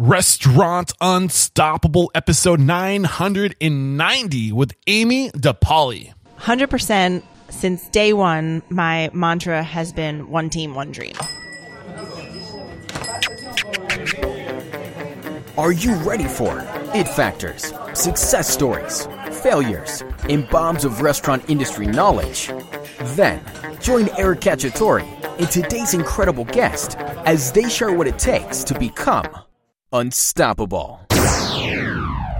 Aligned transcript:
Restaurant 0.00 0.92
Unstoppable, 1.00 2.08
episode 2.14 2.60
990 2.60 4.52
with 4.52 4.72
Amy 4.86 5.30
DePaoli. 5.30 6.14
100% 6.38 7.24
since 7.50 7.88
day 7.88 8.12
one, 8.12 8.62
my 8.68 9.10
mantra 9.12 9.60
has 9.60 9.92
been 9.92 10.30
one 10.30 10.50
team, 10.50 10.76
one 10.76 10.92
dream. 10.92 11.14
Are 15.58 15.72
you 15.72 15.96
ready 15.96 16.28
for 16.28 16.64
it 16.94 17.08
factors, 17.08 17.74
success 17.94 18.48
stories, 18.48 19.08
failures, 19.42 20.04
and 20.28 20.48
bombs 20.48 20.84
of 20.84 21.00
restaurant 21.00 21.50
industry 21.50 21.88
knowledge? 21.88 22.52
Then 23.16 23.42
join 23.80 24.08
Eric 24.16 24.42
Cacciatore 24.42 25.02
and 25.40 25.50
today's 25.50 25.92
incredible 25.92 26.44
guest 26.44 26.96
as 27.26 27.50
they 27.50 27.68
share 27.68 27.92
what 27.92 28.06
it 28.06 28.20
takes 28.20 28.62
to 28.62 28.78
become 28.78 29.26
unstoppable. 29.92 31.00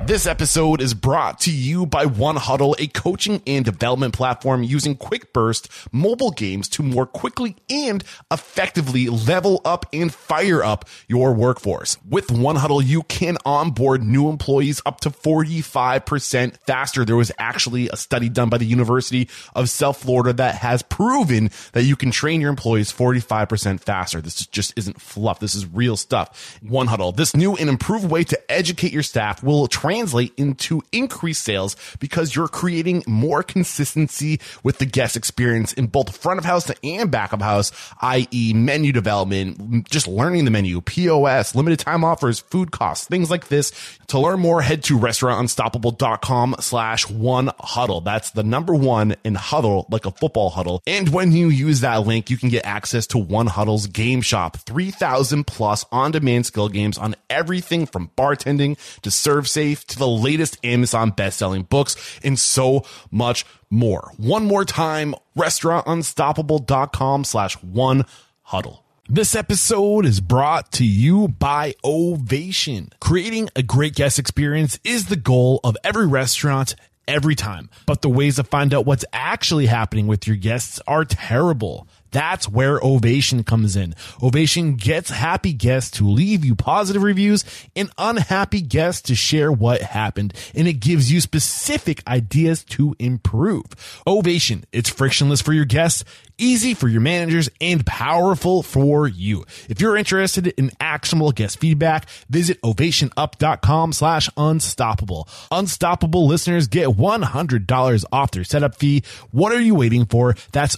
This 0.08 0.26
episode 0.26 0.80
is 0.80 0.94
brought 0.94 1.40
to 1.40 1.52
you 1.52 1.84
by 1.84 2.06
One 2.06 2.36
Huddle, 2.36 2.74
a 2.78 2.86
coaching 2.86 3.42
and 3.46 3.62
development 3.62 4.14
platform 4.14 4.62
using 4.62 4.96
quick 4.96 5.34
burst 5.34 5.68
mobile 5.92 6.30
games 6.30 6.66
to 6.70 6.82
more 6.82 7.04
quickly 7.04 7.56
and 7.68 8.02
effectively 8.30 9.08
level 9.08 9.60
up 9.66 9.84
and 9.92 10.10
fire 10.10 10.64
up 10.64 10.86
your 11.08 11.34
workforce. 11.34 11.98
With 12.08 12.30
One 12.30 12.56
Huddle, 12.56 12.80
you 12.80 13.02
can 13.02 13.36
onboard 13.44 14.02
new 14.02 14.30
employees 14.30 14.80
up 14.86 14.98
to 15.00 15.10
45% 15.10 16.56
faster. 16.66 17.04
There 17.04 17.14
was 17.14 17.30
actually 17.38 17.90
a 17.90 17.96
study 17.96 18.30
done 18.30 18.48
by 18.48 18.56
the 18.56 18.64
University 18.64 19.28
of 19.54 19.68
South 19.68 19.98
Florida 19.98 20.32
that 20.32 20.54
has 20.54 20.80
proven 20.80 21.50
that 21.74 21.82
you 21.82 21.96
can 21.96 22.12
train 22.12 22.40
your 22.40 22.48
employees 22.48 22.90
45% 22.90 23.80
faster. 23.80 24.22
This 24.22 24.46
just 24.46 24.72
isn't 24.78 25.02
fluff. 25.02 25.38
This 25.38 25.54
is 25.54 25.66
real 25.66 25.98
stuff. 25.98 26.58
One 26.62 26.86
Huddle, 26.86 27.12
this 27.12 27.36
new 27.36 27.56
and 27.56 27.68
improved 27.68 28.10
way 28.10 28.24
to 28.24 28.50
educate 28.50 28.94
your 28.94 29.02
staff 29.02 29.42
will 29.42 29.68
train 29.68 29.97
translate 29.98 30.32
into 30.36 30.80
increased 30.92 31.42
sales 31.42 31.74
because 31.98 32.34
you're 32.34 32.46
creating 32.46 33.02
more 33.06 33.42
consistency 33.42 34.38
with 34.62 34.78
the 34.78 34.86
guest 34.86 35.16
experience 35.16 35.72
in 35.72 35.86
both 35.86 36.16
front 36.16 36.38
of 36.38 36.44
house 36.44 36.70
and 36.84 37.10
back 37.10 37.32
of 37.32 37.40
house, 37.40 37.72
i.e. 38.00 38.52
menu 38.54 38.92
development, 38.92 39.88
just 39.90 40.06
learning 40.06 40.44
the 40.44 40.50
menu, 40.52 40.80
POS, 40.80 41.56
limited 41.56 41.80
time 41.80 42.04
offers, 42.04 42.38
food 42.38 42.70
costs, 42.70 43.08
things 43.08 43.28
like 43.28 43.48
this. 43.48 43.72
To 44.08 44.20
learn 44.20 44.38
more, 44.40 44.62
head 44.62 44.84
to 44.84 44.98
restaurantunstoppable.com 44.98 46.56
slash 46.60 47.10
one 47.10 47.50
huddle. 47.58 48.00
That's 48.00 48.30
the 48.30 48.44
number 48.44 48.74
one 48.74 49.16
in 49.24 49.34
huddle, 49.34 49.86
like 49.90 50.06
a 50.06 50.12
football 50.12 50.50
huddle. 50.50 50.80
And 50.86 51.08
when 51.08 51.32
you 51.32 51.48
use 51.48 51.80
that 51.80 52.06
link, 52.06 52.30
you 52.30 52.36
can 52.36 52.50
get 52.50 52.64
access 52.64 53.06
to 53.08 53.18
one 53.18 53.48
huddle's 53.48 53.88
game 53.88 54.22
shop, 54.22 54.58
3000 54.58 55.44
plus 55.44 55.84
on 55.90 56.12
demand 56.12 56.46
skill 56.46 56.68
games 56.68 56.96
on 56.96 57.16
everything 57.28 57.84
from 57.84 58.10
bartending 58.16 58.78
to 59.02 59.10
ServSafe 59.10 59.87
to 59.88 59.98
the 59.98 60.08
latest 60.08 60.58
Amazon 60.64 61.10
best-selling 61.10 61.62
books 61.62 61.96
and 62.22 62.38
so 62.38 62.84
much 63.10 63.44
more. 63.70 64.12
One 64.16 64.46
more 64.46 64.64
time, 64.64 65.14
restaurantunstoppable.com 65.36 67.24
slash 67.24 67.54
one 67.62 68.04
huddle. 68.42 68.84
This 69.10 69.34
episode 69.34 70.04
is 70.04 70.20
brought 70.20 70.70
to 70.72 70.84
you 70.84 71.28
by 71.28 71.74
Ovation. 71.82 72.90
Creating 73.00 73.48
a 73.56 73.62
great 73.62 73.94
guest 73.94 74.18
experience 74.18 74.78
is 74.84 75.06
the 75.06 75.16
goal 75.16 75.60
of 75.64 75.78
every 75.82 76.06
restaurant 76.06 76.74
every 77.06 77.34
time, 77.34 77.70
but 77.86 78.02
the 78.02 78.10
ways 78.10 78.36
to 78.36 78.44
find 78.44 78.74
out 78.74 78.84
what's 78.84 79.06
actually 79.12 79.64
happening 79.64 80.06
with 80.06 80.26
your 80.26 80.36
guests 80.36 80.78
are 80.86 81.06
terrible. 81.06 81.88
That's 82.10 82.48
where 82.48 82.78
Ovation 82.82 83.44
comes 83.44 83.76
in. 83.76 83.94
Ovation 84.22 84.76
gets 84.76 85.10
happy 85.10 85.52
guests 85.52 85.98
to 85.98 86.08
leave 86.08 86.44
you 86.44 86.54
positive 86.54 87.02
reviews 87.02 87.44
and 87.76 87.90
unhappy 87.98 88.60
guests 88.60 89.02
to 89.02 89.14
share 89.14 89.52
what 89.52 89.82
happened. 89.82 90.34
And 90.54 90.66
it 90.68 90.74
gives 90.74 91.12
you 91.12 91.20
specific 91.20 92.02
ideas 92.06 92.64
to 92.64 92.94
improve. 92.98 93.66
Ovation, 94.06 94.64
it's 94.72 94.90
frictionless 94.90 95.42
for 95.42 95.52
your 95.52 95.64
guests 95.64 96.04
easy 96.38 96.72
for 96.72 96.88
your 96.88 97.00
managers, 97.00 97.50
and 97.60 97.84
powerful 97.84 98.62
for 98.62 99.06
you. 99.06 99.44
If 99.68 99.80
you're 99.80 99.96
interested 99.96 100.46
in 100.46 100.70
actionable 100.80 101.32
guest 101.32 101.58
feedback, 101.58 102.08
visit 102.30 102.60
ovationup.com 102.62 103.92
slash 103.92 104.30
unstoppable. 104.36 105.28
Unstoppable 105.50 106.26
listeners 106.26 106.68
get 106.68 106.88
$100 106.88 108.04
off 108.12 108.30
their 108.30 108.44
setup 108.44 108.76
fee. 108.76 109.02
What 109.32 109.52
are 109.52 109.60
you 109.60 109.74
waiting 109.74 110.06
for? 110.06 110.36
That's 110.52 110.76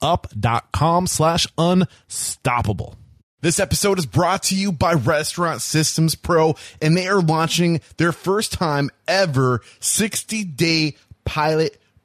ovationup.com 0.00 1.06
slash 1.06 1.46
unstoppable. 1.58 2.96
This 3.42 3.60
episode 3.60 3.98
is 3.98 4.06
brought 4.06 4.44
to 4.44 4.56
you 4.56 4.72
by 4.72 4.94
Restaurant 4.94 5.60
Systems 5.60 6.14
Pro, 6.14 6.56
and 6.80 6.96
they 6.96 7.06
are 7.06 7.20
launching 7.20 7.80
their 7.96 8.12
first 8.12 8.52
time 8.52 8.90
ever 9.06 9.60
60 9.80 10.44
day 10.44 10.96
pilot 11.24 11.80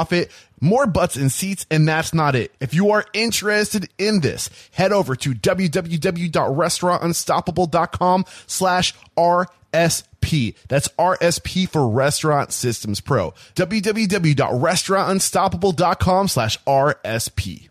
profit, 0.00 0.30
more 0.60 0.86
butts 0.86 1.16
and 1.16 1.30
seats, 1.30 1.66
and 1.70 1.86
that's 1.86 2.14
not 2.14 2.34
it. 2.34 2.54
If 2.58 2.72
you 2.72 2.92
are 2.92 3.04
interested 3.12 3.90
in 3.98 4.20
this, 4.20 4.48
head 4.72 4.92
over 4.92 5.14
to 5.16 5.34
www.restaurantunstoppable.com 5.34 8.24
slash 8.46 8.94
RSP. 9.16 10.54
That's 10.68 10.88
RSP 10.88 11.68
for 11.68 11.86
Restaurant 11.88 12.52
Systems 12.52 13.02
Pro. 13.02 13.34
www.restaurantunstoppable.com 13.54 16.28
slash 16.28 16.58
RSP. 16.64 17.68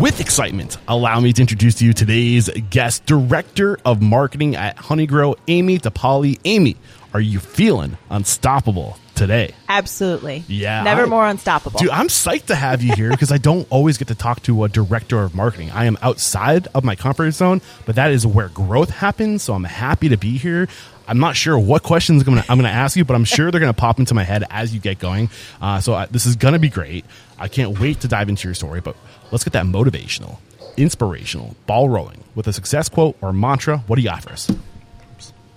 With 0.00 0.18
excitement, 0.18 0.78
allow 0.88 1.20
me 1.20 1.34
to 1.34 1.42
introduce 1.42 1.74
to 1.76 1.84
you 1.84 1.92
today's 1.92 2.48
guest, 2.70 3.04
Director 3.04 3.78
of 3.84 4.00
Marketing 4.00 4.56
at 4.56 4.76
Honeygrow, 4.76 5.36
Amy 5.46 5.78
DePaoli. 5.78 6.40
Amy, 6.46 6.76
are 7.12 7.20
you 7.20 7.38
feeling 7.38 7.98
unstoppable 8.08 8.96
today? 9.20 9.52
Absolutely. 9.68 10.44
Yeah. 10.48 10.82
Never 10.82 11.02
I- 11.02 11.06
more 11.06 11.26
unstoppable. 11.26 11.78
Dude, 11.78 11.90
I'm 11.90 12.08
psyched 12.08 12.46
to 12.46 12.54
have 12.54 12.82
you 12.82 12.94
here 12.94 13.10
because 13.10 13.30
I 13.30 13.38
don't 13.38 13.66
always 13.70 13.98
get 13.98 14.08
to 14.08 14.14
talk 14.14 14.42
to 14.44 14.64
a 14.64 14.68
director 14.68 15.22
of 15.22 15.34
marketing. 15.34 15.70
I 15.70 15.84
am 15.84 15.98
outside 16.00 16.68
of 16.74 16.84
my 16.84 16.96
comfort 16.96 17.32
zone, 17.32 17.60
but 17.84 17.96
that 17.96 18.10
is 18.10 18.26
where 18.26 18.48
growth 18.48 18.90
happens. 18.90 19.42
So 19.42 19.52
I'm 19.52 19.64
happy 19.64 20.08
to 20.08 20.16
be 20.16 20.38
here. 20.38 20.68
I'm 21.06 21.18
not 21.18 21.36
sure 21.36 21.58
what 21.58 21.82
questions 21.82 22.22
I'm 22.22 22.32
going 22.34 22.42
to 22.42 22.50
I'm 22.50 22.58
going 22.58 22.70
to 22.70 22.76
ask 22.76 22.96
you, 22.96 23.04
but 23.04 23.14
I'm 23.14 23.24
sure 23.24 23.50
they're 23.50 23.60
going 23.60 23.72
to 23.72 23.78
pop 23.78 23.98
into 23.98 24.14
my 24.14 24.24
head 24.24 24.44
as 24.48 24.72
you 24.72 24.80
get 24.80 24.98
going. 24.98 25.28
Uh, 25.60 25.80
so 25.80 25.92
I, 25.92 26.06
this 26.06 26.24
is 26.24 26.36
going 26.36 26.54
to 26.54 26.60
be 26.60 26.70
great. 26.70 27.04
I 27.38 27.48
can't 27.48 27.78
wait 27.78 28.00
to 28.00 28.08
dive 28.08 28.28
into 28.28 28.48
your 28.48 28.54
story. 28.54 28.80
But 28.80 28.96
let's 29.30 29.44
get 29.44 29.52
that 29.52 29.66
motivational, 29.66 30.38
inspirational, 30.76 31.56
ball 31.66 31.88
rolling 31.88 32.24
with 32.34 32.46
a 32.46 32.52
success 32.52 32.88
quote 32.88 33.16
or 33.20 33.32
mantra. 33.32 33.78
What 33.86 33.96
do 33.96 34.02
you 34.02 34.08
got 34.08 34.22
for 34.22 34.30
us? 34.30 34.50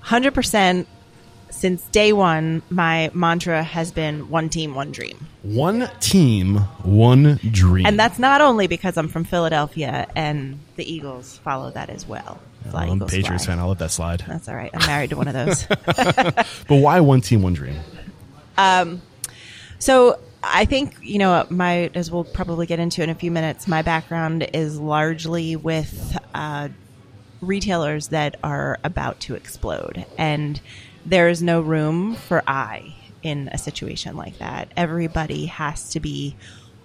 100% 0.05 0.85
since 1.63 1.81
day 1.93 2.11
one, 2.11 2.61
my 2.69 3.09
mantra 3.13 3.63
has 3.63 3.89
been 3.89 4.29
one 4.29 4.49
team, 4.49 4.75
one 4.75 4.91
dream. 4.91 5.27
One 5.43 5.89
team, 6.01 6.57
one 6.83 7.39
dream. 7.51 7.85
And 7.85 7.97
that's 7.97 8.19
not 8.19 8.41
only 8.41 8.67
because 8.67 8.97
I'm 8.97 9.07
from 9.07 9.23
Philadelphia 9.23 10.05
and 10.13 10.59
the 10.75 10.83
Eagles 10.83 11.37
follow 11.37 11.71
that 11.71 11.89
as 11.89 12.05
well. 12.05 12.37
I'm 12.73 13.01
a 13.01 13.05
Patriots 13.05 13.45
fly. 13.45 13.53
fan. 13.55 13.59
I 13.59 13.63
love 13.63 13.77
that 13.77 13.91
slide. 13.91 14.25
That's 14.27 14.49
all 14.49 14.55
right. 14.55 14.71
I'm 14.73 14.85
married 14.85 15.11
to 15.11 15.15
one 15.15 15.29
of 15.29 15.33
those. 15.33 15.65
But 16.67 16.75
why 16.75 16.99
one 16.99 17.21
team, 17.21 17.41
one 17.41 17.53
dream? 17.53 17.79
Um, 18.57 19.01
So 19.79 20.19
I 20.43 20.65
think 20.65 20.97
you 21.01 21.17
know 21.17 21.47
my 21.49 21.89
as 21.95 22.11
we'll 22.11 22.25
probably 22.25 22.65
get 22.65 22.79
into 22.79 23.01
in 23.03 23.09
a 23.09 23.15
few 23.15 23.31
minutes. 23.31 23.69
My 23.69 23.83
background 23.83 24.49
is 24.53 24.77
largely 24.77 25.55
with 25.55 26.17
uh, 26.33 26.67
retailers 27.39 28.09
that 28.09 28.37
are 28.43 28.79
about 28.83 29.21
to 29.21 29.35
explode, 29.35 30.05
and 30.17 30.59
there 31.05 31.29
is 31.29 31.41
no 31.41 31.61
room 31.61 32.15
for 32.15 32.43
I 32.47 32.95
in 33.21 33.49
a 33.51 33.57
situation 33.57 34.15
like 34.15 34.37
that. 34.39 34.71
Everybody 34.75 35.45
has 35.47 35.89
to 35.91 35.99
be 35.99 36.35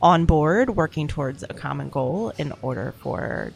on 0.00 0.24
board, 0.24 0.70
working 0.70 1.08
towards 1.08 1.42
a 1.42 1.48
common 1.48 1.88
goal 1.88 2.32
in 2.38 2.52
order 2.62 2.94
for 3.00 3.52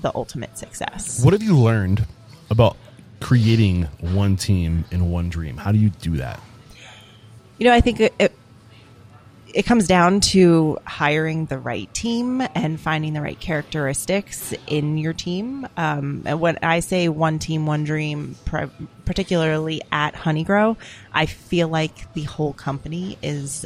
the 0.00 0.10
ultimate 0.14 0.56
success. 0.58 1.22
What 1.22 1.32
have 1.32 1.42
you 1.42 1.56
learned 1.56 2.06
about 2.50 2.76
creating 3.20 3.84
one 4.00 4.36
team 4.36 4.84
and 4.90 5.10
one 5.12 5.28
dream? 5.28 5.56
How 5.56 5.72
do 5.72 5.78
you 5.78 5.90
do 5.90 6.16
that? 6.16 6.40
You 7.58 7.66
know, 7.66 7.72
I 7.74 7.80
think 7.80 8.00
it, 8.00 8.14
it, 8.18 8.32
it 9.54 9.64
comes 9.64 9.86
down 9.86 10.20
to 10.20 10.78
hiring 10.84 11.46
the 11.46 11.58
right 11.58 11.92
team 11.94 12.40
and 12.54 12.80
finding 12.80 13.12
the 13.12 13.20
right 13.20 13.38
characteristics 13.38 14.52
in 14.66 14.98
your 14.98 15.12
team. 15.12 15.66
Um, 15.76 16.24
and 16.26 16.40
when 16.40 16.58
I 16.60 16.80
say 16.80 17.08
one 17.08 17.38
team, 17.38 17.64
one 17.64 17.84
dream, 17.84 18.34
particularly 19.04 19.80
at 19.92 20.14
Honeygrow, 20.14 20.76
I 21.12 21.26
feel 21.26 21.68
like 21.68 22.12
the 22.14 22.24
whole 22.24 22.52
company 22.52 23.16
is 23.22 23.64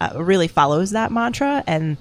uh, 0.00 0.12
really 0.14 0.48
follows 0.48 0.92
that 0.92 1.10
mantra 1.10 1.64
and. 1.66 1.96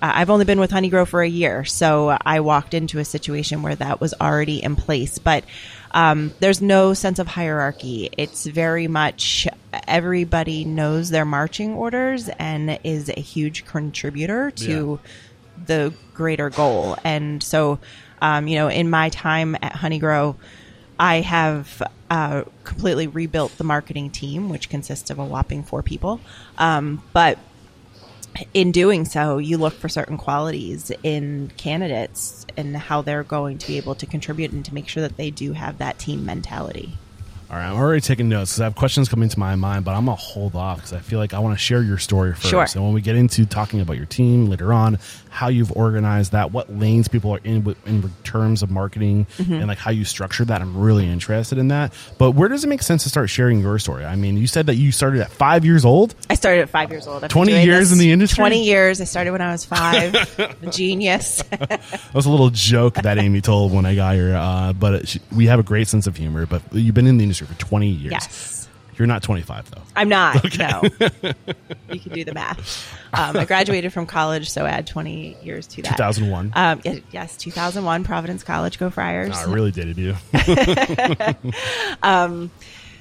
Uh, 0.00 0.12
I've 0.14 0.30
only 0.30 0.44
been 0.44 0.60
with 0.60 0.70
Honeygrow 0.70 1.06
for 1.08 1.22
a 1.22 1.28
year, 1.28 1.64
so 1.64 2.16
I 2.24 2.40
walked 2.40 2.74
into 2.74 2.98
a 2.98 3.04
situation 3.04 3.62
where 3.62 3.74
that 3.74 4.00
was 4.00 4.14
already 4.20 4.62
in 4.62 4.76
place. 4.76 5.18
But 5.18 5.44
um, 5.90 6.32
there's 6.40 6.62
no 6.62 6.94
sense 6.94 7.18
of 7.18 7.26
hierarchy. 7.26 8.10
It's 8.16 8.46
very 8.46 8.86
much 8.86 9.48
everybody 9.86 10.64
knows 10.64 11.10
their 11.10 11.24
marching 11.24 11.74
orders 11.74 12.28
and 12.28 12.78
is 12.84 13.08
a 13.08 13.20
huge 13.20 13.64
contributor 13.66 14.50
to 14.52 15.00
yeah. 15.02 15.64
the 15.66 15.94
greater 16.14 16.50
goal. 16.50 16.96
And 17.04 17.42
so, 17.42 17.78
um, 18.20 18.48
you 18.48 18.56
know, 18.56 18.68
in 18.68 18.90
my 18.90 19.08
time 19.08 19.56
at 19.56 19.72
Honeygrow, 19.72 20.36
I 20.98 21.20
have 21.20 21.82
uh, 22.10 22.44
completely 22.64 23.06
rebuilt 23.06 23.56
the 23.58 23.64
marketing 23.64 24.10
team, 24.10 24.48
which 24.48 24.68
consists 24.68 25.10
of 25.10 25.18
a 25.18 25.24
whopping 25.24 25.62
four 25.62 25.82
people. 25.82 26.20
Um, 26.56 27.02
but 27.12 27.38
in 28.54 28.72
doing 28.72 29.04
so, 29.04 29.38
you 29.38 29.58
look 29.58 29.74
for 29.74 29.88
certain 29.88 30.16
qualities 30.16 30.92
in 31.02 31.50
candidates 31.56 32.46
and 32.56 32.76
how 32.76 33.02
they're 33.02 33.24
going 33.24 33.58
to 33.58 33.66
be 33.66 33.76
able 33.76 33.94
to 33.96 34.06
contribute 34.06 34.52
and 34.52 34.64
to 34.64 34.74
make 34.74 34.88
sure 34.88 35.00
that 35.00 35.16
they 35.16 35.30
do 35.30 35.52
have 35.52 35.78
that 35.78 35.98
team 35.98 36.24
mentality. 36.24 36.92
All 37.50 37.56
right, 37.56 37.66
I'm 37.66 37.76
already 37.76 38.02
taking 38.02 38.28
notes 38.28 38.52
because 38.52 38.60
I 38.60 38.64
have 38.64 38.74
questions 38.74 39.08
coming 39.08 39.30
to 39.30 39.38
my 39.38 39.56
mind, 39.56 39.86
but 39.86 39.92
I'm 39.92 40.04
gonna 40.04 40.16
hold 40.16 40.54
off 40.54 40.76
because 40.76 40.92
I 40.92 40.98
feel 40.98 41.18
like 41.18 41.32
I 41.32 41.38
want 41.38 41.58
to 41.58 41.58
share 41.58 41.82
your 41.82 41.96
story 41.96 42.34
first. 42.34 42.48
Sure. 42.48 42.66
And 42.74 42.84
when 42.84 42.92
we 42.92 43.00
get 43.00 43.16
into 43.16 43.46
talking 43.46 43.80
about 43.80 43.96
your 43.96 44.04
team 44.04 44.46
later 44.46 44.70
on, 44.70 44.98
how 45.30 45.48
you've 45.48 45.72
organized 45.72 46.32
that, 46.32 46.52
what 46.52 46.70
lanes 46.70 47.08
people 47.08 47.32
are 47.34 47.40
in 47.44 47.74
in 47.86 48.12
terms 48.24 48.62
of 48.62 48.70
marketing, 48.70 49.26
mm-hmm. 49.38 49.54
and 49.54 49.68
like 49.68 49.78
how 49.78 49.90
you 49.90 50.04
structure 50.04 50.44
that, 50.44 50.60
I'm 50.60 50.76
really 50.76 51.08
interested 51.08 51.58
in 51.58 51.68
that. 51.68 51.92
But 52.18 52.32
where 52.32 52.48
does 52.48 52.64
it 52.64 52.68
make 52.68 52.82
sense 52.82 53.04
to 53.04 53.08
start 53.08 53.30
sharing 53.30 53.60
your 53.60 53.78
story? 53.78 54.04
I 54.04 54.16
mean, 54.16 54.36
you 54.36 54.46
said 54.46 54.66
that 54.66 54.74
you 54.74 54.92
started 54.92 55.22
at 55.22 55.30
five 55.30 55.64
years 55.64 55.84
old. 55.84 56.14
I 56.28 56.34
started 56.34 56.62
at 56.62 56.70
five 56.70 56.90
years 56.90 57.06
old. 57.06 57.24
I've 57.24 57.30
Twenty 57.30 57.64
years 57.64 57.92
in 57.92 57.98
the 57.98 58.12
industry. 58.12 58.42
Twenty 58.42 58.64
years. 58.64 59.00
I 59.00 59.04
started 59.04 59.32
when 59.32 59.40
I 59.40 59.52
was 59.52 59.64
five. 59.64 60.14
Genius. 60.70 61.42
that 61.50 61.80
was 62.12 62.26
a 62.26 62.30
little 62.30 62.50
joke 62.50 62.94
that 62.94 63.18
Amy 63.18 63.40
told 63.40 63.72
when 63.72 63.86
I 63.86 63.94
got 63.94 64.14
here, 64.14 64.34
uh, 64.34 64.72
but 64.72 65.08
she, 65.08 65.20
we 65.34 65.46
have 65.46 65.58
a 65.58 65.62
great 65.62 65.88
sense 65.88 66.06
of 66.06 66.16
humor. 66.16 66.46
But 66.46 66.62
you've 66.72 66.94
been 66.94 67.06
in 67.06 67.16
the 67.16 67.24
industry 67.24 67.38
industry 67.40 67.46
for 67.46 67.60
20 67.60 67.88
years. 67.88 68.12
Yes. 68.12 68.57
You're 68.98 69.06
not 69.06 69.22
25 69.22 69.70
though. 69.70 69.82
I'm 69.96 70.08
not. 70.08 70.44
Okay. 70.48 70.66
No. 70.66 70.82
you 71.92 72.00
can 72.00 72.12
do 72.12 72.24
the 72.24 72.32
math. 72.32 72.88
Um, 73.12 73.36
I 73.36 73.44
graduated 73.44 73.92
from 73.92 74.06
college, 74.06 74.50
so 74.50 74.64
add 74.64 74.86
20 74.86 75.36
years 75.42 75.66
to 75.68 75.82
that. 75.82 75.96
2001. 75.96 76.52
Um, 76.54 76.80
yes, 77.12 77.36
2001, 77.36 78.04
Providence 78.04 78.42
College, 78.42 78.78
go 78.78 78.88
Friars. 78.88 79.34
Oh, 79.34 79.50
I 79.50 79.52
really 79.52 79.70
dated 79.70 79.98
you. 79.98 80.14
um, 82.02 82.50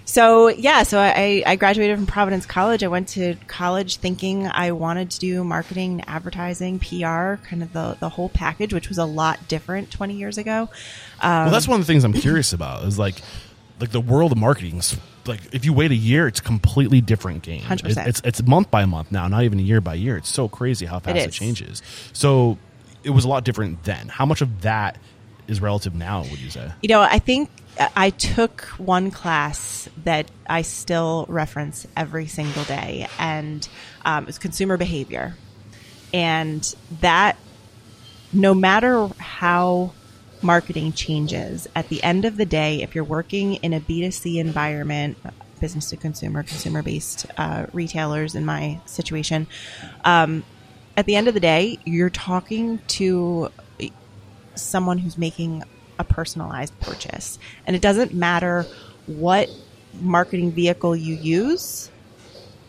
so 0.05 0.49
yeah, 0.49 0.83
so 0.83 0.99
I, 0.99 1.43
I 1.45 1.55
graduated 1.55 1.97
from 1.97 2.05
Providence 2.05 2.45
College. 2.45 2.83
I 2.83 2.87
went 2.87 3.09
to 3.09 3.35
college 3.47 3.97
thinking 3.97 4.47
I 4.47 4.71
wanted 4.71 5.11
to 5.11 5.19
do 5.19 5.43
marketing, 5.43 6.03
advertising, 6.05 6.79
PR, 6.79 7.35
kind 7.47 7.63
of 7.63 7.71
the, 7.73 7.97
the 7.99 8.09
whole 8.09 8.29
package, 8.29 8.73
which 8.73 8.89
was 8.89 8.97
a 8.97 9.05
lot 9.05 9.47
different 9.47 9.91
20 9.91 10.15
years 10.15 10.37
ago. 10.37 10.69
well, 11.21 11.51
that's 11.51 11.67
one 11.67 11.79
of 11.79 11.87
the 11.87 11.91
things 11.91 12.03
I'm 12.03 12.13
curious 12.13 12.53
about 12.53 12.83
is 12.83 12.99
like, 12.99 13.21
like 13.79 13.91
the 13.91 14.01
world 14.01 14.31
of 14.31 14.37
marketing 14.37 14.81
like 15.27 15.41
if 15.53 15.65
you 15.65 15.73
wait 15.73 15.91
a 15.91 15.95
year 15.95 16.27
it's 16.27 16.39
a 16.39 16.43
completely 16.43 17.01
different 17.01 17.43
game. 17.43 17.61
100%. 17.61 18.07
it's 18.07 18.21
it's 18.23 18.43
month 18.43 18.71
by 18.71 18.85
month 18.85 19.11
now 19.11 19.27
not 19.27 19.43
even 19.43 19.59
year 19.59 19.81
by 19.81 19.93
year. 19.93 20.17
It's 20.17 20.29
so 20.29 20.47
crazy 20.47 20.85
how 20.85 20.99
fast 20.99 21.17
it, 21.17 21.27
it 21.27 21.31
changes. 21.31 21.81
So 22.13 22.57
it 23.03 23.11
was 23.11 23.25
a 23.25 23.27
lot 23.27 23.43
different 23.43 23.83
then. 23.83 24.07
How 24.07 24.25
much 24.25 24.41
of 24.41 24.61
that 24.61 24.97
is 25.47 25.61
relative 25.61 25.95
now 25.95 26.21
would 26.21 26.39
you 26.39 26.49
say? 26.49 26.71
You 26.81 26.89
know 26.89 27.01
i 27.01 27.19
think 27.19 27.49
i 27.95 28.09
took 28.09 28.63
one 28.79 29.11
class 29.11 29.87
that 30.03 30.31
i 30.47 30.63
still 30.63 31.27
reference 31.29 31.85
every 31.95 32.25
single 32.25 32.63
day 32.63 33.07
and 33.19 33.69
um, 34.07 34.25
it's 34.27 34.39
consumer 34.39 34.77
behavior. 34.77 35.35
And 36.13 36.73
that 37.01 37.37
no 38.31 38.53
matter 38.53 39.07
how 39.19 39.91
marketing 40.47 40.93
changes. 40.93 41.67
At 41.75 41.89
the 41.89 42.01
end 42.01 42.23
of 42.23 42.37
the 42.37 42.45
day, 42.45 42.81
if 42.81 42.95
you're 42.95 43.03
working 43.03 43.55
in 43.55 43.73
a 43.73 43.81
B2C 43.81 44.37
environment, 44.37 45.17
business 45.59 45.89
to 45.89 45.97
consumer, 45.97 46.41
consumer 46.41 46.81
based 46.81 47.25
uh, 47.37 47.65
retailers 47.73 48.33
in 48.33 48.45
my 48.45 48.79
situation, 48.85 49.45
um, 50.05 50.43
at 50.95 51.05
the 51.05 51.15
end 51.15 51.27
of 51.27 51.33
the 51.33 51.41
day, 51.41 51.77
you're 51.83 52.09
talking 52.09 52.79
to 52.87 53.51
someone 54.55 54.97
who's 54.97 55.17
making 55.17 55.63
a 55.99 56.05
personalized 56.05 56.79
purchase. 56.79 57.37
And 57.67 57.75
it 57.75 57.81
doesn't 57.81 58.13
matter 58.13 58.65
what 59.05 59.49
marketing 59.99 60.53
vehicle 60.53 60.95
you 60.95 61.15
use, 61.15 61.91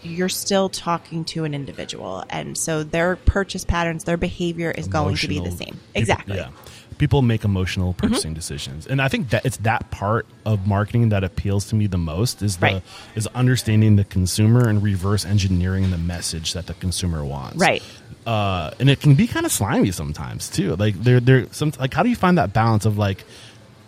you're 0.03 0.29
still 0.29 0.69
talking 0.69 1.25
to 1.27 1.45
an 1.45 1.55
individual. 1.55 2.25
And 2.29 2.59
so 2.59 2.83
their 2.83 3.15
purchase 3.17 3.65
patterns, 3.65 4.03
their 4.03 4.17
behavior 4.17 4.73
is 4.73 4.89
Emotional. 4.89 5.05
going 5.05 5.17
to 5.17 5.29
be 5.29 5.41
the 5.41 5.53
same. 5.53 5.81
Exactly. 5.95 6.39
Yeah 6.39 6.51
people 6.99 7.23
make 7.23 7.45
emotional 7.45 7.93
mm-hmm. 7.93 8.09
purchasing 8.09 8.31
mm-hmm. 8.31 8.37
decisions 8.37 8.87
and 8.87 9.01
i 9.01 9.09
think 9.09 9.31
that 9.31 9.45
it's 9.47 9.57
that 9.59 9.91
part 9.91 10.27
of 10.45 10.67
marketing 10.67 11.09
that 11.11 11.25
appeals 11.25 11.67
to 11.67 11.75
me 11.75 11.87
the 11.87 11.99
most 11.99 12.43
is 12.43 12.59
the 12.59 12.67
right. 12.67 12.83
is 13.15 13.27
understanding 13.29 13.97
the 13.97 14.05
consumer 14.05 14.69
and 14.69 14.83
reverse 14.83 15.25
engineering 15.25 15.91
the 15.91 15.99
message 15.99 16.53
that 16.53 16.67
the 16.67 16.75
consumer 16.75 17.25
wants 17.25 17.57
right 17.57 17.83
uh, 18.27 18.73
and 18.79 18.91
it 18.91 19.01
can 19.01 19.15
be 19.15 19.27
kind 19.27 19.47
of 19.47 19.53
slimy 19.53 19.91
sometimes 19.91 20.51
too 20.51 20.77
like 20.77 20.95
there 21.03 21.21
there 21.21 21.47
some 21.53 21.73
like 21.79 21.95
how 21.95 22.03
do 22.03 22.11
you 22.11 22.17
find 22.17 22.37
that 22.37 22.53
balance 22.53 22.85
of 22.85 22.99
like 22.99 23.25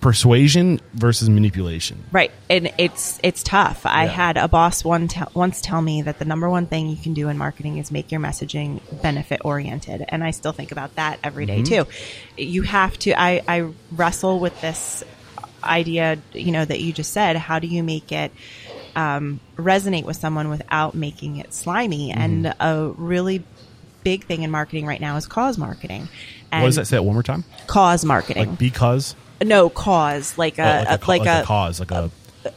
persuasion 0.01 0.81
versus 0.95 1.29
manipulation. 1.29 2.03
Right, 2.11 2.31
and 2.49 2.73
it's 2.79 3.21
it's 3.23 3.43
tough. 3.43 3.85
I 3.85 4.07
had 4.07 4.37
a 4.37 4.49
boss 4.49 4.85
one 4.85 5.09
te- 5.09 5.25
once 5.35 5.61
tell 5.61 5.83
me 5.83 6.03
that 6.03 6.19
the 6.19 6.25
number 6.25 6.49
one 6.49 6.67
thing 6.67 6.89
you 6.89 6.97
can 6.97 7.15
do 7.15 7.29
in 7.29 7.37
marketing 7.37 7.79
is 7.79 7.91
make 7.91 8.11
your 8.11 8.21
messaging 8.21 8.81
benefit 9.03 9.43
oriented, 9.45 10.05
and 10.09 10.25
I 10.25 10.31
still 10.31 10.53
think 10.53 10.73
about 10.73 10.97
that 10.97 11.19
every 11.23 11.47
day 11.47 11.63
mm-hmm. 11.63 11.85
too. 11.85 12.43
You 12.43 12.63
have 12.63 12.99
to. 13.01 13.13
I, 13.21 13.43
I 13.47 13.71
wrestle 13.93 14.41
with 14.41 14.59
this 14.61 15.05
idea, 15.63 16.19
you 16.33 16.53
know, 16.53 16.65
that 16.65 16.81
you 16.81 16.93
just 16.93 17.13
said. 17.13 17.37
How 17.37 17.59
do 17.59 17.67
you 17.67 17.83
make 17.83 18.13
it? 18.13 18.33
Um, 18.97 19.39
resonate 19.57 20.05
with 20.05 20.17
someone 20.17 20.49
without 20.49 20.95
making 20.95 21.37
it 21.37 21.55
slimy. 21.55 22.11
Mm-hmm. 22.11 22.21
And 22.21 22.55
a 22.59 22.93
really 22.97 23.45
big 24.03 24.25
thing 24.25 24.43
in 24.43 24.51
marketing 24.51 24.87
right 24.87 25.01
now 25.01 25.17
is 25.17 25.27
cause 25.27 25.59
marketing. 25.59 26.09
And 26.51 26.63
what 26.63 26.69
does 26.69 26.77
that 26.77 26.87
say 26.87 26.97
it 26.97 27.05
one 27.05 27.15
more 27.15 27.23
time? 27.23 27.45
Cause 27.67 28.05
marketing. 28.05 28.49
Like 28.49 28.59
because? 28.59 29.15
No 29.43 29.69
cause 29.69 30.37
like 30.39 30.59
a, 30.59 30.63
oh, 30.63 30.65
like, 30.65 30.87
a, 30.87 30.91
like, 30.91 31.21
like 31.21 31.43
a, 31.43 31.47
cause 31.47 31.81
like 31.81 31.91
a, 31.91 32.11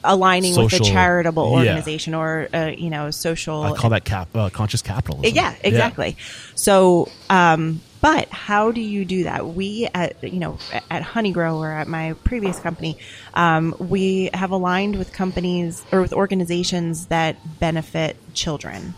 aligning 0.04 0.54
social, 0.54 0.80
with 0.80 0.88
a 0.88 0.92
charitable 0.92 1.44
organization 1.44 2.14
yeah. 2.14 2.20
or 2.20 2.50
uh, 2.54 2.72
you 2.78 2.90
know 2.90 3.12
social. 3.12 3.64
I 3.64 3.76
call 3.76 3.90
that 3.92 4.06
cap 4.06 4.30
uh, 4.36 4.50
conscious 4.50 4.82
capitalism. 4.82 5.36
Yeah, 5.36 5.56
exactly. 5.64 6.10
Yeah. 6.18 6.24
So, 6.56 7.10
um, 7.30 7.82
but 8.02 8.30
how 8.30 8.72
do 8.72 8.82
you 8.82 9.06
do 9.06 9.24
that? 9.24 9.48
We 9.48 9.90
at 9.94 10.24
you 10.24 10.40
know 10.40 10.58
at 10.90 11.04
Honeygrow 11.04 11.58
or 11.58 11.72
at 11.72 11.88
my 11.88 12.14
previous 12.24 12.60
company, 12.60 12.98
um, 13.34 13.76
we 13.80 14.30
have 14.34 14.52
aligned 14.52 14.98
with 14.98 15.14
companies 15.14 15.84
or 15.92 16.02
with 16.02 16.14
organizations 16.14 17.08
that 17.08 17.38
benefit 17.60 18.18
children. 18.34 18.94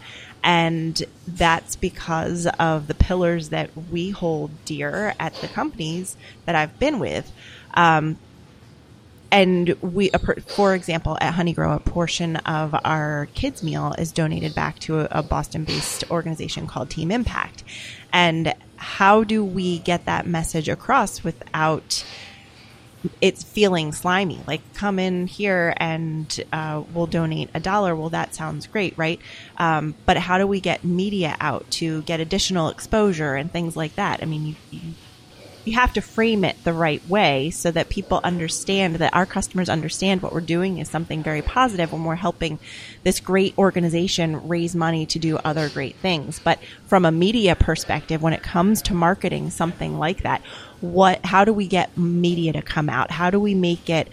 And 0.47 1.01
that's 1.27 1.75
because 1.75 2.45
of 2.59 2.85
the 2.85 2.93
pillars 2.93 3.49
that 3.49 3.71
we 3.91 4.11
hold 4.11 4.51
dear 4.63 5.15
at 5.19 5.33
the 5.35 5.47
companies 5.47 6.15
that 6.45 6.55
I've 6.55 6.77
been 6.77 6.99
with. 6.99 7.31
Um, 7.75 8.17
and 9.31 9.75
we, 9.81 10.11
for 10.47 10.75
example, 10.75 11.17
at 11.19 11.33
Honeygrow, 11.33 11.75
a 11.75 11.79
portion 11.79 12.37
of 12.37 12.73
our 12.85 13.27
kids' 13.33 13.63
meal 13.63 13.93
is 13.97 14.13
donated 14.13 14.55
back 14.55 14.79
to 14.79 14.99
a, 15.11 15.21
Boston-based 15.21 16.09
organization 16.09 16.67
called 16.67 16.89
Team 16.89 17.11
Impact. 17.11 17.63
And 18.13 18.53
how 18.77 19.25
do 19.25 19.43
we 19.43 19.79
get 19.79 20.05
that 20.05 20.25
message 20.25 20.69
across 20.69 21.23
without 21.23 22.05
it's 23.19 23.43
feeling 23.43 23.91
slimy? 23.91 24.39
Like, 24.47 24.61
come 24.73 24.99
in 24.99 25.27
here 25.27 25.73
and 25.77 26.39
uh, 26.53 26.83
we'll 26.93 27.07
donate 27.07 27.49
a 27.53 27.59
dollar. 27.59 27.93
Well, 27.93 28.09
that 28.11 28.33
sounds 28.33 28.67
great, 28.67 28.97
right? 28.97 29.19
Um, 29.57 29.95
but 30.05 30.17
how 30.17 30.37
do 30.37 30.47
we 30.47 30.61
get 30.61 30.83
media 30.85 31.35
out 31.41 31.69
to 31.71 32.03
get 32.03 32.19
additional 32.19 32.69
exposure 32.69 33.35
and 33.35 33.51
things 33.51 33.75
like 33.75 33.95
that? 33.95 34.21
I 34.21 34.25
mean, 34.25 34.45
you, 34.45 34.55
you 34.71 34.79
you 35.65 35.73
have 35.73 35.93
to 35.93 36.01
frame 36.01 36.45
it 36.45 36.55
the 36.63 36.73
right 36.73 37.07
way 37.09 37.49
so 37.49 37.71
that 37.71 37.89
people 37.89 38.21
understand 38.23 38.95
that 38.95 39.13
our 39.13 39.25
customers 39.25 39.69
understand 39.69 40.21
what 40.21 40.31
we're 40.31 40.41
doing 40.41 40.77
is 40.77 40.89
something 40.89 41.23
very 41.23 41.41
positive 41.41 41.91
when 41.91 42.03
we're 42.03 42.15
helping 42.15 42.59
this 43.03 43.19
great 43.19 43.57
organization 43.57 44.47
raise 44.47 44.75
money 44.75 45.05
to 45.07 45.19
do 45.19 45.37
other 45.37 45.69
great 45.69 45.95
things. 45.97 46.39
But 46.39 46.59
from 46.85 47.05
a 47.05 47.11
media 47.11 47.55
perspective, 47.55 48.21
when 48.21 48.33
it 48.33 48.43
comes 48.43 48.81
to 48.83 48.93
marketing 48.93 49.49
something 49.49 49.97
like 49.97 50.23
that, 50.23 50.41
what, 50.81 51.25
how 51.25 51.45
do 51.45 51.53
we 51.53 51.67
get 51.67 51.97
media 51.97 52.53
to 52.53 52.61
come 52.61 52.89
out? 52.89 53.11
How 53.11 53.29
do 53.29 53.39
we 53.39 53.55
make 53.55 53.89
it 53.89 54.07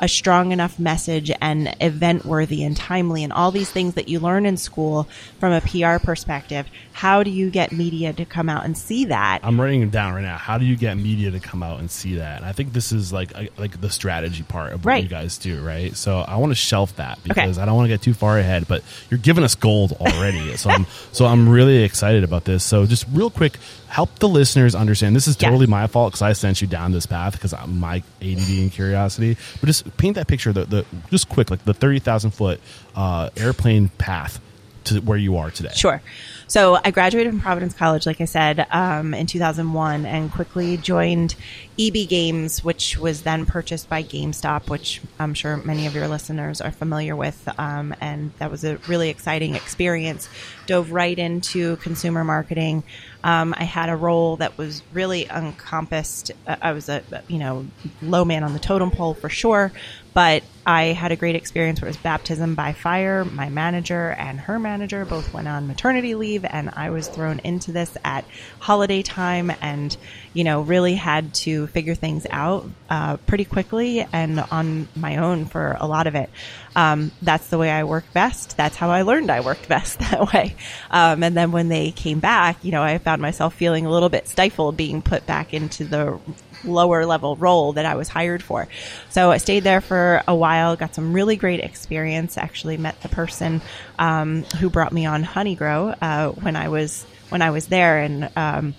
a 0.00 0.08
strong 0.08 0.52
enough 0.52 0.78
message 0.78 1.30
and 1.40 1.74
event 1.80 2.24
worthy 2.24 2.62
and 2.62 2.76
timely 2.76 3.24
and 3.24 3.32
all 3.32 3.50
these 3.50 3.70
things 3.70 3.94
that 3.94 4.08
you 4.08 4.20
learn 4.20 4.46
in 4.46 4.56
school 4.56 5.08
from 5.40 5.52
a 5.52 5.60
PR 5.60 6.04
perspective. 6.04 6.66
How 6.92 7.22
do 7.22 7.30
you 7.30 7.50
get 7.50 7.72
media 7.72 8.12
to 8.12 8.24
come 8.24 8.48
out 8.48 8.64
and 8.64 8.76
see 8.76 9.06
that? 9.06 9.40
I'm 9.42 9.60
writing 9.60 9.82
it 9.82 9.90
down 9.90 10.14
right 10.14 10.22
now. 10.22 10.36
How 10.36 10.58
do 10.58 10.64
you 10.64 10.76
get 10.76 10.96
media 10.96 11.30
to 11.30 11.40
come 11.40 11.62
out 11.62 11.78
and 11.80 11.90
see 11.90 12.16
that? 12.16 12.38
And 12.38 12.46
I 12.46 12.52
think 12.52 12.72
this 12.72 12.92
is 12.92 13.12
like 13.12 13.36
uh, 13.36 13.44
like 13.56 13.80
the 13.80 13.90
strategy 13.90 14.42
part 14.42 14.72
of 14.72 14.84
what 14.84 14.90
Right. 14.90 15.02
you 15.02 15.08
guys 15.08 15.38
do, 15.38 15.62
right? 15.62 15.94
So 15.96 16.18
I 16.20 16.36
want 16.36 16.50
to 16.50 16.56
shelf 16.56 16.96
that 16.96 17.18
Okay. 17.20 17.28
because 17.28 17.58
I 17.58 17.64
don't 17.66 17.76
want 17.76 17.86
to 17.86 17.94
get 17.94 18.02
too 18.02 18.14
far 18.14 18.38
ahead. 18.38 18.66
But 18.68 18.82
you're 19.10 19.18
giving 19.18 19.44
us 19.44 19.54
gold 19.54 19.92
already, 20.00 20.56
so 20.56 20.70
I'm 20.70 20.86
so 21.12 21.26
I'm 21.26 21.48
really 21.48 21.82
excited 21.84 22.24
about 22.24 22.44
this. 22.44 22.64
So 22.64 22.86
just 22.86 23.06
real 23.12 23.30
quick, 23.30 23.58
help 23.88 24.18
the 24.18 24.28
listeners 24.28 24.74
understand. 24.74 25.16
This 25.16 25.26
is 25.26 25.36
Yeah. 25.40 25.48
totally 25.48 25.66
my 25.66 25.86
fault 25.86 26.12
because 26.12 26.22
I 26.22 26.32
sent 26.32 26.60
you 26.60 26.68
down 26.68 26.92
this 26.92 27.06
path 27.06 27.32
because 27.32 27.52
I'm 27.52 27.78
my 27.80 28.02
ADD 28.22 28.62
and 28.62 28.72
curiosity. 28.72 29.36
But 29.60 29.66
just 29.66 29.96
paint 29.96 30.14
that 30.16 30.26
picture. 30.28 30.52
The, 30.52 30.64
the 30.64 30.84
just 31.10 31.28
quick 31.28 31.50
like 31.50 31.64
the 31.64 31.74
thirty 31.74 31.98
thousand 31.98 32.32
foot 32.32 32.60
uh, 32.94 33.30
airplane 33.36 33.88
path 33.98 34.40
to 34.84 35.00
where 35.00 35.18
you 35.18 35.36
are 35.36 35.50
today. 35.50 35.72
Sure. 35.74 36.00
So 36.46 36.78
I 36.82 36.92
graduated 36.92 37.30
from 37.30 37.40
Providence 37.42 37.74
College, 37.74 38.06
like 38.06 38.22
I 38.22 38.24
said, 38.24 38.66
um, 38.70 39.12
in 39.12 39.26
2001, 39.26 40.06
and 40.06 40.32
quickly 40.32 40.78
joined 40.78 41.34
EB 41.78 42.08
Games, 42.08 42.64
which 42.64 42.96
was 42.96 43.20
then 43.20 43.44
purchased 43.44 43.90
by 43.90 44.02
GameStop, 44.02 44.70
which 44.70 45.02
I'm 45.18 45.34
sure 45.34 45.58
many 45.58 45.86
of 45.86 45.94
your 45.94 46.08
listeners 46.08 46.62
are 46.62 46.70
familiar 46.70 47.14
with. 47.14 47.46
Um, 47.58 47.94
and 48.00 48.32
that 48.38 48.50
was 48.50 48.64
a 48.64 48.76
really 48.88 49.10
exciting 49.10 49.56
experience. 49.56 50.26
Dove 50.66 50.90
right 50.90 51.18
into 51.18 51.76
consumer 51.76 52.24
marketing. 52.24 52.82
Um, 53.24 53.54
I 53.56 53.64
had 53.64 53.88
a 53.88 53.96
role 53.96 54.36
that 54.36 54.56
was 54.56 54.82
really 54.92 55.26
encompassed. 55.26 56.30
Uh, 56.46 56.56
I 56.62 56.72
was 56.72 56.88
a 56.88 57.02
you 57.26 57.38
know 57.38 57.66
low 58.00 58.24
man 58.24 58.44
on 58.44 58.52
the 58.52 58.58
totem 58.58 58.90
pole 58.90 59.14
for 59.14 59.28
sure, 59.28 59.72
but 60.14 60.42
I 60.64 60.84
had 60.86 61.12
a 61.12 61.16
great 61.16 61.34
experience 61.34 61.80
where 61.80 61.88
it 61.88 61.90
was 61.90 61.96
baptism 61.96 62.54
by 62.54 62.72
fire. 62.72 63.24
My 63.24 63.48
manager 63.48 64.10
and 64.10 64.38
her 64.40 64.58
manager 64.58 65.04
both 65.04 65.32
went 65.32 65.48
on 65.48 65.66
maternity 65.66 66.14
leave, 66.14 66.44
and 66.44 66.70
I 66.76 66.90
was 66.90 67.08
thrown 67.08 67.40
into 67.42 67.72
this 67.72 67.96
at 68.04 68.24
holiday 68.60 69.02
time, 69.02 69.50
and 69.60 69.96
you 70.32 70.44
know 70.44 70.60
really 70.60 70.94
had 70.94 71.34
to 71.34 71.66
figure 71.68 71.94
things 71.96 72.26
out 72.30 72.66
uh, 72.88 73.16
pretty 73.16 73.44
quickly 73.44 74.06
and 74.12 74.40
on 74.50 74.88
my 74.94 75.16
own 75.16 75.44
for 75.46 75.76
a 75.80 75.86
lot 75.86 76.06
of 76.06 76.14
it. 76.14 76.30
Um, 76.76 77.10
that's 77.22 77.48
the 77.48 77.58
way 77.58 77.70
I 77.70 77.84
work 77.84 78.04
best. 78.12 78.56
That's 78.56 78.76
how 78.76 78.90
I 78.90 79.02
learned 79.02 79.30
I 79.30 79.40
worked 79.40 79.68
best 79.68 79.98
that 80.00 80.32
way. 80.32 80.56
Um, 80.90 81.22
and 81.22 81.36
then 81.36 81.52
when 81.52 81.68
they 81.68 81.90
came 81.90 82.20
back, 82.20 82.64
you 82.64 82.72
know, 82.72 82.82
I 82.82 82.98
found 82.98 83.22
myself 83.22 83.54
feeling 83.54 83.86
a 83.86 83.90
little 83.90 84.08
bit 84.08 84.28
stifled 84.28 84.76
being 84.76 85.02
put 85.02 85.26
back 85.26 85.54
into 85.54 85.84
the 85.84 86.18
lower 86.64 87.06
level 87.06 87.36
role 87.36 87.72
that 87.74 87.86
I 87.86 87.94
was 87.94 88.08
hired 88.08 88.42
for. 88.42 88.68
So 89.10 89.30
I 89.30 89.38
stayed 89.38 89.64
there 89.64 89.80
for 89.80 90.22
a 90.26 90.34
while, 90.34 90.76
got 90.76 90.94
some 90.94 91.12
really 91.12 91.36
great 91.36 91.60
experience. 91.60 92.36
Actually 92.36 92.76
met 92.76 93.00
the 93.02 93.08
person 93.08 93.60
um, 93.98 94.44
who 94.58 94.70
brought 94.70 94.92
me 94.92 95.06
on 95.06 95.24
Honeygrow 95.24 95.96
uh, 96.00 96.30
when 96.30 96.56
I 96.56 96.68
was 96.68 97.04
when 97.28 97.42
I 97.42 97.50
was 97.50 97.66
there, 97.66 97.98
and 97.98 98.30
um, 98.36 98.74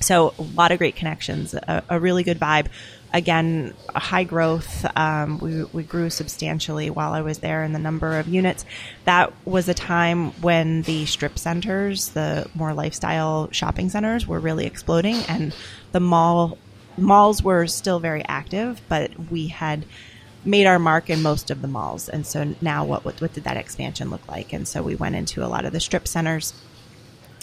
so 0.00 0.34
a 0.38 0.42
lot 0.42 0.72
of 0.72 0.78
great 0.78 0.96
connections, 0.96 1.54
a, 1.54 1.82
a 1.88 2.00
really 2.00 2.22
good 2.22 2.38
vibe. 2.38 2.68
Again, 3.14 3.74
high 3.94 4.24
growth. 4.24 4.84
Um, 4.96 5.38
we, 5.38 5.62
we 5.64 5.82
grew 5.84 6.10
substantially 6.10 6.90
while 6.90 7.12
I 7.12 7.22
was 7.22 7.38
there 7.38 7.62
in 7.62 7.72
the 7.72 7.78
number 7.78 8.18
of 8.18 8.26
units. 8.26 8.64
That 9.04 9.32
was 9.46 9.68
a 9.68 9.74
time 9.74 10.32
when 10.42 10.82
the 10.82 11.06
strip 11.06 11.38
centers, 11.38 12.08
the 12.08 12.50
more 12.54 12.74
lifestyle 12.74 13.48
shopping 13.52 13.88
centers, 13.88 14.26
were 14.26 14.40
really 14.40 14.66
exploding, 14.66 15.16
and 15.28 15.54
the 15.92 16.00
mall 16.00 16.58
malls 16.96 17.42
were 17.42 17.66
still 17.68 18.00
very 18.00 18.24
active, 18.26 18.80
but 18.88 19.12
we 19.30 19.46
had 19.46 19.86
made 20.44 20.66
our 20.66 20.78
mark 20.78 21.08
in 21.08 21.22
most 21.22 21.50
of 21.50 21.62
the 21.62 21.68
malls. 21.68 22.08
And 22.08 22.26
so 22.26 22.54
now, 22.60 22.84
what 22.84 23.04
what, 23.04 23.20
what 23.20 23.32
did 23.32 23.44
that 23.44 23.56
expansion 23.56 24.10
look 24.10 24.26
like? 24.28 24.52
And 24.52 24.66
so 24.66 24.82
we 24.82 24.96
went 24.96 25.14
into 25.14 25.44
a 25.44 25.46
lot 25.46 25.64
of 25.64 25.72
the 25.72 25.80
strip 25.80 26.08
centers 26.08 26.52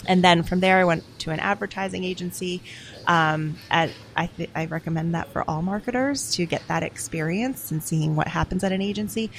and 0.06 0.22
then 0.22 0.42
from 0.42 0.60
there 0.60 0.78
I 0.78 0.84
went 0.84 1.04
to 1.20 1.30
an 1.30 1.40
advertising 1.40 2.04
agency. 2.04 2.62
Um, 3.06 3.58
at, 3.70 3.90
I, 4.16 4.26
th- 4.26 4.50
I 4.54 4.66
recommend 4.66 5.14
that 5.14 5.28
for 5.28 5.48
all 5.48 5.62
marketers 5.62 6.36
to 6.36 6.46
get 6.46 6.66
that 6.68 6.82
experience 6.82 7.70
and 7.70 7.82
seeing 7.82 8.16
what 8.16 8.28
happens 8.28 8.64
at 8.64 8.72
an 8.72 8.82
agency. 8.82 9.30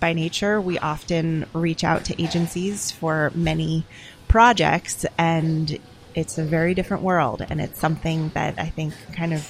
By 0.00 0.12
nature, 0.12 0.60
we 0.60 0.78
often 0.78 1.46
reach 1.52 1.84
out 1.84 2.06
to 2.06 2.22
agencies 2.22 2.90
for 2.90 3.30
many 3.34 3.84
projects, 4.28 5.06
and 5.16 5.78
it's 6.14 6.38
a 6.38 6.44
very 6.44 6.74
different 6.74 7.02
world. 7.02 7.44
And 7.48 7.60
it's 7.60 7.78
something 7.78 8.30
that 8.34 8.58
I 8.58 8.66
think 8.66 8.94
kind 9.12 9.32
of 9.32 9.48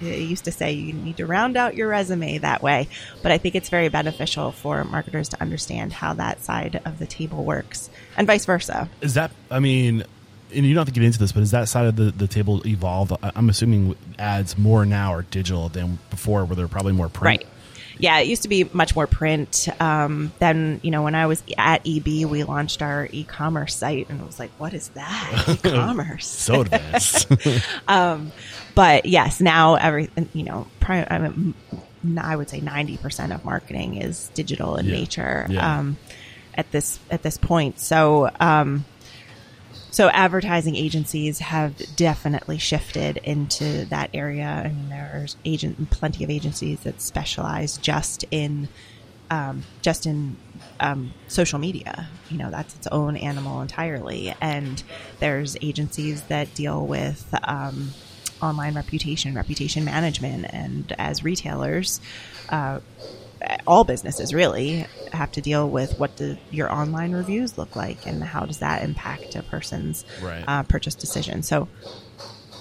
used 0.00 0.44
to 0.44 0.52
say 0.52 0.72
you 0.72 0.92
need 0.92 1.16
to 1.16 1.26
round 1.26 1.56
out 1.56 1.74
your 1.74 1.88
resume 1.88 2.38
that 2.38 2.62
way, 2.62 2.88
but 3.22 3.32
I 3.32 3.38
think 3.38 3.54
it's 3.54 3.68
very 3.68 3.88
beneficial 3.88 4.52
for 4.52 4.84
marketers 4.84 5.30
to 5.30 5.40
understand 5.40 5.92
how 5.92 6.14
that 6.14 6.42
side 6.44 6.80
of 6.84 6.98
the 6.98 7.06
table 7.06 7.44
works, 7.44 7.90
and 8.16 8.26
vice 8.26 8.44
versa. 8.44 8.88
Is 9.00 9.14
that? 9.14 9.30
I 9.50 9.58
mean, 9.58 10.04
and 10.54 10.64
you 10.66 10.74
don't 10.74 10.80
have 10.86 10.92
to 10.94 10.98
get 11.00 11.04
into 11.04 11.18
this, 11.18 11.32
but 11.32 11.42
is 11.42 11.50
that 11.52 11.68
side 11.68 11.86
of 11.86 11.96
the, 11.96 12.10
the 12.10 12.26
table 12.28 12.66
evolved? 12.66 13.12
I- 13.22 13.32
I'm 13.36 13.48
assuming 13.50 13.96
ads 14.18 14.56
more 14.58 14.84
now 14.86 15.12
are 15.14 15.22
digital 15.22 15.68
than 15.68 15.98
before, 16.10 16.44
where 16.44 16.56
they're 16.56 16.68
probably 16.68 16.92
more 16.92 17.08
print. 17.08 17.42
Right. 17.42 17.48
Yeah, 18.00 18.20
it 18.20 18.28
used 18.28 18.42
to 18.42 18.48
be 18.48 18.62
much 18.72 18.94
more 18.94 19.08
print. 19.08 19.66
Um, 19.80 20.30
then, 20.38 20.78
you 20.84 20.92
know, 20.92 21.02
when 21.02 21.16
I 21.16 21.26
was 21.26 21.42
at 21.56 21.82
EB, 21.84 22.06
we 22.26 22.44
launched 22.44 22.80
our 22.80 23.08
e-commerce 23.10 23.74
site, 23.74 24.08
and 24.08 24.20
it 24.20 24.24
was 24.24 24.38
like, 24.38 24.52
"What 24.56 24.72
is 24.72 24.86
that? 24.90 25.58
E-commerce?" 25.64 26.24
So 26.28 26.60
advanced. 26.60 27.26
but 28.74 29.06
yes, 29.06 29.40
now 29.40 29.74
every 29.74 30.10
you 30.32 30.44
know, 30.44 30.68
I, 30.82 31.18
mean, 31.18 31.54
I 32.16 32.36
would 32.36 32.48
say 32.48 32.60
ninety 32.60 32.96
percent 32.98 33.32
of 33.32 33.44
marketing 33.44 33.96
is 33.96 34.30
digital 34.34 34.76
in 34.76 34.86
Yeah. 34.86 34.92
nature 34.94 35.46
Yeah. 35.50 35.78
um, 35.78 35.96
at 36.54 36.70
this 36.70 37.00
at 37.10 37.22
this 37.24 37.36
point. 37.36 37.80
So, 37.80 38.30
um, 38.38 38.84
so 39.98 40.08
advertising 40.10 40.76
agencies 40.76 41.40
have 41.40 41.74
definitely 41.96 42.56
shifted 42.56 43.16
into 43.16 43.84
that 43.86 44.10
area, 44.14 44.62
and 44.64 44.92
there's 44.92 45.36
agent 45.44 45.90
plenty 45.90 46.22
of 46.22 46.30
agencies 46.30 46.78
that 46.84 47.00
specialize 47.00 47.78
just 47.78 48.24
in 48.30 48.68
um, 49.28 49.64
just 49.82 50.06
in 50.06 50.36
um, 50.78 51.12
social 51.26 51.58
media. 51.58 52.08
You 52.30 52.38
know, 52.38 52.48
that's 52.48 52.76
its 52.76 52.86
own 52.86 53.16
animal 53.16 53.60
entirely. 53.60 54.36
And 54.40 54.80
there's 55.18 55.56
agencies 55.60 56.22
that 56.28 56.54
deal 56.54 56.86
with 56.86 57.34
um, 57.42 57.90
online 58.40 58.76
reputation, 58.76 59.34
reputation 59.34 59.84
management, 59.84 60.46
and 60.50 60.94
as 60.96 61.24
retailers, 61.24 62.00
uh, 62.50 62.78
all 63.66 63.84
businesses 63.84 64.34
really 64.34 64.86
have 65.12 65.30
to 65.32 65.40
deal 65.40 65.68
with 65.68 65.98
what 65.98 66.16
do 66.16 66.36
your 66.50 66.72
online 66.72 67.12
reviews 67.12 67.56
look 67.58 67.76
like, 67.76 68.06
and 68.06 68.22
how 68.22 68.44
does 68.46 68.58
that 68.58 68.82
impact 68.82 69.34
a 69.36 69.42
person's 69.42 70.04
Right. 70.22 70.44
uh, 70.46 70.62
purchase 70.64 70.94
decision. 70.94 71.42
So 71.42 71.68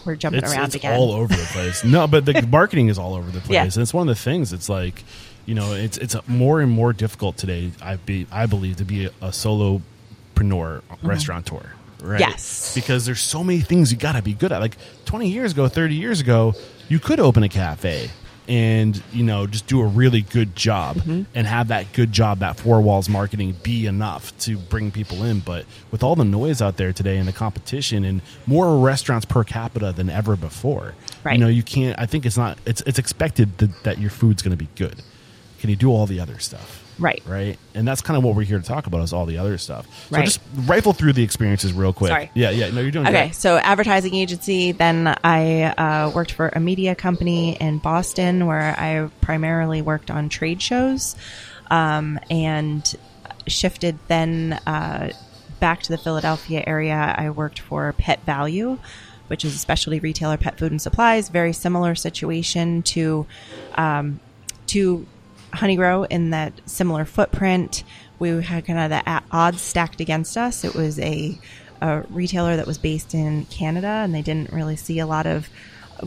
we're 0.06 0.16
jumping 0.16 0.44
it's, 0.44 0.54
around 0.54 0.66
it's 0.66 0.76
again. 0.76 0.98
all 1.00 1.12
over 1.12 1.34
the 1.36 1.48
place. 1.52 1.84
No, 1.84 2.08
but 2.08 2.26
the 2.26 2.46
marketing 2.52 2.88
is 2.90 2.98
all 2.98 3.16
over 3.16 3.30
the 3.32 3.40
place, 3.40 3.50
Yeah. 3.54 3.64
and 3.64 3.78
it's 3.78 3.94
one 3.94 4.08
of 4.08 4.16
the 4.16 4.22
things. 4.22 4.54
It's 4.54 4.70
like, 4.70 5.04
you 5.46 5.56
know, 5.56 5.74
it's 5.74 5.98
it's 5.98 6.16
more 6.28 6.62
and 6.62 6.72
more 6.72 6.94
difficult 6.94 7.38
today. 7.38 7.72
I 7.82 7.96
be 7.98 8.28
I 8.32 8.46
believe 8.46 8.78
to 8.78 8.86
be 8.86 9.06
a, 9.06 9.10
a 9.22 9.30
solopreneur 9.30 10.82
restaurateur. 11.04 11.74
Right? 12.02 12.22
Mm-hmm. 12.22 12.30
Yes. 12.32 12.76
because 12.76 13.06
there's 13.08 13.20
so 13.22 13.44
many 13.44 13.60
things 13.62 13.92
you 13.92 13.98
got 13.98 14.12
to 14.14 14.22
be 14.22 14.34
good 14.34 14.52
at. 14.52 14.62
Like 14.62 14.78
20 15.06 15.30
years 15.30 15.52
ago, 15.54 15.68
30 15.68 15.96
years 15.96 16.20
ago, 16.22 16.54
you 16.90 17.00
could 17.00 17.20
open 17.20 17.42
a 17.42 17.50
cafe 17.50 18.12
and 18.48 19.02
you 19.12 19.24
know 19.24 19.46
just 19.48 19.68
do 19.68 19.82
a 19.82 19.86
really 19.86 20.22
good 20.22 20.56
job 20.56 20.98
Mm-hmm. 20.98 21.24
and 21.36 21.46
have 21.48 21.68
that 21.68 21.92
good 21.94 22.12
job 22.12 22.40
that 22.40 22.58
four 22.60 22.80
walls 22.82 23.10
marketing 23.10 23.56
be 23.62 23.86
enough 23.86 24.38
to 24.40 24.58
bring 24.58 24.92
people 24.92 25.24
in 25.24 25.40
but 25.42 25.66
with 25.92 26.02
all 26.04 26.16
the 26.16 26.24
noise 26.26 26.62
out 26.62 26.78
there 26.78 26.94
today 26.94 27.18
and 27.18 27.28
the 27.28 27.34
competition 27.34 28.04
and 28.06 28.22
more 28.46 28.78
restaurants 28.80 29.26
per 29.26 29.44
capita 29.44 29.92
than 29.92 30.10
ever 30.10 30.36
before 30.36 30.96
Right. 31.24 31.34
you 31.34 31.40
know 31.40 31.48
you 31.50 31.64
can't 31.64 32.00
i 32.00 32.06
think 32.06 32.26
it's 32.26 32.38
not 32.38 32.58
it's 32.66 32.82
it's 32.82 32.98
expected 33.00 33.58
that, 33.58 33.84
that 33.84 33.98
your 34.00 34.10
food's 34.10 34.42
going 34.42 34.58
to 34.58 34.64
be 34.64 34.70
good 34.76 35.02
can 35.60 35.70
you 35.70 35.76
do 35.76 35.90
all 35.90 36.06
the 36.06 36.20
other 36.20 36.40
stuff 36.40 36.84
Right. 37.00 37.22
right 37.28 37.58
and 37.76 37.88
that's 37.88 38.02
kind 38.02 38.18
of 38.18 38.24
what 38.24 38.36
we're 38.36 38.44
here 38.44 38.60
to 38.60 38.66
talk 38.66 38.88
about 38.88 39.02
is 39.02 39.14
all 39.14 39.26
the 39.26 39.38
other 39.38 39.58
stuff 39.58 39.86
so 40.10 40.16
Right. 40.18 40.26
just 40.26 40.40
rifle 40.66 40.94
through 40.94 41.14
the 41.14 41.24
experiences 41.24 41.74
real 41.74 41.94
quick 41.94 42.10
Sorry. 42.10 42.32
yeah 42.34 42.50
yeah 42.50 42.72
no 42.72 42.82
you're 42.82 42.92
doing 42.92 43.08
Okay, 43.08 43.26
great. 43.28 43.36
so 43.36 43.58
advertising 43.58 44.16
agency. 44.16 44.72
Then 44.72 45.16
I 45.24 45.64
uh, 45.64 46.12
worked 46.14 46.32
for 46.32 46.50
a 46.50 46.60
media 46.60 46.96
company 46.96 47.56
in 47.56 47.78
Boston 47.80 48.46
where 48.48 48.76
I 48.78 49.10
primarily 49.22 49.82
worked 49.82 50.10
on 50.12 50.30
trade 50.30 50.62
shows, 50.62 51.16
um, 51.70 52.20
and 52.30 52.96
shifted 53.46 53.98
then 54.08 54.54
uh, 54.66 55.12
back 55.60 55.82
to 55.84 55.90
the 55.92 55.98
Philadelphia 55.98 56.64
area. 56.66 57.16
I 57.18 57.30
worked 57.30 57.60
for 57.60 57.94
Pet 57.94 58.24
Value, 58.26 58.80
which 59.28 59.46
is 59.46 59.56
a 59.56 59.58
specialty 59.60 60.00
retailer, 60.00 60.38
pet 60.38 60.58
food 60.58 60.72
and 60.72 60.82
supplies. 60.82 61.30
Very 61.30 61.54
similar 61.54 61.96
situation 61.96 62.82
to 62.84 63.26
um, 63.76 64.20
to 64.68 65.06
Honeygrow 65.54 66.08
in 66.10 66.32
that 66.32 66.54
similar 66.66 67.06
footprint. 67.06 67.84
We 68.20 68.30
had 68.42 68.66
kind 68.66 68.80
of 68.80 68.90
the 68.90 69.24
odds 69.32 69.62
stacked 69.62 70.02
against 70.02 70.38
us. 70.38 70.64
It 70.64 70.74
was 70.74 71.00
a, 71.00 71.38
a 71.82 72.02
retailer 72.10 72.56
that 72.56 72.68
was 72.68 72.78
based 72.78 73.14
in 73.14 73.46
Canada, 73.46 73.88
and 73.88 74.14
they 74.14 74.22
didn't 74.22 74.52
really 74.52 74.76
see 74.76 75.00
a 75.00 75.06
lot 75.06 75.26
of 75.26 75.50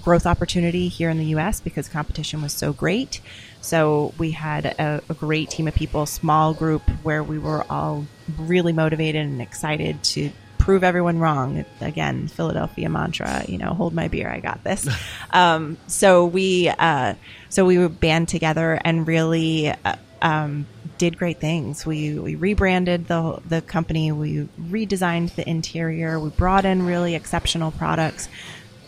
growth 0.00 0.26
opportunity 0.26 0.88
here 0.88 1.10
in 1.10 1.18
the 1.18 1.26
U.S. 1.26 1.60
because 1.60 1.88
competition 1.88 2.42
was 2.42 2.52
so 2.52 2.72
great. 2.72 3.20
So 3.60 4.14
we 4.18 4.30
had 4.30 4.66
a, 4.66 5.02
a 5.08 5.14
great 5.14 5.50
team 5.50 5.68
of 5.68 5.74
people, 5.74 6.06
small 6.06 6.54
group 6.54 6.82
where 7.02 7.22
we 7.22 7.38
were 7.38 7.64
all 7.70 8.06
really 8.38 8.72
motivated 8.72 9.26
and 9.26 9.42
excited 9.42 10.02
to 10.04 10.30
prove 10.60 10.84
everyone 10.84 11.18
wrong. 11.18 11.64
Again, 11.80 12.28
Philadelphia 12.28 12.88
mantra, 12.88 13.44
you 13.48 13.58
know, 13.58 13.72
hold 13.72 13.92
my 13.94 14.08
beer, 14.08 14.28
I 14.28 14.38
got 14.38 14.62
this. 14.62 14.88
um, 15.30 15.78
so 15.88 16.26
we, 16.26 16.68
uh, 16.68 17.14
so 17.48 17.64
we 17.64 17.78
would 17.78 17.98
band 17.98 18.28
together 18.28 18.78
and 18.84 19.06
really, 19.08 19.70
uh, 19.70 19.96
um, 20.22 20.66
did 20.98 21.16
great 21.16 21.40
things. 21.40 21.86
We, 21.86 22.18
we 22.18 22.34
rebranded 22.34 23.08
the, 23.08 23.40
the 23.48 23.62
company. 23.62 24.12
We 24.12 24.48
redesigned 24.60 25.34
the 25.34 25.48
interior. 25.48 26.20
We 26.20 26.28
brought 26.28 26.66
in 26.66 26.84
really 26.84 27.14
exceptional 27.14 27.70
products, 27.70 28.28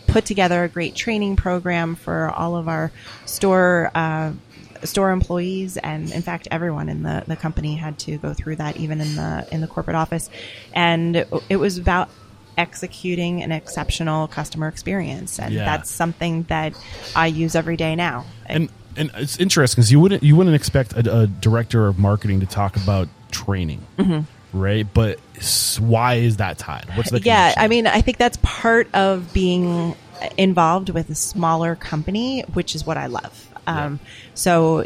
put 0.05 0.25
together 0.25 0.63
a 0.63 0.69
great 0.69 0.93
training 0.93 1.37
program 1.37 1.95
for 1.95 2.29
all 2.29 2.55
of 2.55 2.67
our 2.67 2.91
store, 3.25 3.89
uh, 3.95 4.33
store 4.85 5.11
employees 5.11 5.77
and 5.77 6.11
in 6.11 6.21
fact 6.21 6.47
everyone 6.51 6.89
in 6.89 7.03
the, 7.03 7.23
the 7.27 7.35
company 7.35 7.75
had 7.75 7.97
to 7.99 8.17
go 8.17 8.33
through 8.33 8.55
that 8.55 8.77
even 8.77 9.01
in 9.01 9.15
the 9.15 9.47
in 9.51 9.61
the 9.61 9.67
corporate 9.67 9.95
office 9.95 10.29
and 10.73 11.15
it 11.49 11.57
was 11.57 11.77
about 11.77 12.09
executing 12.57 13.41
an 13.41 13.51
exceptional 13.51 14.27
customer 14.27 14.67
experience 14.67 15.39
and 15.39 15.53
Yeah. 15.53 15.65
that's 15.65 15.89
something 15.89 16.43
that 16.43 16.73
I 17.15 17.27
use 17.27 17.55
every 17.55 17.77
day 17.77 17.95
now 17.95 18.25
and 18.45 18.69
and 18.95 19.09
it's 19.15 19.39
interesting 19.39 19.81
because 19.81 19.91
you 19.91 19.99
wouldn't 19.99 20.21
you 20.21 20.35
wouldn't 20.35 20.55
expect 20.55 20.93
a, 20.93 21.21
a 21.21 21.27
director 21.27 21.87
of 21.87 21.97
marketing 21.97 22.41
to 22.41 22.45
talk 22.45 22.75
about 22.75 23.07
training, 23.31 23.81
mm-hmm. 23.97 24.21
right? 24.55 24.85
But 24.93 25.19
why 25.79 26.15
is 26.15 26.37
that 26.37 26.59
tied? 26.59 26.85
What's 26.95 27.09
the 27.09 27.19
yeah 27.19 27.53
connection? 27.53 27.63
i 27.63 27.67
mean 27.67 27.87
i 27.87 28.01
think 28.01 28.17
that's 28.17 28.37
part 28.43 28.87
of 28.93 29.33
being 29.33 29.95
involved 30.37 30.89
with 30.89 31.09
a 31.09 31.15
smaller 31.15 31.75
company 31.75 32.41
which 32.53 32.75
is 32.75 32.85
what 32.85 32.95
i 32.97 33.07
love 33.07 33.49
um, 33.67 33.99
so 34.33 34.85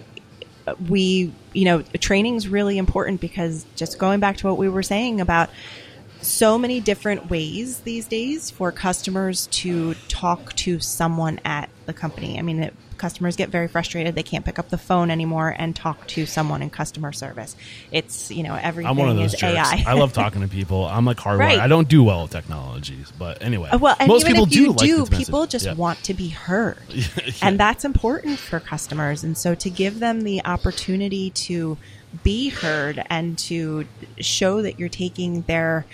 uh, 0.67 0.75
we 0.89 1.31
you 1.53 1.65
know 1.65 1.81
training 1.99 2.35
is 2.35 2.47
really 2.47 2.77
important 2.77 3.21
because 3.21 3.65
just 3.75 3.99
going 3.99 4.19
back 4.19 4.37
to 4.37 4.47
what 4.47 4.57
we 4.57 4.69
were 4.69 4.83
saying 4.83 5.21
about 5.21 5.49
so 6.21 6.57
many 6.57 6.79
different 6.79 7.29
ways 7.29 7.81
these 7.81 8.07
days 8.07 8.49
for 8.49 8.71
customers 8.71 9.47
to 9.47 9.93
talk 10.07 10.53
to 10.53 10.79
someone 10.79 11.39
at 11.45 11.69
the 11.85 11.93
company. 11.93 12.39
I 12.39 12.41
mean, 12.41 12.63
it, 12.63 12.73
customers 12.97 13.35
get 13.35 13.49
very 13.49 13.67
frustrated; 13.67 14.15
they 14.15 14.23
can't 14.23 14.43
pick 14.45 14.57
up 14.59 14.69
the 14.69 14.77
phone 14.77 15.09
anymore 15.11 15.55
and 15.57 15.75
talk 15.75 16.07
to 16.07 16.25
someone 16.25 16.61
in 16.61 16.69
customer 16.69 17.11
service. 17.11 17.55
It's 17.91 18.29
you 18.31 18.43
know 18.43 18.55
everything 18.55 18.89
I'm 18.89 18.97
one 18.97 19.09
of 19.09 19.15
those 19.15 19.33
is 19.33 19.39
jerks. 19.39 19.53
AI. 19.73 19.83
I 19.87 19.93
love 19.93 20.13
talking 20.13 20.41
to 20.41 20.47
people. 20.47 20.85
I'm 20.85 21.05
like 21.05 21.17
hardwired. 21.17 21.39
Right. 21.39 21.59
I 21.59 21.67
don't 21.67 21.87
do 21.87 22.03
well 22.03 22.23
with 22.23 22.31
technologies, 22.31 23.11
but 23.17 23.41
anyway, 23.41 23.69
Uh, 23.71 23.77
Well, 23.77 23.95
and 23.99 24.07
most 24.07 24.25
people 24.27 24.45
do. 24.45 24.69
like 24.69 24.77
do, 24.79 24.97
this 24.99 25.11
message. 25.11 25.25
people 25.27 25.47
just 25.47 25.65
Yeah. 25.65 25.73
want 25.73 26.03
to 26.03 26.13
be 26.13 26.29
heard, 26.29 26.77
and 27.41 27.59
that's 27.59 27.85
important 27.85 28.39
for 28.39 28.59
customers. 28.59 29.23
And 29.23 29.37
so, 29.37 29.55
to 29.55 29.69
give 29.69 29.99
them 29.99 30.21
the 30.21 30.43
opportunity 30.45 31.29
to 31.31 31.77
be 32.23 32.49
heard 32.49 33.03
and 33.09 33.37
to 33.37 33.85
show 34.19 34.61
that 34.61 34.79
you're 34.79 34.89
taking 34.89 35.41
their 35.43 35.85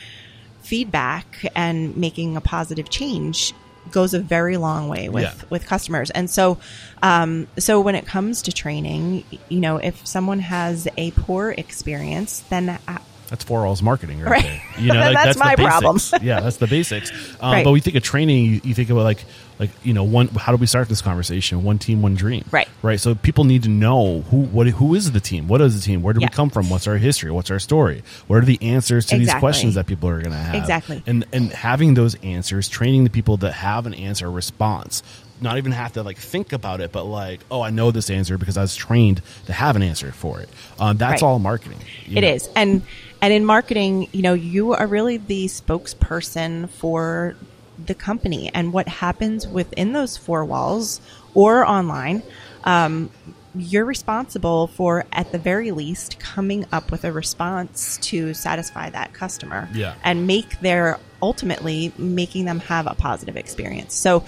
feedback 0.61 1.45
and 1.55 1.97
making 1.97 2.37
a 2.37 2.41
positive 2.41 2.89
change 2.89 3.53
goes 3.91 4.13
a 4.13 4.19
very 4.19 4.57
long 4.57 4.87
way 4.89 5.09
with 5.09 5.23
Yeah. 5.23 5.33
with 5.49 5.65
customers. 5.65 6.09
And 6.11 6.29
so, 6.29 6.57
um, 7.01 7.47
so 7.59 7.79
when 7.79 7.95
it 7.95 8.05
comes 8.05 8.41
to 8.43 8.51
training, 8.51 9.23
you 9.49 9.59
know, 9.59 9.77
if 9.77 10.05
someone 10.07 10.39
has 10.39 10.87
a 10.97 11.11
poor 11.11 11.53
experience, 11.57 12.43
then 12.49 12.69
uh, 12.69 12.97
That's 13.33 13.43
four 13.45 13.63
walls 13.65 13.81
marketing, 13.81 14.21
right, 14.21 14.29
Right. 14.29 14.43
there. 14.43 14.61
You 14.77 14.93
know, 14.93 14.99
like, 14.99 15.15
That's 15.23 15.37
the 15.39 15.43
my 15.43 15.55
problem. 15.55 15.97
yeah, 16.21 16.39
that's 16.41 16.57
the 16.57 16.67
basics. 16.67 17.09
Um, 17.41 17.51
Right. 17.51 17.63
But 17.63 17.71
we 17.71 17.79
think 17.79 17.95
of 17.95 18.03
training. 18.03 18.45
You, 18.45 18.61
you 18.63 18.73
think 18.75 18.91
about 18.91 19.05
like, 19.05 19.25
like 19.57 19.71
you 19.81 19.91
know, 19.91 20.03
one. 20.03 20.27
How 20.27 20.51
do 20.51 20.59
we 20.59 20.67
start 20.67 20.87
this 20.87 21.01
conversation? 21.01 21.63
One 21.63 21.79
team, 21.79 22.03
one 22.03 22.13
dream. 22.13 22.45
Right. 22.51 22.67
Right. 22.83 22.99
So 22.99 23.15
people 23.15 23.45
need 23.45 23.63
to 23.63 23.69
know 23.69 24.21
who, 24.29 24.41
what, 24.41 24.67
who 24.67 24.93
is 24.93 25.11
the 25.13 25.19
team? 25.19 25.47
What 25.47 25.61
is 25.61 25.73
the 25.75 25.83
team? 25.83 26.03
Where 26.03 26.13
do 26.13 26.19
Yeah. 26.21 26.27
we 26.27 26.29
come 26.35 26.51
from? 26.51 26.69
What's 26.69 26.85
our 26.85 26.97
history? 26.97 27.31
What's 27.31 27.49
our 27.49 27.57
story? 27.57 28.03
What 28.27 28.37
are 28.37 28.45
the 28.45 28.59
answers 28.61 29.07
to 29.07 29.17
these 29.17 29.33
questions 29.33 29.73
that 29.73 29.87
people 29.87 30.09
are 30.09 30.19
going 30.21 30.29
to 30.33 30.37
have? 30.37 30.53
Exactly. 30.53 31.01
And 31.07 31.25
and 31.33 31.51
having 31.51 31.95
those 31.95 32.13
answers, 32.21 32.69
training 32.69 33.03
the 33.03 33.09
people 33.09 33.37
that 33.37 33.53
have 33.53 33.87
an 33.87 33.95
answer, 33.95 34.29
response. 34.29 35.01
Not 35.41 35.57
even 35.57 35.71
have 35.73 35.93
to 35.93 36.03
like 36.03 36.17
think 36.19 36.53
about 36.53 36.79
it, 36.81 36.91
but 36.91 37.03
like, 37.05 37.41
oh, 37.51 37.61
I 37.63 37.71
know 37.71 37.89
this 37.89 38.09
answer 38.11 38.37
because 38.37 38.57
I 38.57 38.61
was 38.61 38.75
trained 38.75 39.21
to 39.47 39.53
have 39.53 39.75
an 39.75 39.81
answer 39.81 40.11
for 40.11 40.39
it. 40.39 40.47
Um, 40.79 40.97
that's 40.97 41.21
Right. 41.21 41.27
all 41.27 41.39
marketing. 41.39 41.79
It 42.05 42.21
know? 42.21 42.27
is, 42.27 42.47
and 42.55 42.81
and 43.23 43.31
in 43.31 43.45
marketing, 43.45 44.09
you 44.11 44.21
know, 44.21 44.33
you 44.33 44.73
are 44.73 44.85
really 44.85 45.15
the 45.15 45.45
spokesperson 45.45 46.69
for 46.69 47.37
the 47.85 47.93
company 47.95 48.51
and 48.53 48.73
what 48.73 48.89
happens 48.89 49.47
within 49.47 49.93
those 49.93 50.17
four 50.17 50.43
walls 50.43 50.99
or 51.33 51.65
online. 51.65 52.21
Um, 52.65 53.09
you're 53.55 53.85
responsible 53.85 54.67
for, 54.67 55.05
at 55.13 55.31
the 55.31 55.37
very 55.37 55.71
least, 55.71 56.19
coming 56.19 56.65
up 56.73 56.91
with 56.91 57.05
a 57.05 57.13
response 57.13 57.97
to 57.99 58.33
satisfy 58.33 58.89
that 58.89 59.13
customer 59.13 59.69
Yeah. 59.73 59.93
and 60.03 60.27
make 60.27 60.59
their 60.59 60.99
ultimately 61.21 61.93
making 61.97 62.43
them 62.43 62.59
have 62.59 62.87
a 62.87 62.93
positive 62.93 63.37
experience. 63.37 63.93
So 63.93 64.25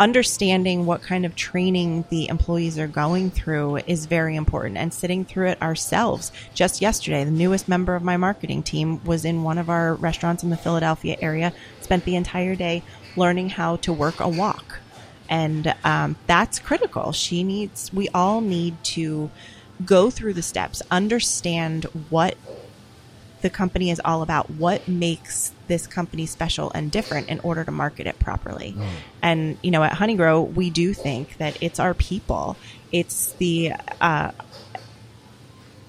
understanding 0.00 0.86
what 0.86 1.02
kind 1.02 1.26
of 1.26 1.34
training 1.34 2.04
the 2.08 2.28
employees 2.28 2.78
are 2.78 2.86
going 2.86 3.30
through 3.30 3.78
is 3.78 4.06
very 4.06 4.36
important 4.36 4.76
and 4.76 4.94
sitting 4.94 5.24
through 5.24 5.48
it 5.48 5.60
ourselves. 5.60 6.30
Just 6.54 6.80
yesterday, 6.80 7.24
the 7.24 7.30
newest 7.30 7.68
member 7.68 7.94
of 7.94 8.02
my 8.02 8.16
marketing 8.16 8.62
team 8.62 9.02
was 9.04 9.24
in 9.24 9.42
one 9.42 9.58
of 9.58 9.68
our 9.68 9.94
restaurants 9.94 10.42
in 10.42 10.50
the 10.50 10.56
Philadelphia 10.56 11.16
area, 11.20 11.52
spent 11.80 12.04
the 12.04 12.16
entire 12.16 12.54
day 12.54 12.82
learning 13.16 13.50
how 13.50 13.76
to 13.76 13.92
work 13.92 14.20
a 14.20 14.28
wok. 14.28 14.80
And 15.28 15.74
um, 15.84 16.16
that's 16.26 16.58
critical. 16.58 17.12
She 17.12 17.42
needs, 17.42 17.92
we 17.92 18.08
all 18.10 18.40
need 18.40 18.82
to 18.84 19.30
go 19.84 20.10
through 20.10 20.34
the 20.34 20.42
steps, 20.42 20.80
understand 20.90 21.84
what 22.08 22.36
the 23.42 23.50
company 23.50 23.90
is 23.90 24.00
all 24.04 24.22
about. 24.22 24.50
What 24.50 24.88
makes 24.88 25.52
this 25.68 25.86
company 25.86 26.26
special 26.26 26.70
and 26.74 26.90
different 26.90 27.28
in 27.28 27.40
order 27.40 27.62
to 27.64 27.70
market 27.70 28.06
it 28.06 28.18
properly? 28.18 28.74
And, 29.22 29.56
you 29.62 29.70
know, 29.70 29.82
at 29.82 29.92
Honeygrow, 29.92 30.52
we 30.52 30.70
do 30.70 30.92
think 30.94 31.36
that 31.38 31.58
it's 31.60 31.78
our 31.78 31.94
people. 31.94 32.56
It's 32.90 33.32
the 33.34 33.72
uh, 34.00 34.32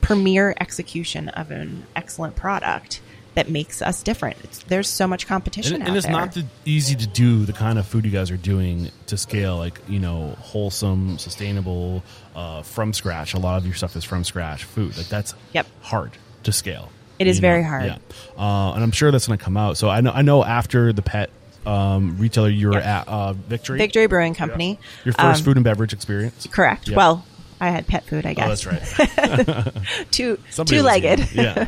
premier 0.01 0.53
execution 0.59 1.29
of 1.29 1.51
an 1.51 1.85
excellent 1.95 2.35
product 2.35 3.01
that 3.35 3.47
makes 3.49 3.81
us 3.81 4.01
different. 4.03 4.37
It's, 4.43 4.63
there's 4.63 4.89
so 4.89 5.07
much 5.07 5.27
competition 5.27 5.75
and, 5.75 5.87
and 5.87 5.95
it's 5.95 6.05
there. 6.05 6.13
not 6.15 6.33
the, 6.33 6.45
easy 6.65 6.95
to 6.95 7.07
do 7.07 7.45
the 7.45 7.53
kind 7.53 7.77
of 7.77 7.85
food 7.85 8.03
you 8.05 8.11
guys 8.11 8.31
are 8.31 8.37
doing 8.37 8.89
to 9.05 9.17
scale 9.17 9.55
like 9.57 9.79
you 9.87 9.99
know 9.99 10.35
wholesome 10.39 11.17
sustainable 11.19 12.03
uh, 12.35 12.63
from 12.63 12.91
scratch 12.91 13.35
a 13.35 13.39
lot 13.39 13.57
of 13.57 13.65
your 13.65 13.75
stuff 13.75 13.95
is 13.95 14.03
from 14.03 14.23
scratch 14.23 14.63
food 14.63 14.97
like 14.97 15.07
that's 15.07 15.35
Yep. 15.53 15.67
hard 15.81 16.11
to 16.43 16.51
scale 16.51 16.89
It 17.19 17.27
is 17.27 17.37
you 17.37 17.41
very 17.41 17.63
hard. 17.63 17.85
yeah 17.85 17.97
uh, 18.37 18.71
and 18.73 18.83
i'm 18.83 18.91
sure 18.91 19.11
that's 19.11 19.27
going 19.27 19.37
to 19.37 19.43
come 19.45 19.57
out 19.57 19.77
so 19.77 19.89
i 19.89 20.01
know 20.01 20.11
i 20.11 20.21
know 20.21 20.43
after 20.43 20.91
the 20.93 21.01
pet 21.01 21.29
um, 21.65 22.17
retailer 22.17 22.49
you 22.49 22.67
were 22.69 22.79
Yeah. 22.79 23.01
at 23.01 23.07
uh, 23.07 23.33
victory 23.33 23.77
Victory 23.77 24.07
Brewing 24.07 24.33
Company. 24.33 24.79
your 25.05 25.13
first 25.13 25.41
Um, 25.41 25.45
food 25.45 25.57
and 25.57 25.63
beverage 25.63 25.91
experience 25.93 26.47
Correct. 26.49 26.87
Yeah. 26.87 26.95
Well, 26.97 27.25
I 27.61 27.71
had 27.71 27.85
pet 27.87 28.05
food, 28.05 28.25
I 28.25 28.31
oh 28.31 28.33
guess. 28.35 28.63
that's 28.63 28.65
right 28.65 29.73
Two 30.11 30.37
two 30.65 30.81
legged. 30.81 31.29
yeah 31.33 31.67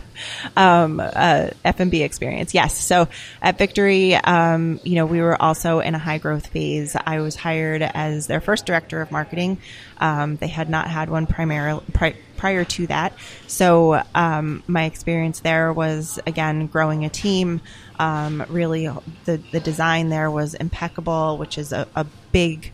F&B 0.56 2.04
experience. 2.04 2.54
Yes. 2.54 2.78
So 2.78 3.08
at 3.42 3.58
Victory, 3.58 4.16
um, 4.16 4.80
you 4.84 4.96
know, 4.96 5.06
we 5.06 5.22
were 5.22 5.40
also 5.42 5.80
in 5.80 5.96
a 5.96 6.00
high 6.00 6.18
growth 6.18 6.48
phase. 6.48 6.96
I 6.96 7.20
was 7.20 7.36
hired 7.36 7.82
as 7.82 8.28
their 8.28 8.40
first 8.42 8.66
director 8.66 9.02
of 9.02 9.12
marketing. 9.12 9.58
Um, 10.00 10.38
they 10.38 10.48
had 10.48 10.70
not 10.70 10.88
had 10.90 11.10
one 11.10 11.28
primarily 11.28 11.84
pri- 11.94 12.16
prior 12.42 12.66
to 12.66 12.88
that. 12.88 13.14
So 13.46 14.02
um, 14.16 14.64
my 14.66 14.86
experience 14.86 15.42
there 15.42 15.72
was 15.72 16.20
again 16.26 16.66
growing 16.66 17.06
a 17.06 17.10
team. 17.10 17.62
Um, 18.00 18.44
really, 18.50 18.88
the 19.26 19.38
the 19.52 19.60
design 19.60 20.10
there 20.10 20.32
was 20.32 20.56
impeccable, 20.56 21.38
which 21.38 21.60
is 21.60 21.72
a, 21.72 21.88
a 21.96 22.06
big 22.32 22.72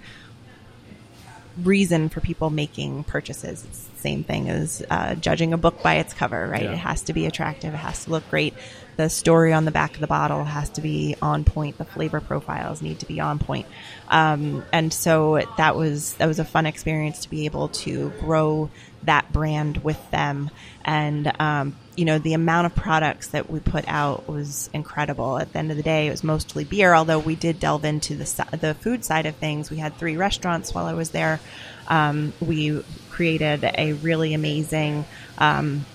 reason 1.63 2.09
for 2.09 2.21
people 2.21 2.49
making 2.49 3.03
purchases. 3.03 3.63
It's 3.65 3.83
the 3.83 3.99
same 3.99 4.23
thing 4.23 4.49
as 4.49 4.83
uh, 4.89 5.15
judging 5.15 5.53
a 5.53 5.57
book 5.57 5.81
by 5.81 5.95
its 5.95 6.13
cover, 6.13 6.47
right? 6.47 6.63
Yeah. 6.63 6.73
It 6.73 6.77
has 6.77 7.03
to 7.03 7.13
be 7.13 7.25
attractive. 7.25 7.73
It 7.73 7.77
has 7.77 8.05
to 8.05 8.11
look 8.11 8.29
great. 8.29 8.53
The 8.95 9.09
story 9.09 9.53
on 9.53 9.65
the 9.65 9.71
back 9.71 9.93
of 9.93 9.99
the 9.99 10.07
bottle 10.07 10.43
has 10.43 10.69
to 10.71 10.81
be 10.81 11.15
on 11.21 11.43
point. 11.43 11.77
The 11.77 11.85
flavor 11.85 12.19
profiles 12.19 12.81
need 12.81 12.99
to 12.99 13.05
be 13.05 13.19
on 13.19 13.37
point. 13.37 13.67
Um, 14.07 14.63
and 14.73 14.91
so 14.91 15.41
that 15.57 15.75
was 15.75 16.13
that 16.15 16.27
was 16.27 16.39
a 16.39 16.45
fun 16.45 16.65
experience 16.65 17.21
to 17.21 17.29
be 17.29 17.45
able 17.45 17.69
to 17.69 18.11
grow 18.19 18.69
that 19.03 19.31
brand 19.31 19.77
with 19.77 20.11
them. 20.11 20.49
And 20.83 21.31
um, 21.39 21.75
you 21.97 22.05
know 22.05 22.19
the 22.19 22.33
amount 22.33 22.67
of 22.67 22.75
products 22.75 23.29
that 23.29 23.49
we 23.49 23.59
put 23.59 23.83
out 23.87 24.29
was 24.29 24.69
incredible. 24.71 25.37
At 25.37 25.51
the 25.51 25.59
end 25.59 25.71
of 25.71 25.77
the 25.77 25.83
day, 25.83 26.07
it 26.07 26.11
was 26.11 26.23
mostly 26.23 26.63
beer, 26.63 26.93
although 26.93 27.19
we 27.19 27.35
did 27.35 27.59
delve 27.59 27.83
into 27.83 28.15
the 28.15 28.57
the 28.61 28.75
food 28.75 29.03
side 29.03 29.25
of 29.25 29.35
things. 29.35 29.71
We 29.71 29.77
had 29.77 29.97
three 29.97 30.15
restaurants 30.15 30.73
while 30.73 30.85
I 30.85 30.93
was 30.93 31.09
there. 31.09 31.39
Um, 31.87 32.33
we 32.39 32.83
created 33.09 33.63
a 33.63 33.93
really 33.93 34.35
amazing 34.35 35.05
um, 35.39 35.85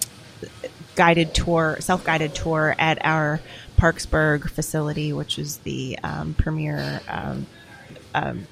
guided 0.97 1.35
tour, 1.35 1.77
self 1.79 2.05
guided 2.05 2.35
tour 2.35 2.75
at 2.79 3.05
our 3.05 3.41
Parkesburg 3.79 4.51
facility, 4.51 5.13
which 5.13 5.39
is 5.39 5.59
the 5.59 5.99
um, 6.03 6.35
premier 6.35 7.01
um, 7.09 7.47
um, 8.13 8.47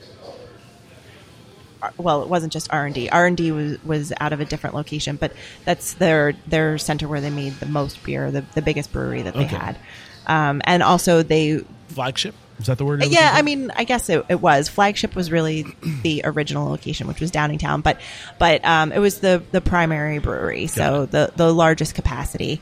well, 1.96 2.22
it 2.22 2.28
wasn't 2.28 2.52
just 2.52 2.72
R 2.72 2.86
and 2.86 2.94
D. 2.94 3.08
R 3.08 3.26
and 3.26 3.36
D 3.36 3.52
was 3.52 3.82
was 3.84 4.12
out 4.20 4.32
of 4.32 4.40
a 4.40 4.44
different 4.44 4.74
location, 4.76 5.16
but 5.16 5.32
that's 5.64 5.94
their 5.94 6.34
their 6.46 6.78
center 6.78 7.08
where 7.08 7.20
they 7.20 7.30
made 7.30 7.54
the 7.60 7.66
most 7.66 8.02
beer, 8.04 8.30
the 8.30 8.42
the 8.54 8.62
biggest 8.62 8.92
brewery 8.92 9.22
that 9.22 9.34
they 9.34 9.44
Okay. 9.44 9.56
had, 9.56 9.78
um, 10.26 10.60
and 10.64 10.82
also 10.82 11.22
they 11.22 11.64
Flagship 11.88 12.34
is 12.58 12.66
that 12.66 12.76
the 12.78 12.84
word? 12.84 13.02
yeah, 13.06 13.32
I 13.34 13.40
mean, 13.42 13.72
I 13.74 13.84
guess 13.84 14.10
it, 14.10 14.22
it 14.28 14.40
was. 14.40 14.68
Flagship 14.68 15.16
was 15.16 15.32
really 15.32 15.64
the 16.02 16.20
original 16.24 16.68
location, 16.68 17.06
which 17.08 17.20
was 17.20 17.30
Downingtown, 17.30 17.82
but 17.82 18.00
but 18.38 18.64
um, 18.64 18.92
it 18.92 18.98
was 18.98 19.20
the 19.20 19.42
the 19.50 19.60
primary 19.62 20.18
brewery, 20.18 20.66
so 20.66 21.06
the 21.06 21.32
the 21.36 21.52
largest 21.52 21.94
capacity. 21.94 22.60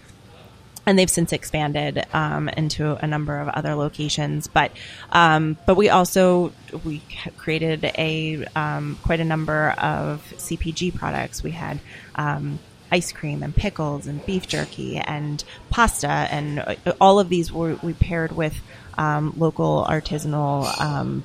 And 0.88 0.98
they've 0.98 1.10
since 1.10 1.34
expanded 1.34 2.02
um, 2.14 2.48
into 2.48 2.94
a 2.94 3.06
number 3.06 3.38
of 3.38 3.48
other 3.48 3.74
locations, 3.74 4.46
but 4.46 4.72
um, 5.12 5.58
but 5.66 5.76
we 5.76 5.90
also 5.90 6.54
we 6.82 7.02
created 7.36 7.84
a 7.84 8.46
um, 8.56 8.98
quite 9.02 9.20
a 9.20 9.24
number 9.24 9.74
of 9.76 10.24
CPG 10.38 10.94
products. 10.94 11.42
We 11.42 11.50
had 11.50 11.80
um, 12.14 12.58
ice 12.90 13.12
cream 13.12 13.42
and 13.42 13.54
pickles 13.54 14.06
and 14.06 14.24
beef 14.24 14.48
jerky 14.48 14.96
and 14.96 15.44
pasta, 15.68 16.08
and 16.08 16.60
uh, 16.60 16.76
all 16.98 17.20
of 17.20 17.28
these 17.28 17.52
were 17.52 17.78
we 17.82 17.92
paired 17.92 18.32
with 18.32 18.58
um, 18.96 19.34
local 19.36 19.84
artisanal 19.86 20.80
um, 20.80 21.22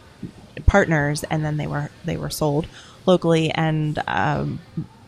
partners, 0.65 1.23
and 1.23 1.45
then 1.45 1.55
they 1.55 1.67
were 1.67 1.89
they 2.03 2.17
were 2.17 2.29
sold 2.29 2.67
locally 3.05 3.49
and 3.49 3.97
um, 4.07 4.59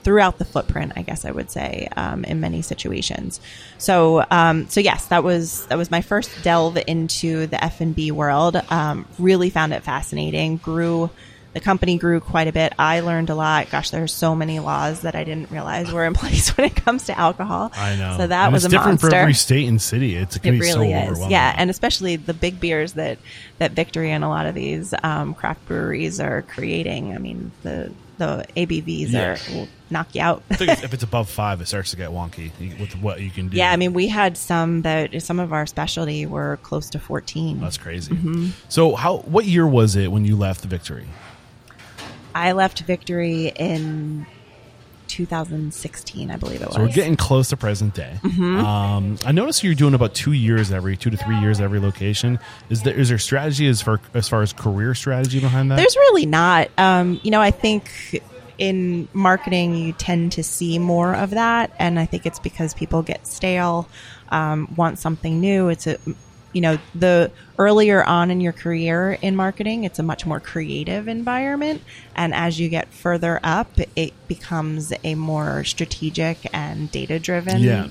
throughout 0.05 0.37
the 0.37 0.45
footprint. 0.45 0.93
I 0.95 1.01
guess 1.01 1.25
I 1.25 1.31
would 1.31 1.51
say 1.51 1.89
um, 1.97 2.23
in 2.23 2.39
many 2.39 2.61
situations. 2.61 3.41
So 3.77 4.23
um, 4.31 4.69
so 4.69 4.79
yes, 4.79 5.07
that 5.07 5.23
was 5.23 5.65
that 5.65 5.77
was 5.77 5.91
my 5.91 6.01
first 6.01 6.31
delve 6.43 6.77
into 6.87 7.47
the 7.47 7.61
F 7.61 7.81
and 7.81 7.93
B 7.93 8.11
world. 8.11 8.55
Um, 8.69 9.05
really 9.19 9.49
found 9.49 9.73
it 9.73 9.83
fascinating. 9.83 10.57
Grew. 10.57 11.09
The 11.53 11.61
company 11.61 11.97
grew 11.97 12.19
quite 12.19 12.49
a 12.49 12.51
bit. 12.51 12.73
I 12.77 12.99
learned 12.99 13.29
a 13.29 13.35
lot. 13.35 13.69
Gosh, 13.69 13.89
there 13.89 14.03
are 14.03 14.09
so 14.09 14.35
many 14.35 14.59
laws 14.59 15.03
that 15.03 15.15
I 15.15 15.23
didn't 15.23 15.51
realize 15.51 15.89
were 15.89 16.03
in 16.03 16.13
place 16.21 16.49
when 16.57 16.67
it 16.67 16.75
comes 16.75 17.05
to 17.05 17.17
alcohol. 17.17 17.71
I 17.73 17.95
know. 17.95 18.17
So 18.17 18.27
that 18.27 18.45
And 18.45 18.53
was 18.53 18.65
it's 18.65 18.73
a 18.73 18.75
different 18.75 19.01
monster 19.01 19.09
for 19.11 19.15
every 19.15 19.33
state 19.33 19.65
and 19.69 19.81
city. 19.81 20.17
It's 20.17 20.35
it 20.35 20.45
it 20.45 20.61
so 20.61 20.79
really 20.79 20.91
is 20.91 21.17
yeah 21.29 21.53
and 21.57 21.69
especially 21.69 22.17
the 22.17 22.33
big 22.33 22.59
beers 22.59 22.93
that 22.93 23.19
that 23.57 23.71
victory 23.71 24.11
and 24.11 24.25
a 24.25 24.27
lot 24.27 24.47
of 24.47 24.53
these 24.53 24.93
um, 25.01 25.33
craft 25.33 25.65
breweries 25.65 26.19
are 26.19 26.41
creating 26.41 27.15
i 27.15 27.17
mean 27.17 27.51
the 27.63 27.89
the 28.17 28.45
abvs 28.57 29.11
Yeah. 29.11 29.33
are 29.33 29.55
will 29.55 29.67
knock 29.89 30.13
you 30.15 30.21
out 30.21 30.41
I 30.49 30.55
think 30.55 30.83
if 30.83 30.93
it's 30.95 31.03
above 31.03 31.29
five, 31.29 31.61
it 31.61 31.67
starts 31.67 31.91
to 31.91 31.97
get 31.97 32.09
wonky 32.09 32.51
with 32.79 32.95
what 33.01 33.21
you 33.21 33.29
can 33.29 33.49
do. 33.49 33.57
yeah 33.57 33.71
i 33.71 33.75
mean 33.75 33.93
we 33.93 34.07
had 34.07 34.35
some 34.37 34.81
that 34.81 35.21
some 35.21 35.39
of 35.39 35.53
our 35.53 35.65
specialty 35.65 36.25
were 36.25 36.57
close 36.63 36.89
to 36.91 36.99
14 36.99 37.59
that's 37.59 37.77
crazy. 37.77 38.13
Mm-hmm. 38.13 38.49
So, 38.69 38.95
how 38.95 39.17
what 39.19 39.45
year 39.45 39.67
was 39.67 39.95
it 39.95 40.11
when 40.11 40.25
you 40.25 40.35
left 40.35 40.63
Victory? 40.65 41.07
i 42.33 42.51
left 42.51 42.81
victory 42.81 43.51
in 43.55 44.25
2016 45.15 46.29
i 46.29 46.35
believe 46.35 46.61
it 46.61 46.67
was 46.67 46.75
So 46.75 46.81
we're 46.81 46.89
getting 46.89 47.15
close 47.15 47.49
to 47.49 47.57
present 47.57 47.93
day. 47.93 48.19
Mm-hmm. 48.21 48.65
Um, 48.65 49.17
I 49.25 49.31
noticed 49.31 49.63
you're 49.63 49.73
doing 49.75 49.93
about 49.93 50.13
two 50.13 50.33
years 50.33 50.71
every 50.71 50.97
two 50.97 51.09
to 51.09 51.15
three 51.17 51.39
years 51.39 51.61
every 51.61 51.79
location. 51.79 52.37
Is 52.69 52.83
there 52.83 52.93
is 52.93 53.09
there 53.09 53.17
strategy 53.17 53.67
as 53.67 53.81
far 53.81 54.01
as 54.13 54.27
far 54.27 54.41
as 54.41 54.51
career 54.51 54.93
strategy 54.93 55.39
behind 55.39 55.71
that? 55.71 55.77
There's 55.77 55.95
really 55.95 56.25
not. 56.25 56.69
Um, 56.77 57.19
you 57.23 57.31
know, 57.31 57.39
I 57.41 57.51
think 57.51 58.21
in 58.57 59.07
marketing 59.13 59.75
you 59.75 59.93
tend 59.93 60.33
to 60.33 60.43
see 60.43 60.79
more 60.79 61.15
of 61.15 61.31
that, 61.31 61.71
and 61.79 61.97
I 61.97 62.05
think 62.05 62.25
it's 62.25 62.39
because 62.39 62.73
people 62.73 63.01
get 63.01 63.25
stale, 63.25 63.87
um, 64.29 64.73
want 64.75 64.99
something 64.99 65.39
new. 65.39 65.69
It's 65.69 65.87
a 65.87 65.97
you 66.55 66.61
know 66.61 66.77
the 66.95 67.29
earlier 67.59 68.03
on 68.03 68.31
in 68.31 68.39
your 68.41 68.53
career 68.53 69.17
in 69.21 69.35
marketing 69.35 69.83
it's 69.83 69.99
a 69.99 70.03
much 70.03 70.25
more 70.25 70.39
creative 70.39 71.07
environment 71.07 71.81
and 72.15 72.33
as 72.33 72.59
you 72.59 72.69
get 72.69 72.87
further 72.93 73.39
up 73.43 73.69
it 73.95 74.13
becomes 74.27 74.91
a 75.03 75.15
more 75.15 75.63
strategic 75.65 76.37
and 76.53 76.89
data 76.91 77.19
driven 77.19 77.59
Yeah. 77.61 77.89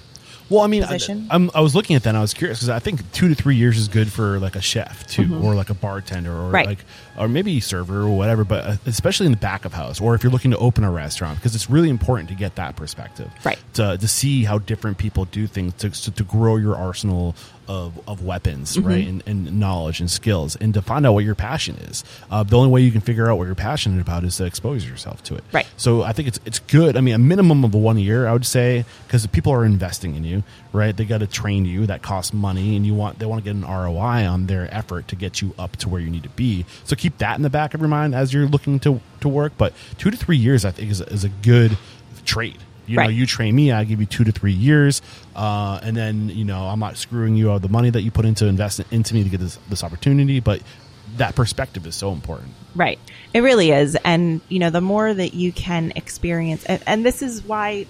Well, 0.51 0.61
I 0.61 0.67
mean, 0.67 0.85
I. 0.85 0.99
I'm, 1.31 1.51
I 1.55 1.63
was 1.63 1.75
looking 1.75 1.97
at 1.97 2.03
that 2.03 2.11
and 2.11 2.19
I 2.19 2.21
was 2.21 2.35
curious 2.35 2.59
because 2.59 2.69
I 2.69 2.79
think 2.79 3.11
two 3.13 3.29
to 3.29 3.35
three 3.35 3.57
years 3.57 3.79
is 3.79 3.89
good 3.89 4.13
for 4.13 4.39
like 4.39 4.57
a 4.57 4.61
chef 4.61 5.07
too, 5.07 5.23
Mm-hmm. 5.23 5.43
or 5.43 5.55
like 5.55 5.71
a 5.71 5.75
bartender, 5.75 6.31
or 6.31 6.51
Right. 6.51 6.67
like, 6.67 6.85
or 7.19 7.29
maybe 7.29 7.59
server 7.61 8.03
or 8.03 8.15
whatever. 8.15 8.45
But 8.45 8.65
uh, 8.67 8.77
especially 8.85 9.25
in 9.25 9.33
the 9.33 9.39
back 9.39 9.65
of 9.65 9.73
house, 9.73 10.03
or 10.03 10.15
if 10.15 10.23
you're 10.23 10.31
looking 10.31 10.51
to 10.51 10.59
open 10.59 10.85
a 10.85 10.91
restaurant, 10.91 11.39
because 11.39 11.55
it's 11.55 11.71
really 11.71 11.89
important 11.89 12.29
to 12.29 12.35
get 12.35 12.57
that 12.57 12.77
perspective, 12.77 13.31
Right. 13.43 13.59
To 13.75 13.97
to 13.97 14.07
see 14.07 14.45
how 14.45 14.59
different 14.59 14.99
people 14.99 15.25
do 15.25 15.47
things, 15.47 15.73
to 15.79 15.89
to, 15.89 16.11
to 16.11 16.23
grow 16.25 16.57
your 16.57 16.77
arsenal 16.77 17.35
of, 17.69 17.99
of 18.09 18.23
weapons, 18.25 18.77
Mm-hmm. 18.77 18.87
right, 18.89 19.07
and, 19.07 19.23
and 19.27 19.59
knowledge 19.61 20.01
and 20.01 20.11
skills, 20.11 20.57
and 20.57 20.75
to 20.75 20.83
find 20.83 21.07
out 21.07 21.13
what 21.15 21.25
your 21.25 21.35
passion 21.35 21.77
is. 21.77 22.05
Uh, 22.31 22.43
the 22.43 22.57
only 22.57 22.71
way 22.71 22.81
you 22.81 22.91
can 22.93 23.01
figure 23.01 23.31
out 23.31 23.37
what 23.39 23.45
you're 23.47 23.55
passionate 23.55 24.01
about 24.01 24.25
is 24.25 24.37
to 24.37 24.45
expose 24.45 24.89
yourself 24.89 25.23
to 25.25 25.35
it, 25.35 25.45
Right. 25.53 25.67
so 25.77 26.03
I 26.03 26.13
think 26.13 26.29
it's 26.29 26.41
it's 26.45 26.59
good. 26.59 26.97
I 26.97 27.01
mean, 27.01 27.15
a 27.15 27.19
minimum 27.19 27.65
of 27.65 27.75
one 27.75 27.99
year, 27.99 28.27
I 28.27 28.33
would 28.33 28.47
say, 28.47 28.85
because 29.07 29.27
people 29.29 29.53
are 29.53 29.65
investing 29.65 30.15
in 30.15 30.25
you, 30.25 30.43
right? 30.73 30.97
They 30.97 31.05
got 31.05 31.19
to 31.19 31.27
train 31.27 31.65
you. 31.65 31.87
That 31.87 32.03
costs 32.03 32.33
money, 32.33 32.77
and 32.77 32.85
you 32.87 32.95
want 32.95 33.19
they 33.19 33.27
want 33.27 33.45
to 33.45 33.45
get 33.45 33.57
an 33.57 33.63
ROI 33.71 34.27
on 34.27 34.47
their 34.47 34.73
effort 34.75 35.09
to 35.09 35.17
get 35.17 35.41
you 35.43 35.55
up 35.59 35.77
to 35.77 35.89
where 35.89 36.01
you 36.01 36.11
need 36.11 36.23
to 36.25 36.29
be. 36.31 36.65
So 36.85 36.97
keep 36.97 37.19
that 37.19 37.37
in 37.37 37.43
the 37.43 37.51
back 37.51 37.75
of 37.75 37.81
your 37.81 37.89
mind 37.89 38.15
as 38.15 38.33
you're 38.35 38.47
looking 38.47 38.79
to 38.81 39.01
to 39.21 39.29
work. 39.29 39.53
But 39.57 39.73
two 39.99 40.11
to 40.11 40.17
three 40.17 40.37
years, 40.37 40.65
I 40.65 40.71
think, 40.71 40.91
is 40.91 41.01
is 41.01 41.25
a 41.25 41.29
good 41.29 41.77
trade. 42.25 42.59
You 42.87 42.97
know, 42.99 43.09
you 43.09 43.27
train 43.27 43.55
me, 43.55 43.73
I 43.73 43.85
give 43.85 44.01
you 44.01 44.07
two 44.07 44.25
to 44.25 44.33
three 44.33 44.53
years, 44.53 45.03
uh, 45.35 45.81
and 45.83 45.97
then 45.97 46.29
you 46.29 46.45
know 46.45 46.65
I'm 46.67 46.81
not 46.81 46.97
screwing 46.97 47.35
you 47.35 47.51
out 47.51 47.57
of 47.57 47.63
the 47.63 47.69
money 47.69 47.91
that 47.91 48.03
you 48.03 48.11
put 48.11 48.25
into 48.25 48.47
invest 48.47 48.81
into 48.91 49.15
me 49.15 49.25
to 49.25 49.31
get 49.31 49.41
this 49.41 49.59
this 49.69 49.83
opportunity. 49.83 50.41
But 50.41 50.63
that 51.17 51.35
perspective 51.35 51.87
is 51.87 51.95
so 51.95 52.13
important. 52.13 52.53
Right. 52.75 52.99
It 53.33 53.41
really 53.41 53.71
is. 53.71 53.97
And, 54.05 54.41
you 54.49 54.59
know, 54.59 54.71
the 54.71 54.81
more 54.81 55.13
that 55.13 55.35
you 55.35 55.53
can 55.53 55.93
experience, 55.97 56.65
and, 56.65 56.83
and 56.87 57.07
this 57.07 57.23
is 57.23 57.45
why 57.45 57.87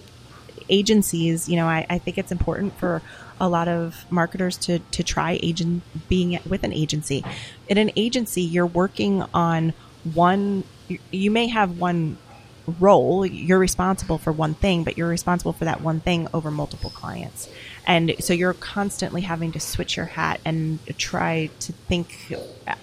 agencies, 0.69 1.49
you 1.49 1.57
know, 1.57 1.67
I, 1.67 1.87
I 1.89 1.99
think 1.99 2.19
it's 2.19 2.33
important 2.33 2.77
for 2.79 3.03
a 3.41 3.49
lot 3.49 3.69
of 3.69 4.05
marketers 4.11 4.57
to, 4.59 4.79
to 4.79 5.03
try 5.03 5.39
agent 5.43 5.83
being 6.09 6.39
with 6.49 6.65
an 6.65 6.73
agency. 6.73 7.25
In 7.69 7.79
an 7.79 7.91
agency, 7.97 8.43
you're 8.43 8.67
working 8.67 9.23
on 9.33 9.73
one, 10.13 10.65
you 11.11 11.31
may 11.31 11.47
have 11.49 11.79
one 11.79 12.19
role, 12.67 13.27
you're 13.27 13.59
responsible 13.59 14.19
for 14.19 14.33
one 14.33 14.55
thing, 14.55 14.85
but 14.85 14.97
you're 14.97 15.09
responsible 15.09 15.53
for 15.53 15.67
that 15.67 15.81
one 15.81 16.01
thing 16.01 16.29
over 16.33 16.51
multiple 16.51 16.91
clients. 16.91 17.49
And 17.87 18.15
so 18.21 18.33
you're 18.33 18.55
constantly 18.55 19.21
having 19.23 19.53
to 19.53 19.61
switch 19.61 19.97
your 19.97 20.07
hat 20.07 20.41
and 20.45 20.79
try 20.97 21.51
to 21.61 21.73
think, 21.73 22.35
uh, 22.67 22.75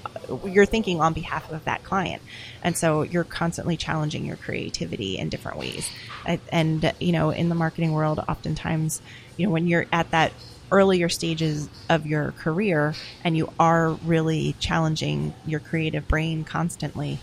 you're 0.45 0.65
thinking 0.65 1.01
on 1.01 1.13
behalf 1.13 1.51
of 1.51 1.65
that 1.65 1.83
client. 1.83 2.21
And 2.63 2.77
so 2.77 3.01
you're 3.01 3.23
constantly 3.23 3.75
challenging 3.75 4.25
your 4.25 4.35
creativity 4.35 5.17
in 5.17 5.29
different 5.29 5.57
ways. 5.57 5.89
And- 6.25 6.39
And, 6.51 6.93
you 6.99 7.11
know, 7.11 7.31
in 7.31 7.49
the 7.49 7.55
marketing 7.55 7.91
world, 7.91 8.19
oftentimes, 8.29 9.01
you 9.37 9.47
know, 9.47 9.51
when 9.51 9.67
you're 9.67 9.87
at 9.91 10.11
that 10.11 10.31
earlier 10.71 11.09
stages 11.09 11.67
of 11.89 12.05
your 12.05 12.31
career 12.31 12.93
and 13.23 13.35
you 13.35 13.51
are 13.59 13.91
really 14.05 14.55
challenging 14.59 15.33
your 15.45 15.59
creative 15.59 16.07
brain 16.07 16.43
constantly, 16.45 17.19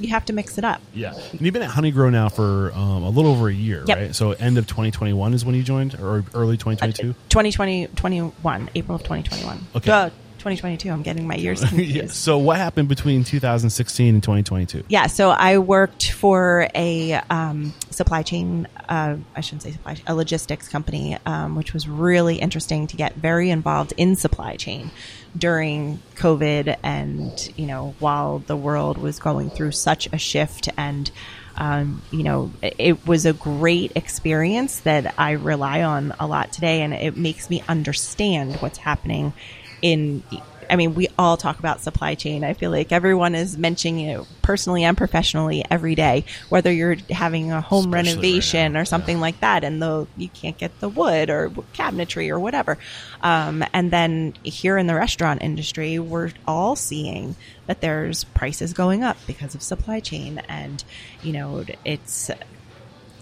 you 0.00 0.08
have 0.08 0.24
to 0.26 0.32
mix 0.32 0.58
it 0.58 0.64
up. 0.64 0.80
Yeah, 0.94 1.14
and 1.32 1.40
you've 1.40 1.52
been 1.52 1.62
at 1.62 1.70
Honeygrow 1.70 2.10
now 2.10 2.28
for 2.28 2.72
um, 2.74 3.02
a 3.02 3.10
little 3.10 3.30
over 3.30 3.48
a 3.48 3.54
year, 3.54 3.84
Yep. 3.86 3.98
right? 3.98 4.14
So 4.14 4.32
end 4.32 4.58
of 4.58 4.66
2021 4.66 5.34
is 5.34 5.44
when 5.44 5.54
you 5.54 5.62
joined, 5.62 5.94
or 6.00 6.24
early 6.34 6.56
2022. 6.56 7.14
2020, 7.28 7.86
21, 7.88 8.70
April 8.74 8.96
of 8.96 9.02
2021. 9.02 9.66
Okay. 9.76 9.90
Uh, 9.90 10.10
2022. 10.40 10.90
I'm 10.90 11.02
getting 11.02 11.26
my 11.26 11.34
years 11.46 11.60
confused. 11.60 11.94
yeah. 11.94 12.06
So 12.08 12.38
what 12.38 12.56
happened 12.56 12.88
between 12.88 13.24
2016 13.24 14.14
and 14.14 14.22
2022? 14.22 14.84
Yeah, 14.88 15.06
so 15.06 15.30
I 15.30 15.58
worked 15.58 16.10
for 16.10 16.68
a 16.74 17.12
um, 17.30 17.72
supply 17.90 18.22
chain, 18.22 18.66
uh, 18.88 19.16
I 19.36 19.40
shouldn't 19.40 19.62
say 19.62 19.72
supply 19.72 19.94
chain, 19.94 20.04
a 20.06 20.14
logistics 20.14 20.68
company, 20.68 21.16
um, 21.26 21.54
which 21.56 21.72
was 21.72 21.88
really 21.88 22.36
interesting 22.36 22.86
to 22.88 22.96
get 22.96 23.14
very 23.14 23.50
involved 23.50 23.92
in 23.96 24.16
supply 24.16 24.56
chain 24.56 24.90
during 25.36 26.00
COVID 26.16 26.76
and, 26.82 27.52
you 27.56 27.66
know, 27.66 27.94
while 28.00 28.38
the 28.40 28.56
world 28.56 28.98
was 28.98 29.18
going 29.20 29.50
through 29.50 29.70
such 29.72 30.08
a 30.12 30.18
shift 30.18 30.68
and, 30.76 31.10
um, 31.56 32.02
you 32.10 32.22
know, 32.24 32.50
it- 32.62 32.74
it 32.78 33.06
was 33.06 33.26
a 33.26 33.32
great 33.32 33.92
experience 33.94 34.80
that 34.80 35.14
I 35.18 35.32
rely 35.32 35.82
on 35.82 36.14
a 36.18 36.26
lot 36.26 36.52
today 36.52 36.82
and 36.82 36.92
it 36.92 37.16
makes 37.16 37.48
me 37.50 37.62
understand 37.68 38.56
what's 38.56 38.78
happening 38.78 39.32
in 39.82 40.22
I 40.70 40.76
mean, 40.76 40.94
we 40.94 41.08
all 41.18 41.36
talk 41.36 41.58
about 41.58 41.80
supply 41.80 42.14
chain. 42.14 42.44
I 42.44 42.54
feel 42.54 42.70
like 42.70 42.92
everyone 42.92 43.34
is 43.34 43.58
mentioning 43.58 44.06
it 44.06 44.24
personally 44.40 44.84
and 44.84 44.96
professionally 44.96 45.64
every 45.68 45.96
day, 45.96 46.24
whether 46.48 46.70
you're 46.70 46.96
having 47.10 47.50
a 47.50 47.60
home 47.60 47.86
Especially 47.86 47.92
right 47.92 48.14
renovation 48.14 48.72
now, 48.74 48.80
or 48.80 48.84
something 48.84 49.18
like 49.18 49.40
that, 49.40 49.64
and 49.64 49.82
the 49.82 50.06
you 50.16 50.28
can't 50.28 50.56
get 50.56 50.78
the 50.78 50.88
wood 50.88 51.28
or 51.28 51.50
cabinetry 51.74 52.30
or 52.30 52.38
whatever. 52.38 52.78
Um, 53.20 53.64
and 53.72 53.90
then 53.90 54.34
here 54.44 54.78
in 54.78 54.86
the 54.86 54.94
restaurant 54.94 55.42
industry, 55.42 55.98
we're 55.98 56.30
all 56.46 56.76
seeing 56.76 57.34
that 57.66 57.80
there's 57.80 58.22
prices 58.22 58.72
going 58.72 59.02
up 59.02 59.16
because 59.26 59.56
of 59.56 59.62
supply 59.62 59.98
chain, 59.98 60.40
and 60.48 60.84
you 61.22 61.32
know, 61.32 61.64
it's 61.84 62.30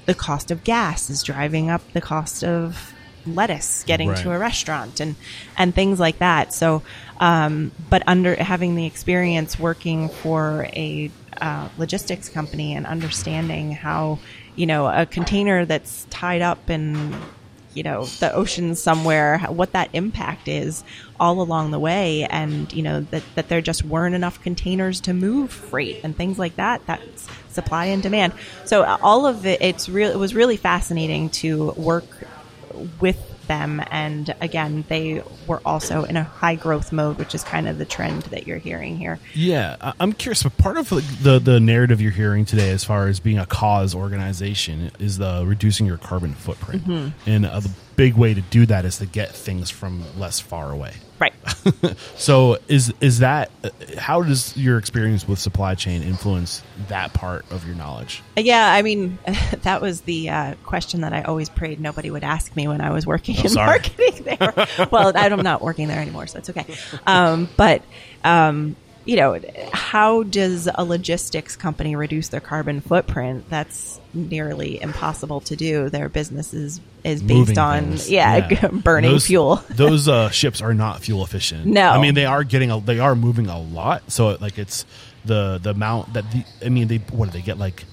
the 0.04 0.14
cost 0.14 0.50
of 0.50 0.64
gas 0.64 1.08
is 1.08 1.22
driving 1.22 1.70
up 1.70 1.82
the 1.92 2.00
cost 2.02 2.44
of 2.44 2.92
lettuce 3.34 3.84
getting 3.84 4.08
Right. 4.08 4.18
to 4.18 4.32
a 4.32 4.38
restaurant 4.38 5.00
and 5.00 5.16
and 5.56 5.74
things 5.74 5.98
like 6.00 6.18
that. 6.18 6.52
So, 6.52 6.82
um, 7.20 7.72
but 7.90 8.02
under 8.06 8.34
having 8.36 8.74
the 8.76 8.86
experience 8.86 9.58
working 9.58 10.08
for 10.08 10.68
a 10.74 11.10
uh, 11.40 11.68
logistics 11.78 12.28
company 12.28 12.74
and 12.74 12.86
understanding 12.86 13.72
how 13.72 14.18
you 14.56 14.66
know 14.66 14.86
a 14.88 15.06
container 15.06 15.64
that's 15.64 16.04
tied 16.10 16.42
up 16.42 16.68
in 16.68 17.14
you 17.74 17.82
know 17.84 18.06
the 18.18 18.32
ocean 18.34 18.74
somewhere 18.74 19.38
what 19.48 19.72
that 19.72 19.88
impact 19.92 20.48
is 20.48 20.82
all 21.20 21.40
along 21.40 21.70
the 21.70 21.78
way 21.78 22.24
and 22.24 22.72
you 22.72 22.82
know 22.82 23.00
that, 23.12 23.22
that 23.36 23.48
there 23.48 23.60
just 23.60 23.84
weren't 23.84 24.16
enough 24.16 24.42
containers 24.42 25.00
to 25.00 25.14
move 25.14 25.52
freight 25.52 25.98
and 26.02 26.16
things 26.16 26.38
like 26.38 26.56
that 26.56 26.84
that's 26.86 27.28
supply 27.48 27.84
and 27.86 28.02
demand 28.02 28.32
so 28.64 28.82
uh, 28.82 28.96
all 29.00 29.26
of 29.26 29.46
it 29.46 29.60
it's 29.62 29.88
real 29.88 30.10
it 30.10 30.18
was 30.18 30.34
really 30.34 30.56
fascinating 30.56 31.28
to 31.30 31.72
work 31.76 32.24
with 33.00 33.34
them 33.48 33.82
and 33.90 34.34
again 34.42 34.84
they 34.88 35.22
were 35.46 35.62
also 35.64 36.04
in 36.04 36.18
a 36.18 36.22
high 36.22 36.54
growth 36.54 36.92
mode 36.92 37.16
which 37.16 37.34
is 37.34 37.42
kind 37.42 37.66
of 37.66 37.78
the 37.78 37.86
trend 37.86 38.20
that 38.24 38.46
you're 38.46 38.58
hearing 38.58 38.98
here 38.98 39.18
Yeah, 39.34 39.92
I'm 39.98 40.12
curious. 40.12 40.42
But 40.42 40.58
part 40.58 40.76
of 40.76 40.90
the 40.90 41.38
the 41.38 41.58
narrative 41.58 42.00
you're 42.02 42.12
hearing 42.12 42.44
today, 42.44 42.70
as 42.70 42.84
far 42.84 43.06
as 43.08 43.20
being 43.20 43.38
a 43.38 43.46
cause 43.46 43.94
organization, 43.94 44.90
is 44.98 45.16
the 45.16 45.44
reducing 45.46 45.86
your 45.86 45.96
carbon 45.98 46.34
footprint, 46.34 46.84
Mm-hmm. 46.84 47.30
and 47.30 47.46
uh, 47.46 47.60
the 47.60 47.70
big 47.96 48.14
way 48.14 48.34
to 48.34 48.42
do 48.42 48.66
that 48.66 48.84
is 48.84 48.98
to 48.98 49.06
get 49.06 49.30
things 49.34 49.70
from 49.70 50.04
less 50.18 50.40
far 50.40 50.70
away. 50.70 50.92
Right 51.18 51.34
So, 52.16 52.58
is 52.68 52.92
is 53.00 53.18
that 53.20 53.50
uh, 53.62 53.70
how 53.98 54.22
does 54.22 54.56
your 54.56 54.78
experience 54.78 55.26
with 55.28 55.38
supply 55.38 55.74
chain 55.74 56.02
influence 56.02 56.62
that 56.88 57.12
part 57.12 57.44
of 57.50 57.66
your 57.66 57.76
knowledge? 57.76 58.22
Yeah, 58.36 58.72
I 58.72 58.82
mean, 58.82 59.18
that 59.62 59.80
was 59.80 60.02
the 60.02 60.30
uh, 60.30 60.54
question 60.64 61.02
that 61.02 61.12
I 61.12 61.22
always 61.22 61.48
prayed 61.48 61.80
nobody 61.80 62.10
would 62.10 62.24
ask 62.24 62.54
me 62.56 62.68
when 62.68 62.80
I 62.80 62.90
was 62.90 63.06
working 63.06 63.36
in 63.36 63.46
Oh, 63.46 63.48
sorry. 63.48 63.66
marketing 63.66 64.24
there. 64.24 64.88
well, 64.90 65.12
I'm 65.14 65.42
not 65.42 65.62
working 65.62 65.88
there 65.88 66.00
anymore, 66.00 66.26
so 66.26 66.38
it's 66.38 66.50
okay. 66.50 66.66
Um, 67.06 67.48
but, 67.56 67.82
um, 68.24 68.76
you 69.08 69.16
know, 69.16 69.40
how 69.72 70.22
does 70.22 70.68
a 70.72 70.84
logistics 70.84 71.56
company 71.56 71.96
reduce 71.96 72.28
their 72.28 72.40
carbon 72.40 72.80
footprint? 72.82 73.48
That's 73.48 73.98
nearly 74.12 74.80
impossible 74.82 75.40
to 75.42 75.56
do. 75.56 75.88
Their 75.88 76.08
business 76.10 76.52
is, 76.52 76.80
is 77.04 77.22
based 77.22 77.34
Moving 77.38 77.58
on, 77.58 77.84
things. 77.90 78.10
yeah, 78.10 78.68
burning 78.72 79.12
Those- 79.12 79.26
fuel. 79.26 79.62
those 79.70 80.08
uh, 80.08 80.28
ships 80.30 80.60
are 80.60 80.74
not 80.74 81.00
fuel 81.00 81.24
efficient. 81.24 81.64
No. 81.66 81.88
I 81.88 82.00
mean 82.02 82.14
they 82.14 82.26
are 82.26 82.44
getting 82.44 82.70
a, 82.70 82.80
they 82.80 82.98
are 82.98 83.16
moving 83.16 83.46
a 83.46 83.58
lot. 83.58 84.10
So 84.12 84.36
like 84.40 84.58
it's 84.58 84.84
the 85.24 85.58
the 85.62 85.70
amount 85.70 86.12
that 86.12 86.30
the 86.30 86.44
I 86.64 86.68
mean 86.68 86.88
they 86.88 86.98
what 86.98 87.26
do 87.26 87.32
they 87.32 87.42
get 87.42 87.58
like 87.58 87.84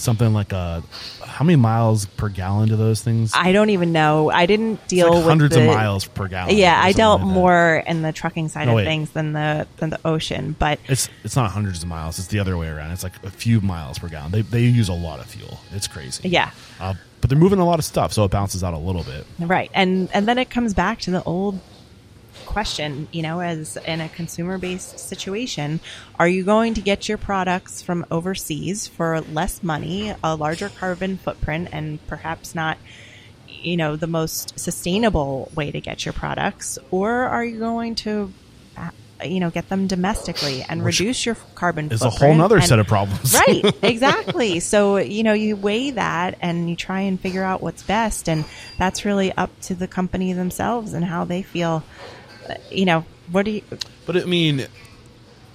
something 0.00 0.32
like 0.32 0.52
a 0.52 0.82
how 1.24 1.44
many 1.44 1.56
miles 1.56 2.06
per 2.06 2.28
gallon 2.28 2.68
do 2.68 2.76
those 2.76 3.00
things? 3.02 3.32
I 3.34 3.52
don't 3.52 3.70
even 3.70 3.92
know. 3.92 4.30
I 4.30 4.46
didn't 4.46 4.86
deal 4.88 5.06
like 5.08 5.16
with 5.16 5.24
hundreds 5.24 5.54
the- 5.54 5.60
of 5.68 5.74
miles 5.74 6.04
per 6.06 6.28
gallon. 6.28 6.56
Yeah, 6.56 6.78
I 6.82 6.92
dealt 6.92 7.20
like 7.22 7.30
more 7.30 7.82
in 7.86 8.02
the 8.02 8.12
trucking 8.12 8.48
side 8.48 8.66
No, 8.66 8.72
of 8.72 8.76
wait. 8.76 8.84
things 8.84 9.10
than 9.10 9.32
the 9.32 9.66
than 9.78 9.90
the 9.90 10.00
ocean, 10.04 10.56
but 10.58 10.78
It's 10.88 11.08
it's 11.24 11.36
not 11.36 11.50
hundreds 11.50 11.82
of 11.82 11.88
miles. 11.88 12.18
It's 12.18 12.28
the 12.28 12.38
other 12.40 12.56
way 12.56 12.68
around. 12.68 12.90
It's 12.92 13.02
like 13.02 13.22
a 13.24 13.30
few 13.30 13.60
miles 13.60 13.98
per 13.98 14.08
gallon. 14.08 14.32
They 14.32 14.42
they 14.42 14.62
use 14.62 14.88
a 14.88 14.94
lot 14.94 15.20
of 15.20 15.26
fuel. 15.26 15.60
It's 15.72 15.86
crazy. 15.86 16.28
yeah. 16.28 16.50
Uh, 16.80 16.94
but 17.20 17.28
they're 17.28 17.38
moving 17.38 17.58
a 17.58 17.66
lot 17.66 17.78
of 17.78 17.84
stuff, 17.84 18.12
so 18.14 18.24
it 18.24 18.30
balances 18.30 18.64
out 18.64 18.72
a 18.72 18.78
little 18.78 19.04
bit. 19.04 19.26
Right. 19.38 19.70
And 19.74 20.08
and 20.14 20.26
then 20.26 20.38
it 20.38 20.48
comes 20.50 20.72
back 20.74 21.00
to 21.00 21.10
the 21.10 21.22
old 21.24 21.60
question, 22.50 23.08
you 23.12 23.22
know, 23.22 23.40
as 23.40 23.76
in 23.78 24.00
a 24.00 24.08
consumer 24.08 24.58
based 24.58 24.98
situation, 24.98 25.80
are 26.18 26.28
you 26.28 26.44
going 26.44 26.74
to 26.74 26.80
get 26.80 27.08
your 27.08 27.18
products 27.18 27.80
from 27.82 28.04
overseas 28.10 28.86
for 28.86 29.20
less 29.22 29.62
money, 29.62 30.14
a 30.22 30.34
larger 30.34 30.68
carbon 30.68 31.16
footprint 31.16 31.68
and 31.72 32.04
perhaps 32.06 32.54
not 32.54 32.76
you 33.62 33.76
know, 33.76 33.94
the 33.94 34.06
most 34.06 34.58
sustainable 34.58 35.50
way 35.54 35.70
to 35.70 35.80
get 35.80 36.04
your 36.06 36.14
products 36.14 36.78
or 36.90 37.10
are 37.10 37.44
you 37.44 37.58
going 37.58 37.94
to 37.94 38.32
you 39.22 39.38
know, 39.38 39.50
get 39.50 39.68
them 39.68 39.86
domestically 39.86 40.62
and 40.66 40.82
Which 40.82 40.98
reduce 40.98 41.26
your 41.26 41.36
carbon 41.54 41.88
It's 41.90 42.00
a 42.00 42.08
whole 42.08 42.34
nother 42.34 42.56
and- 42.56 42.64
set 42.64 42.78
of 42.78 42.86
problems. 42.86 43.34
right 43.34 43.62
exactly 43.82 44.60
so 44.60 44.96
you 44.96 45.22
know 45.24 45.34
you 45.34 45.56
weigh 45.56 45.90
that 45.90 46.38
and 46.40 46.70
you 46.70 46.74
try 46.76 47.00
and 47.00 47.20
figure 47.20 47.42
out 47.42 47.60
what's 47.60 47.82
best 47.82 48.30
and 48.30 48.46
that's 48.78 49.04
really 49.04 49.30
up 49.32 49.50
to 49.62 49.74
the 49.74 49.86
company 49.86 50.32
themselves 50.32 50.94
and 50.94 51.04
how 51.04 51.26
they 51.26 51.42
feel 51.42 51.82
you 52.70 52.84
know 52.84 53.04
what 53.32 53.44
do 53.44 53.50
you 53.52 53.62
But 54.06 54.16
I 54.16 54.24
mean, 54.24 54.66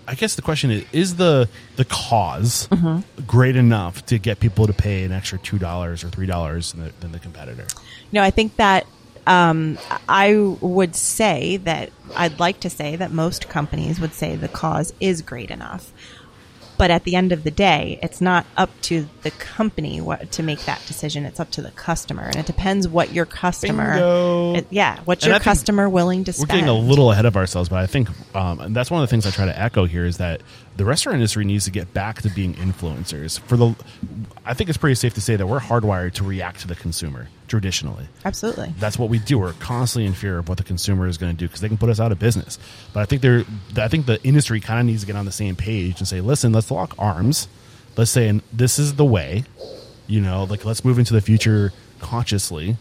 I 0.08 0.16
guess 0.16 0.36
the 0.36 0.42
question 0.42 0.72
is: 0.72 0.86
Is 0.94 1.16
the 1.16 1.50
the 1.76 1.86
cause 1.86 2.68
Mm-hmm. 2.72 3.24
great 3.26 3.56
enough 3.56 4.06
to 4.08 4.18
get 4.20 4.40
people 4.40 4.68
to 4.68 4.74
pay 4.74 5.04
an 5.04 5.12
extra 5.12 5.38
two 5.40 5.58
dollars 5.58 6.04
or 6.04 6.10
three 6.10 6.28
dollars 6.28 6.72
than, 6.74 6.86
the- 6.86 6.94
than 7.02 7.12
the 7.12 7.20
competitor? 7.20 7.66
No, 8.12 8.22
I 8.22 8.32
think 8.32 8.56
that 8.58 8.86
um, 9.28 9.78
I 10.08 10.36
would 10.62 10.96
say 10.96 11.58
that 11.58 11.90
I'd 12.16 12.40
like 12.40 12.60
to 12.62 12.70
say 12.70 12.96
that 12.96 13.12
most 13.12 13.50
companies 13.50 14.00
would 14.00 14.14
say 14.14 14.36
the 14.36 14.48
cause 14.48 14.94
is 15.00 15.24
great 15.24 15.50
enough. 15.50 15.92
But 16.78 16.92
at 16.92 17.04
the 17.06 17.16
end 17.16 17.32
of 17.32 17.44
the 17.44 17.52
day, 17.52 18.00
it's 18.04 18.20
not 18.20 18.46
up 18.58 18.70
to 18.84 19.08
the 19.24 19.32
company 19.32 20.02
what, 20.02 20.32
to 20.34 20.44
make 20.44 20.60
that 20.66 20.82
decision. 20.88 21.26
It's 21.26 21.40
up 21.40 21.50
to 21.52 21.62
the 21.62 21.72
customer, 21.72 22.24
and 22.24 22.36
it 22.36 22.46
depends 22.46 22.88
what 22.88 23.14
your 23.14 23.26
customer, 23.26 24.56
it- 24.58 24.68
yeah, 24.70 25.00
what's 25.06 25.24
And 25.24 25.30
your 25.32 25.36
I 25.38 25.40
customer 25.44 25.88
willing 25.90 26.24
to 26.26 26.34
spend? 26.34 26.50
We're 26.50 26.56
spend. 26.56 26.68
getting 26.68 26.86
a 26.86 26.90
little 26.90 27.12
ahead 27.12 27.26
of 27.26 27.38
ourselves, 27.38 27.70
but 27.70 27.80
I 27.80 27.88
think 27.88 28.10
um, 28.36 28.60
and 28.60 28.76
that's 28.76 28.92
one 28.92 29.02
of 29.02 29.08
the 29.08 29.12
things 29.12 29.26
I 29.26 29.32
try 29.32 29.46
to 29.46 29.58
echo 29.60 29.86
here 29.86 30.06
is 30.06 30.18
that 30.18 30.42
the 30.76 30.84
restaurant 30.86 31.16
industry 31.16 31.46
needs 31.46 31.66
to 31.66 31.72
get 31.72 31.94
back 31.94 32.22
to 32.24 32.30
being 32.30 32.54
influencers. 32.56 33.40
For 33.40 33.56
the, 33.56 33.74
I 34.46 34.54
think 34.54 34.70
it's 34.70 34.78
pretty 34.78 34.96
safe 34.96 35.14
to 35.14 35.22
say 35.22 35.36
that 35.38 35.48
we're 35.48 35.60
hardwired 35.62 36.14
to 36.16 36.24
react 36.24 36.60
to 36.62 36.68
the 36.68 36.76
consumer 36.76 37.30
traditionally. 37.48 38.08
Absolutely. 38.24 38.74
that's 38.80 38.98
what 38.98 39.10
we 39.10 39.20
do. 39.20 39.40
We're 39.40 39.54
constantly 39.54 40.08
in 40.08 40.14
fear 40.14 40.38
of 40.38 40.50
what 40.50 40.58
the 40.58 40.64
consumer 40.64 41.08
is 41.08 41.18
going 41.18 41.32
to 41.32 41.38
do 41.38 41.48
because 41.48 41.62
they 41.62 41.68
can 41.68 41.78
put 41.78 41.90
us 41.90 42.00
out 42.00 42.12
of 42.12 42.20
business. 42.20 42.58
But 42.94 43.02
I 43.02 43.06
think 43.06 43.22
they're, 43.22 43.44
I 43.78 43.88
think 43.88 44.06
the 44.06 44.22
industry 44.24 44.60
kind 44.60 44.80
of 44.80 44.86
needs 44.86 45.02
to 45.02 45.08
get 45.08 45.16
on 45.16 45.26
the 45.26 45.32
same 45.32 45.56
page 45.56 46.00
and 46.00 46.08
say, 46.08 46.22
listen, 46.22 46.52
let's 46.52 46.72
lock 46.72 46.96
arms. 46.98 47.48
Let's 47.98 48.12
say, 48.12 48.28
and 48.28 48.42
this 48.52 48.80
is 48.80 48.96
the 48.96 49.06
way. 49.06 49.44
You 50.08 50.22
know, 50.22 50.44
like 50.44 50.66
let's 50.66 50.86
move 50.86 51.00
into 51.00 51.14
the 51.14 51.22
future 51.22 51.74
consciously 52.00 52.78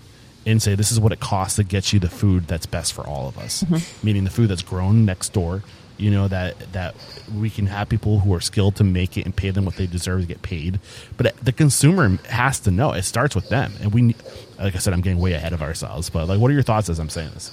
and 0.46 0.60
say 0.60 0.74
this 0.74 0.92
is 0.92 1.00
what 1.00 1.12
it 1.12 1.20
costs 1.20 1.56
to 1.56 1.64
get 1.64 1.92
you 1.92 1.98
the 1.98 2.08
food 2.08 2.46
that's 2.46 2.66
best 2.66 2.92
for 2.92 3.06
all 3.06 3.28
of 3.28 3.38
us. 3.38 3.62
Mm-hmm. 3.62 4.06
Meaning 4.06 4.24
the 4.24 4.30
food 4.30 4.48
that's 4.48 4.62
grown 4.62 5.04
next 5.04 5.32
door. 5.32 5.62
You 5.96 6.10
know 6.10 6.26
that 6.28 6.72
that 6.72 6.94
we 7.34 7.50
can 7.50 7.66
have 7.66 7.88
people 7.88 8.18
who 8.20 8.34
are 8.34 8.40
skilled 8.40 8.76
to 8.76 8.84
make 8.84 9.16
it 9.16 9.24
and 9.24 9.34
pay 9.34 9.50
them 9.50 9.64
what 9.64 9.76
they 9.76 9.86
deserve 9.86 10.22
to 10.22 10.26
get 10.26 10.42
paid. 10.42 10.80
But 11.16 11.36
the 11.36 11.52
consumer 11.52 12.18
has 12.28 12.60
to 12.60 12.70
know. 12.70 12.92
It 12.92 13.02
starts 13.04 13.34
with 13.34 13.48
them, 13.48 13.72
and 13.80 13.92
we. 13.92 14.14
Like 14.58 14.76
I 14.76 14.78
said, 14.78 14.92
I'm 14.92 15.00
getting 15.00 15.18
way 15.18 15.32
ahead 15.32 15.52
of 15.52 15.62
ourselves. 15.62 16.10
But 16.10 16.28
like, 16.28 16.38
what 16.40 16.50
are 16.50 16.54
your 16.54 16.62
thoughts 16.62 16.88
as 16.88 16.98
I'm 17.00 17.08
saying 17.08 17.30
this? 17.34 17.50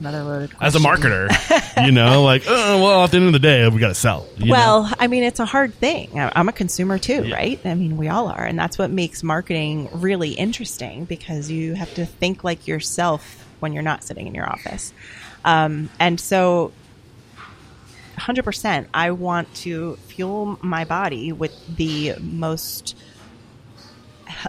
Another 0.00 0.22
loaded 0.24 0.50
As 0.60 0.74
a 0.74 0.80
marketer, 0.80 1.28
you 1.86 1.92
know, 1.92 2.22
like, 2.24 2.42
oh, 2.48 2.82
well, 2.82 3.04
at 3.04 3.12
the 3.12 3.16
end 3.18 3.26
of 3.26 3.32
the 3.32 3.38
day, 3.38 3.66
we 3.68 3.78
got 3.78 3.88
to 3.88 3.94
sell. 3.94 4.26
you 4.36 4.46
know? 4.46 4.52
well, 4.52 4.92
I 4.98 5.06
mean, 5.06 5.22
it's 5.22 5.38
a 5.38 5.44
hard 5.46 5.72
thing. 5.72 6.10
I'm 6.18 6.48
a 6.48 6.52
consumer 6.52 6.98
too, 6.98 7.24
Yeah. 7.24 7.34
right? 7.36 7.60
I 7.64 7.74
mean, 7.74 7.96
we 7.96 8.08
all 8.08 8.26
are. 8.28 8.44
And 8.44 8.58
that's 8.58 8.76
what 8.76 8.90
makes 8.90 9.22
marketing 9.22 9.88
really 9.92 10.30
interesting 10.32 11.04
because 11.04 11.48
you 11.50 11.74
have 11.74 11.94
to 11.94 12.06
think 12.06 12.42
like 12.42 12.66
yourself 12.66 13.46
when 13.60 13.72
you're 13.72 13.84
not 13.84 14.02
sitting 14.02 14.26
in 14.26 14.34
your 14.34 14.50
office. 14.50 14.92
Um, 15.44 15.88
and 16.00 16.18
so, 16.18 16.72
100%, 18.18 18.86
I 18.94 19.10
want 19.10 19.52
to 19.56 19.96
fuel 19.96 20.58
my 20.62 20.84
body 20.84 21.32
with 21.32 21.52
the 21.76 22.14
most 22.20 22.94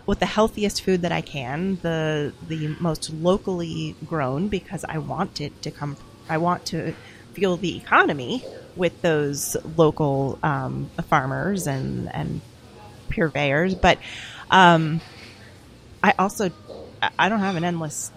with 0.06 0.20
the 0.20 0.26
healthiest 0.26 0.82
food 0.82 1.02
that 1.02 1.12
I 1.12 1.22
can, 1.22 1.78
the 1.82 2.34
the 2.48 2.68
most 2.80 3.10
locally 3.12 3.96
grown 4.06 4.48
because 4.48 4.86
I 4.88 5.00
want 5.00 5.42
it 5.42 5.62
to 5.64 5.72
come. 5.72 5.98
I 6.30 6.38
want 6.38 6.66
to 6.68 6.94
fuel 7.34 7.58
the 7.58 7.78
economy 7.78 8.44
with 8.76 9.02
those 9.02 9.56
local 9.76 10.40
um, 10.44 10.90
farmers 11.10 11.68
and 11.68 12.14
and 12.14 12.42
purveyors. 13.10 13.76
But 13.76 14.00
um, 14.50 15.02
I 16.04 16.14
also 16.18 16.52
I- 17.02 17.10
I 17.20 17.30
don't 17.30 17.40
have 17.40 17.56
an 17.56 17.64
endless 17.64 18.12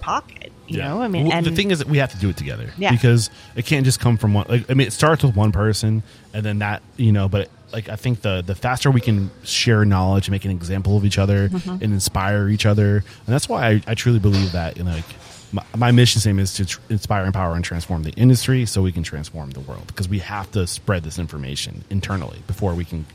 pocket. 0.00 0.52
You 0.66 0.78
know, 0.78 1.00
I 1.00 1.08
mean, 1.08 1.24
Well, 1.28 1.34
and 1.36 1.46
the 1.46 1.50
thing 1.50 1.70
is 1.70 1.78
that 1.78 1.88
we 1.88 1.96
have 1.98 2.10
to 2.12 2.18
do 2.18 2.28
it 2.28 2.36
together. 2.36 2.70
Yeah. 2.76 2.90
Because 2.90 3.30
it 3.56 3.64
can't 3.64 3.84
just 3.86 4.00
come 4.00 4.18
from 4.18 4.34
one. 4.34 4.46
Like, 4.48 4.70
I 4.70 4.74
mean, 4.74 4.86
it 4.86 4.92
starts 4.92 5.22
with 5.22 5.34
one 5.34 5.50
person, 5.52 6.02
and 6.34 6.44
then 6.44 6.58
that 6.58 6.82
you 6.98 7.10
know. 7.12 7.28
But 7.28 7.48
like, 7.72 7.88
I 7.88 7.96
think 7.96 8.20
the 8.20 8.42
the 8.42 8.54
faster 8.54 8.90
we 8.90 9.00
can 9.00 9.30
share 9.44 9.84
knowledge 9.86 10.26
and 10.28 10.32
make 10.32 10.44
an 10.44 10.50
example 10.50 10.96
of 10.96 11.04
each 11.06 11.18
other 11.18 11.48
Mm-hmm. 11.48 11.82
and 11.82 11.92
inspire 11.94 12.48
each 12.48 12.66
other, 12.66 12.96
and 12.96 13.26
that's 13.26 13.48
why 13.48 13.66
I, 13.68 13.82
I 13.86 13.94
truly 13.94 14.18
believe 14.18 14.52
that. 14.52 14.76
You 14.76 14.84
know, 14.84 14.92
like. 14.92 15.04
My, 15.50 15.64
my 15.74 15.92
mission 15.92 16.20
statement 16.20 16.42
is 16.44 16.54
to 16.56 16.66
tr- 16.66 16.80
inspire, 16.90 17.24
empower, 17.24 17.54
and 17.54 17.64
transform 17.64 18.02
the 18.02 18.10
industry 18.10 18.66
so 18.66 18.82
we 18.82 18.92
can 18.92 19.02
transform 19.02 19.48
the 19.52 19.60
world. 19.60 19.86
Because 19.86 20.06
we 20.06 20.18
have 20.18 20.52
to 20.52 20.66
spread 20.66 21.04
this 21.04 21.18
information 21.18 21.84
internally 21.88 22.40
before 22.46 22.74
we 22.74 22.84
can 22.84 23.06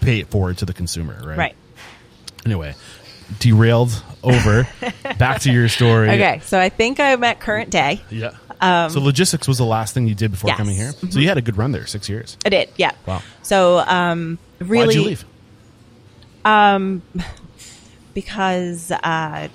pay 0.00 0.20
it 0.20 0.28
forward 0.28 0.58
to 0.58 0.64
the 0.64 0.72
consumer, 0.72 1.20
right? 1.26 1.36
right. 1.36 1.56
Anyway, 2.46 2.76
derailed 3.38 4.02
over. 4.22 4.68
Back 5.18 5.42
to 5.42 5.52
your 5.52 5.68
story. 5.68 6.10
Okay, 6.10 6.40
so 6.44 6.58
I 6.58 6.68
think 6.68 7.00
I'm 7.00 7.22
at 7.24 7.40
current 7.40 7.70
day. 7.70 8.00
Yeah. 8.10 8.36
Um, 8.60 8.90
so 8.90 9.00
logistics 9.00 9.48
was 9.48 9.58
the 9.58 9.64
last 9.64 9.92
thing 9.92 10.06
you 10.06 10.14
did 10.14 10.30
before 10.30 10.48
yes. 10.48 10.56
coming 10.56 10.76
here. 10.76 10.92
So 11.10 11.18
you 11.18 11.28
had 11.28 11.36
a 11.36 11.42
good 11.42 11.56
run 11.56 11.72
there, 11.72 11.86
six 11.86 12.08
years. 12.08 12.36
I 12.46 12.48
did, 12.48 12.70
yeah. 12.76 12.92
Wow. 13.06 13.22
So 13.42 13.78
um, 13.80 14.38
really, 14.60 14.86
Why'd 14.86 14.94
you 14.94 15.02
leave? 15.02 15.24
Um, 16.44 17.02
because 18.14 18.92
uh, 18.92 19.48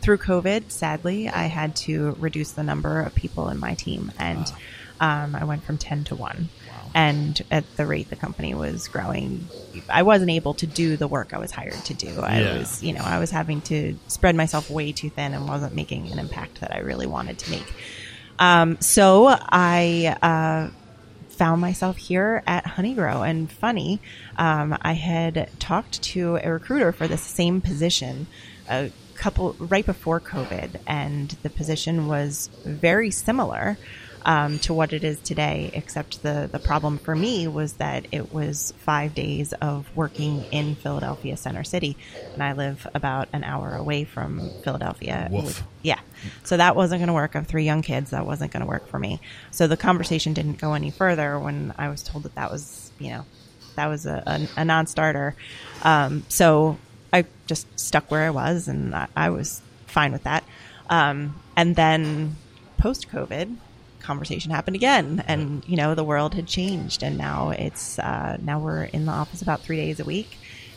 through 0.00 0.18
COVID, 0.18 0.70
sadly, 0.70 1.28
I 1.28 1.44
had 1.44 1.76
to 1.76 2.16
reduce 2.18 2.50
the 2.52 2.64
number 2.64 3.00
of 3.00 3.14
people 3.14 3.48
in 3.48 3.58
my 3.58 3.74
team, 3.74 4.10
and 4.18 4.52
um, 4.98 5.36
I 5.36 5.44
went 5.44 5.62
from 5.62 5.78
ten 5.78 6.02
to 6.04 6.16
one. 6.16 6.48
And 6.94 7.40
at 7.50 7.64
the 7.76 7.86
rate 7.86 8.10
the 8.10 8.16
company 8.16 8.54
was 8.54 8.88
growing, 8.88 9.48
I 9.88 10.02
wasn't 10.02 10.30
able 10.30 10.54
to 10.54 10.66
do 10.66 10.96
the 10.96 11.06
work 11.08 11.32
I 11.32 11.38
was 11.38 11.50
hired 11.52 11.84
to 11.84 11.94
do. 11.94 12.20
I 12.20 12.40
Yeah. 12.40 12.58
was, 12.58 12.82
you 12.82 12.92
know, 12.92 13.02
I 13.04 13.18
was 13.18 13.30
having 13.30 13.60
to 13.62 13.96
spread 14.08 14.34
myself 14.34 14.68
way 14.70 14.92
too 14.92 15.10
thin 15.10 15.34
and 15.34 15.46
wasn't 15.48 15.74
making 15.74 16.10
an 16.12 16.18
impact 16.18 16.60
that 16.60 16.74
I 16.74 16.78
really 16.80 17.06
wanted 17.06 17.38
to 17.38 17.50
make. 17.50 17.72
Um, 18.38 18.80
so 18.80 19.28
I 19.28 20.16
uh, 20.22 20.70
found 21.28 21.60
myself 21.60 21.96
here 21.96 22.42
at 22.46 22.64
Honeygrow. 22.64 23.28
And 23.28 23.50
funny, 23.50 24.00
um, 24.36 24.76
I 24.82 24.92
had 24.92 25.48
talked 25.58 26.02
to 26.02 26.38
a 26.42 26.52
recruiter 26.52 26.92
for 26.92 27.06
the 27.06 27.16
same 27.16 27.60
position 27.60 28.26
a 28.68 28.90
couple 29.14 29.54
right 29.58 29.84
before 29.84 30.20
COVID, 30.20 30.80
and 30.86 31.36
the 31.42 31.50
position 31.50 32.08
was 32.08 32.50
very 32.64 33.10
similar. 33.10 33.78
Um, 34.22 34.58
to 34.60 34.74
what 34.74 34.92
it 34.92 35.02
is 35.02 35.18
today, 35.20 35.70
except 35.72 36.22
the, 36.22 36.48
the 36.50 36.58
problem 36.58 36.98
for 36.98 37.16
me 37.16 37.48
was 37.48 37.74
that 37.74 38.06
it 38.12 38.34
was 38.34 38.74
five 38.78 39.14
days 39.14 39.54
of 39.54 39.88
working 39.96 40.44
in 40.52 40.74
Philadelphia 40.74 41.38
Center 41.38 41.64
City, 41.64 41.96
and 42.34 42.42
I 42.42 42.52
live 42.52 42.86
about 42.94 43.28
an 43.32 43.44
hour 43.44 43.74
away 43.74 44.04
from 44.04 44.50
Philadelphia. 44.62 45.28
Woof. 45.30 45.62
Yeah. 45.82 46.00
So 46.44 46.56
that 46.58 46.76
wasn't 46.76 47.00
going 47.00 47.08
to 47.08 47.14
work. 47.14 47.34
I 47.34 47.38
have 47.38 47.46
three 47.46 47.64
young 47.64 47.82
kids. 47.82 48.10
That 48.10 48.26
wasn't 48.26 48.52
going 48.52 48.60
to 48.60 48.66
work 48.66 48.88
for 48.88 48.98
me. 48.98 49.20
So 49.50 49.66
the 49.66 49.76
conversation 49.76 50.34
didn't 50.34 50.58
go 50.58 50.74
any 50.74 50.90
further 50.90 51.38
when 51.38 51.72
I 51.78 51.88
was 51.88 52.02
told 52.02 52.24
that 52.24 52.34
that 52.34 52.50
was, 52.50 52.92
you 52.98 53.10
know, 53.10 53.24
that 53.76 53.86
was 53.86 54.06
a, 54.06 54.22
a, 54.26 54.60
a 54.60 54.64
non 54.64 54.86
starter. 54.86 55.34
Um, 55.82 56.24
so 56.28 56.78
I 57.12 57.24
just 57.46 57.66
stuck 57.78 58.10
where 58.10 58.26
I 58.26 58.30
was 58.30 58.68
and 58.68 58.94
I, 58.94 59.08
I 59.16 59.30
was 59.30 59.62
fine 59.86 60.12
with 60.12 60.24
that. 60.24 60.44
Um, 60.88 61.40
and 61.56 61.76
then 61.76 62.36
post 62.78 63.08
COVID, 63.10 63.56
conversation 64.10 64.50
happened 64.50 64.76
again 64.82 65.06
and 65.28 65.62
you 65.70 65.76
know 65.80 65.94
the 65.94 66.02
world 66.12 66.32
had 66.34 66.46
changed 66.58 67.00
and 67.06 67.14
now 67.16 67.50
it's 67.66 67.84
uh, 68.10 68.36
now 68.50 68.58
we're 68.58 68.84
in 68.96 69.02
the 69.08 69.12
office 69.22 69.40
about 69.46 69.58
three 69.66 69.76
days 69.84 70.00
a 70.00 70.04
week 70.04 70.30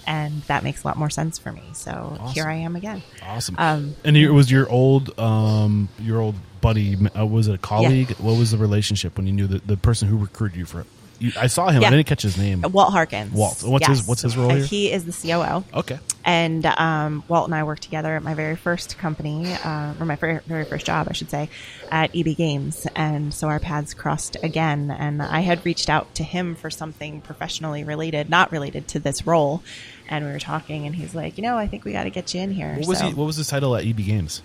and 0.05 0.33
that 0.43 0.63
makes 0.63 0.83
a 0.83 0.87
lot 0.87 0.97
more 1.03 1.09
sense 1.19 1.35
for 1.43 1.51
me 1.51 1.63
so 1.73 1.93
here 2.35 2.47
i 2.47 2.57
am 2.67 2.75
again 2.75 3.01
Awesome. 3.23 3.55
Um, 3.57 3.95
and 4.03 4.15
it 4.17 4.29
was 4.31 4.51
your 4.51 4.69
old, 4.69 5.17
um, 5.17 5.89
your 5.99 6.19
old 6.21 6.35
buddy. 6.61 6.95
Uh, 6.95 7.25
was 7.25 7.47
it 7.47 7.55
a 7.55 7.57
colleague? 7.57 8.11
What 8.17 8.37
was 8.37 8.51
the 8.51 8.57
relationship 8.57 9.17
when 9.17 9.25
you 9.27 9.33
knew 9.33 9.47
the, 9.47 9.59
the 9.59 9.77
person 9.77 10.07
who 10.09 10.17
recruited 10.17 10.57
you 10.57 10.65
for 10.65 10.81
it? 10.81 10.87
You, 11.19 11.31
I 11.39 11.47
saw 11.47 11.69
him. 11.69 11.81
Yeah. 11.81 11.87
I 11.87 11.91
didn't 11.91 12.07
catch 12.07 12.21
his 12.23 12.37
name. 12.37 12.61
Walt 12.63 12.91
Harkins. 12.91 13.31
Walt. 13.33 13.63
What's 13.63 13.87
his- 13.87 14.07
what's 14.07 14.21
his 14.21 14.35
role 14.35 14.51
Uh, 14.51 14.55
here? 14.55 14.65
He 14.65 14.91
is 14.91 15.05
the 15.05 15.11
COO. 15.13 15.63
Okay. 15.73 15.99
And 16.25 16.65
um, 16.65 17.23
Walt 17.27 17.45
and 17.47 17.55
I 17.55 17.63
worked 17.63 17.83
together 17.83 18.15
at 18.15 18.23
my 18.23 18.33
very 18.33 18.55
first 18.55 18.97
company, 18.97 19.53
uh, 19.63 19.93
or 19.99 20.05
my 20.05 20.15
very, 20.15 20.39
very 20.47 20.65
first 20.65 20.85
job, 20.85 21.07
I 21.09 21.13
should 21.13 21.29
say, 21.29 21.49
at 21.91 22.15
EB 22.15 22.35
Games. 22.35 22.87
And 22.95 23.33
so 23.33 23.47
our 23.47 23.59
paths 23.59 23.93
crossed 23.93 24.37
again. 24.41 24.89
And 24.91 25.21
I 25.21 25.41
had 25.41 25.65
reached 25.65 25.89
out 25.89 26.13
to 26.15 26.23
him 26.23 26.55
for 26.55 26.69
something 26.69 27.21
professionally 27.21 27.83
related, 27.83 28.29
not 28.29 28.51
related 28.51 28.87
to 28.89 28.99
this 28.99 29.25
role. 29.27 29.61
And 30.09 30.25
we 30.25 30.31
were 30.31 30.39
talking, 30.39 30.85
and 30.85 30.95
he's 30.95 31.13
like, 31.15 31.37
you 31.37 31.43
know, 31.43 31.57
I 31.57 31.67
think 31.67 31.85
we 31.85 31.91
got 31.93 32.03
to 32.03 32.09
get 32.09 32.33
you 32.33 32.41
in 32.41 32.51
here. 32.51 32.75
What 32.77 32.87
was 32.87 32.99
So 32.99 33.07
he? 33.07 33.13
What 33.13 33.25
was 33.25 33.35
his 33.37 33.47
title 33.47 33.75
at 33.75 33.85
EB 33.85 33.97
Games? 33.97 34.41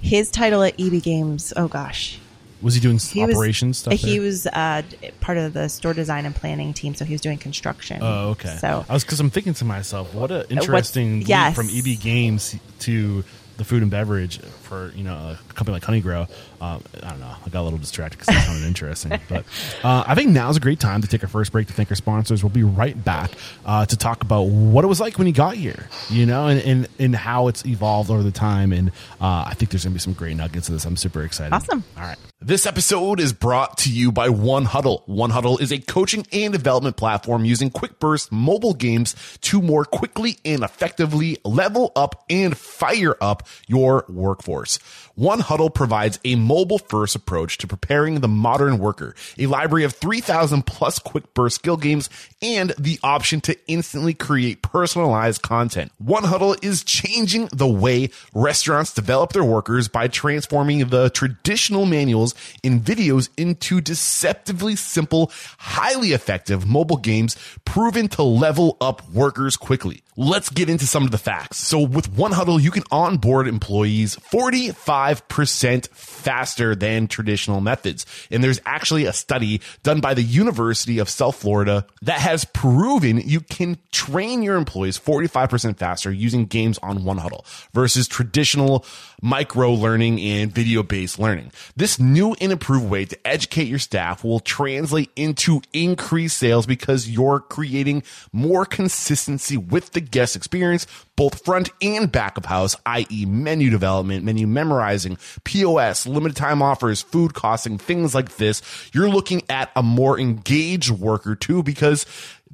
his 0.00 0.30
title 0.30 0.62
at 0.62 0.74
EB 0.80 1.02
Games? 1.02 1.52
Oh 1.56 1.68
gosh, 1.68 2.18
Was 2.62 2.74
he 2.74 2.80
doing 2.80 2.98
he 2.98 3.22
operations 3.22 3.70
was, 3.70 3.78
stuff? 3.78 3.92
He 3.94 4.14
there? 4.14 4.22
was 4.22 4.46
uh, 4.46 4.82
part 5.20 5.38
of 5.38 5.52
the 5.52 5.68
store 5.68 5.92
design 5.92 6.24
and 6.24 6.34
planning 6.34 6.72
team, 6.72 6.94
so 6.94 7.04
he 7.04 7.12
was 7.12 7.20
doing 7.20 7.38
construction. 7.38 7.98
Oh, 8.02 8.30
okay. 8.30 8.56
So 8.60 8.84
I 8.88 8.92
was 8.92 9.04
because 9.04 9.20
I'm 9.20 9.30
thinking 9.30 9.54
to 9.54 9.64
myself, 9.64 10.14
what 10.14 10.30
an 10.30 10.46
interesting 10.48 11.20
leap 11.20 11.28
yes. 11.28 11.54
from 11.54 11.68
EB 11.70 12.00
Games 12.00 12.56
to 12.80 13.24
the 13.56 13.64
food 13.64 13.82
and 13.82 13.90
beverage 13.90 14.38
for 14.66 14.92
you 14.94 15.04
know 15.04 15.14
a 15.14 15.52
company 15.54 15.74
like 15.74 15.82
Honeygrow. 15.84 16.28
Um, 16.60 16.82
I 17.02 17.10
don't 17.10 17.20
know. 17.20 17.34
I 17.44 17.48
got 17.48 17.62
a 17.62 17.64
little 17.64 17.78
distracted 17.78 18.18
because 18.18 18.34
it 18.34 18.40
sounded 18.40 18.66
interesting, 18.66 19.18
but 19.28 19.44
uh, 19.82 20.04
I 20.06 20.14
think 20.14 20.30
now's 20.30 20.56
a 20.56 20.60
great 20.60 20.80
time 20.80 21.02
to 21.02 21.08
take 21.08 21.22
our 21.22 21.28
first 21.28 21.52
break 21.52 21.68
to 21.68 21.72
thank 21.72 21.90
our 21.90 21.96
sponsors. 21.96 22.42
We'll 22.42 22.50
be 22.50 22.64
right 22.64 23.02
back 23.02 23.30
uh, 23.64 23.86
to 23.86 23.96
talk 23.96 24.22
about 24.22 24.42
what 24.42 24.84
it 24.84 24.88
was 24.88 25.00
like 25.00 25.18
when 25.18 25.26
you 25.26 25.32
got 25.32 25.56
here, 25.56 25.88
you 26.10 26.26
know, 26.26 26.48
and 26.48 26.60
and, 26.60 26.88
and 26.98 27.16
how 27.16 27.48
it's 27.48 27.64
evolved 27.64 28.10
over 28.10 28.22
the 28.22 28.32
time. 28.32 28.72
And 28.72 28.90
uh, 29.20 29.44
I 29.46 29.54
think 29.54 29.70
there's 29.70 29.84
gonna 29.84 29.94
be 29.94 30.00
some 30.00 30.12
great 30.12 30.36
nuggets 30.36 30.68
of 30.68 30.74
this. 30.74 30.84
I'm 30.84 30.96
super 30.96 31.22
excited. 31.22 31.54
Awesome. 31.54 31.84
All 31.96 32.02
right. 32.02 32.18
This 32.40 32.66
episode 32.66 33.18
is 33.18 33.32
brought 33.32 33.78
to 33.78 33.90
you 33.92 34.12
by 34.12 34.28
One 34.28 34.66
Huddle. 34.66 35.02
One 35.06 35.30
Huddle 35.30 35.56
is 35.58 35.72
a 35.72 35.78
coaching 35.78 36.26
and 36.32 36.52
development 36.52 36.96
platform 36.96 37.44
using 37.44 37.70
quick 37.70 37.98
burst 37.98 38.30
mobile 38.30 38.74
games 38.74 39.16
to 39.40 39.62
more 39.62 39.84
quickly 39.84 40.36
and 40.44 40.62
effectively 40.62 41.38
level 41.44 41.92
up 41.96 42.24
and 42.28 42.56
fire 42.56 43.16
up 43.22 43.46
your 43.68 44.04
workforce 44.08 44.55
course. 44.56 44.78
One 45.16 45.40
Huddle 45.40 45.70
provides 45.70 46.20
a 46.26 46.34
mobile 46.34 46.76
first 46.76 47.16
approach 47.16 47.56
to 47.58 47.66
preparing 47.66 48.20
the 48.20 48.28
modern 48.28 48.76
worker, 48.76 49.14
a 49.38 49.46
library 49.46 49.82
of 49.84 49.94
3,000 49.94 50.66
plus 50.66 50.98
quick 50.98 51.32
burst 51.32 51.54
skill 51.54 51.78
games, 51.78 52.10
and 52.42 52.74
the 52.78 53.00
option 53.02 53.40
to 53.40 53.56
instantly 53.66 54.12
create 54.12 54.60
personalized 54.60 55.40
content. 55.40 55.90
One 55.96 56.24
Huddle 56.24 56.54
is 56.60 56.84
changing 56.84 57.48
the 57.50 57.66
way 57.66 58.10
restaurants 58.34 58.92
develop 58.92 59.32
their 59.32 59.42
workers 59.42 59.88
by 59.88 60.08
transforming 60.08 60.86
the 60.86 61.08
traditional 61.08 61.86
manuals 61.86 62.34
and 62.62 62.82
videos 62.82 63.30
into 63.38 63.80
deceptively 63.80 64.76
simple, 64.76 65.32
highly 65.56 66.12
effective 66.12 66.66
mobile 66.66 66.98
games 66.98 67.38
proven 67.64 68.08
to 68.08 68.22
level 68.22 68.76
up 68.82 69.08
workers 69.08 69.56
quickly. 69.56 70.02
Let's 70.18 70.50
get 70.50 70.70
into 70.70 70.86
some 70.86 71.04
of 71.04 71.10
the 71.10 71.18
facts. 71.18 71.58
So 71.58 71.78
with 71.78 72.10
One 72.12 72.32
Huddle, 72.32 72.58
you 72.60 72.70
can 72.70 72.84
onboard 72.90 73.48
employees 73.48 74.16
45% 74.16 75.05
faster 75.14 76.74
than 76.74 77.06
traditional 77.06 77.60
methods. 77.60 78.06
And 78.30 78.42
there's 78.42 78.60
actually 78.66 79.06
a 79.06 79.12
study 79.12 79.60
done 79.82 80.00
by 80.00 80.14
the 80.14 80.22
University 80.22 80.98
of 80.98 81.08
South 81.08 81.36
Florida 81.36 81.86
that 82.02 82.20
has 82.20 82.44
proven 82.44 83.18
you 83.18 83.40
can 83.40 83.78
train 83.92 84.42
your 84.42 84.56
employees 84.56 84.98
45% 84.98 85.76
faster 85.76 86.12
using 86.12 86.46
games 86.46 86.78
on 86.82 87.04
One 87.04 87.18
Huddle 87.18 87.44
versus 87.72 88.08
traditional 88.08 88.84
micro 89.22 89.72
learning 89.72 90.20
and 90.20 90.52
video 90.52 90.82
based 90.82 91.18
learning. 91.18 91.52
This 91.76 91.98
new 91.98 92.34
and 92.40 92.52
improved 92.52 92.90
way 92.90 93.04
to 93.04 93.26
educate 93.26 93.68
your 93.68 93.78
staff 93.78 94.24
will 94.24 94.40
translate 94.40 95.10
into 95.16 95.62
increased 95.72 96.36
sales 96.36 96.66
because 96.66 97.08
you're 97.08 97.40
creating 97.40 98.02
more 98.32 98.64
consistency 98.64 99.56
with 99.56 99.92
the 99.92 100.00
guest 100.00 100.36
experience, 100.36 100.86
both 101.16 101.44
front 101.44 101.70
and 101.80 102.10
back 102.10 102.36
of 102.36 102.44
house, 102.44 102.76
i.e. 102.86 103.26
menu 103.26 103.70
development, 103.70 104.24
menu 104.24 104.46
memorizing, 104.46 104.95
POS, 105.44 106.06
limited 106.06 106.36
time 106.36 106.62
offers, 106.62 107.02
food 107.02 107.34
costing, 107.34 107.78
things 107.78 108.14
like 108.14 108.36
this. 108.36 108.62
You're 108.92 109.10
looking 109.10 109.42
at 109.48 109.70
a 109.76 109.82
more 109.82 110.18
engaged 110.18 110.90
worker 110.90 111.34
too 111.34 111.62
because 111.62 112.06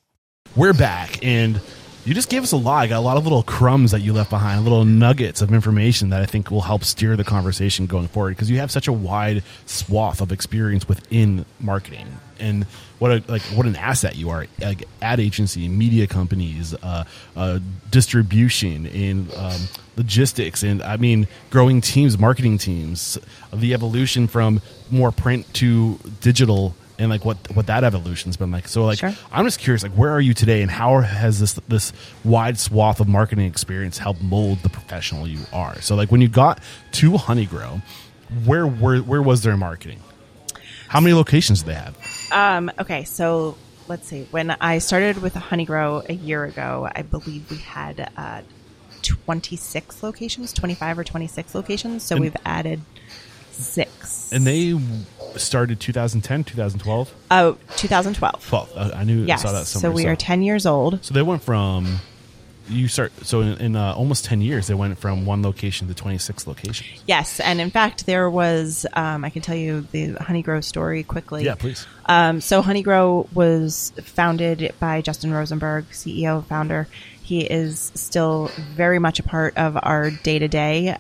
We're 0.56 0.74
back, 0.74 1.26
and 1.26 1.60
you 2.06 2.14
just 2.14 2.30
gave 2.30 2.44
us 2.44 2.52
a 2.52 2.58
lot. 2.58 2.84
I 2.84 2.88
got 2.88 3.00
a 3.00 3.02
lot 3.02 3.18
of 3.18 3.24
little 3.24 3.44
crumbs 3.44 3.92
that 3.92 4.02
you 4.02 4.14
left 4.14 4.30
behind, 4.30 4.64
little 4.64 4.86
nuggets 4.86 5.42
of 5.42 5.52
information 5.52 6.10
that 6.10 6.22
I 6.22 6.26
think 6.26 6.52
will 6.52 6.62
help 6.62 6.84
steer 6.84 7.18
the 7.18 7.24
conversation 7.24 7.88
going 7.88 8.08
forward 8.08 8.32
because 8.32 8.50
you 8.50 8.60
have 8.60 8.72
such 8.72 8.88
a 8.88 8.94
wide 8.94 9.44
swath 9.66 10.22
of 10.22 10.32
experience 10.32 10.88
within 10.88 11.46
marketing 11.60 12.08
and 12.40 12.66
what 13.00 13.12
a 13.12 13.32
like 13.32 13.42
what 13.44 13.66
an 13.66 13.76
asset 13.76 14.16
you 14.16 14.30
are 14.30 14.46
like 14.60 14.88
ad 15.02 15.20
agency 15.20 15.68
media 15.68 16.08
companies 16.08 16.74
uh, 16.84 17.04
uh, 17.36 17.60
distribution 17.90 18.86
and 18.88 19.34
um, 19.36 19.62
logistics 19.96 20.64
and 20.64 20.82
i 20.82 20.98
mean 20.98 21.28
growing 21.50 21.82
teams 21.82 22.18
marketing 22.18 22.58
teams 22.58 23.18
the 23.54 23.74
evolution 23.74 24.28
from 24.28 24.62
more 24.92 25.12
print 25.12 25.52
to 25.54 26.00
digital 26.22 26.76
and 26.98 27.10
like 27.10 27.26
what 27.26 27.38
what 27.56 27.68
that 27.68 27.84
evolution's 27.84 28.38
been 28.38 28.52
like. 28.52 28.68
So 28.68 28.86
like 28.86 29.00
Sure. 29.00 29.14
I'm 29.32 29.46
just 29.46 29.60
curious, 29.60 29.84
like 29.84 29.92
where 29.94 30.12
are 30.12 30.22
you 30.22 30.34
today, 30.34 30.62
and 30.62 30.72
how 30.72 31.00
has 31.02 31.40
this 31.40 31.54
this 31.68 31.94
wide 32.24 32.58
swath 32.60 33.00
of 33.00 33.08
marketing 33.08 33.46
experience 33.46 33.98
helped 33.98 34.22
mold 34.22 34.60
the 34.60 34.70
professional 34.70 35.28
you 35.28 35.40
are? 35.54 35.80
So 35.82 35.96
like 35.96 36.12
when 36.12 36.22
you 36.22 36.28
got 36.30 36.60
to 36.94 37.12
Honeygrow, 37.12 37.82
where 38.46 38.66
where 38.68 39.00
where 39.00 39.22
was 39.22 39.44
their 39.44 39.58
marketing? 39.58 40.00
How 40.88 41.00
many 41.02 41.14
locations 41.14 41.62
do 41.64 41.68
they 41.68 41.74
have? 41.76 41.98
Um, 42.32 42.72
okay, 42.80 43.04
so 43.04 43.58
let's 43.88 44.08
see. 44.08 44.28
When 44.32 44.52
I 44.52 44.78
started 44.78 45.22
with 45.22 45.34
Honeygrow 45.34 46.08
a 46.10 46.14
year 46.14 46.46
ago, 46.46 46.88
I 46.96 47.02
believe 47.02 47.50
we 47.52 47.58
had 47.58 48.12
uh, 48.16 48.42
26 49.02 50.04
locations, 50.04 50.54
25 50.54 51.00
or 51.00 51.04
26 51.04 51.56
locations. 51.56 52.04
So 52.04 52.16
And- 52.16 52.22
we've 52.24 52.38
added 52.46 52.82
six. 53.56 54.32
And 54.32 54.46
they 54.46 54.80
started 55.38 55.80
2010, 55.80 56.44
2012, 56.46 57.14
oh, 57.32 57.58
2012. 57.78 58.48
12. 58.48 58.72
Uh, 58.76 58.92
I 58.96 59.04
knew 59.04 59.24
I 59.24 59.28
Yes. 59.28 59.42
saw 59.42 59.52
that 59.52 59.66
So 59.66 59.80
somewhere. 59.80 59.96
we 60.04 60.06
are 60.10 60.16
10 60.16 60.42
years 60.44 60.66
old. 60.66 61.04
So 61.04 61.14
they 61.14 61.22
went 61.22 61.44
from 61.44 62.00
you 62.68 62.88
start 62.88 63.12
so 63.24 63.42
in, 63.42 63.58
in 63.60 63.76
uh, 63.76 63.94
almost 63.94 64.26
10 64.26 64.42
years 64.42 64.66
they 64.66 64.74
went 64.74 64.98
from 64.98 65.24
one 65.24 65.44
location 65.44 65.88
to 65.88 65.94
26 65.94 66.48
locations. 66.48 67.04
Yes, 67.06 67.40
and 67.40 67.62
in 67.62 67.70
fact, 67.70 68.08
there 68.08 68.28
was. 68.28 68.88
Um, 68.94 69.24
I 69.24 69.30
can 69.30 69.44
tell 69.44 69.56
you 69.56 69.82
the 69.92 70.14
Honeygrow 70.14 70.64
story 70.64 71.04
quickly. 71.04 71.44
Yeah, 71.44 71.54
please. 71.56 71.86
Um, 72.08 72.42
so 72.42 72.64
Honeygrow 72.64 73.32
was 73.34 73.94
founded 74.04 74.74
by 74.80 75.02
Justin 75.02 75.32
Rosenberg, 75.32 75.86
CEO, 75.92 76.44
founder. 76.46 76.88
He 77.22 77.42
is 77.42 77.92
still 77.94 78.50
very 78.58 78.98
much 78.98 79.20
a 79.20 79.24
part 79.24 79.56
of 79.58 79.78
our 79.82 80.10
day 80.10 80.40
to 80.40 80.48
day. 80.48 80.98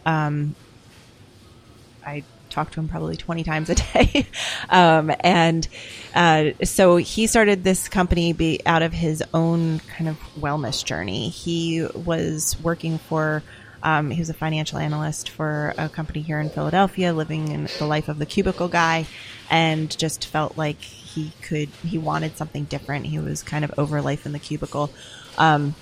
I 2.06 2.24
talk 2.56 2.72
to 2.72 2.80
him 2.80 2.88
probably 2.88 3.18
20 3.18 3.44
times 3.44 3.70
a 3.70 3.76
day. 3.76 4.28
um, 4.70 5.12
and 5.20 5.68
uh, 6.16 6.52
so 6.64 6.96
he 6.96 7.28
started 7.28 7.64
this 7.64 7.90
company 7.90 8.32
be 8.34 8.62
out 8.66 8.82
of 8.82 8.94
his 8.94 9.22
own 9.34 9.80
kind 9.80 10.10
of 10.10 10.18
wellness 10.40 10.84
journey. 10.84 11.30
He 11.30 11.86
was 11.94 12.56
working 12.64 12.98
for, 12.98 13.44
um, 13.84 14.10
he 14.10 14.20
was 14.20 14.30
a 14.30 14.34
financial 14.34 14.80
analyst 14.80 15.30
for 15.30 15.74
a 15.78 15.90
company 15.90 16.22
here 16.22 16.40
in 16.40 16.50
Philadelphia, 16.50 17.14
living 17.14 17.50
in 17.50 17.68
the 17.78 17.86
life 17.86 18.08
of 18.08 18.18
the 18.20 18.26
cubicle 18.26 18.70
guy, 18.70 19.06
and 19.50 19.96
just 19.98 20.26
felt 20.26 20.58
like 20.58 20.82
he 20.82 21.34
could, 21.42 21.68
he 21.84 21.98
wanted 21.98 22.38
something 22.38 22.64
different. 22.64 23.06
He 23.06 23.20
was 23.20 23.44
kind 23.44 23.66
of 23.66 23.74
over 23.78 24.02
life 24.02 24.26
in 24.26 24.32
the 24.32 24.40
cubicle. 24.40 24.90
Um, 25.38 25.76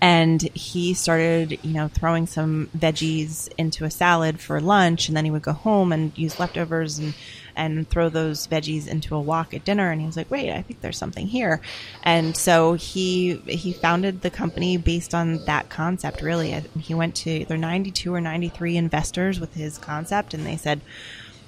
and 0.00 0.42
he 0.54 0.94
started 0.94 1.58
you 1.62 1.72
know 1.72 1.88
throwing 1.88 2.26
some 2.26 2.68
veggies 2.76 3.48
into 3.58 3.84
a 3.84 3.90
salad 3.90 4.40
for 4.40 4.60
lunch. 4.60 5.08
And 5.08 5.16
then 5.16 5.24
he 5.24 5.30
would 5.30 5.42
go 5.42 5.52
home 5.52 5.92
and 5.92 6.16
use 6.16 6.38
leftovers 6.38 6.98
and 6.98 7.14
and 7.56 7.88
throw 7.88 8.08
those 8.08 8.48
veggies 8.48 8.88
into 8.88 9.14
a 9.14 9.20
wok 9.20 9.54
at 9.54 9.64
dinner. 9.64 9.90
And 9.90 10.00
he 10.00 10.06
was 10.06 10.16
like 10.16 10.30
wait 10.30 10.50
i 10.50 10.62
think 10.62 10.80
there's 10.80 10.98
something 10.98 11.26
here. 11.26 11.60
And 12.02 12.36
so 12.36 12.74
he 12.74 13.36
he 13.46 13.72
founded 13.72 14.22
the 14.22 14.30
company 14.30 14.76
based 14.76 15.14
on 15.14 15.44
that 15.46 15.68
concept 15.68 16.22
really. 16.22 16.50
He 16.78 16.94
went 16.94 17.14
to 17.16 17.30
either 17.30 17.56
92 17.56 18.14
or 18.14 18.20
93 18.20 18.76
investors 18.76 19.40
with 19.40 19.54
his 19.54 19.78
concept. 19.78 20.34
And 20.34 20.46
they 20.46 20.56
said 20.56 20.80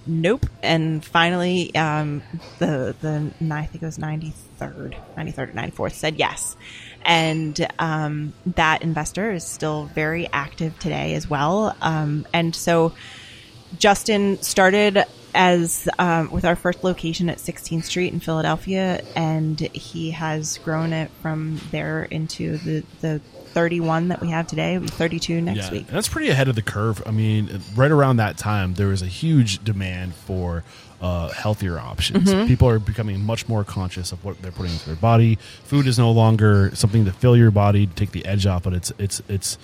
nope. 0.07 0.47
And 0.62 1.05
finally 1.05 1.74
um, 1.74 2.22
the 2.59 2.95
the 3.01 3.32
i 3.53 3.66
think 3.66 3.82
it 3.82 3.87
was 3.87 3.99
93rd 3.99 4.97
93rd 5.16 5.39
or 5.39 5.89
94th 5.89 5.93
said 5.93 6.16
yes 6.16 6.57
and 7.07 7.67
um, 7.79 8.33
that 8.47 8.83
investor 8.83 9.31
is 9.33 9.45
still 9.45 9.85
very 9.87 10.29
active 10.33 10.79
today 10.79 11.15
as 11.15 11.31
well 11.31 11.75
um, 11.81 12.27
and 12.33 12.55
so 12.55 12.93
justin 13.79 14.41
started 14.43 15.05
as 15.35 15.89
um, 15.99 16.31
with 16.31 16.45
our 16.45 16.57
first 16.57 16.83
location 16.83 17.31
at 17.31 17.39
16th 17.39 17.85
street 17.85 18.13
in 18.13 18.21
philadelphia 18.21 19.03
and 19.15 19.61
he 19.61 20.11
has 20.11 20.59
grown 20.59 20.93
it 20.93 21.11
from 21.23 21.61
there 21.71 22.03
into 22.05 22.59
the 22.59 22.85
the 23.01 23.21
31 23.57 24.09
that 24.09 24.21
we 24.21 24.29
have 24.29 24.47
today 24.47 24.75
It'll 24.75 24.83
be 24.83 24.89
32 24.89 25.41
next 25.41 25.59
yeah, 25.59 25.71
week 25.71 25.87
that's 25.87 26.09
pretty 26.09 26.29
ahead 26.29 26.49
of 26.49 26.57
the 26.57 26.63
curve. 26.63 27.03
I 27.07 27.11
mean, 27.11 27.63
right 27.75 27.91
around 27.91 28.19
that 28.19 28.37
time, 28.37 28.75
there 28.75 28.89
was 28.89 29.01
a 29.01 29.07
huge 29.07 29.65
demand 29.65 30.15
for 30.15 30.63
uh, 31.01 31.29
healthier 31.31 31.79
options. 31.79 32.33
Mm-hmm. 32.33 32.47
People 32.47 32.69
are 32.69 32.79
becoming 32.79 33.21
much 33.25 33.49
more 33.49 33.65
conscious 33.65 34.13
of 34.13 34.25
what 34.25 34.41
they're 34.43 34.53
putting 34.53 34.73
into 34.73 34.87
their 34.87 34.97
body. 34.97 35.37
Food 35.65 35.87
is 35.87 35.99
no 35.99 36.11
longer 36.11 36.71
something 36.75 37.05
to 37.05 37.13
fill 37.13 37.37
your 37.37 37.51
body, 37.51 37.87
to 37.87 37.95
take 37.95 38.13
the 38.13 38.25
edge 38.25 38.47
off, 38.47 38.63
but 38.63 38.73
it's 38.73 38.93
it's 38.99 39.21
it's 39.29 39.59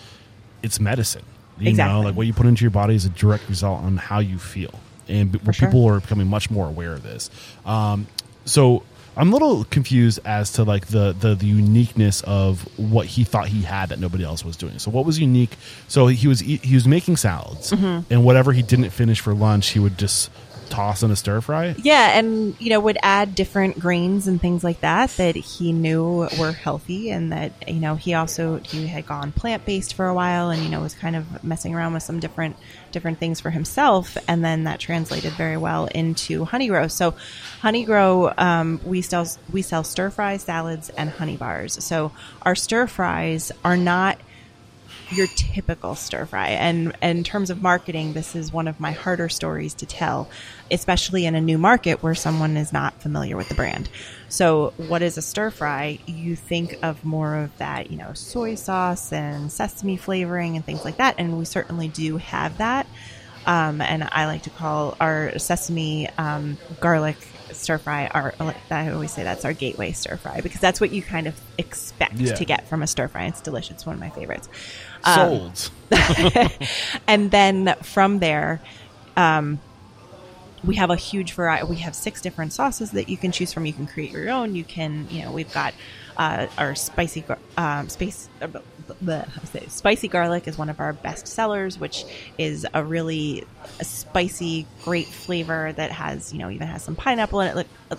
it's 0.62 0.78
medicine. 0.80 1.22
You 1.58 1.64
know, 1.64 1.70
Exactly. 1.70 2.04
like 2.06 2.14
what 2.16 2.26
you 2.26 2.32
put 2.32 2.46
into 2.46 2.62
your 2.64 2.70
body 2.70 2.94
is 2.94 3.04
a 3.04 3.10
direct 3.10 3.48
result 3.48 3.82
on 3.82 3.96
how 3.96 4.18
you 4.20 4.38
feel, 4.38 4.78
and 5.08 5.38
sure. 5.54 5.68
people 5.68 5.86
are 5.88 6.00
becoming 6.00 6.26
much 6.26 6.50
more 6.50 6.66
aware 6.66 6.92
of 6.92 7.02
this. 7.02 7.30
Um, 7.64 8.06
so 8.44 8.82
I'm 9.16 9.28
a 9.30 9.32
little 9.32 9.64
confused 9.64 10.18
as 10.24 10.52
to 10.54 10.64
like 10.64 10.86
the, 10.88 11.12
the 11.12 11.34
the 11.34 11.46
uniqueness 11.46 12.22
of 12.22 12.62
what 12.78 13.06
he 13.06 13.24
thought 13.24 13.48
he 13.48 13.62
had 13.62 13.90
that 13.90 13.98
nobody 14.00 14.24
else 14.24 14.44
was 14.44 14.56
doing. 14.56 14.78
So 14.78 14.90
what 14.90 15.04
was 15.04 15.18
unique? 15.20 15.56
So 15.88 16.06
he 16.08 16.26
was 16.28 16.40
he 16.40 16.74
was 16.74 16.86
making 16.88 17.16
salads, 17.18 17.70
Mm-hmm. 17.72 18.12
and 18.12 18.24
whatever 18.24 18.52
he 18.52 18.62
didn't 18.62 18.90
finish 18.90 19.20
for 19.20 19.34
lunch, 19.34 19.68
he 19.68 19.78
would 19.78 19.98
just 19.98 20.30
toss 20.72 21.02
in 21.02 21.10
a 21.10 21.16
stir 21.16 21.40
fry. 21.40 21.74
Yeah, 21.78 22.18
and 22.18 22.56
you 22.58 22.70
know 22.70 22.80
would 22.80 22.98
add 23.02 23.34
different 23.34 23.78
grains 23.78 24.26
and 24.26 24.40
things 24.40 24.64
like 24.64 24.80
that 24.80 25.10
that 25.10 25.36
he 25.36 25.72
knew 25.72 26.28
were 26.38 26.52
healthy, 26.52 27.10
and 27.10 27.32
that 27.32 27.52
you 27.68 27.80
know 27.80 27.94
he 27.94 28.14
also 28.14 28.56
he 28.58 28.86
had 28.86 29.06
gone 29.06 29.32
plant 29.32 29.64
based 29.64 29.94
for 29.94 30.06
a 30.06 30.14
while, 30.14 30.50
and 30.50 30.62
you 30.62 30.70
know 30.70 30.80
was 30.80 30.94
kind 30.94 31.14
of 31.14 31.44
messing 31.44 31.74
around 31.74 31.92
with 31.92 32.02
some 32.02 32.20
different 32.20 32.56
different 32.90 33.18
things 33.18 33.40
for 33.40 33.50
himself, 33.50 34.16
and 34.26 34.44
then 34.44 34.64
that 34.64 34.80
translated 34.80 35.32
very 35.34 35.56
well 35.56 35.86
into 35.86 36.46
Honeygrow. 36.46 36.90
So, 36.90 37.14
Honeygrow, 37.60 38.38
um, 38.38 38.80
we 38.84 39.02
sell 39.02 39.26
we 39.52 39.62
sell 39.62 39.84
stir 39.84 40.10
fry 40.10 40.38
salads 40.38 40.88
and 40.90 41.10
honey 41.10 41.36
bars. 41.36 41.84
So 41.84 42.12
our 42.42 42.54
stir 42.54 42.86
fries 42.86 43.52
are 43.64 43.76
not 43.76 44.18
your 45.12 45.26
typical 45.28 45.94
stir 45.94 46.26
fry. 46.26 46.48
And, 46.48 46.96
and 47.00 47.18
in 47.18 47.24
terms 47.24 47.50
of 47.50 47.62
marketing, 47.62 48.12
this 48.12 48.34
is 48.34 48.52
one 48.52 48.68
of 48.68 48.80
my 48.80 48.92
harder 48.92 49.28
stories 49.28 49.74
to 49.74 49.86
tell, 49.86 50.28
especially 50.70 51.26
in 51.26 51.34
a 51.34 51.40
new 51.40 51.58
market 51.58 52.02
where 52.02 52.14
someone 52.14 52.56
is 52.56 52.72
not 52.72 53.00
familiar 53.00 53.36
with 53.36 53.48
the 53.48 53.54
brand. 53.54 53.88
So, 54.28 54.72
what 54.76 55.02
is 55.02 55.18
a 55.18 55.22
stir 55.22 55.50
fry? 55.50 55.98
You 56.06 56.36
think 56.36 56.78
of 56.82 57.04
more 57.04 57.36
of 57.36 57.56
that, 57.58 57.90
you 57.90 57.98
know, 57.98 58.12
soy 58.14 58.54
sauce 58.54 59.12
and 59.12 59.52
sesame 59.52 59.96
flavoring 59.96 60.56
and 60.56 60.64
things 60.64 60.84
like 60.84 60.96
that. 60.96 61.16
And 61.18 61.38
we 61.38 61.44
certainly 61.44 61.88
do 61.88 62.16
have 62.16 62.58
that. 62.58 62.86
Um, 63.46 63.80
and 63.80 64.08
I 64.12 64.26
like 64.26 64.42
to 64.42 64.50
call 64.50 64.96
our 65.00 65.38
sesame 65.38 66.08
um, 66.16 66.58
garlic 66.80 67.16
stir 67.54 67.78
fry 67.78 68.06
our 68.08 68.34
I 68.70 68.90
always 68.90 69.12
say 69.12 69.22
that's 69.22 69.44
our 69.44 69.52
gateway 69.52 69.92
stir 69.92 70.16
fry 70.16 70.40
because 70.40 70.60
that's 70.60 70.80
what 70.80 70.90
you 70.92 71.02
kind 71.02 71.26
of 71.26 71.38
expect 71.58 72.14
Yeah. 72.14 72.34
to 72.34 72.44
get 72.44 72.68
from 72.68 72.82
a 72.82 72.86
stir 72.86 73.08
fry. 73.08 73.26
It's 73.26 73.40
delicious. 73.40 73.72
It's 73.72 73.86
one 73.86 73.94
of 73.94 74.00
my 74.00 74.10
favorites. 74.10 74.48
Sold. 75.04 75.70
And 77.08 77.30
then 77.30 77.74
from 77.82 78.18
there, 78.20 78.60
um, 79.16 79.60
we 80.64 80.76
have 80.76 80.90
a 80.90 80.96
huge 80.96 81.32
variety. 81.32 81.66
We 81.66 81.76
have 81.76 81.94
six 81.94 82.20
different 82.20 82.52
sauces 82.52 82.92
that 82.92 83.08
you 83.08 83.16
can 83.16 83.32
choose 83.32 83.52
from. 83.52 83.66
You 83.66 83.72
can 83.72 83.86
create 83.86 84.12
your 84.12 84.30
own. 84.30 84.54
You 84.54 84.64
can, 84.64 85.08
you 85.10 85.22
know, 85.22 85.32
we've 85.32 85.52
got 85.52 85.74
uh, 86.16 86.46
our 86.56 86.74
spicy 86.74 87.24
um, 87.56 87.88
space. 87.88 88.28
Uh, 88.40 88.48
say 89.44 89.66
spicy 89.68 90.08
garlic 90.08 90.48
is 90.48 90.58
one 90.58 90.68
of 90.68 90.80
our 90.80 90.92
best 90.92 91.26
sellers, 91.26 91.78
which 91.78 92.04
is 92.38 92.66
a 92.74 92.84
really 92.84 93.44
spicy, 93.80 94.66
great 94.82 95.06
flavor 95.06 95.72
that 95.72 95.90
has, 95.90 96.32
you 96.32 96.38
know, 96.38 96.50
even 96.50 96.66
has 96.66 96.82
some 96.82 96.96
pineapple 96.96 97.40
in 97.40 97.48
it. 97.48 97.56
Like, 97.56 97.68
uh, 97.90 97.96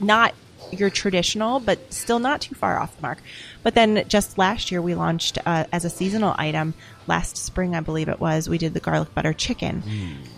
not 0.00 0.34
your 0.70 0.90
traditional, 0.90 1.60
but 1.60 1.92
still 1.92 2.18
not 2.18 2.40
too 2.40 2.54
far 2.54 2.78
off 2.78 2.96
the 2.96 3.02
mark. 3.02 3.18
But 3.62 3.74
then 3.74 4.04
just 4.08 4.38
last 4.38 4.70
year, 4.70 4.80
we 4.80 4.94
launched 4.94 5.38
uh, 5.44 5.64
as 5.72 5.84
a 5.84 5.90
seasonal 5.90 6.34
item. 6.38 6.74
Last 7.08 7.36
spring, 7.36 7.76
I 7.76 7.80
believe 7.80 8.08
it 8.08 8.18
was, 8.18 8.48
we 8.48 8.58
did 8.58 8.74
the 8.74 8.80
garlic 8.80 9.14
butter 9.14 9.32
chicken, 9.32 9.82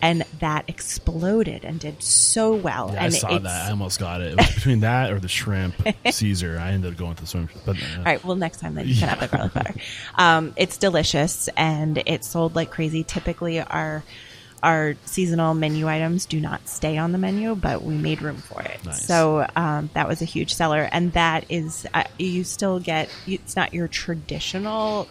and 0.02 0.24
that 0.40 0.68
exploded 0.68 1.64
and 1.64 1.80
did 1.80 2.02
so 2.02 2.54
well. 2.54 2.90
Yeah, 2.92 3.04
I 3.04 3.08
saw 3.08 3.38
that. 3.38 3.66
I 3.68 3.70
almost 3.70 3.98
got 3.98 4.20
it. 4.20 4.32
It 4.32 4.36
was 4.36 4.54
between 4.54 4.80
that 4.80 5.10
or 5.10 5.18
the 5.18 5.28
shrimp 5.28 5.76
Caesar. 6.10 6.58
I 6.60 6.72
ended 6.72 6.92
up 6.92 6.98
going 6.98 7.10
with 7.10 7.20
the 7.20 7.26
shrimp. 7.26 7.50
But 7.64 7.76
uh, 7.76 7.98
All 7.98 8.04
right. 8.04 8.22
Well, 8.22 8.36
next 8.36 8.60
time 8.60 8.74
then 8.74 8.86
you 8.86 8.94
can 8.96 9.08
have 9.08 9.20
the 9.20 9.28
garlic 9.28 9.54
butter. 9.54 9.74
Um, 10.16 10.52
it's 10.56 10.78
delicious 10.78 11.48
and 11.56 12.02
it 12.04 12.24
sold 12.24 12.56
like 12.56 12.70
crazy. 12.70 13.04
Typically, 13.04 13.60
our 13.60 14.02
our 14.62 14.94
seasonal 15.04 15.54
menu 15.54 15.88
items 15.88 16.26
do 16.26 16.40
not 16.40 16.68
stay 16.68 16.98
on 16.98 17.12
the 17.12 17.18
menu, 17.18 17.54
but 17.54 17.82
we 17.82 17.94
made 17.94 18.22
room 18.22 18.36
for 18.36 18.62
it. 18.62 18.84
Nice. 18.84 19.04
So 19.04 19.46
um, 19.56 19.90
that 19.94 20.08
was 20.08 20.22
a 20.22 20.24
huge 20.24 20.54
seller, 20.54 20.88
and 20.90 21.12
that 21.12 21.44
is 21.48 21.86
uh, 21.94 22.04
you 22.18 22.44
still 22.44 22.80
get. 22.80 23.08
It's 23.26 23.56
not 23.56 23.74
your 23.74 23.88
traditional. 23.88 25.08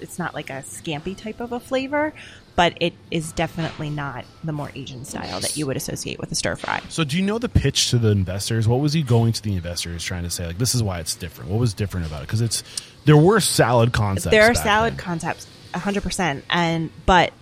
It's 0.00 0.18
not 0.18 0.34
like 0.34 0.50
a 0.50 0.62
scampi 0.62 1.16
type 1.16 1.40
of 1.40 1.52
a 1.52 1.60
flavor, 1.60 2.14
but 2.56 2.74
it 2.80 2.94
is 3.10 3.32
definitely 3.32 3.90
not 3.90 4.24
the 4.42 4.52
more 4.52 4.70
Asian 4.74 5.04
style 5.04 5.40
that 5.40 5.56
you 5.56 5.66
would 5.66 5.76
associate 5.76 6.18
with 6.18 6.32
a 6.32 6.34
stir 6.34 6.56
fry. 6.56 6.80
So, 6.88 7.04
do 7.04 7.16
you 7.16 7.22
know 7.24 7.38
the 7.38 7.48
pitch 7.48 7.90
to 7.90 7.98
the 7.98 8.10
investors? 8.10 8.66
What 8.66 8.80
was 8.80 8.92
he 8.92 9.02
going 9.02 9.32
to 9.32 9.42
the 9.42 9.54
investors 9.54 10.02
trying 10.04 10.22
to 10.24 10.30
say? 10.30 10.46
Like, 10.46 10.58
this 10.58 10.74
is 10.74 10.82
why 10.82 11.00
it's 11.00 11.14
different. 11.14 11.50
What 11.50 11.60
was 11.60 11.74
different 11.74 12.06
about 12.06 12.22
it? 12.22 12.28
Because 12.28 12.40
it's 12.40 12.62
there 13.04 13.16
were 13.16 13.40
salad 13.40 13.92
concepts. 13.92 14.30
there 14.30 14.50
are 14.50 14.54
salad 14.54 14.94
then. 14.94 14.98
concepts 14.98 15.46
100% 15.74 16.42
and 16.50 16.90
but 17.04 17.32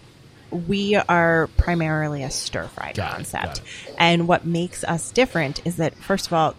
we 0.53 0.97
are 0.97 1.49
primarily 1.57 2.23
a 2.23 2.31
stir 2.31 2.67
fry 2.69 2.93
Got 2.93 3.13
concept. 3.13 3.59
it. 3.59 3.95
And 3.99 4.29
what 4.29 4.45
makes 4.45 4.85
us 4.85 5.11
different 5.11 5.67
is 5.67 5.77
that, 5.77 5.95
first 5.97 6.27
of 6.27 6.33
all, 6.33 6.55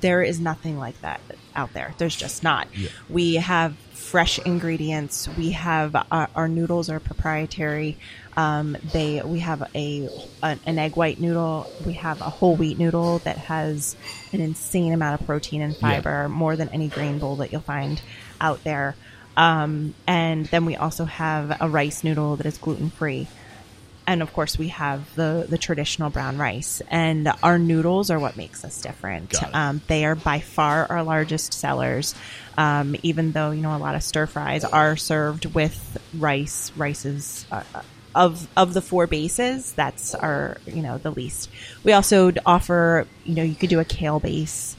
there 0.00 0.22
is 0.22 0.40
nothing 0.40 0.78
like 0.78 1.00
that 1.00 1.20
out 1.56 1.72
there. 1.72 1.94
There's 1.98 2.16
just 2.16 2.42
not. 2.42 2.68
Yeah. 2.74 2.88
We 3.08 3.36
have 3.36 3.74
fresh 3.92 4.38
ingredients. 4.40 5.28
We 5.38 5.52
have 5.52 5.96
our, 6.10 6.28
our 6.34 6.48
noodles 6.48 6.90
are 6.90 7.00
proprietary. 7.00 7.96
Um, 8.36 8.76
they 8.92 9.22
we 9.22 9.38
have 9.40 9.68
a 9.74 10.08
an, 10.42 10.60
an 10.66 10.78
egg 10.78 10.96
white 10.96 11.20
noodle. 11.20 11.70
We 11.86 11.94
have 11.94 12.20
a 12.20 12.24
whole 12.24 12.56
wheat 12.56 12.78
noodle 12.78 13.18
that 13.20 13.38
has 13.38 13.96
an 14.32 14.40
insane 14.40 14.92
amount 14.92 15.20
of 15.20 15.26
protein 15.26 15.62
and 15.62 15.76
fiber, 15.76 16.28
more 16.28 16.56
than 16.56 16.68
any 16.70 16.88
grain 16.88 17.18
bowl 17.18 17.36
that 17.36 17.52
you'll 17.52 17.60
find 17.62 18.02
out 18.40 18.62
there. 18.64 18.96
Um, 19.36 19.94
and 20.06 20.46
then 20.46 20.64
we 20.64 20.76
also 20.76 21.04
have 21.04 21.56
a 21.60 21.68
rice 21.68 22.04
noodle 22.04 22.36
that 22.36 22.46
is 22.46 22.58
gluten 22.58 22.90
free 22.90 23.26
and 24.06 24.22
of 24.22 24.32
course 24.32 24.58
we 24.58 24.68
have 24.68 25.14
the 25.14 25.46
the 25.48 25.58
traditional 25.58 26.10
brown 26.10 26.38
rice. 26.38 26.82
And 26.90 27.32
our 27.42 27.58
noodles 27.58 28.10
are 28.10 28.18
what 28.18 28.36
makes 28.36 28.64
us 28.64 28.80
different. 28.80 29.30
Um, 29.54 29.80
they 29.86 30.04
are 30.04 30.14
by 30.14 30.40
far 30.40 30.86
our 30.90 31.02
largest 31.02 31.54
sellers. 31.54 32.14
Um, 32.56 32.96
even 33.02 33.32
though 33.32 33.50
you 33.50 33.62
know 33.62 33.76
a 33.76 33.78
lot 33.78 33.94
of 33.94 34.02
stir 34.02 34.26
fries 34.26 34.64
are 34.64 34.96
served 34.96 35.46
with 35.46 35.98
rice 36.16 36.70
rices 36.76 37.46
uh, 37.50 37.62
of 38.14 38.46
of 38.56 38.74
the 38.74 38.80
four 38.80 39.08
bases 39.08 39.72
that's 39.72 40.14
our 40.14 40.58
you 40.66 40.82
know 40.82 40.98
the 40.98 41.10
least. 41.10 41.50
We 41.82 41.92
also 41.92 42.32
offer 42.46 43.06
you 43.24 43.34
know 43.34 43.42
you 43.42 43.54
could 43.54 43.70
do 43.70 43.80
a 43.80 43.84
kale 43.84 44.20
base 44.20 44.76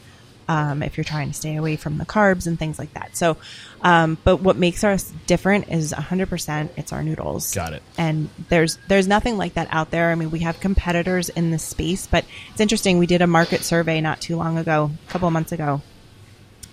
um, 0.47 0.83
if 0.83 0.97
you're 0.97 1.03
trying 1.03 1.29
to 1.29 1.33
stay 1.33 1.55
away 1.55 1.75
from 1.75 1.97
the 1.97 2.05
carbs 2.05 2.45
and 2.47 2.57
things 2.59 2.77
like 2.77 2.93
that. 2.93 3.17
So, 3.17 3.37
um, 3.81 4.17
but 4.23 4.37
what 4.37 4.57
makes 4.57 4.83
us 4.83 5.11
different 5.25 5.69
is 5.69 5.91
100% 5.93 6.69
it's 6.77 6.93
our 6.93 7.03
noodles. 7.03 7.53
Got 7.53 7.73
it. 7.73 7.81
And 7.97 8.29
there's 8.49 8.77
there's 8.87 9.07
nothing 9.07 9.37
like 9.37 9.55
that 9.55 9.67
out 9.71 9.91
there. 9.91 10.11
I 10.11 10.15
mean, 10.15 10.31
we 10.31 10.39
have 10.39 10.59
competitors 10.59 11.29
in 11.29 11.51
this 11.51 11.63
space, 11.63 12.05
but 12.07 12.25
it's 12.51 12.61
interesting. 12.61 12.97
We 12.99 13.07
did 13.07 13.21
a 13.21 13.27
market 13.27 13.63
survey 13.63 14.01
not 14.01 14.21
too 14.21 14.35
long 14.37 14.57
ago, 14.57 14.91
a 15.07 15.11
couple 15.11 15.27
of 15.27 15.33
months 15.33 15.51
ago, 15.51 15.81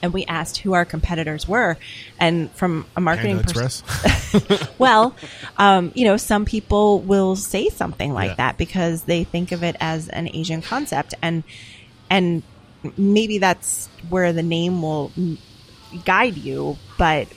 and 0.03 0.13
we 0.13 0.25
asked 0.27 0.59
who 0.59 0.73
our 0.75 0.85
competitors 0.85 1.49
were. 1.49 1.79
And 2.19 2.51
from 2.53 2.85
a 2.97 3.01
marketing 3.01 3.37
Panda 3.41 3.55
pers- 3.55 3.81
Express. 3.81 4.69
well, 4.79 5.15
um, 5.57 5.93
you 5.95 6.05
know, 6.05 6.17
some 6.17 6.45
people 6.45 7.01
will 7.01 7.37
say 7.37 7.69
something 7.69 8.13
like 8.13 8.31
Yeah. 8.31 8.35
that 8.37 8.59
because 8.59 9.05
they 9.05 9.25
think 9.25 9.53
of 9.53 9.63
it 9.63 9.77
as 9.81 10.09
an 10.09 10.29
Asian 10.35 10.61
concept, 10.63 11.15
and 11.23 11.43
and 12.11 12.43
maybe 12.97 13.39
that's 13.39 13.89
where 14.09 14.33
the 14.33 14.43
name 14.43 14.83
will 14.83 15.13
guide 16.05 16.37
you, 16.37 16.77
but 16.99 17.29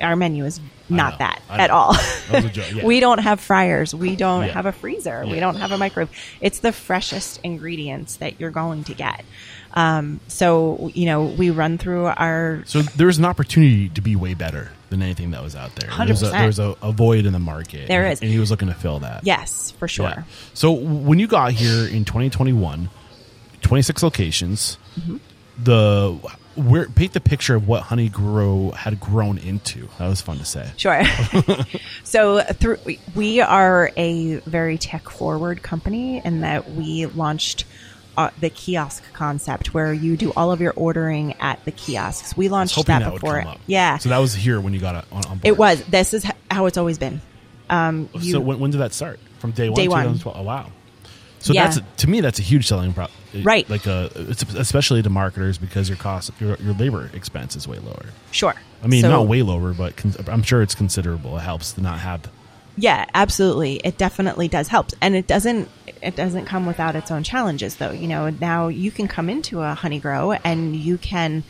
our 0.00 0.16
menu 0.16 0.44
is 0.44 0.60
not 0.88 1.18
that 1.18 1.40
I 1.48 1.58
at 1.58 1.68
know. 1.70 1.76
all. 1.76 1.92
That 2.30 2.44
was 2.44 2.56
a 2.56 2.72
yeah. 2.74 2.84
we 2.84 3.00
don't 3.00 3.18
have 3.18 3.40
fryers. 3.40 3.94
We 3.94 4.16
don't 4.16 4.44
Yeah. 4.46 4.52
have 4.52 4.66
a 4.66 4.72
freezer. 4.72 5.24
We 5.26 5.40
don't 5.40 5.56
have 5.56 5.72
a 5.72 5.78
microwave. 5.78 6.10
It's 6.40 6.58
the 6.60 6.72
freshest 6.72 7.40
ingredients 7.42 8.16
that 8.16 8.38
you're 8.40 8.50
going 8.50 8.84
to 8.84 8.94
get. 8.94 9.24
Um, 9.72 10.20
so 10.28 10.90
you 10.94 11.06
know, 11.06 11.24
we 11.24 11.50
run 11.50 11.78
through 11.78 12.06
our 12.06 12.62
So 12.66 12.82
there's 12.82 13.18
an 13.18 13.24
opportunity 13.24 13.88
to 13.90 14.00
be 14.00 14.14
way 14.14 14.34
better 14.34 14.70
than 14.90 15.02
anything 15.02 15.32
that 15.32 15.42
was 15.42 15.56
out 15.56 15.74
there. 15.74 15.90
There's 16.06 16.22
a, 16.22 16.26
100%. 16.26 16.30
there's 16.32 16.58
a, 16.60 16.76
a 16.82 16.92
void 16.92 17.26
in 17.26 17.32
the 17.32 17.38
market. 17.40 17.88
There 17.88 18.04
and, 18.04 18.12
is. 18.12 18.20
and 18.20 18.30
he 18.30 18.38
was 18.38 18.50
looking 18.50 18.68
to 18.68 18.74
fill 18.74 19.00
that. 19.00 19.24
yes, 19.26 19.72
for 19.72 19.88
sure. 19.88 20.06
Yeah. 20.08 20.22
So 20.52 20.70
when 20.72 21.18
you 21.18 21.26
got 21.26 21.52
here 21.52 21.86
in 21.88 22.04
2021, 22.04 22.88
26 23.64 24.02
locations, 24.02 24.78
Mm-hmm. 24.98 25.16
the 25.64 26.18
where 26.54 26.86
paint 26.88 27.12
the 27.12 27.20
picture 27.20 27.56
of 27.56 27.66
what 27.66 27.82
Honeygrow 27.82 28.72
had 28.74 29.00
grown 29.00 29.38
into. 29.38 29.88
That 29.98 30.06
was 30.06 30.20
fun 30.20 30.38
to 30.38 30.44
say. 30.44 30.70
Sure. 30.76 31.02
so 32.04 32.40
through 32.42 32.78
we 33.16 33.40
are 33.40 33.90
a 33.96 34.36
very 34.40 34.78
tech 34.78 35.08
forward 35.08 35.62
company 35.62 36.22
in 36.24 36.42
that 36.42 36.70
we 36.70 37.06
launched 37.06 37.64
uh, 38.16 38.30
the 38.38 38.50
kiosk 38.50 39.02
concept 39.12 39.74
where 39.74 39.92
you 39.92 40.16
do 40.16 40.32
all 40.36 40.52
of 40.52 40.60
your 40.60 40.72
ordering 40.76 41.32
at 41.40 41.64
the 41.64 41.72
kiosks. 41.72 42.36
We 42.36 42.48
launched 42.48 42.76
that, 42.86 43.00
that 43.00 43.12
before. 43.14 43.44
Yeah. 43.66 43.98
So 43.98 44.10
that 44.10 44.18
was 44.18 44.32
here 44.34 44.60
when 44.60 44.72
you 44.74 44.78
got 44.78 44.94
it 44.94 45.04
on, 45.10 45.24
on 45.24 45.38
board. 45.38 45.40
it 45.42 45.58
was. 45.58 45.82
This 45.86 46.14
is 46.14 46.24
how 46.48 46.66
it's 46.66 46.78
always 46.78 46.98
been. 46.98 47.20
Um, 47.68 48.08
you, 48.12 48.30
so 48.32 48.40
when, 48.40 48.60
when 48.60 48.70
did 48.70 48.78
that 48.78 48.92
start? 48.92 49.18
From 49.40 49.50
day 49.50 49.68
one. 49.68 49.76
Day 49.76 49.88
one. 49.88 50.02
2012? 50.04 50.36
Oh 50.38 50.42
wow. 50.42 50.70
So 51.40 51.52
Yeah. 51.52 51.64
that's 51.64 51.80
to 52.02 52.08
me 52.08 52.20
that's 52.20 52.38
a 52.38 52.42
huge 52.42 52.68
selling 52.68 52.92
prop. 52.92 53.10
Right. 53.42 53.68
Like 53.68 53.86
uh 53.86 54.08
especially 54.56 55.02
to 55.02 55.10
marketers 55.10 55.58
because 55.58 55.88
your 55.88 55.98
cost 55.98 56.30
your 56.40 56.56
your 56.56 56.74
labor 56.74 57.10
expense 57.14 57.56
is 57.56 57.66
way 57.66 57.78
lower. 57.78 58.06
sure. 58.30 58.54
I 58.82 58.86
mean, 58.86 59.02
So- 59.02 59.10
not 59.10 59.26
way 59.26 59.42
lower, 59.42 59.72
but 59.72 59.96
con- 59.96 60.14
I'm 60.28 60.42
sure 60.42 60.62
it's 60.62 60.74
considerable. 60.74 61.36
It 61.38 61.40
helps 61.42 61.72
to 61.72 61.80
not 61.80 61.98
have. 62.00 62.28
Yeah, 62.76 63.06
absolutely. 63.14 63.76
It 63.84 63.98
definitely 63.98 64.48
does 64.48 64.68
help. 64.68 64.90
And 65.00 65.14
it 65.16 65.26
doesn't 65.26 65.68
it 66.02 66.16
doesn't 66.16 66.44
come 66.46 66.66
without 66.66 66.96
its 66.96 67.10
own 67.10 67.22
challenges 67.22 67.76
though. 67.76 67.92
You 67.92 68.08
know, 68.08 68.30
now 68.30 68.68
you 68.68 68.90
can 68.90 69.08
come 69.08 69.28
into 69.30 69.60
a 69.62 69.74
honeygrow 69.80 70.38
and 70.44 70.76
you 70.76 70.98
can 70.98 71.44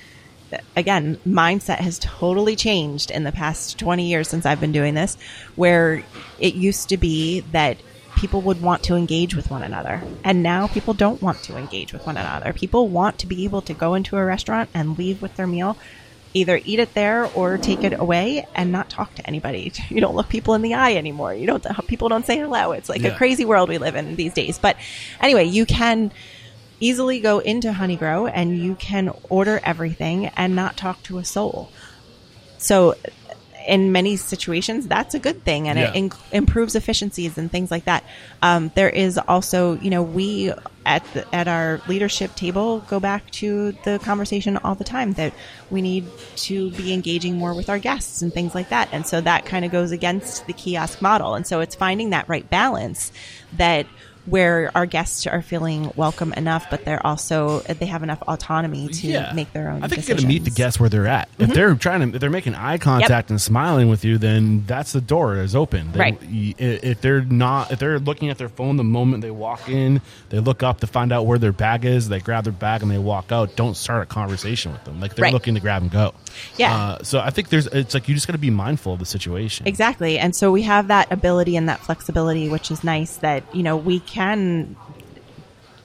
again, 0.76 1.18
mindset 1.26 1.78
has 1.78 1.98
totally 1.98 2.54
changed 2.54 3.10
in 3.10 3.24
the 3.24 3.32
past 3.32 3.76
20 3.78 4.06
years 4.08 4.28
since 4.28 4.46
I've 4.46 4.60
been 4.60 4.70
doing 4.70 4.94
this 4.94 5.16
where 5.56 6.04
it 6.38 6.54
used 6.54 6.90
to 6.90 6.96
be 6.96 7.40
that 7.52 7.78
people 8.16 8.40
would 8.42 8.62
want 8.62 8.82
to 8.84 8.94
engage 8.96 9.34
with 9.34 9.50
one 9.50 9.62
another. 9.62 10.02
And 10.22 10.42
now 10.42 10.66
people 10.68 10.94
don't 10.94 11.20
want 11.22 11.42
to 11.44 11.56
engage 11.56 11.92
with 11.92 12.06
one 12.06 12.16
another. 12.16 12.52
People 12.52 12.88
want 12.88 13.18
to 13.20 13.26
be 13.26 13.44
able 13.44 13.62
to 13.62 13.74
go 13.74 13.94
into 13.94 14.16
a 14.16 14.24
restaurant 14.24 14.70
and 14.74 14.98
leave 14.98 15.20
with 15.22 15.36
their 15.36 15.46
meal 15.46 15.76
either 16.36 16.60
eat 16.64 16.80
it 16.80 16.94
there 16.94 17.26
or 17.36 17.56
take 17.58 17.84
it 17.84 17.92
away 17.98 18.44
and 18.56 18.72
not 18.72 18.90
talk 18.90 19.14
to 19.14 19.24
anybody. 19.24 19.72
You 19.88 20.00
don't 20.00 20.16
look 20.16 20.28
people 20.28 20.54
in 20.54 20.62
the 20.62 20.74
eye 20.74 20.94
anymore. 20.94 21.32
You 21.32 21.46
don't, 21.46 21.64
people 21.86 22.08
don't 22.08 22.26
say 22.26 22.36
hello. 22.38 22.72
It's 22.72 22.88
like 22.88 23.02
Yeah. 23.02 23.10
a 23.10 23.16
crazy 23.16 23.44
world 23.44 23.68
we 23.68 23.78
live 23.78 23.94
in 23.94 24.16
these 24.16 24.34
days. 24.34 24.58
But 24.58 24.76
anyway, 25.20 25.44
you 25.44 25.64
can 25.64 26.10
easily 26.80 27.20
go 27.20 27.38
into 27.38 27.70
Honeygrow 27.72 28.28
and 28.34 28.58
you 28.58 28.74
can 28.74 29.12
order 29.30 29.60
everything 29.62 30.26
and 30.36 30.56
not 30.56 30.76
talk 30.76 31.00
to 31.04 31.18
a 31.18 31.24
soul. 31.24 31.70
So 32.58 32.96
in 33.66 33.92
many 33.92 34.16
situations, 34.16 34.86
that's 34.86 35.14
a 35.14 35.18
good 35.18 35.42
thing 35.44 35.68
and 35.68 35.78
it 35.78 35.94
Yeah. 35.94 36.00
inc- 36.02 36.16
improves 36.32 36.74
efficiencies 36.74 37.38
and 37.38 37.50
things 37.50 37.70
like 37.70 37.84
that. 37.86 38.04
Um, 38.42 38.70
there 38.74 38.90
is 38.90 39.18
also, 39.18 39.78
you 39.80 39.90
know, 39.90 40.02
we 40.02 40.52
at 40.86 41.02
the, 41.14 41.24
at 41.34 41.48
our 41.48 41.80
leadership 41.88 42.34
table 42.34 42.80
go 42.80 43.00
back 43.00 43.30
to 43.30 43.72
the 43.84 43.98
conversation 44.04 44.58
all 44.58 44.74
the 44.74 44.84
time 44.84 45.14
that 45.14 45.32
we 45.70 45.80
need 45.80 46.06
to 46.36 46.70
be 46.72 46.92
engaging 46.92 47.36
more 47.38 47.54
with 47.54 47.70
our 47.70 47.78
guests 47.78 48.20
and 48.20 48.32
things 48.34 48.54
like 48.54 48.68
that. 48.68 48.88
And 48.92 49.06
so 49.06 49.20
that 49.22 49.46
kind 49.46 49.64
of 49.64 49.72
goes 49.72 49.92
against 49.92 50.46
the 50.46 50.52
kiosk 50.52 51.00
model. 51.00 51.34
And 51.34 51.46
so 51.46 51.60
it's 51.60 51.74
finding 51.74 52.10
that 52.10 52.28
right 52.28 52.48
balance 52.50 53.12
that 53.56 53.86
where 54.26 54.70
our 54.74 54.86
guests 54.86 55.26
are 55.26 55.42
feeling 55.42 55.92
welcome 55.96 56.32
enough, 56.32 56.66
but 56.70 56.84
they're 56.84 57.04
also 57.06 57.60
they 57.60 57.86
have 57.86 58.02
enough 58.02 58.22
autonomy 58.22 58.88
to 58.88 59.30
make 59.34 59.52
their 59.52 59.68
own. 59.70 59.82
I 59.82 59.88
think 59.88 60.08
you 60.08 60.14
got 60.14 60.20
to 60.20 60.26
meet 60.26 60.44
the 60.44 60.50
guests 60.50 60.80
where 60.80 60.88
they're 60.88 61.06
at. 61.06 61.28
If 61.38 61.50
they're 61.52 61.74
trying 61.74 62.08
to, 62.10 62.14
if 62.16 62.20
they're 62.20 62.30
making 62.30 62.54
eye 62.54 62.78
contact 62.78 63.30
and 63.30 63.40
smiling 63.40 63.88
with 63.90 64.04
you, 64.04 64.16
then 64.18 64.64
that's 64.66 64.92
the 64.92 65.00
door 65.00 65.36
is 65.36 65.54
open. 65.54 65.92
They- 65.92 65.98
Right. 65.98 66.18
If 66.22 67.00
they're 67.00 67.22
not, 67.22 67.70
if 67.72 67.78
they're 67.78 67.98
looking 67.98 68.28
at 68.30 68.38
their 68.38 68.48
phone 68.48 68.76
the 68.76 68.84
moment 68.84 69.22
they 69.22 69.30
walk 69.30 69.68
in, 69.68 70.00
they 70.28 70.38
look 70.38 70.62
up 70.62 70.80
to 70.80 70.86
find 70.86 71.12
out 71.12 71.26
where 71.26 71.38
their 71.38 71.52
bag 71.52 71.84
is. 71.84 72.08
They 72.08 72.20
grab 72.20 72.44
their 72.44 72.52
bag 72.52 72.82
and 72.82 72.90
they 72.90 72.98
walk 72.98 73.32
out. 73.32 73.56
Don't 73.56 73.76
start 73.76 74.02
a 74.02 74.06
conversation 74.06 74.72
with 74.72 74.84
them. 74.84 75.00
Like 75.00 75.14
they're 75.14 75.24
Right. 75.24 75.32
looking 75.32 75.54
to 75.54 75.60
grab 75.60 75.82
and 75.82 75.90
go. 75.90 76.14
Yeah. 76.56 76.74
Uh, 76.76 77.02
so 77.02 77.20
I 77.20 77.30
think 77.30 77.48
there's. 77.50 77.66
It's 77.68 77.94
like 77.94 78.08
you 78.08 78.14
just 78.14 78.26
got 78.26 78.32
to 78.32 78.38
be 78.38 78.50
mindful 78.50 78.92
of 78.94 78.98
the 78.98 79.06
situation. 79.06 79.66
Exactly. 79.66 80.18
And 80.18 80.34
so 80.36 80.50
we 80.52 80.62
have 80.62 80.88
that 80.88 81.10
ability 81.12 81.56
and 81.56 81.68
that 81.68 81.80
flexibility, 81.80 82.48
which 82.48 82.70
is 82.70 82.84
nice 82.84 83.16
that, 83.18 83.42
you 83.54 83.62
know, 83.62 83.76
we 83.76 84.00
can 84.00 84.13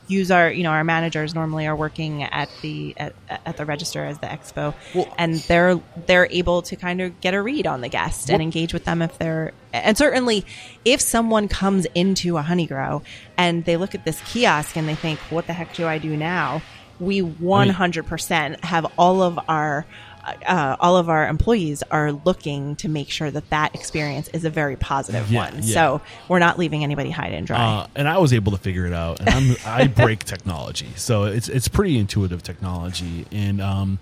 use 0.08 0.32
our, 0.32 0.52
you 0.52 0.64
know, 0.64 0.72
our 0.72 0.84
managers 0.84 1.36
normally 1.36 1.68
are 1.68 1.76
working 1.76 2.24
at 2.24 2.50
the, 2.64 2.96
at, 2.98 3.14
at 3.46 3.58
the 3.58 3.66
register 3.66 4.04
as 4.04 4.18
the 4.20 4.26
expo 4.28 4.74
Well- 4.96 5.14
and 5.20 5.36
they're, 5.36 5.80
they're 6.08 6.28
able 6.32 6.64
to 6.64 6.76
kind 6.76 7.00
of 7.00 7.22
get 7.22 7.36
a 7.36 7.42
read 7.42 7.68
on 7.68 7.82
the 7.82 7.90
guest 7.90 8.30
and 8.32 8.42
engage 8.42 8.74
with 8.74 8.86
them 8.86 9.04
if 9.04 9.20
they're, 9.20 9.54
and 9.72 9.96
certainly 9.96 10.46
if 10.84 11.00
someone 11.00 11.48
comes 11.48 11.86
into 11.94 12.38
a 12.38 12.42
honeygrow 12.42 13.04
and 13.38 13.66
they 13.66 13.78
look 13.78 13.94
at 13.94 14.04
this 14.04 14.20
kiosk 14.22 14.76
and 14.76 14.88
they 14.88 14.96
think, 14.96 15.20
what 15.30 15.46
the 15.46 15.54
heck 15.54 15.76
do 15.76 15.86
I 15.86 16.00
do 16.00 16.18
now? 16.18 16.64
We 17.00 17.22
100% 17.22 18.64
have 18.64 18.92
all 18.98 19.22
of 19.22 19.40
our, 19.48 19.86
uh, 20.48 20.76
all 20.80 20.98
of 20.98 21.10
our 21.10 21.28
employees 21.28 21.84
are 21.92 22.12
looking 22.12 22.76
to 22.78 22.90
make 22.90 23.10
sure 23.10 23.30
that 23.30 23.50
that 23.50 23.76
experience 23.76 24.28
is 24.30 24.46
a 24.46 24.50
very 24.50 24.76
positive 24.76 25.32
Yeah, 25.32 25.50
one. 25.52 25.64
yeah. 25.64 25.74
So 25.74 26.02
we're 26.28 26.40
not 26.40 26.58
leaving 26.60 26.84
anybody 26.84 27.10
high 27.10 27.28
and 27.28 27.46
dry. 27.46 27.60
Uh, 27.60 27.88
and 27.96 28.08
I 28.08 28.18
was 28.18 28.34
able 28.34 28.52
to 28.54 28.58
figure 28.58 28.86
it 28.86 28.94
out. 28.94 29.20
And 29.20 29.30
I'm, 29.30 29.56
I 29.66 29.88
break 29.88 30.24
technology, 30.24 30.90
so 30.96 31.24
it's 31.26 31.50
it's 31.50 31.68
pretty 31.68 31.98
intuitive 31.98 32.44
technology. 32.44 33.26
And 33.32 33.62
um, 33.62 34.00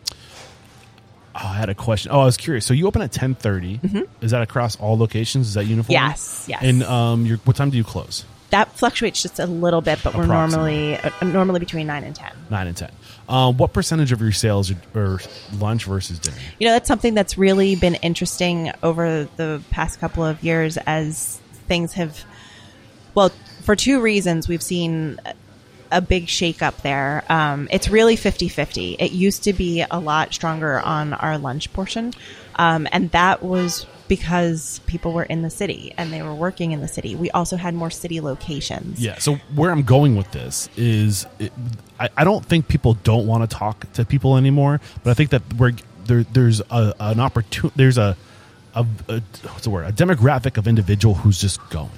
oh, 1.35 1.39
I 1.47 1.53
had 1.55 1.69
a 1.69 1.75
question. 1.75 2.11
Oh, 2.11 2.19
I 2.21 2.25
was 2.25 2.37
curious. 2.37 2.65
So 2.65 2.73
you 2.73 2.87
open 2.87 3.01
at 3.01 3.11
ten 3.11 3.35
Is 4.21 4.31
that 4.31 4.41
across 4.41 4.75
all 4.77 4.97
locations? 4.97 5.47
Is 5.49 5.53
that 5.55 5.65
uniform? 5.65 5.95
Mm-hmm. 5.97 6.09
Yes, 6.09 6.45
yes. 6.47 6.63
And 6.63 6.83
um, 6.83 7.25
your 7.25 7.37
what 7.39 7.55
time 7.55 7.69
do 7.69 7.77
you 7.77 7.83
close? 7.83 8.25
that 8.49 8.71
fluctuates 8.77 9.21
just 9.21 9.39
a 9.39 9.45
little 9.45 9.81
bit, 9.81 9.99
but 10.03 10.15
we're 10.15 10.25
normally 10.25 10.95
uh, 10.97 11.09
normally 11.21 11.59
between 11.59 11.87
nine 11.87 12.03
and 12.03 12.15
ten. 12.15 12.31
Nine 12.49 12.67
and 12.67 12.77
ten. 12.77 12.91
Um, 13.29 13.57
what 13.57 13.73
percentage 13.73 14.11
of 14.11 14.21
your 14.21 14.31
sales 14.31 14.71
are, 14.71 14.77
are 14.95 15.19
lunch 15.57 15.85
versus 15.85 16.19
dinner? 16.19 16.37
You 16.59 16.67
know, 16.67 16.73
that's 16.73 16.87
something 16.87 17.13
that's 17.13 17.37
really 17.37 17.75
been 17.75 17.95
interesting 17.95 18.71
over 18.81 19.27
the 19.35 19.61
past 19.69 19.99
couple 19.99 20.23
of 20.23 20.41
years 20.43 20.77
as 20.85 21.39
things 21.67 21.93
have, 21.93 22.23
well, 23.13 23.29
for 23.63 23.75
two 23.75 23.99
reasons, 23.99 24.47
we've 24.47 24.63
seen 24.63 25.19
a 25.91 26.01
big 26.01 26.27
shakeup 26.27 26.81
there. 26.81 27.23
Um, 27.29 27.67
it's 27.71 27.89
really 27.89 28.15
50 28.15 28.49
50. 28.49 28.93
It 28.93 29.11
used 29.11 29.43
to 29.43 29.53
be 29.53 29.83
a 29.89 29.99
lot 29.99 30.33
stronger 30.33 30.79
on 30.79 31.13
our 31.13 31.37
lunch 31.37 31.71
portion. 31.73 32.13
Um, 32.55 32.87
and 32.91 33.11
that 33.11 33.43
was 33.43 33.85
because 34.07 34.79
people 34.87 35.13
were 35.13 35.23
in 35.23 35.41
the 35.41 35.49
city 35.49 35.93
and 35.97 36.11
they 36.11 36.21
were 36.21 36.33
working 36.33 36.71
in 36.71 36.81
the 36.81 36.87
city. 36.87 37.15
We 37.15 37.29
also 37.31 37.57
had 37.57 37.73
more 37.73 37.89
city 37.89 38.21
locations. 38.21 38.99
Yeah. 38.99 39.17
So 39.17 39.35
where 39.55 39.71
I'm 39.71 39.83
going 39.83 40.15
with 40.15 40.31
this 40.31 40.69
is, 40.77 41.25
it, 41.39 41.51
I, 41.99 42.09
I 42.17 42.23
don't 42.23 42.45
think 42.45 42.67
people 42.67 42.93
don't 42.93 43.27
want 43.27 43.49
to 43.49 43.55
talk 43.55 43.91
to 43.93 44.05
people 44.05 44.37
anymore, 44.37 44.79
but 45.03 45.11
I 45.11 45.13
think 45.13 45.31
that 45.31 45.41
we're 45.53 45.73
there. 46.05 46.23
There's 46.23 46.61
a, 46.61 46.93
an 46.99 47.19
opportunity. 47.19 47.73
There's 47.75 47.97
a, 47.97 48.15
a, 48.73 48.85
a 49.09 49.21
what's 49.43 49.63
the 49.63 49.69
word? 49.69 49.87
A 49.87 49.91
demographic 49.91 50.57
of 50.57 50.67
individual 50.67 51.15
who's 51.15 51.39
just 51.39 51.67
going, 51.69 51.89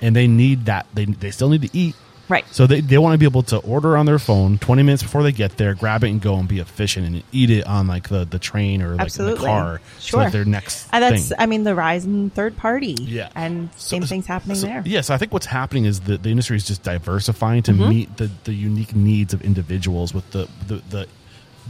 and 0.00 0.14
they 0.14 0.26
need 0.26 0.66
that. 0.66 0.86
They 0.94 1.04
they 1.06 1.30
still 1.30 1.48
need 1.48 1.62
to 1.62 1.70
eat. 1.72 1.94
Right. 2.28 2.44
So 2.52 2.66
they, 2.66 2.80
they 2.80 2.98
want 2.98 3.14
to 3.14 3.18
be 3.18 3.24
able 3.24 3.42
to 3.44 3.56
order 3.58 3.96
on 3.96 4.04
their 4.06 4.18
phone 4.18 4.58
20 4.58 4.82
minutes 4.82 5.02
before 5.02 5.22
they 5.22 5.32
get 5.32 5.56
there, 5.56 5.74
grab 5.74 6.04
it 6.04 6.10
and 6.10 6.20
go 6.20 6.34
and 6.36 6.46
be 6.48 6.58
efficient 6.60 7.06
and 7.06 7.22
eat 7.32 7.50
it 7.50 7.66
on 7.66 7.86
like 7.86 8.08
the, 8.08 8.24
the 8.24 8.38
train 8.38 8.82
or 8.82 8.88
like 8.88 8.92
in 8.92 8.96
the 8.98 9.02
Absolutely. 9.04 9.46
car. 9.46 9.80
So 9.98 10.06
Sure. 10.08 10.20
like 10.24 10.32
their 10.32 10.44
next 10.44 10.88
And 10.92 11.02
that's, 11.02 11.28
thing. 11.28 11.36
I 11.40 11.46
mean, 11.46 11.64
the 11.64 11.74
rise 11.74 12.04
in 12.04 12.30
third 12.30 12.56
party. 12.56 12.96
Yeah. 13.00 13.30
And 13.34 13.70
So- 13.76 13.96
same 13.96 14.02
things 14.02 14.26
happening 14.26 14.56
so- 14.56 14.66
there. 14.66 14.82
Yeah, 14.84 15.00
so 15.00 15.14
I 15.14 15.18
think 15.18 15.32
what's 15.32 15.46
happening 15.46 15.84
is 15.86 16.00
that 16.00 16.22
the 16.22 16.30
industry 16.30 16.56
is 16.56 16.66
just 16.66 16.82
diversifying 16.82 17.62
to 17.64 17.72
Mm-hmm. 17.72 17.88
meet 17.88 18.16
the, 18.18 18.30
the 18.44 18.52
unique 18.52 18.94
needs 18.94 19.32
of 19.32 19.42
individuals 19.42 20.12
with 20.12 20.30
the 20.32 20.48
the 20.66 20.82
the, 20.90 21.06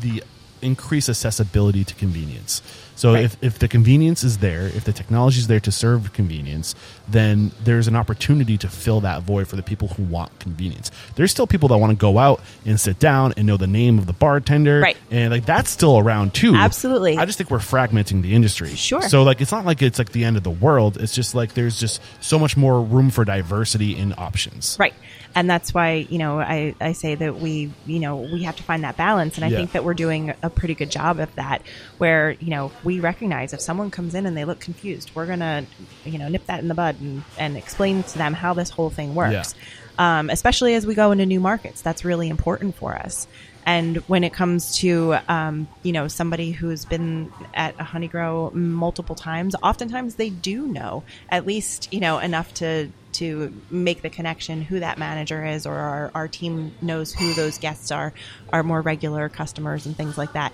the 0.00 0.22
increased 0.62 1.08
accessibility 1.08 1.84
to 1.84 1.94
convenience. 1.94 2.62
So 2.98 3.14
Right. 3.14 3.24
if, 3.26 3.36
if 3.40 3.58
the 3.60 3.68
convenience 3.68 4.24
is 4.24 4.38
there, 4.38 4.62
if 4.66 4.82
the 4.82 4.92
technology 4.92 5.38
is 5.38 5.46
there 5.46 5.60
to 5.60 5.70
serve 5.70 6.12
convenience, 6.12 6.74
then 7.06 7.52
there's 7.62 7.86
an 7.86 7.94
opportunity 7.94 8.58
to 8.58 8.68
fill 8.68 9.00
that 9.02 9.22
void 9.22 9.46
for 9.46 9.54
the 9.54 9.62
people 9.62 9.86
who 9.86 10.02
want 10.02 10.36
convenience. 10.40 10.90
There's 11.14 11.30
still 11.30 11.46
people 11.46 11.68
that 11.68 11.78
want 11.78 11.92
to 11.92 11.96
go 11.96 12.18
out 12.18 12.40
and 12.66 12.80
sit 12.80 12.98
down 12.98 13.34
and 13.36 13.46
know 13.46 13.56
the 13.56 13.68
name 13.68 14.00
of 14.00 14.06
the 14.06 14.12
bartender. 14.12 14.80
Right. 14.80 14.96
And 15.12 15.32
like 15.32 15.46
that's 15.46 15.70
still 15.70 15.96
around 15.96 16.34
too. 16.34 16.56
Absolutely. 16.56 17.16
I 17.18 17.24
just 17.24 17.38
think 17.38 17.52
we're 17.52 17.58
fragmenting 17.58 18.22
the 18.22 18.34
industry. 18.34 18.74
Sure. 18.74 19.00
So 19.02 19.22
like 19.22 19.40
it's 19.40 19.52
not 19.52 19.64
like 19.64 19.80
it's 19.80 20.00
like 20.00 20.10
the 20.10 20.24
end 20.24 20.36
of 20.36 20.42
the 20.42 20.50
world. 20.50 20.96
It's 20.96 21.14
just 21.14 21.36
like 21.36 21.54
there's 21.54 21.78
just 21.78 22.02
so 22.20 22.36
much 22.36 22.56
more 22.56 22.82
room 22.82 23.10
for 23.10 23.24
diversity 23.24 23.96
in 23.96 24.12
options. 24.18 24.76
Right. 24.80 24.94
And 25.36 25.48
that's 25.48 25.72
why, 25.72 26.06
you 26.08 26.18
know, 26.18 26.40
I, 26.40 26.74
I 26.80 26.92
say 26.92 27.14
that 27.14 27.38
we, 27.38 27.70
you 27.86 28.00
know, 28.00 28.16
we 28.16 28.42
have 28.42 28.56
to 28.56 28.62
find 28.64 28.82
that 28.82 28.96
balance. 28.96 29.36
And 29.36 29.44
I 29.44 29.48
Yeah. 29.48 29.58
think 29.58 29.72
that 29.72 29.84
we're 29.84 29.94
doing 29.94 30.32
a 30.42 30.50
pretty 30.50 30.74
good 30.74 30.90
job 30.90 31.20
of 31.20 31.32
that, 31.36 31.62
where, 31.98 32.32
you 32.40 32.48
know, 32.50 32.72
we 32.88 33.00
recognize 33.00 33.52
if 33.52 33.60
someone 33.60 33.90
comes 33.90 34.14
in 34.14 34.24
and 34.24 34.34
they 34.34 34.46
look 34.46 34.60
confused, 34.60 35.10
we're 35.14 35.26
going 35.26 35.40
to, 35.40 35.66
you 36.06 36.16
know, 36.16 36.26
nip 36.26 36.46
that 36.46 36.60
in 36.60 36.68
the 36.68 36.74
bud 36.74 36.98
and, 37.02 37.22
and 37.36 37.54
explain 37.54 38.02
to 38.02 38.16
them 38.16 38.32
how 38.32 38.54
this 38.54 38.70
whole 38.70 38.88
thing 38.88 39.14
works. 39.14 39.54
Um, 39.98 40.30
especially 40.30 40.74
as 40.74 40.86
we 40.86 40.94
go 40.94 41.12
into 41.12 41.26
new 41.26 41.38
markets. 41.38 41.82
That's 41.82 42.02
really 42.02 42.30
important 42.30 42.76
for 42.76 42.94
us. 42.94 43.28
And 43.66 43.98
when 44.08 44.24
it 44.24 44.32
comes 44.32 44.76
to, 44.78 45.16
um, 45.28 45.68
you 45.82 45.92
know, 45.92 46.08
somebody 46.08 46.52
who's 46.52 46.86
been 46.86 47.30
at 47.52 47.74
a 47.78 47.84
honeygrow 47.84 48.54
multiple 48.54 49.14
times, 49.14 49.54
oftentimes 49.62 50.14
they 50.14 50.30
do 50.30 50.66
know 50.66 51.02
at 51.28 51.44
least, 51.44 51.92
you 51.92 52.00
know, 52.00 52.18
enough 52.20 52.54
to 52.54 52.90
to 53.10 53.52
make 53.70 54.00
the 54.02 54.10
connection 54.10 54.62
who 54.62 54.80
that 54.80 54.96
manager 54.96 55.44
is 55.44 55.66
or 55.66 55.74
our, 55.74 56.10
our 56.14 56.28
team 56.28 56.72
knows 56.80 57.12
who 57.12 57.34
those 57.34 57.58
guests 57.58 57.90
are, 57.90 58.12
our 58.52 58.62
more 58.62 58.80
regular 58.80 59.28
customers 59.28 59.86
and 59.86 59.96
things 59.96 60.16
like 60.16 60.32
that. 60.34 60.52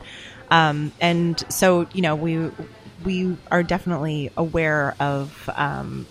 Um, 0.51 0.92
and 1.01 1.42
so, 1.53 1.86
you 1.92 2.03
know, 2.03 2.14
we 2.16 2.51
we 3.05 3.36
are 3.51 3.62
definitely 3.62 4.30
aware 4.36 4.95
of 5.01 5.51
um, 5.55 6.07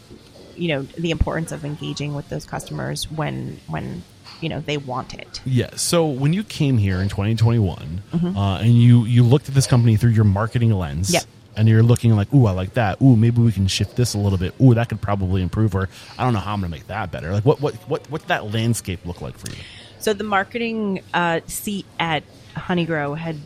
you 0.55 0.67
know 0.69 0.81
the 0.83 1.11
importance 1.11 1.51
of 1.51 1.65
engaging 1.65 2.13
with 2.13 2.29
those 2.29 2.45
customers 2.45 3.09
when 3.09 3.59
when 3.67 4.03
you 4.41 4.49
know 4.49 4.59
they 4.59 4.77
want 4.77 5.13
it. 5.13 5.41
Yeah. 5.45 5.75
So 5.75 6.05
when 6.07 6.33
you 6.33 6.43
came 6.43 6.77
here 6.77 7.01
in 7.01 7.09
2021, 7.09 8.03
uh, 8.35 8.57
and 8.61 8.73
you 8.73 9.05
you 9.05 9.23
looked 9.23 9.47
at 9.49 9.55
this 9.55 9.67
company 9.67 9.95
through 9.97 10.11
your 10.11 10.25
marketing 10.25 10.71
lens, 10.71 11.07
Mm-hmm. 11.07 11.13
Yep. 11.15 11.23
and 11.57 11.69
you're 11.69 11.83
looking 11.83 12.15
like, 12.15 12.33
ooh, 12.33 12.45
I 12.47 12.51
like 12.51 12.73
that. 12.73 13.01
Ooh, 13.01 13.15
maybe 13.15 13.41
we 13.41 13.51
can 13.51 13.67
shift 13.67 13.95
this 13.95 14.13
a 14.13 14.17
little 14.17 14.37
bit. 14.39 14.53
Ooh, 14.61 14.73
that 14.73 14.89
could 14.89 15.01
probably 15.01 15.41
improve. 15.41 15.75
Or 15.75 15.87
I 16.17 16.23
don't 16.23 16.33
know 16.33 16.39
how 16.39 16.53
I'm 16.53 16.59
going 16.61 16.71
to 16.71 16.77
make 16.77 16.87
that 16.87 17.11
better. 17.11 17.31
Like, 17.31 17.45
what 17.45 17.61
what 17.61 17.75
what 17.89 18.09
what 18.11 18.27
that 18.27 18.51
landscape 18.53 19.05
look 19.05 19.21
like 19.21 19.37
for 19.37 19.49
you? 19.51 19.61
So 19.99 20.13
the 20.13 20.23
marketing 20.25 21.01
uh, 21.13 21.39
seat 21.47 21.85
at 21.99 22.23
Honeygrow 22.55 23.17
had 23.17 23.37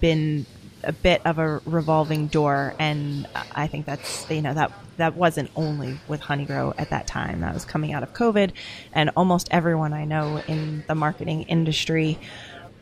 been 0.00 0.46
a 0.82 0.92
bit 0.92 1.22
of 1.24 1.38
a 1.38 1.60
revolving 1.64 2.26
door, 2.26 2.74
and 2.78 3.26
I 3.54 3.66
think 3.66 3.86
that's 3.86 4.28
you 4.30 4.42
know 4.42 4.54
that 4.54 4.72
that 4.96 5.16
wasn't 5.16 5.50
only 5.56 5.98
with 6.08 6.20
Honeygrow 6.20 6.74
at 6.78 6.90
that 6.90 7.06
time. 7.06 7.40
That 7.40 7.54
was 7.54 7.64
coming 7.64 7.92
out 7.92 8.02
of 8.02 8.12
COVID, 8.12 8.52
and 8.92 9.10
almost 9.16 9.48
everyone 9.50 9.92
I 9.92 10.04
know 10.04 10.42
in 10.46 10.84
the 10.86 10.94
marketing 10.94 11.42
industry 11.42 12.18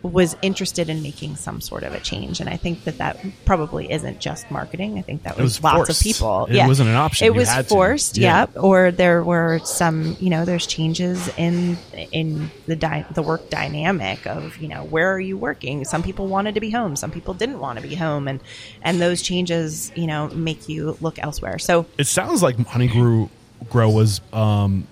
was 0.02 0.36
interested 0.42 0.88
in 0.88 1.02
making 1.02 1.36
some 1.36 1.60
sort 1.60 1.84
of 1.84 1.94
a 1.94 2.00
change. 2.00 2.40
And 2.40 2.48
i 2.48 2.56
think 2.56 2.84
that 2.84 2.98
that 2.98 3.18
probably 3.44 3.90
isn't 3.92 4.18
just 4.20 4.50
marketing. 4.50 4.98
I 4.98 5.02
think 5.02 5.22
that 5.22 5.36
was, 5.36 5.60
was 5.60 5.62
lots 5.62 5.90
of 5.90 5.98
people. 6.00 6.46
It 6.50 6.66
wasn't 6.66 6.88
an 6.88 6.96
option. 6.96 7.26
it 7.26 7.34
You 7.34 7.34
was 7.34 7.48
forced 7.68 8.18
Yeah. 8.18 8.46
yeah 8.54 8.60
or 8.60 8.90
there 8.90 9.22
were 9.22 9.60
some 9.64 10.16
you 10.18 10.30
know 10.30 10.44
there's 10.44 10.66
changes 10.66 11.28
in 11.36 11.76
in 12.10 12.50
the 12.66 12.74
dy- 12.76 13.06
the 13.12 13.22
work 13.22 13.48
dynamic 13.50 14.26
of 14.26 14.56
you 14.58 14.68
know 14.68 14.84
where 14.84 15.12
are 15.12 15.20
you 15.20 15.36
working? 15.36 15.84
Some 15.84 16.02
people 16.02 16.26
wanted 16.26 16.54
to 16.56 16.60
be 16.60 16.70
home. 16.70 16.96
Some 16.96 17.10
people 17.10 17.34
didn't 17.34 17.60
want 17.60 17.78
to 17.80 17.86
be 17.86 17.94
home. 17.94 18.26
And 18.28 18.40
and 18.82 19.00
those 19.00 19.22
changes 19.22 19.92
you 19.94 20.06
know 20.06 20.28
make 20.30 20.68
you 20.68 20.96
look 21.00 21.18
elsewhere. 21.18 21.58
So 21.58 21.86
It 21.98 22.06
sounds 22.06 22.42
like 22.42 22.56
Honeygrow 22.56 23.28
Grow 23.70 23.90
was 23.90 24.20
um, 24.32 24.88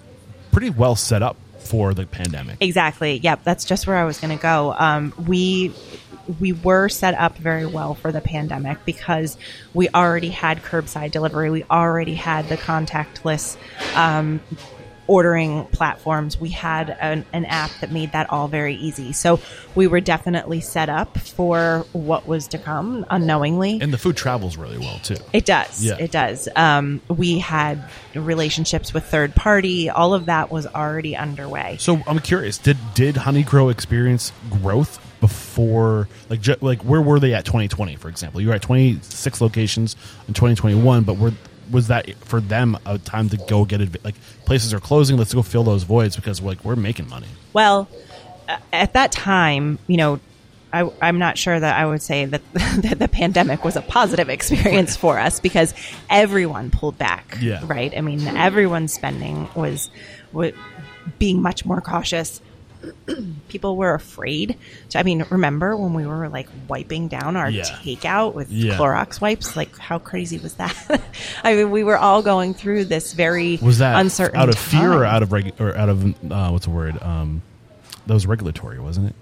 pretty 0.52 0.70
well 0.70 0.94
set 0.94 1.22
up 1.22 1.36
for 1.70 1.94
the 1.94 2.04
pandemic. 2.04 2.56
Exactly. 2.60 3.18
Yep. 3.18 3.44
That's 3.44 3.64
just 3.64 3.86
where 3.86 3.96
I 3.96 4.04
was 4.04 4.18
going 4.18 4.36
to 4.36 4.42
go. 4.42 4.74
Um, 4.76 5.14
we 5.26 5.72
we 6.38 6.52
were 6.52 6.88
set 6.88 7.14
up 7.14 7.36
very 7.38 7.66
well 7.66 7.94
for 7.94 8.12
the 8.12 8.20
pandemic 8.20 8.84
because 8.84 9.36
we 9.72 9.88
already 9.88 10.28
had 10.28 10.62
curbside 10.62 11.12
delivery. 11.12 11.50
We 11.50 11.64
already 11.64 12.14
had 12.14 12.48
the 12.48 12.56
contactless 12.56 13.56
um, 13.96 14.40
ordering 15.11 15.66
platforms. 15.66 16.40
We 16.40 16.50
had 16.50 16.96
an, 17.00 17.26
an 17.32 17.44
app 17.46 17.72
that 17.80 17.90
made 17.90 18.12
that 18.12 18.30
all 18.30 18.46
very 18.46 18.76
easy. 18.76 19.12
So 19.12 19.40
we 19.74 19.88
were 19.88 19.98
definitely 19.98 20.61
set 20.61 20.88
up 20.88 21.18
for 21.18 21.84
what 21.92 22.28
was 22.28 22.46
to 22.48 22.58
come 22.58 23.04
unknowingly. 23.11 23.80
And 23.82 23.92
the 23.92 23.98
food 23.98 24.16
travels 24.16 24.56
really 24.56 24.78
well 24.78 25.00
too. 25.02 25.16
It 25.32 25.44
does. 25.44 25.82
Yeah. 25.82 25.96
It 25.98 26.12
does. 26.12 26.48
Um, 26.54 27.00
we 27.08 27.40
had 27.40 27.82
relationships 28.14 28.94
with 28.94 29.04
third 29.04 29.34
party. 29.34 29.90
All 29.90 30.14
of 30.14 30.26
that 30.26 30.52
was 30.52 30.68
already 30.68 31.16
underway. 31.16 31.76
So 31.80 32.00
I'm 32.06 32.20
curious, 32.20 32.56
did 32.58 32.78
did 32.94 33.16
Honeygrow 33.16 33.72
experience 33.72 34.30
growth 34.48 35.04
before 35.20 36.08
like 36.28 36.40
like 36.62 36.82
where 36.82 37.02
were 37.02 37.18
they 37.18 37.34
at 37.34 37.44
2020 37.44 37.96
for 37.96 38.08
example? 38.08 38.40
You 38.40 38.48
were 38.48 38.54
at 38.54 38.62
26 38.62 39.40
locations 39.40 39.96
in 40.28 40.34
2021, 40.34 41.02
but 41.02 41.18
were 41.18 41.32
was 41.70 41.88
that 41.88 42.14
for 42.24 42.40
them 42.40 42.76
a 42.86 42.98
time 42.98 43.28
to 43.28 43.36
go 43.36 43.64
get 43.64 43.80
it 43.80 44.04
like 44.04 44.14
places 44.44 44.74
are 44.74 44.80
closing, 44.80 45.16
let's 45.16 45.34
go 45.34 45.42
fill 45.42 45.64
those 45.64 45.84
voids 45.84 46.16
because 46.16 46.40
like 46.40 46.64
we're 46.64 46.76
making 46.76 47.08
money. 47.08 47.28
Well, 47.52 47.88
at 48.72 48.92
that 48.94 49.12
time, 49.12 49.78
you 49.86 49.96
know, 49.96 50.20
I, 50.72 50.90
I'm 51.02 51.18
not 51.18 51.36
sure 51.36 51.58
that 51.58 51.76
I 51.76 51.84
would 51.84 52.02
say 52.02 52.26
that, 52.26 52.42
that 52.52 52.98
the 52.98 53.08
pandemic 53.08 53.64
was 53.64 53.76
a 53.76 53.82
positive 53.82 54.28
experience 54.28 54.96
for 54.96 55.18
us 55.18 55.40
because 55.40 55.74
everyone 56.08 56.70
pulled 56.70 56.98
back. 56.98 57.38
Yeah. 57.40 57.60
Right. 57.64 57.92
I 57.96 58.00
mean, 58.00 58.26
everyone's 58.26 58.92
spending 58.92 59.48
was, 59.54 59.90
was 60.32 60.52
being 61.18 61.42
much 61.42 61.64
more 61.64 61.80
cautious. 61.80 62.40
People 63.49 63.76
were 63.76 63.95
afraid. 63.95 64.57
To, 64.91 64.99
I 64.99 65.03
mean, 65.03 65.24
remember 65.31 65.76
when 65.76 65.93
we 65.95 66.07
were 66.07 66.28
like 66.28 66.49
wiping 66.68 67.09
down 67.09 67.37
our 67.37 67.51
Yeah. 67.51 67.64
takeout 67.64 68.35
with 68.35 68.51
Yeah. 68.51 68.76
Clorox 68.76 69.20
wipes? 69.20 69.57
Like, 69.57 69.76
how 69.78 69.99
crazy 69.99 70.39
was 70.39 70.55
that? 70.55 71.03
I 71.45 71.55
mean, 71.55 71.70
we 71.70 71.85
were 71.85 71.99
all 71.99 72.22
going 72.22 72.55
through 72.55 72.87
this 72.87 73.12
very 73.12 73.59
Was 73.61 73.78
that 73.78 74.01
uncertain 74.01 74.39
out 74.41 74.49
of 74.49 74.59
fear 74.59 74.93
or 74.93 75.05
out 75.05 75.22
of 75.22 75.28
regu- 75.31 75.59
or 75.61 75.76
out 75.76 75.89
of 75.89 76.05
uh, 76.33 76.49
what's 76.51 76.64
the 76.66 76.70
word? 76.70 77.01
Um, 77.03 77.43
that 78.07 78.14
was 78.14 78.26
regulatory, 78.26 78.78
wasn't 78.78 79.09
it? 79.11 79.14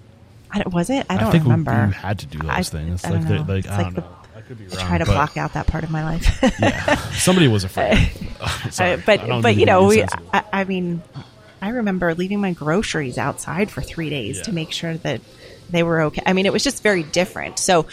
I 0.51 0.59
don't, 0.63 0.73
was 0.73 0.89
it? 0.89 1.05
I 1.11 1.17
don't 1.19 1.31
think 1.33 1.45
we- 1.45 1.51
remember. 1.51 1.87
you 1.87 1.93
had 1.93 2.21
to 2.21 2.27
do 2.27 2.39
those 2.39 2.49
I- 2.51 2.63
things. 2.63 3.05
I 3.05 3.11
like 3.11 3.29
don't 3.29 3.47
know. 3.47 3.55
like 3.55 3.65
It's 3.65 3.69
I 3.69 3.77
like 3.77 3.85
don't 3.87 3.95
the- 3.97 4.01
know. 4.03 4.15
I 4.37 4.41
could 4.43 4.59
be 4.59 4.67
wrong. 4.69 4.87
try 4.87 4.99
to 4.99 5.05
but- 5.05 5.13
block 5.13 5.37
out 5.37 5.55
that 5.55 5.67
part 5.67 5.83
of 5.85 5.91
my 5.91 6.05
life. 6.05 6.39
Yeah, 6.61 6.95
somebody 7.13 7.49
was 7.49 7.65
afraid. 7.65 8.09
Sorry, 8.71 8.93
Uh, 8.93 9.01
but 9.05 9.43
but 9.43 9.57
you 9.57 9.67
know, 9.67 9.89
we. 9.89 10.05
I, 10.33 10.45
I 10.53 10.65
mean, 10.65 11.03
I 11.61 11.71
remember 11.71 12.15
leaving 12.15 12.41
my 12.41 12.53
groceries 12.53 13.19
outside 13.19 13.71
for 13.71 13.83
three 13.83 14.11
days 14.11 14.39
Yeah. 14.39 14.43
to 14.45 14.53
make 14.53 14.73
sure 14.73 14.97
that 14.99 15.21
they 15.71 15.83
were 15.83 16.01
okay. 16.03 16.23
I 16.25 16.33
mean, 16.33 16.47
it 16.47 16.53
was 16.53 16.63
just 16.65 16.83
very 16.83 17.03
different. 17.03 17.59
So. 17.59 17.87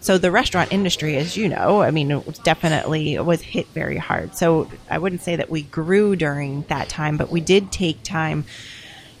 So 0.00 0.16
the 0.16 0.30
restaurant 0.30 0.72
industry, 0.72 1.16
as 1.16 1.36
you 1.36 1.48
know, 1.48 1.82
I 1.82 1.90
mean, 1.90 2.12
it 2.12 2.24
was 2.24 2.38
definitely 2.38 3.18
was 3.18 3.42
hit 3.42 3.66
very 3.74 3.96
hard. 3.96 4.36
So 4.36 4.70
I 4.88 4.98
wouldn't 4.98 5.22
say 5.22 5.34
that 5.34 5.50
we 5.50 5.62
grew 5.62 6.14
during 6.14 6.62
that 6.68 6.88
time, 6.88 7.16
but 7.16 7.32
we 7.32 7.40
did 7.40 7.72
take 7.72 8.04
time 8.04 8.44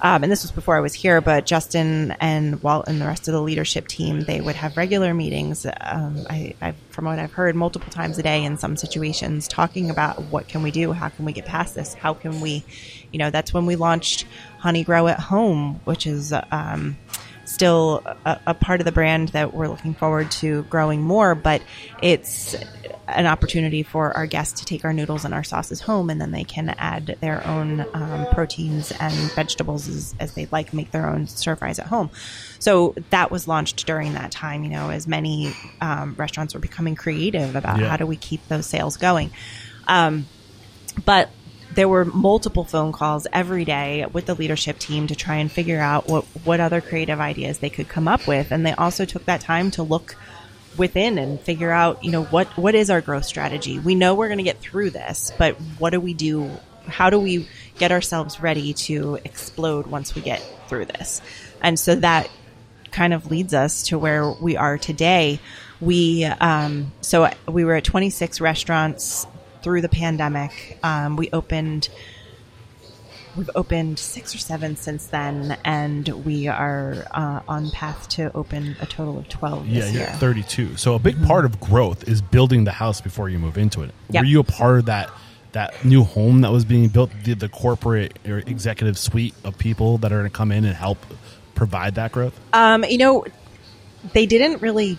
um, 0.00 0.22
and 0.22 0.30
this 0.30 0.42
was 0.42 0.52
before 0.52 0.76
I 0.76 0.80
was 0.80 0.94
here, 0.94 1.20
but 1.20 1.44
Justin 1.46 2.14
and 2.20 2.62
Walt 2.62 2.86
and 2.88 3.00
the 3.00 3.06
rest 3.06 3.26
of 3.28 3.32
the 3.32 3.42
leadership 3.42 3.88
team, 3.88 4.20
they 4.20 4.40
would 4.40 4.54
have 4.54 4.76
regular 4.76 5.12
meetings. 5.12 5.66
Um, 5.66 6.24
I, 6.30 6.54
I, 6.62 6.74
from 6.90 7.06
what 7.06 7.18
I've 7.18 7.32
heard, 7.32 7.56
multiple 7.56 7.90
times 7.90 8.18
a 8.18 8.22
day 8.22 8.44
in 8.44 8.56
some 8.56 8.76
situations, 8.76 9.48
talking 9.48 9.90
about 9.90 10.22
what 10.24 10.46
can 10.46 10.62
we 10.62 10.70
do, 10.70 10.92
how 10.92 11.08
can 11.08 11.24
we 11.24 11.32
get 11.32 11.46
past 11.46 11.74
this, 11.74 11.94
how 11.94 12.14
can 12.14 12.40
we, 12.40 12.64
you 13.12 13.18
know, 13.18 13.30
that's 13.30 13.52
when 13.52 13.66
we 13.66 13.76
launched 13.76 14.26
Honeygrow 14.60 15.10
at 15.10 15.18
Home, 15.18 15.80
which 15.84 16.06
is 16.06 16.32
um, 16.52 16.96
still 17.58 18.02
a, 18.24 18.38
a 18.46 18.54
part 18.54 18.80
of 18.80 18.84
the 18.84 18.92
brand 18.92 19.30
that 19.30 19.52
we're 19.52 19.66
looking 19.66 19.92
forward 19.92 20.30
to 20.30 20.62
growing 20.64 21.02
more, 21.02 21.34
but 21.34 21.60
it's 22.00 22.54
an 23.08 23.26
opportunity 23.26 23.82
for 23.82 24.16
our 24.16 24.26
guests 24.26 24.60
to 24.60 24.64
take 24.64 24.84
our 24.84 24.92
noodles 24.92 25.24
and 25.24 25.34
our 25.34 25.42
sauces 25.42 25.80
home, 25.80 26.08
and 26.08 26.20
then 26.20 26.30
they 26.30 26.44
can 26.44 26.68
add 26.78 27.16
their 27.20 27.44
own 27.48 27.84
um, 27.94 28.28
proteins 28.30 28.92
and 29.00 29.12
vegetables 29.32 29.88
as, 29.88 30.14
as 30.20 30.34
they'd 30.34 30.52
like, 30.52 30.72
make 30.72 30.92
their 30.92 31.08
own 31.08 31.26
stir 31.26 31.56
fries 31.56 31.80
at 31.80 31.86
home. 31.86 32.10
So 32.60 32.94
that 33.10 33.32
was 33.32 33.48
launched 33.48 33.84
during 33.86 34.12
that 34.12 34.30
time, 34.30 34.62
you 34.62 34.70
know, 34.70 34.90
as 34.90 35.08
many 35.08 35.52
um, 35.80 36.14
restaurants 36.16 36.54
were 36.54 36.60
becoming 36.60 36.94
creative 36.94 37.56
about 37.56 37.80
Yeah. 37.80 37.88
how 37.88 37.96
do 37.96 38.06
we 38.06 38.16
keep 38.16 38.46
those 38.46 38.66
sales 38.66 38.96
going. 38.96 39.32
Um, 39.88 40.26
but 41.04 41.28
there 41.78 41.88
were 41.88 42.04
multiple 42.04 42.64
phone 42.64 42.90
calls 42.90 43.28
every 43.32 43.64
day 43.64 44.04
with 44.12 44.26
the 44.26 44.34
leadership 44.34 44.80
team 44.80 45.06
to 45.06 45.14
try 45.14 45.36
and 45.36 45.48
figure 45.48 45.78
out 45.78 46.08
what, 46.08 46.24
what 46.42 46.58
other 46.58 46.80
creative 46.80 47.20
ideas 47.20 47.60
they 47.60 47.70
could 47.70 47.88
come 47.88 48.08
up 48.08 48.26
with. 48.26 48.50
And 48.50 48.66
they 48.66 48.72
also 48.72 49.04
took 49.04 49.26
that 49.26 49.40
time 49.40 49.70
to 49.70 49.84
look 49.84 50.16
within 50.76 51.18
and 51.18 51.40
figure 51.40 51.70
out, 51.70 52.02
you 52.02 52.10
know, 52.10 52.24
what, 52.24 52.48
what 52.56 52.74
is 52.74 52.90
our 52.90 53.00
growth 53.00 53.24
strategy? 53.24 53.78
We 53.78 53.94
know 53.94 54.16
we're 54.16 54.26
going 54.26 54.38
to 54.38 54.44
get 54.44 54.58
through 54.58 54.90
this, 54.90 55.30
but 55.38 55.54
what 55.78 55.90
do 55.90 56.00
we 56.00 56.14
do? 56.14 56.50
How 56.88 57.10
do 57.10 57.20
we 57.20 57.46
get 57.78 57.92
ourselves 57.92 58.40
ready 58.40 58.72
to 58.72 59.20
explode 59.24 59.86
once 59.86 60.16
we 60.16 60.20
get 60.20 60.42
through 60.66 60.86
this? 60.86 61.22
And 61.62 61.78
so 61.78 61.94
that 61.94 62.28
kind 62.90 63.14
of 63.14 63.30
leads 63.30 63.54
us 63.54 63.84
to 63.84 64.00
where 64.00 64.28
we 64.28 64.56
are 64.56 64.78
today. 64.78 65.38
We 65.80 66.24
um, 66.24 66.90
so 67.02 67.30
we 67.46 67.64
were 67.64 67.76
at 67.76 67.84
26 67.84 68.40
restaurants 68.40 69.28
through 69.62 69.82
the 69.82 69.88
pandemic. 69.88 70.78
Um, 70.82 71.16
we 71.16 71.30
opened. 71.32 71.88
We've 73.36 73.50
opened 73.54 74.00
six 74.00 74.34
or 74.34 74.38
seven 74.38 74.74
since 74.74 75.06
then, 75.06 75.56
and 75.64 76.08
we 76.24 76.48
are 76.48 77.06
uh, 77.12 77.40
on 77.46 77.70
path 77.70 78.08
to 78.10 78.34
open 78.34 78.74
a 78.80 78.86
total 78.86 79.16
of 79.16 79.28
12 79.28 79.66
Yeah, 79.66 79.80
this 79.80 79.92
you're 79.92 80.02
year. 80.04 80.12
32. 80.14 80.76
So 80.76 80.94
a 80.94 80.98
big 80.98 81.22
part 81.24 81.44
of 81.44 81.60
growth 81.60 82.08
is 82.08 82.20
building 82.20 82.64
the 82.64 82.72
house 82.72 83.00
before 83.00 83.28
you 83.28 83.38
move 83.38 83.56
into 83.56 83.82
it. 83.82 83.94
Yep. 84.10 84.22
Were 84.22 84.26
you 84.26 84.40
a 84.40 84.44
part 84.44 84.80
of 84.80 84.86
that 84.86 85.10
that 85.52 85.84
new 85.84 86.02
home 86.04 86.40
that 86.40 86.50
was 86.52 86.64
being 86.64 86.88
built, 86.88 87.10
the, 87.24 87.34
the 87.34 87.48
corporate 87.48 88.18
or 88.26 88.38
executive 88.38 88.98
suite 88.98 89.34
of 89.44 89.56
people 89.56 89.98
that 89.98 90.12
are 90.12 90.18
going 90.18 90.30
to 90.30 90.36
come 90.36 90.50
in 90.50 90.64
and 90.64 90.74
help 90.74 90.98
provide 91.54 91.94
that 91.94 92.12
growth? 92.12 92.38
Um, 92.52 92.84
you 92.84 92.98
know, 92.98 93.24
they 94.14 94.26
didn't 94.26 94.62
really 94.62 94.98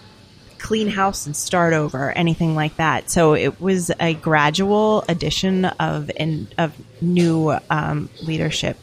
clean 0.59 0.87
house 0.87 1.25
and 1.25 1.35
start 1.35 1.73
over, 1.73 2.11
anything 2.11 2.55
like 2.55 2.75
that. 2.77 3.09
So 3.09 3.33
it 3.33 3.59
was 3.59 3.91
a 3.99 4.13
gradual 4.13 5.03
addition 5.07 5.65
of 5.65 6.11
in, 6.15 6.47
of 6.57 6.75
new 7.01 7.57
um, 7.69 8.09
leadership, 8.21 8.77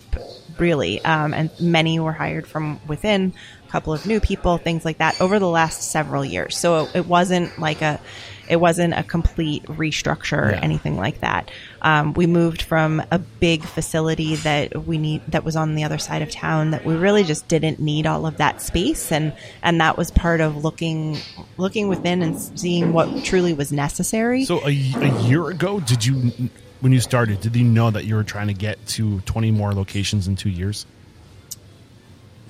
really, 0.58 1.04
um, 1.04 1.34
and 1.34 1.50
many 1.60 2.00
were 2.00 2.12
hired 2.12 2.46
from 2.46 2.80
within. 2.86 3.34
A 3.66 3.70
couple 3.70 3.92
of 3.92 4.06
new 4.06 4.20
people, 4.20 4.58
things 4.58 4.84
like 4.84 4.98
that, 4.98 5.20
over 5.20 5.38
the 5.38 5.48
last 5.48 5.90
several 5.90 6.24
years. 6.24 6.56
So 6.56 6.88
it 6.94 7.06
wasn't 7.06 7.58
like 7.58 7.82
a 7.82 8.00
it 8.48 8.56
wasn't 8.56 8.94
a 8.94 9.02
complete 9.02 9.64
restructure 9.64 10.52
or 10.52 10.54
anything 10.54 10.96
like 10.96 11.20
that. 11.20 11.50
Um, 11.82 12.12
we 12.14 12.26
moved 12.26 12.62
from 12.62 13.02
a 13.10 13.18
big 13.18 13.62
facility 13.64 14.36
that 14.36 14.86
we 14.86 14.98
need 14.98 15.22
that 15.28 15.44
was 15.44 15.56
on 15.56 15.74
the 15.74 15.84
other 15.84 15.98
side 15.98 16.22
of 16.22 16.30
town 16.30 16.70
that 16.70 16.84
we 16.84 16.94
really 16.96 17.22
just 17.24 17.46
didn't 17.48 17.78
need 17.80 18.06
all 18.06 18.26
of 18.26 18.38
that 18.38 18.62
space, 18.62 19.12
and 19.12 19.32
and 19.62 19.80
that 19.80 19.96
was 19.98 20.10
part 20.10 20.40
of 20.40 20.64
looking 20.64 21.18
looking 21.58 21.88
within 21.88 22.22
and 22.22 22.40
seeing 22.58 22.92
what 22.92 23.24
truly 23.24 23.52
was 23.54 23.72
necessary. 23.72 24.44
So 24.44 24.60
a, 24.66 24.68
a 24.68 25.22
year 25.28 25.48
ago, 25.50 25.80
did 25.80 26.04
you, 26.04 26.32
when 26.80 26.92
you 26.92 27.00
started, 27.00 27.40
did 27.40 27.54
you 27.56 27.64
know 27.64 27.90
that 27.90 28.04
you 28.04 28.14
were 28.16 28.24
trying 28.24 28.48
to 28.48 28.54
get 28.54 28.84
to 28.88 29.20
20 29.20 29.50
more 29.50 29.72
locations 29.72 30.28
in 30.28 30.36
two 30.36 30.50
years? 30.50 30.86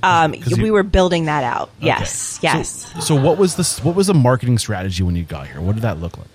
um, 0.03 0.33
'cause 0.35 0.57
you- 0.57 0.63
we 0.63 0.71
were 0.71 0.83
building 0.83 1.25
that 1.25 1.43
out. 1.43 1.71
Yes, 1.81 2.39
Okay. 2.39 2.59
yes. 2.59 2.93
So, 2.95 3.01
so 3.01 3.15
what 3.17 3.39
was 3.39 3.57
the 3.57 3.65
what 3.83 3.97
was 3.97 4.07
the 4.07 4.15
marketing 4.15 4.59
strategy 4.59 5.03
when 5.03 5.17
you 5.17 5.25
got 5.25 5.49
here? 5.49 5.61
What 5.61 5.75
did 5.75 5.83
that 5.83 6.01
look 6.01 6.17
like? 6.19 6.29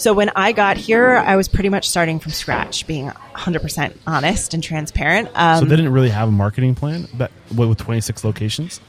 So 0.00 0.14
when 0.14 0.30
I 0.34 0.52
got 0.52 0.78
here, 0.78 1.10
I 1.16 1.36
was 1.36 1.46
pretty 1.48 1.68
much 1.68 1.86
starting 1.86 2.20
from 2.20 2.32
scratch, 2.32 2.86
being 2.86 3.10
100% 3.10 3.94
honest 4.06 4.54
and 4.54 4.62
transparent. 4.64 5.28
Um, 5.34 5.58
So 5.60 5.66
they 5.66 5.76
didn't 5.76 5.92
really 5.92 6.08
have 6.08 6.28
a 6.28 6.32
marketing 6.32 6.74
plan, 6.74 7.06
but 7.12 7.30
with 7.54 7.76
26 7.76 8.24
locations. 8.24 8.80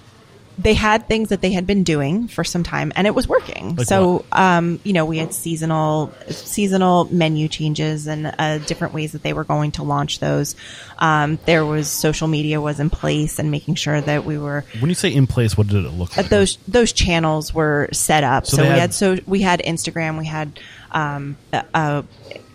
they 0.58 0.74
had 0.74 1.08
things 1.08 1.30
that 1.30 1.42
they 1.42 1.52
had 1.52 1.66
been 1.66 1.84
doing 1.84 2.28
for 2.28 2.44
some 2.44 2.62
time 2.64 2.92
and 2.96 3.08
it 3.08 3.16
was 3.16 3.28
working. 3.28 3.76
Like 3.78 3.88
so, 3.88 4.24
um, 4.32 4.80
you 4.84 4.94
know, 4.94 5.06
we 5.06 5.18
had 5.18 5.34
seasonal, 5.34 6.14
seasonal 6.30 7.06
menu 7.12 7.48
changes 7.48 8.06
and 8.08 8.34
uh, 8.38 8.60
different 8.60 8.94
ways 8.94 9.14
that 9.14 9.24
they 9.24 9.34
were 9.34 9.44
going 9.46 9.72
to 9.74 9.84
launch 9.84 10.20
those. 10.20 10.56
Um, 11.00 11.40
there 11.46 11.66
was 11.66 11.90
social 11.90 12.28
media 12.28 12.62
was 12.62 12.80
in 12.80 12.90
place 12.90 13.40
and 13.40 13.50
making 13.52 13.76
sure 13.76 14.00
that 14.02 14.24
we 14.24 14.38
were, 14.38 14.64
When 14.80 14.90
you 14.90 14.96
say 14.96 15.12
in 15.14 15.26
place, 15.28 15.58
what 15.58 15.68
did 15.68 15.84
it 15.84 15.90
look 15.92 16.16
like? 16.16 16.26
uh, 16.28 16.30
those, 16.30 16.58
those 16.68 16.94
channels 16.94 17.54
were 17.54 17.90
set 17.92 18.24
up. 18.24 18.46
So 18.46 18.58
So, 18.58 18.64
we 18.64 18.70
had- 18.70 18.80
had, 18.80 18.94
so 18.94 19.18
we 19.26 19.42
had 19.42 19.62
Instagram, 19.66 20.18
we 20.20 20.26
had, 20.28 20.60
um, 20.92 21.38
uh, 21.74 22.04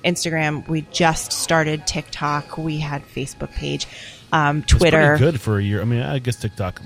Instagram, 0.04 0.66
we 0.68 0.82
just 0.92 1.32
started 1.32 1.86
TikTok, 1.86 2.58
we 2.58 2.78
had 2.78 3.02
Facebook 3.08 3.52
page, 3.52 3.86
um, 4.32 4.58
It's 4.58 4.72
Twitter. 4.72 5.16
good 5.18 5.40
for 5.40 5.58
a 5.58 5.62
year. 5.62 5.80
I 5.80 5.84
mean, 5.84 6.02
I 6.02 6.18
guess 6.18 6.36
TikTok. 6.36 6.80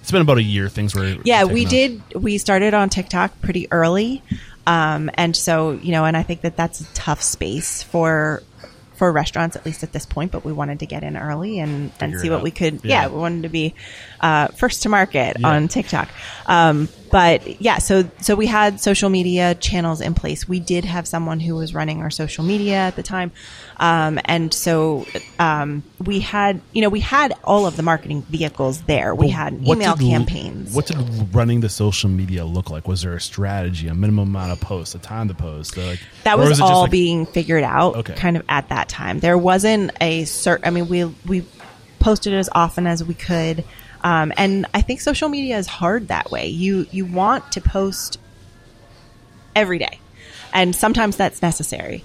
It's 0.00 0.10
been 0.10 0.20
about 0.22 0.38
a 0.38 0.42
year. 0.42 0.68
Things 0.68 0.94
were 0.94 1.16
Yeah, 1.24 1.44
we 1.44 1.64
off. 1.64 1.70
did. 1.70 2.02
We 2.14 2.36
started 2.38 2.74
on 2.74 2.90
TikTok 2.90 3.40
pretty 3.40 3.68
early, 3.70 4.22
um, 4.66 5.10
and 5.14 5.34
so 5.34 5.72
you 5.82 5.92
know, 5.92 6.04
and 6.04 6.14
I 6.14 6.22
think 6.22 6.42
that 6.42 6.56
that's 6.58 6.82
a 6.82 6.84
tough 6.92 7.22
space 7.22 7.82
for 7.82 8.42
for 8.96 9.10
restaurants 9.10 9.56
at 9.56 9.64
least 9.64 9.82
at 9.82 9.92
this 9.92 10.04
point. 10.04 10.30
But 10.30 10.44
we 10.44 10.52
wanted 10.52 10.80
to 10.80 10.86
get 10.86 11.04
in 11.04 11.16
early 11.16 11.58
and 11.58 11.90
and 12.00 12.20
see 12.20 12.28
what 12.28 12.36
out. 12.40 12.42
we 12.42 12.50
could. 12.50 12.80
Yeah. 12.84 13.04
Yeah, 13.04 13.08
we 13.08 13.18
wanted 13.18 13.44
to 13.44 13.48
be 13.48 13.74
uh, 14.20 14.48
first 14.48 14.82
to 14.82 14.90
market 14.90 15.38
Yeah. 15.40 15.48
on 15.48 15.68
TikTok. 15.68 16.10
Um, 16.44 16.90
but 17.14 17.60
yeah, 17.60 17.78
so 17.78 18.10
so 18.20 18.34
we 18.34 18.48
had 18.48 18.80
social 18.80 19.08
media 19.08 19.54
channels 19.54 20.00
in 20.00 20.14
place. 20.14 20.48
We 20.48 20.58
did 20.58 20.84
have 20.84 21.06
someone 21.06 21.38
who 21.38 21.54
was 21.54 21.72
running 21.72 22.02
our 22.02 22.10
social 22.10 22.42
media 22.42 22.74
at 22.74 22.96
the 22.96 23.04
time, 23.04 23.30
um, 23.76 24.18
and 24.24 24.52
so 24.52 25.06
um, 25.38 25.84
we 26.04 26.18
had 26.18 26.60
you 26.72 26.82
know 26.82 26.88
we 26.88 26.98
had 26.98 27.32
all 27.44 27.66
of 27.66 27.76
the 27.76 27.84
marketing 27.84 28.22
vehicles 28.22 28.82
there. 28.82 29.14
We 29.14 29.28
had 29.28 29.52
email 29.64 29.94
did 29.94 30.08
campaigns. 30.08 30.74
What 30.74 30.86
did 30.86 30.96
running 31.32 31.60
the 31.60 31.68
social 31.68 32.10
media 32.10 32.44
look 32.44 32.68
like? 32.68 32.88
Was 32.88 33.02
there 33.02 33.14
a 33.14 33.20
strategy, 33.20 33.86
a 33.86 33.94
minimum 33.94 34.30
amount 34.30 34.50
of 34.50 34.60
posts, 34.60 34.96
a 34.96 34.98
time 34.98 35.28
to 35.28 35.34
post? 35.34 35.76
Like 35.76 36.00
that 36.24 36.36
or 36.36 36.48
was, 36.48 36.60
all 36.60 36.80
like- 36.80 36.90
being 36.90 37.26
figured 37.26 37.62
out 37.62 37.94
Okay. 37.94 38.14
kind 38.14 38.36
of 38.36 38.42
at 38.48 38.70
that 38.70 38.88
time 38.88 39.20
there 39.20 39.38
wasn't 39.38 39.92
a 40.00 40.24
certain 40.24 40.66
i 40.66 40.70
mean 40.70 40.88
we 40.88 41.04
we 41.26 41.44
posted 42.00 42.34
as 42.34 42.48
often 42.52 42.86
as 42.86 43.04
we 43.04 43.14
could 43.14 43.64
um, 44.04 44.32
and 44.36 44.66
i 44.72 44.80
think 44.80 45.00
social 45.00 45.28
media 45.28 45.58
is 45.58 45.66
hard 45.66 46.08
that 46.08 46.30
way. 46.30 46.46
You 46.46 46.86
you 46.92 47.04
want 47.04 47.50
to 47.52 47.60
post 47.60 48.18
every 49.56 49.78
day. 49.78 49.98
And 50.52 50.76
sometimes 50.76 51.16
that's 51.16 51.42
necessary 51.42 52.04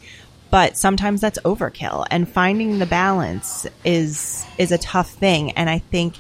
but 0.52 0.76
sometimes 0.78 1.22
that's 1.22 1.38
overkill. 1.40 2.06
And 2.10 2.28
finding 2.28 2.80
the 2.80 2.86
balance 2.86 3.68
is 3.86 4.46
is 4.58 4.72
a 4.72 4.78
tough 4.78 5.12
thing. 5.12 5.52
And 5.52 5.70
i 5.70 5.80
think 5.80 6.16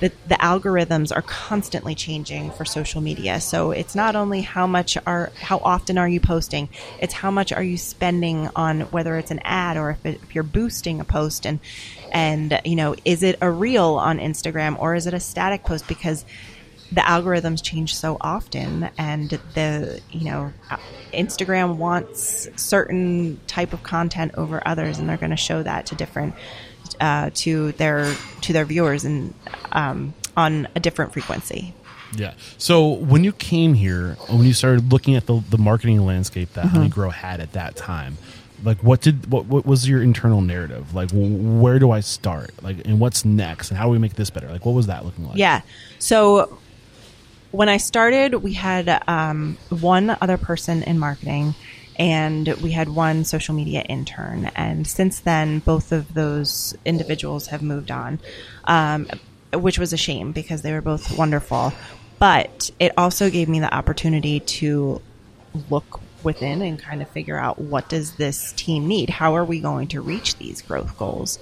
that 0.00 0.12
the 0.28 0.36
algorithms 0.36 1.14
are 1.14 1.22
constantly 1.22 1.94
changing 1.94 2.50
for 2.52 2.64
social 2.64 3.00
media. 3.00 3.40
So 3.40 3.72
it's 3.72 3.94
not 3.94 4.16
only 4.16 4.42
how 4.42 4.66
much 4.66 4.96
are 5.06 5.32
how 5.40 5.58
often 5.58 5.98
are 5.98 6.08
you 6.08 6.20
posting 6.20 6.68
it's 7.00 7.14
how 7.14 7.30
much 7.30 7.52
are 7.52 7.62
you 7.62 7.76
spending 7.76 8.48
on 8.54 8.82
whether 8.82 9.16
it's 9.16 9.30
an 9.30 9.40
ad 9.44 9.76
or 9.76 9.90
if, 9.90 10.06
it, 10.06 10.20
if 10.22 10.34
you're 10.34 10.44
boosting 10.44 11.00
a 11.00 11.04
post 11.04 11.46
and 11.46 11.60
and 12.12 12.60
you 12.64 12.76
know 12.76 12.94
is 13.04 13.22
it 13.22 13.36
a 13.40 13.50
reel 13.50 13.94
on 13.94 14.18
instagram 14.18 14.78
or 14.78 14.94
is 14.94 15.06
it 15.06 15.14
a 15.14 15.20
static 15.20 15.64
post? 15.64 15.86
Because 15.88 16.24
the 16.90 17.02
algorithms 17.02 17.62
change 17.62 17.94
so 17.94 18.16
often 18.20 18.88
and 18.96 19.30
the 19.54 20.00
you 20.10 20.24
know 20.24 20.52
instagram 21.12 21.76
wants 21.76 22.48
certain 22.56 23.38
type 23.46 23.72
of 23.74 23.82
content 23.82 24.32
over 24.36 24.62
others 24.66 24.98
and 24.98 25.08
they're 25.08 25.18
going 25.18 25.30
to 25.30 25.36
show 25.36 25.62
that 25.62 25.86
to 25.86 25.94
different 25.94 26.34
uh, 27.00 27.30
to 27.34 27.72
their 27.72 28.14
to 28.42 28.52
their 28.52 28.64
viewers 28.64 29.04
and 29.04 29.34
um, 29.72 30.14
on 30.36 30.68
a 30.74 30.80
different 30.80 31.12
frequency 31.12 31.74
Yeah. 32.16 32.34
So 32.56 32.88
when 32.88 33.24
you 33.24 33.32
came 33.32 33.74
here, 33.74 34.16
when 34.28 34.44
you 34.44 34.54
started 34.54 34.90
looking 34.92 35.14
at 35.16 35.26
the, 35.26 35.42
the 35.50 35.58
marketing 35.58 36.04
landscape 36.06 36.52
that 36.54 36.66
Mm-hmm. 36.66 36.76
Honeygrow 36.76 37.12
had 37.12 37.40
at 37.40 37.52
that 37.52 37.76
time, 37.76 38.16
like 38.64 38.82
what 38.82 39.00
did 39.00 39.30
what 39.30 39.46
what 39.46 39.66
was 39.66 39.88
your 39.88 40.02
internal 40.02 40.40
narrative? 40.40 40.94
Like 40.94 41.10
where 41.12 41.78
do 41.78 41.90
I 41.90 42.00
start? 42.00 42.50
Like 42.62 42.78
and 42.84 42.98
what's 42.98 43.24
next? 43.24 43.70
And 43.70 43.78
how 43.78 43.84
do 43.86 43.90
we 43.90 43.98
make 43.98 44.14
this 44.14 44.30
better? 44.30 44.48
Like 44.48 44.64
what 44.64 44.72
was 44.72 44.86
that 44.86 45.04
looking 45.04 45.26
like? 45.28 45.36
Yeah. 45.36 45.60
So 45.98 46.58
when 47.50 47.68
I 47.68 47.76
started, 47.78 48.34
we 48.34 48.54
had 48.54 49.02
um, 49.06 49.56
one 49.70 50.16
other 50.20 50.36
person 50.36 50.82
in 50.82 50.98
marketing 50.98 51.54
and 51.98 52.48
we 52.62 52.70
had 52.70 52.88
one 52.88 53.24
social 53.24 53.54
media 53.54 53.80
intern. 53.82 54.50
And 54.54 54.86
since 54.86 55.20
then, 55.20 55.58
both 55.60 55.92
of 55.92 56.14
those 56.14 56.76
individuals 56.84 57.48
have 57.48 57.62
moved 57.62 57.90
on, 57.90 58.20
um, 58.64 59.08
which 59.52 59.78
was 59.78 59.92
a 59.92 59.96
shame 59.96 60.32
because 60.32 60.62
they 60.62 60.72
were 60.72 60.80
both 60.80 61.16
wonderful. 61.18 61.72
But 62.18 62.70
it 62.78 62.92
also 62.96 63.30
gave 63.30 63.48
me 63.48 63.60
the 63.60 63.72
opportunity 63.72 64.40
to 64.40 65.00
look 65.70 66.00
within 66.22 66.62
and 66.62 66.78
kind 66.78 67.00
of 67.02 67.08
figure 67.10 67.38
out 67.38 67.58
what 67.60 67.88
does 67.88 68.12
this 68.14 68.52
team 68.52 68.86
need? 68.88 69.10
How 69.10 69.36
are 69.36 69.44
we 69.44 69.60
going 69.60 69.88
to 69.88 70.00
reach 70.00 70.36
these 70.36 70.62
growth 70.62 70.96
goals? 70.98 71.38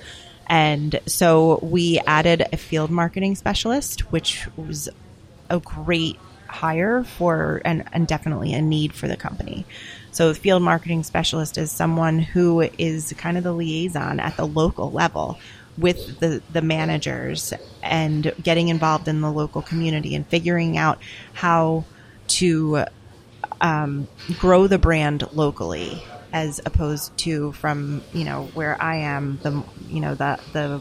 And 0.47 1.01
so 1.07 1.59
we 1.63 1.99
added 2.07 2.47
a 2.53 2.57
field 2.57 2.91
marketing 2.91 3.35
specialist, 3.35 4.13
which 4.13 4.47
was 4.57 4.89
a 5.51 5.59
great 5.59 6.19
hire 6.47 7.05
for 7.05 7.61
and, 7.65 7.85
and 7.93 8.07
definitely 8.07 8.53
a 8.53 8.63
need 8.63 8.93
for 8.93 9.09
the 9.09 9.17
company. 9.17 9.67
So, 10.17 10.33
field 10.33 10.63
marketing 10.63 11.03
specialist 11.03 11.59
is 11.59 11.71
someone 11.71 12.19
who 12.19 12.63
is 12.79 13.13
kind 13.19 13.37
of 13.37 13.45
the 13.45 13.53
liaison 13.53 14.19
at 14.19 14.39
the 14.39 14.47
local 14.47 14.91
level 14.91 15.39
with 15.77 16.21
the, 16.21 16.41
the 16.51 16.63
managers 16.63 17.53
and 17.83 18.33
getting 18.43 18.69
involved 18.69 19.09
in 19.09 19.21
the 19.21 19.31
local 19.31 19.61
community 19.61 20.15
and 20.15 20.27
figuring 20.27 20.79
out 20.79 21.03
how 21.35 21.85
to 22.29 22.87
um, 23.61 24.09
grow 24.39 24.67
the 24.67 24.79
brand 24.79 25.23
locally 25.35 26.03
as 26.33 26.63
opposed 26.65 27.15
to 27.19 27.53
from 27.53 28.03
you 28.15 28.25
know 28.25 28.45
where 28.55 28.81
I 28.81 28.97
am 28.97 29.39
the 29.43 29.63
you 29.87 30.01
know 30.01 30.15
the 30.15 30.41
the 30.55 30.81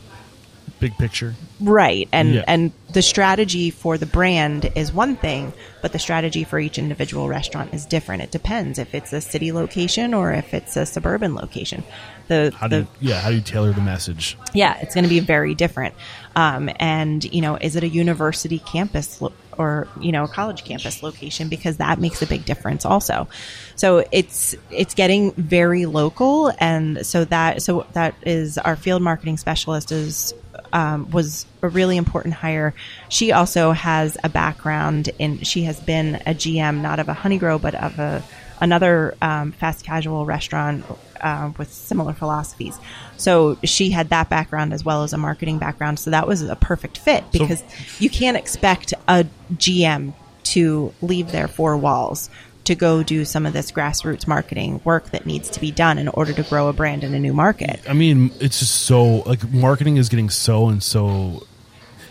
Big 0.80 0.98
picture. 0.98 1.36
Right 1.62 2.10
and 2.12 2.34
Yeah. 2.36 2.44
and 2.48 2.72
the 2.92 3.02
strategy 3.02 3.70
for 3.72 3.98
the 3.98 4.06
brand 4.06 4.70
is 4.76 4.92
one 4.92 5.16
thing 5.16 5.54
but 5.82 5.92
the 5.94 6.00
strategy 6.00 6.44
for 6.44 6.60
each 6.60 6.78
individual 6.78 7.28
restaurant 7.30 7.74
is 7.74 7.86
different 7.86 8.22
it 8.24 8.32
depends 8.32 8.78
if 8.80 8.94
it's 8.94 9.14
a 9.14 9.22
city 9.22 9.52
location 9.52 10.14
or 10.14 10.34
if 10.34 10.54
it's 10.54 10.76
a 10.76 10.86
suburban 10.86 11.34
location 11.36 11.84
the 12.28 12.52
How 12.58 12.68
do 12.68 12.78
the 12.78 12.82
you, 12.82 12.88
yeah? 13.12 13.20
How 13.22 13.30
do 13.30 13.36
you 13.36 13.42
tailor 13.42 13.72
the 13.72 13.82
message? 13.82 14.36
yeah, 14.54 14.80
it's 14.82 14.96
going 14.96 15.04
to 15.04 15.10
be 15.10 15.20
very 15.20 15.54
different. 15.54 15.94
Um, 16.36 16.72
and 16.80 17.24
you 17.24 17.40
know, 17.40 17.56
is 17.56 17.76
it 17.76 17.84
a 17.84 17.88
university 17.88 18.58
campus 18.58 19.22
lo- 19.22 19.32
or 19.60 19.88
you 20.02 20.12
know, 20.12 20.24
a 20.24 20.28
college 20.28 20.64
campus 20.66 21.04
location? 21.04 21.50
Because 21.50 21.78
that 21.78 22.00
makes 22.00 22.24
a 22.24 22.26
big 22.26 22.44
difference 22.44 22.84
also. 22.84 23.28
So 23.76 24.04
it's 24.12 24.56
it's 24.72 24.96
getting 24.96 25.34
very 25.34 25.86
local, 25.86 26.52
and 26.60 27.06
so 27.06 27.26
that 27.26 27.62
so 27.62 27.86
that 27.94 28.16
is 28.24 28.58
our 28.58 28.76
field 28.76 29.04
marketing 29.04 29.38
specialist 29.38 29.92
is. 29.92 30.34
Um, 30.76 31.10
was 31.10 31.46
a 31.62 31.70
really 31.70 31.96
important 31.96 32.34
hire. 32.34 32.74
She 33.08 33.32
also 33.32 33.72
has 33.72 34.18
a 34.26 34.30
background 34.30 35.10
in. 35.20 35.40
She 35.44 35.64
has 35.64 35.80
been 35.80 36.16
a 36.16 36.34
GM, 36.34 36.82
not 36.82 37.00
of 37.00 37.08
a 37.08 37.14
Honeygrow, 37.14 37.62
but 37.62 37.76
of 37.76 37.98
a 37.98 38.22
another 38.60 39.16
um, 39.22 39.52
fast 39.54 39.86
casual 39.86 40.26
restaurant 40.26 40.84
uh, 41.22 41.52
with 41.58 41.72
similar 41.72 42.14
philosophies. 42.14 42.78
So 43.18 43.58
she 43.64 43.90
had 43.90 44.10
that 44.10 44.30
background 44.30 44.74
as 44.74 44.84
well 44.84 45.04
as 45.04 45.14
a 45.14 45.18
marketing 45.18 45.60
background. 45.60 46.00
So 46.00 46.12
that 46.12 46.28
was 46.28 46.42
a 46.42 46.56
perfect 46.56 46.98
fit 46.98 47.24
because 47.32 47.64
you 48.00 48.10
can't 48.10 48.38
expect 48.38 48.94
a 49.08 49.26
GM 49.54 50.14
to 50.44 50.94
leave 51.02 51.32
their 51.32 51.48
four 51.48 51.78
walls 51.78 52.30
to 52.66 52.76
go 52.76 53.04
do 53.04 53.26
some 53.26 53.46
of 53.46 53.54
this 53.54 53.72
grassroots 53.72 54.28
marketing 54.28 54.82
work 54.84 55.12
that 55.12 55.26
needs 55.26 55.50
to 55.50 55.60
be 55.60 55.72
done 55.72 55.98
in 55.98 56.08
order 56.10 56.34
to 56.34 56.44
grow 56.44 56.68
a 56.68 56.74
brand 56.74 57.04
in 57.04 57.14
a 57.14 57.20
new 57.20 57.34
market. 57.34 57.80
I 57.88 57.94
mean, 57.94 58.32
it's 58.40 58.60
just 58.60 58.82
so 58.82 59.18
like 59.20 59.48
marketing 59.52 59.98
is 59.98 60.10
getting 60.10 60.30
so 60.30 60.68
and 60.68 60.82
so 60.82 61.46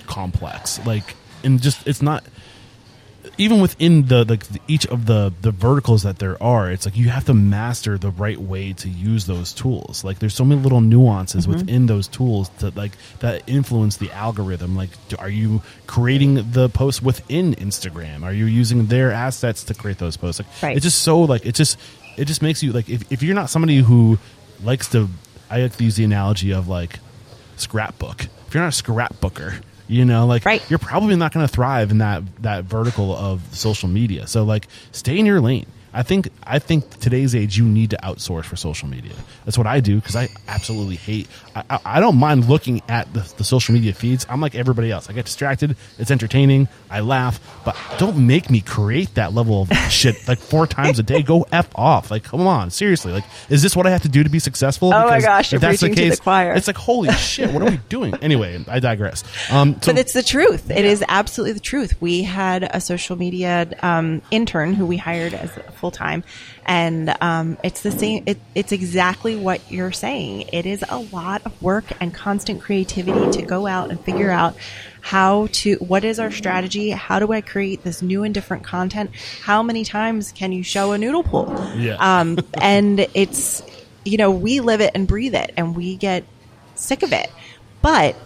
complex. 0.07 0.85
Like, 0.87 1.17
and 1.43 1.61
just 1.61 1.87
it's 1.87 2.03
not 2.03 2.25
even 3.39 3.61
within 3.61 4.07
the 4.07 4.25
like 4.25 4.45
the, 4.47 4.61
each 4.69 4.87
of 4.87 5.07
the 5.07 5.33
the 5.41 5.51
verticals 5.51 6.03
that 6.03 6.19
there 6.19 6.41
are. 6.43 6.71
It's 6.71 6.87
like 6.87 6.97
you 6.97 7.09
have 7.09 7.25
to 7.27 7.35
master 7.35 7.99
the 7.99 8.11
right 8.11 8.39
way 8.39 8.73
to 8.75 8.89
use 8.89 9.27
those 9.27 9.53
tools. 9.53 10.05
Like, 10.05 10.19
there's 10.19 10.35
so 10.35 10.45
many 10.45 10.61
little 10.61 10.81
nuances 10.81 11.47
mm-hmm. 11.47 11.59
within 11.59 11.87
those 11.87 12.09
tools 12.09 12.49
that 12.59 12.77
like 12.77 12.93
that 13.21 13.43
influence 13.49 13.97
the 13.97 14.11
algorithm. 14.13 14.77
Like, 14.77 14.91
are 15.19 15.29
you 15.29 15.63
creating 15.87 16.53
the 16.53 16.69
post 16.69 17.03
within 17.03 17.55
Instagram? 17.55 18.23
Are 18.23 18.33
you 18.33 18.47
using 18.47 18.87
their 18.87 19.11
assets 19.13 19.65
to 19.65 19.75
create 19.75 19.99
those 19.99 20.17
posts? 20.17 20.41
Like, 20.41 20.63
Right. 20.63 20.77
it's 20.77 20.85
just 20.85 21.03
so 21.03 21.21
like 21.21 21.45
it 21.45 21.55
just 21.55 21.79
it 22.17 22.27
just 22.27 22.43
makes 22.43 22.63
you 22.63 22.73
like 22.73 22.89
if, 22.89 23.11
if 23.11 23.23
you're 23.23 23.35
not 23.35 23.51
somebody 23.51 23.79
who 23.79 24.19
likes 24.63 24.89
to 24.91 25.09
I 25.51 25.63
like 25.63 25.77
to 25.77 25.85
use 25.85 25.97
the 25.97 26.05
analogy 26.05 26.53
of 26.53 26.69
like 26.69 26.99
scrapbook. 27.57 28.25
If 28.47 28.55
you're 28.55 28.63
not 28.63 28.79
a 28.79 28.83
scrapbooker, 28.83 29.63
you 29.89 30.05
know, 30.05 30.27
like 30.27 30.45
Right. 30.45 30.63
you're 30.71 30.79
probably 30.79 31.17
not 31.17 31.33
going 31.33 31.47
to 31.47 31.53
thrive 31.53 31.91
in 31.91 31.99
that 31.99 32.23
that 32.43 32.65
vertical 32.65 33.15
of 33.15 33.43
social 33.53 33.89
media. 33.89 34.27
So 34.27 34.45
like 34.45 34.69
stay 34.93 35.19
in 35.19 35.27
your 35.27 35.41
lane. 35.41 35.67
I 35.95 36.03
think 36.03 36.29
I 36.43 36.59
think 36.59 36.99
today's 36.99 37.35
age 37.35 37.57
you 37.57 37.65
need 37.65 37.91
to 37.91 37.97
outsource 37.99 38.45
for 38.45 38.57
social 38.57 38.89
media. 38.89 39.13
That's 39.45 39.57
what 39.57 39.69
I 39.69 39.79
do 39.79 39.97
because 39.97 40.17
I 40.17 40.29
absolutely 40.49 40.97
hate. 40.97 41.29
I, 41.55 41.63
I, 41.71 41.81
I 41.85 42.01
don't 42.01 42.17
mind 42.17 42.49
looking 42.49 42.83
at 42.89 43.13
the, 43.13 43.21
the 43.37 43.45
social 43.45 43.75
media 43.75 43.95
feeds. 43.95 44.27
I'm 44.29 44.41
like 44.41 44.57
everybody 44.57 44.91
else. 44.91 45.09
I 45.09 45.13
get 45.13 45.27
distracted. 45.27 45.77
It's 45.99 46.11
entertaining. 46.11 46.69
I 46.91 47.01
laugh, 47.01 47.41
but 47.65 47.77
don't 47.99 48.27
make 48.27 48.51
me 48.51 48.61
create 48.61 49.15
that 49.15 49.35
level 49.35 49.63
of 49.63 49.73
shit 49.91 50.27
like 50.27 50.39
four 50.41 50.67
times 50.67 50.99
a 50.99 51.05
day. 51.05 51.23
Go 51.23 51.47
f 51.53 51.69
off. 51.77 52.11
Like 52.11 52.25
come 52.25 52.47
on, 52.47 52.71
seriously. 52.71 53.13
Like 53.13 53.25
is 53.49 53.63
this 53.63 53.77
what 53.77 53.87
I 53.87 53.91
have 53.91 54.03
to 54.03 54.09
do 54.09 54.25
to 54.25 54.31
be 54.31 54.41
successful? 54.41 54.93
Oh 54.93 55.07
my 55.07 55.21
gosh, 55.21 55.53
you're 55.53 55.59
if 55.59 55.63
that's 55.63 55.81
the 55.81 55.87
preaching 55.87 55.97
to 55.97 56.03
the 56.03 56.11
case, 56.11 56.21
choir. 56.21 56.55
it's 56.55 56.67
like 56.67 56.77
holy 56.77 57.13
shit. 57.15 57.53
What 57.53 57.63
are 57.63 57.71
we 57.71 57.77
doing? 57.89 58.15
Anyway, 58.17 58.65
I 58.67 58.81
digress. 58.81 59.23
Um, 59.53 59.75
so 59.81 59.93
but 59.93 59.99
it's 59.99 60.13
the 60.13 60.25
truth. 60.25 60.71
It 60.73 60.85
is 60.85 61.05
absolutely 61.09 61.53
the 61.53 61.61
truth. 61.61 61.95
We 62.01 62.23
had 62.23 62.65
a 62.65 62.81
social 62.81 63.17
media 63.17 63.71
um, 63.83 64.23
intern 64.33 64.75
who 64.75 64.87
we 64.87 64.97
hired 64.97 65.35
as 65.35 65.51
full 65.85 65.91
time, 65.91 66.25
and 66.65 67.15
um, 67.21 67.59
it's 67.63 67.83
the 67.83 67.91
same. 67.91 68.23
It, 68.25 68.39
it's 68.55 68.73
exactly 68.73 69.37
what 69.37 69.61
you're 69.71 69.93
saying. 69.93 70.49
It 70.51 70.65
is 70.65 70.83
a 70.89 70.97
lot 70.99 71.43
of 71.45 71.61
work 71.61 71.85
and 72.01 72.15
constant 72.15 72.63
creativity 72.63 73.31
to 73.33 73.43
go 73.43 73.67
out 73.67 73.91
and 73.91 74.01
figure 74.01 74.31
out 74.31 74.57
how 75.03 75.49
to. 75.53 75.75
What 75.77 76.05
is 76.05 76.19
our 76.19 76.31
strategy? 76.31 76.89
How 76.89 77.19
do 77.19 77.33
I 77.33 77.43
create 77.43 77.85
this 77.85 78.01
new 78.01 78.23
and 78.23 78.33
different 78.33 78.65
content? 78.65 79.11
How 79.43 79.63
many 79.63 79.85
times 79.85 80.33
can 80.33 80.53
you 80.53 80.63
show 80.63 80.93
a 80.93 80.99
noodle 80.99 81.23
pool? 81.23 81.53
Yeah. 81.77 81.97
Um, 81.97 82.39
and 82.55 83.07
it's 83.13 83.63
you 84.07 84.17
know 84.17 84.31
we 84.31 84.61
live 84.61 84.81
it 84.81 84.93
and 84.95 85.07
breathe 85.07 85.35
it, 85.35 85.53
and 85.59 85.77
we 85.77 85.97
get 85.97 86.25
sick 86.77 87.03
of 87.03 87.13
it, 87.13 87.31
but 87.83 88.17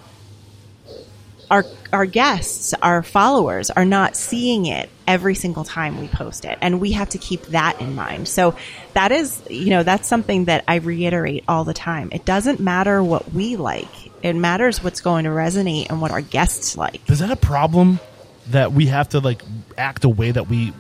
our 1.51 1.65
our 1.93 2.07
guests, 2.07 2.75
our 2.75 3.03
followers 3.03 3.71
are 3.71 3.85
not 3.85 4.17
seeing 4.17 4.67
it 4.67 4.91
every 5.07 5.35
single 5.35 5.65
time 5.65 5.99
we 6.01 6.07
post 6.09 6.45
it 6.45 6.59
and 6.61 6.81
we 6.81 6.93
have 6.93 7.09
to 7.11 7.19
keep 7.19 7.43
that 7.47 7.81
in 7.81 7.95
mind. 7.95 8.29
So 8.29 8.55
that 8.93 9.11
is, 9.11 9.43
you 9.49 9.71
know, 9.71 9.83
that's 9.83 10.07
something 10.07 10.47
that 10.47 10.65
I 10.69 10.77
reiterate 10.77 11.45
all 11.49 11.65
the 11.65 11.73
time. 11.73 12.11
It 12.13 12.27
doesn't 12.27 12.61
matter 12.61 13.03
what 13.03 13.33
we 13.33 13.57
like. 13.57 13.89
It 14.23 14.35
matters 14.35 14.83
what's 14.85 15.01
going 15.01 15.25
to 15.25 15.31
resonate 15.31 15.89
and 15.89 16.03
what 16.03 16.11
our 16.11 16.21
guests 16.21 16.77
like. 16.77 17.09
is 17.09 17.21
that 17.21 17.31
a 17.31 17.37
problem 17.37 18.01
that 18.49 18.73
we 18.73 18.87
have 18.87 19.11
to 19.11 19.21
like 19.21 19.43
act 19.77 20.05
a 20.05 20.09
way 20.09 20.31
that 20.31 20.49
we 20.49 20.73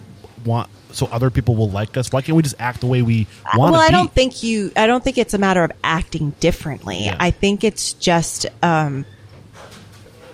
want 0.44 0.68
so 0.92 1.06
other 1.06 1.30
people 1.30 1.56
will 1.56 1.70
like 1.70 1.96
us? 1.96 2.12
Why 2.12 2.20
can't 2.20 2.36
we 2.36 2.42
just 2.42 2.56
act 2.58 2.80
the 2.80 2.86
way 2.86 3.00
we 3.00 3.26
want 3.56 3.72
well, 3.72 3.80
I 3.80 3.90
don't 3.90 4.12
think 4.12 4.42
you. 4.42 4.72
I 4.76 4.86
don't 4.86 5.02
think 5.02 5.16
it's 5.16 5.34
a 5.34 5.38
matter 5.38 5.62
of 5.62 5.72
acting 5.82 6.30
differently. 6.40 7.04
Yeah. 7.04 7.16
I 7.18 7.30
think 7.30 7.64
it's 7.64 7.94
just 7.94 8.46
um, 8.62 9.06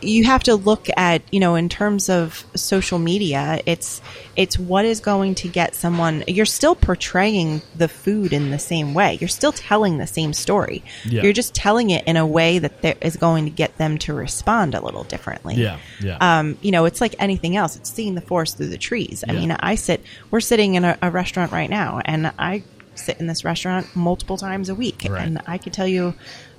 you 0.05 0.25
have 0.25 0.43
to 0.45 0.55
look 0.55 0.87
at 0.97 1.23
you 1.33 1.41
know 1.41 1.55
in 1.55 1.69
terms 1.69 2.09
of 2.09 2.45
social 2.55 2.99
media. 2.99 3.61
It's 3.67 4.01
it's 4.37 4.59
what 4.59 4.85
is 4.85 5.01
going 5.01 5.35
to 5.37 5.49
get 5.49 5.75
someone. 5.75 6.25
You're 6.27 6.47
still 6.47 6.75
portraying 6.75 7.63
the 7.77 7.89
food 7.89 8.33
in 8.33 8.51
the 8.51 8.59
same 8.59 8.95
way. 8.95 9.17
You're 9.21 9.29
still 9.29 9.53
telling 9.53 9.99
the 9.99 10.07
same 10.07 10.33
story. 10.33 10.83
Yeah. 11.05 11.23
You're 11.23 11.33
just 11.33 11.55
telling 11.55 11.91
it 11.91 12.05
in 12.07 12.17
a 12.17 12.27
way 12.27 12.59
that 12.59 12.83
there 12.83 12.97
is 13.01 13.17
going 13.17 13.45
to 13.45 13.51
get 13.51 13.77
them 13.79 13.99
to 13.99 14.15
respond 14.15 14.75
a 14.75 14.85
little 14.85 15.05
differently 15.05 15.55
Yeah, 15.55 15.79
yeah. 16.01 16.19
um, 16.21 16.59
you 16.63 16.71
know, 16.73 16.85
it's 16.85 17.01
like 17.01 17.15
anything 17.19 17.57
else. 17.57 17.77
It's 17.77 17.91
seeing 17.93 18.15
the 18.15 18.21
forest 18.21 18.57
through 18.57 18.69
the 18.69 18.79
trees. 18.79 19.25
I 19.29 19.33
Yeah. 19.33 19.41
mean, 19.41 19.51
I 19.53 19.75
sit, 19.77 20.03
we're 20.31 20.41
sitting 20.41 20.75
in 20.75 20.85
a, 20.85 20.99
a 21.01 21.11
restaurant 21.11 21.53
right 21.53 21.71
now, 21.71 22.01
and 22.05 22.33
I 22.39 22.65
sit 22.97 23.19
in 23.21 23.27
this 23.27 23.45
restaurant 23.45 23.95
multiple 23.97 24.37
times 24.37 24.69
a 24.69 24.75
week. 24.75 25.07
Right. 25.09 25.23
And 25.25 25.41
I 25.47 25.59
could 25.59 25.73
tell 25.73 25.87
you 25.87 26.15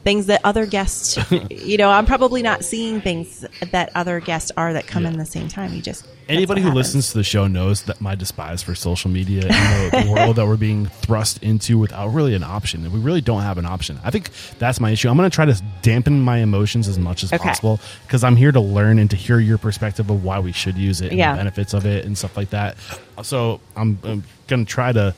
things 0.06 0.28
that 0.28 0.40
other 0.44 0.66
guests, 0.68 1.18
you 1.50 1.78
know, 1.78 1.90
I'm 1.90 2.06
probably 2.06 2.42
not 2.44 2.64
seeing 2.64 3.02
things 3.02 3.44
that 3.72 3.92
other 3.96 4.20
guests 4.22 4.52
are 4.56 4.72
that 4.74 4.86
come 4.88 5.04
Yeah. 5.04 5.10
in 5.10 5.18
the 5.18 5.26
same 5.26 5.48
time. 5.50 5.74
You 5.74 5.82
just, 5.82 6.08
Anybody 6.30 6.62
who 6.62 6.68
happens. 6.70 6.78
listens 6.96 7.12
to 7.12 7.18
the 7.18 7.24
show 7.24 7.48
knows 7.48 7.82
that 7.84 8.00
my 8.00 8.14
despise 8.16 8.62
for 8.64 8.76
social 8.76 9.10
media 9.12 9.48
and 9.50 9.94
the, 9.94 10.04
the 10.04 10.12
world 10.16 10.36
that 10.38 10.46
we're 10.46 10.58
being 10.58 10.86
thrust 10.86 11.42
into 11.44 11.78
without 11.80 12.10
really 12.10 12.36
an 12.36 12.44
option. 12.44 12.84
And 12.86 12.94
we 12.94 13.00
really 13.00 13.22
don't 13.22 13.42
have 13.42 13.58
an 13.58 13.66
option. 13.66 14.00
I 14.04 14.12
think 14.12 14.30
that's 14.60 14.80
my 14.80 14.92
issue. 14.92 15.10
I'm 15.10 15.18
going 15.18 15.30
to 15.30 15.36
try 15.36 15.46
to 15.46 15.60
dampen 15.82 16.22
my 16.22 16.38
emotions 16.38 16.88
as 16.88 16.98
much 17.00 17.24
as 17.24 17.34
Okay. 17.34 17.44
possible 17.44 17.80
because 18.06 18.24
I'm 18.24 18.36
here 18.36 18.52
to 18.52 18.60
learn 18.62 19.00
and 19.00 19.10
to 19.10 19.16
hear 19.16 19.40
your 19.40 19.58
perspective 19.58 20.10
of 20.10 20.24
why 20.24 20.40
we 20.40 20.52
should 20.52 20.78
use 20.78 21.02
it 21.02 21.10
and 21.10 21.18
Yeah. 21.18 21.32
the 21.34 21.38
benefits 21.38 21.74
of 21.74 21.86
it 21.88 22.06
and 22.06 22.16
stuff 22.18 22.38
like 22.38 22.52
that. 22.52 22.78
So 23.24 23.60
I'm, 23.76 23.98
I'm 24.04 24.24
going 24.48 24.66
to 24.66 24.72
try 24.72 24.92
to 24.92 25.16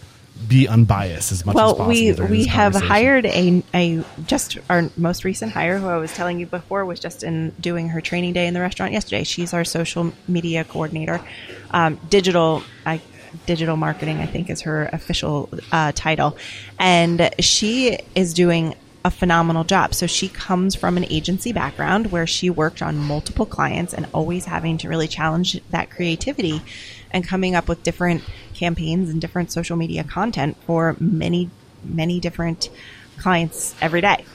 be 0.47 0.67
unbiased 0.67 1.31
as 1.31 1.45
much 1.45 1.53
as 1.53 1.55
well, 1.55 1.75
possible. 1.75 1.87
we 2.27 2.43
we 2.43 2.45
have 2.45 2.75
hired 2.75 3.25
a 3.25 3.63
a 3.73 4.03
just 4.25 4.57
our 4.69 4.89
most 4.97 5.23
recent 5.23 5.51
hire, 5.51 5.79
who 5.79 5.87
I 5.87 5.97
was 5.97 6.13
telling 6.13 6.39
you 6.39 6.45
before, 6.45 6.85
was 6.85 6.99
just 6.99 7.23
in 7.23 7.51
doing 7.59 7.89
her 7.89 8.01
training 8.01 8.33
day 8.33 8.47
in 8.47 8.53
the 8.53 8.61
restaurant 8.61 8.93
yesterday. 8.93 9.23
She's 9.23 9.53
our 9.53 9.63
social 9.63 10.13
media 10.27 10.63
coordinator, 10.63 11.21
um, 11.71 11.99
digital. 12.09 12.63
I 12.85 13.01
digital 13.45 13.77
marketing, 13.77 14.17
I 14.17 14.25
think, 14.25 14.49
is 14.49 14.61
her 14.61 14.89
official 14.91 15.49
uh, 15.71 15.91
title, 15.93 16.37
and 16.79 17.29
she 17.39 17.97
is 18.15 18.33
doing 18.33 18.75
a 19.05 19.11
phenomenal 19.11 19.63
job. 19.63 19.93
So 19.93 20.05
she 20.05 20.27
comes 20.27 20.75
from 20.75 20.97
an 20.97 21.05
agency 21.05 21.53
background 21.53 22.11
where 22.11 22.27
she 22.27 22.49
worked 22.49 22.81
on 22.81 22.97
multiple 22.97 23.45
clients 23.45 23.93
and 23.93 24.05
always 24.13 24.45
having 24.45 24.77
to 24.79 24.89
really 24.89 25.07
challenge 25.07 25.61
that 25.69 25.89
creativity 25.89 26.61
and 27.11 27.25
coming 27.25 27.55
up 27.55 27.69
with 27.69 27.83
different 27.83 28.23
campaigns 28.57 29.09
and 29.09 29.21
different 29.21 29.51
social 29.51 29.77
media 29.77 30.03
content 30.03 30.57
for 30.65 30.95
many, 30.99 31.49
many 31.83 32.19
different 32.19 32.69
clients 33.17 33.75
every 33.81 34.01
day. 34.01 34.25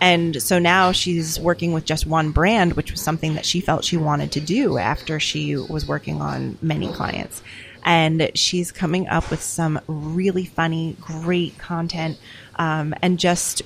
And 0.00 0.42
so 0.42 0.58
now 0.58 0.92
she's 0.92 1.38
working 1.38 1.72
with 1.72 1.84
just 1.84 2.06
one 2.06 2.30
brand, 2.30 2.72
which 2.72 2.90
was 2.90 3.02
something 3.02 3.34
that 3.34 3.44
she 3.44 3.60
felt 3.60 3.84
she 3.84 3.98
wanted 3.98 4.32
to 4.32 4.40
do 4.40 4.78
after 4.78 5.20
she 5.20 5.56
was 5.56 5.86
working 5.86 6.22
on 6.22 6.56
many 6.62 6.90
clients. 6.92 7.42
And 7.84 8.30
she's 8.34 8.72
coming 8.72 9.08
up 9.08 9.30
with 9.30 9.42
some 9.42 9.80
really 9.86 10.44
funny, 10.46 10.96
great 11.00 11.58
content 11.58 12.18
um, 12.56 12.94
and 13.02 13.18
just 13.18 13.62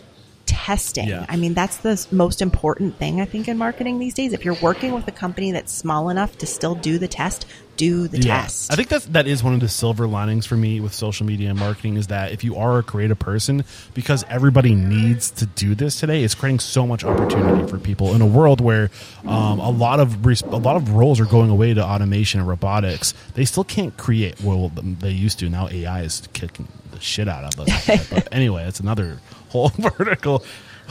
testing. 0.47 1.09
Yeah. 1.09 1.27
I 1.29 1.37
mean, 1.37 1.55
that's 1.55 1.79
the 1.79 2.07
most 2.11 2.41
important 2.43 2.97
thing, 2.99 3.21
I 3.21 3.25
think, 3.25 3.49
in 3.49 3.59
marketing 3.59 3.99
these 3.99 4.15
days. 4.15 4.33
If 4.33 4.45
you're 4.45 4.59
working 4.61 4.93
with 4.93 5.07
a 5.09 5.13
company 5.13 5.53
that's 5.53 5.73
small 5.73 6.09
enough 6.09 6.37
to 6.39 6.47
still 6.47 6.75
do 6.75 6.99
the 6.99 7.09
test, 7.09 7.47
do 7.77 8.07
the 8.09 8.19
Yeah. 8.21 8.43
test. 8.43 8.73
I 8.73 8.77
think 8.77 8.89
that's 8.89 9.07
that 9.07 9.27
is 9.27 9.43
one 9.43 9.53
of 9.55 9.61
the 9.61 9.69
silver 9.69 10.07
linings 10.07 10.47
for 10.47 10.57
me 10.57 10.79
with 10.81 10.95
social 10.95 11.27
media 11.27 11.51
and 11.51 11.59
marketing 11.59 11.97
is 11.97 12.07
that 12.07 12.31
if 12.33 12.45
you 12.45 12.57
are 12.57 12.79
a 12.79 12.83
creative 12.83 13.19
person, 13.19 13.65
because 13.95 14.25
everybody 14.29 14.75
needs 14.75 15.31
to 15.33 15.47
do 15.47 15.75
this 15.75 15.99
today, 15.99 16.23
it's 16.23 16.35
creating 16.35 16.61
so 16.61 16.87
much 16.87 17.05
opportunity 17.05 17.67
for 17.69 17.79
people 17.79 18.15
in 18.15 18.21
a 18.23 18.27
world 18.27 18.61
where 18.61 18.91
um, 19.27 19.59
a 19.59 19.71
lot 19.71 19.99
of 20.01 20.25
res- 20.25 20.43
a 20.43 20.57
lot 20.57 20.77
of 20.77 20.91
roles 20.91 21.19
are 21.21 21.27
going 21.27 21.51
away 21.51 21.75
to 21.75 21.85
automation 21.85 22.39
and 22.41 22.49
robotics. 22.49 23.13
They 23.35 23.45
still 23.45 23.65
can't 23.65 23.97
create 23.97 24.41
well 24.41 24.71
they 25.01 25.11
used 25.11 25.39
to. 25.41 25.49
Now 25.49 25.69
AI 25.69 26.03
is 26.03 26.29
kicking 26.33 26.69
the 26.93 27.01
shit 27.01 27.29
out 27.29 27.43
of 27.59 27.59
us. 27.69 28.09
but 28.11 28.29
anyway, 28.31 28.65
it's 28.69 28.79
another 28.79 29.19
whole 29.55 29.69
vertical. 29.79 30.45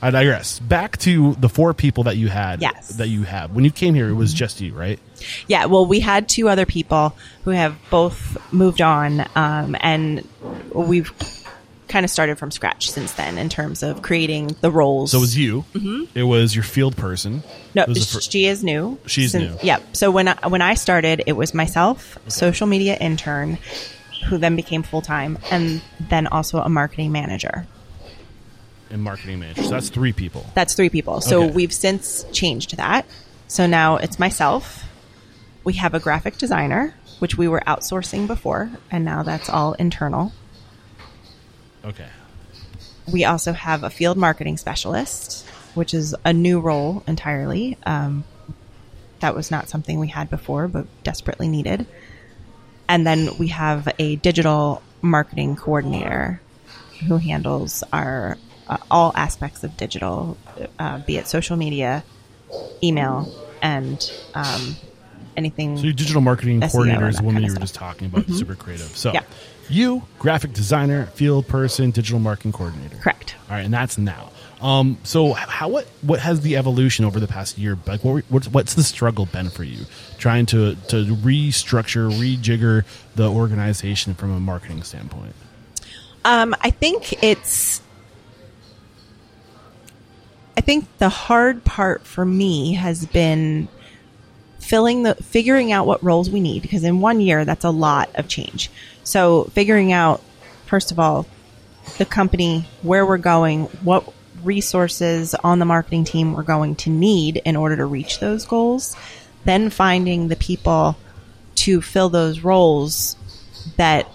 I 0.00 0.10
digress. 0.12 0.60
Back 0.60 0.96
to 0.98 1.34
the 1.34 1.48
four 1.48 1.74
people 1.74 2.04
that 2.04 2.16
you 2.16 2.28
had. 2.28 2.62
Yes. 2.62 2.88
That 2.98 3.08
you 3.08 3.24
have. 3.24 3.50
When 3.50 3.64
you 3.64 3.72
came 3.72 3.94
here, 3.94 4.08
it 4.08 4.14
was 4.14 4.32
just 4.32 4.60
you, 4.60 4.72
right? 4.72 5.00
Yeah, 5.48 5.64
well, 5.66 5.84
we 5.86 5.98
had 5.98 6.28
two 6.28 6.48
other 6.48 6.64
people 6.66 7.16
who 7.42 7.50
have 7.50 7.76
both 7.90 8.36
moved 8.52 8.80
on, 8.80 9.26
um, 9.34 9.74
and 9.80 10.26
we've 10.72 11.12
kind 11.88 12.04
of 12.04 12.10
started 12.10 12.38
from 12.38 12.52
scratch 12.52 12.90
since 12.92 13.12
then 13.14 13.38
in 13.38 13.48
terms 13.48 13.82
of 13.82 14.00
creating 14.02 14.54
the 14.60 14.70
roles. 14.70 15.10
So 15.10 15.18
it 15.18 15.22
was 15.22 15.36
you. 15.36 15.64
It 16.14 16.22
was 16.22 16.54
your 16.54 16.62
field 16.64 16.96
person. 16.96 17.40
Mm-hmm. 17.40 17.70
no, 17.74 17.82
It 17.82 17.88
was 17.88 17.98
the 18.08 18.14
fir- 18.14 18.20
she 18.20 18.46
is 18.46 18.62
new. 18.62 18.98
She's 19.06 19.32
Since- 19.32 19.62
new. 19.62 19.66
Yep. 19.66 19.96
So 19.96 20.10
when 20.12 20.28
I, 20.28 20.46
when 20.46 20.62
I 20.62 20.74
started, 20.74 21.24
it 21.26 21.32
was 21.32 21.54
myself, 21.54 22.18
social 22.28 22.68
media 22.68 22.96
intern, 22.96 23.58
who 24.28 24.38
then 24.38 24.54
became 24.54 24.84
full 24.84 25.02
time, 25.02 25.38
and 25.50 25.82
then 25.98 26.28
also 26.28 26.60
a 26.60 26.68
marketing 26.68 27.10
manager. 27.10 27.66
And 28.90 29.02
marketing 29.02 29.40
manager. 29.40 29.62
So 29.64 29.70
that's 29.70 29.88
three 29.88 30.12
people. 30.12 30.46
That's 30.54 30.74
three 30.74 30.88
people. 30.88 31.20
So 31.20 31.42
Okay. 31.44 31.52
we've 31.52 31.72
since 31.72 32.24
changed 32.32 32.76
that. 32.76 33.06
So 33.46 33.66
now 33.66 33.96
it's 33.96 34.18
myself. 34.18 34.84
We 35.64 35.74
have 35.74 35.94
a 35.94 36.00
graphic 36.00 36.38
designer, 36.38 36.94
which 37.18 37.36
we 37.36 37.48
were 37.48 37.62
outsourcing 37.66 38.26
before, 38.26 38.70
and 38.90 39.04
now 39.04 39.22
that's 39.22 39.48
all 39.48 39.74
internal. 39.74 40.32
Okay. 41.84 42.08
We 43.10 43.24
also 43.24 43.52
have 43.52 43.82
a 43.84 43.90
field 43.90 44.16
marketing 44.16 44.56
specialist, 44.58 45.46
which 45.74 45.94
is 45.94 46.14
a 46.24 46.32
new 46.32 46.60
role 46.60 47.02
entirely. 47.06 47.76
Um, 47.86 48.24
that 49.20 49.34
was 49.34 49.50
not 49.50 49.68
something 49.68 49.98
we 49.98 50.08
had 50.08 50.30
before, 50.30 50.68
but 50.68 50.86
desperately 51.02 51.48
needed. 51.48 51.86
And 52.88 53.06
then 53.06 53.36
we 53.38 53.48
have 53.48 53.88
a 53.98 54.16
digital 54.16 54.82
marketing 55.02 55.56
coordinator 55.56 56.40
who 57.06 57.16
handles 57.18 57.84
our 57.92 58.36
uh, 58.68 58.76
all 58.90 59.12
aspects 59.14 59.64
of 59.64 59.76
digital, 59.76 60.36
uh, 60.78 60.98
be 61.00 61.16
it 61.16 61.26
social 61.26 61.56
media, 61.56 62.04
email, 62.82 63.32
and 63.62 64.10
um, 64.34 64.76
anything. 65.36 65.76
So 65.76 65.84
your 65.84 65.92
digital 65.92 66.20
marketing 66.20 66.60
SEO 66.60 66.70
coordinator 66.72 67.08
is 67.08 67.16
the 67.16 67.22
woman 67.24 67.42
you 67.42 67.52
were 67.52 67.58
just 67.58 67.74
stuff. 67.74 67.96
Mm-hmm. 67.98 68.06
talking 68.12 68.24
about, 68.26 68.36
super 68.36 68.54
creative. 68.54 68.86
So 68.96 69.12
Yeah. 69.12 69.22
you, 69.68 70.02
graphic 70.18 70.52
designer, 70.52 71.06
field 71.06 71.46
person, 71.48 71.90
digital 71.90 72.18
marketing 72.18 72.52
coordinator. 72.52 72.96
Correct. 72.96 73.36
All 73.48 73.56
right, 73.56 73.64
and 73.64 73.72
that's 73.72 73.98
now. 73.98 74.30
Um, 74.60 74.98
so 75.04 75.34
how 75.34 75.68
what 75.68 75.86
what 76.02 76.18
has 76.18 76.40
the 76.40 76.56
evolution 76.56 77.04
over 77.04 77.20
the 77.20 77.28
past 77.28 77.58
year? 77.58 77.78
Like, 77.86 78.02
what, 78.02 78.24
what's 78.28 78.48
what's 78.48 78.74
the 78.74 78.82
struggle 78.82 79.26
been 79.26 79.50
for 79.50 79.62
you 79.62 79.84
trying 80.18 80.46
to 80.46 80.74
to 80.88 81.04
restructure, 81.14 82.10
rejigger 82.10 82.84
the 83.14 83.30
organization 83.30 84.14
from 84.14 84.32
a 84.32 84.40
marketing 84.40 84.82
standpoint? 84.82 85.34
Um, 86.24 86.56
I 86.60 86.70
think 86.70 87.22
it's. 87.22 87.80
I 90.58 90.60
think 90.60 90.88
the 90.98 91.08
hard 91.08 91.62
part 91.62 92.04
for 92.04 92.24
me 92.24 92.74
has 92.74 93.06
been 93.06 93.68
filling 94.58 95.04
the 95.04 95.14
figuring 95.14 95.70
out 95.70 95.86
what 95.86 96.02
roles 96.02 96.30
we 96.30 96.40
need 96.40 96.62
because 96.62 96.82
in 96.82 97.00
one 97.00 97.20
year 97.20 97.44
that's 97.44 97.64
a 97.64 97.70
lot 97.70 98.10
of 98.16 98.26
change. 98.26 98.68
So 99.04 99.44
figuring 99.54 99.92
out 99.92 100.20
first 100.66 100.90
of 100.90 100.98
all 100.98 101.26
the 101.98 102.04
company, 102.04 102.66
where 102.82 103.06
we're 103.06 103.18
going, 103.18 103.66
what 103.84 104.12
resources 104.42 105.36
on 105.36 105.60
the 105.60 105.64
marketing 105.64 106.02
team 106.02 106.32
we're 106.32 106.42
going 106.42 106.74
to 106.74 106.90
need 106.90 107.40
in 107.44 107.54
order 107.54 107.76
to 107.76 107.86
reach 107.86 108.18
those 108.18 108.44
goals, 108.44 108.96
then 109.44 109.70
finding 109.70 110.26
the 110.26 110.34
people 110.34 110.96
to 111.54 111.80
fill 111.80 112.08
those 112.08 112.40
roles 112.40 113.14
that 113.76 114.10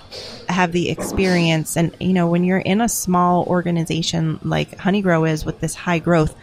have 0.50 0.72
the 0.72 0.90
experience. 0.90 1.78
And 1.78 1.96
you 2.00 2.14
know 2.14 2.28
when 2.28 2.44
you're 2.44 2.58
in 2.58 2.82
a 2.82 2.90
small 2.90 3.46
organization 3.46 4.40
like 4.44 4.78
honeygrow 4.78 5.30
is 5.30 5.46
with 5.46 5.60
this 5.60 5.76
high 5.76 6.00
growth 6.00 6.36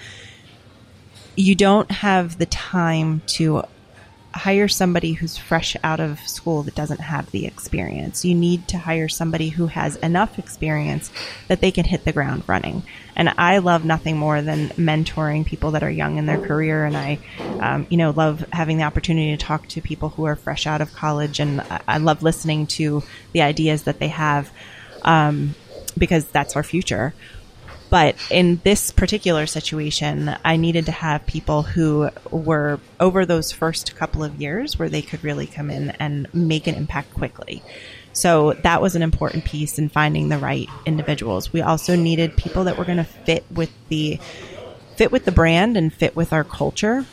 you 1.37 1.55
don't 1.55 1.91
have 1.91 2.39
the 2.39 2.47
time 2.47 3.23
to 3.27 3.65
hire 4.33 4.69
somebody 4.69 5.13
who's 5.13 5.37
fresh 5.37 5.77
out 5.83 5.99
of 5.99 6.21
school 6.21 6.63
that 6.63 6.75
doesn't 6.75 7.01
have 7.01 7.31
the 7.31 7.47
experience. 7.47 8.25
You 8.25 8.35
need 8.35 8.69
to 8.69 8.79
hire 8.79 9.09
somebody 9.09 9.49
who 9.49 9.67
has 9.67 9.97
enough 9.97 10.39
experience 10.39 11.11
that 11.49 11.61
they 11.61 11.71
can 11.71 11.85
hit 11.85 12.05
the 12.05 12.13
ground 12.13 12.45
running. 12.47 12.83
And 13.17 13.35
I 13.37 13.59
love 13.59 13.85
nothing 13.85 14.17
more 14.17 14.41
than 14.41 14.69
mentoring 14.71 15.45
people 15.45 15.73
that 15.73 15.83
are 15.83 15.91
young 15.91 16.17
in 16.17 16.27
their 16.27 16.41
career. 16.41 16.85
And 16.85 16.97
I, 16.97 17.19
um, 17.61 17.87
you 17.91 17.97
know, 17.97 18.11
love 18.11 18.45
having 18.53 18.79
the 18.79 18.85
opportunity 18.85 19.37
to 19.37 19.37
talk 19.37 19.67
to 19.69 19.81
people 19.81 20.11
who 20.11 20.25
are 20.25 20.37
fresh 20.37 20.67
out 20.67 20.81
of 20.81 20.95
college. 20.95 21.41
And 21.41 21.61
I, 21.61 21.81
I 21.89 21.99
love 21.99 22.23
listening 22.23 22.67
to 22.69 23.03
the 23.33 23.43
ideas 23.43 23.83
that 23.83 23.99
they 23.99 24.09
have 24.09 24.51
um, 25.03 25.55
because 25.99 26.25
that's 26.27 26.57
our 26.57 26.63
future. 26.63 27.15
But 27.91 28.15
in 28.31 28.61
this 28.63 28.93
particular 28.93 29.47
situation, 29.47 30.35
I 30.45 30.57
needed 30.57 30.87
to 30.87 30.93
have 30.93 31.27
people 31.27 31.63
who 31.63 32.09
were 32.31 32.79
over 33.01 33.27
those 33.27 33.51
first 33.51 33.97
couple 33.97 34.23
of 34.23 34.41
years 34.41 34.79
where 34.79 34.89
they 34.89 35.03
could 35.03 35.25
really 35.25 35.49
come 35.49 35.71
in 35.71 35.91
and 35.91 36.33
make 36.33 36.69
an 36.69 36.77
impact 36.77 37.13
quickly. 37.13 37.63
So 38.13 38.53
that 38.53 38.81
was 38.81 38.95
an 38.95 39.03
important 39.03 39.45
piece 39.45 39.79
in 39.79 39.89
finding 39.89 40.29
the 40.29 40.39
right 40.39 40.69
individuals. 40.87 41.53
We 41.53 41.63
also 41.63 41.97
needed 41.97 42.37
people 42.37 42.65
that 42.65 42.79
were 42.79 42.85
going 42.85 42.99
to 42.99 43.05
fit 43.05 43.45
with 43.51 43.71
the 43.89 44.21
fit 44.97 45.11
with 45.11 45.25
the 45.25 45.33
brand 45.33 45.77
and 45.77 45.93
fit 45.93 46.15
with 46.15 46.33
our 46.33 46.45
culture. 46.45 47.05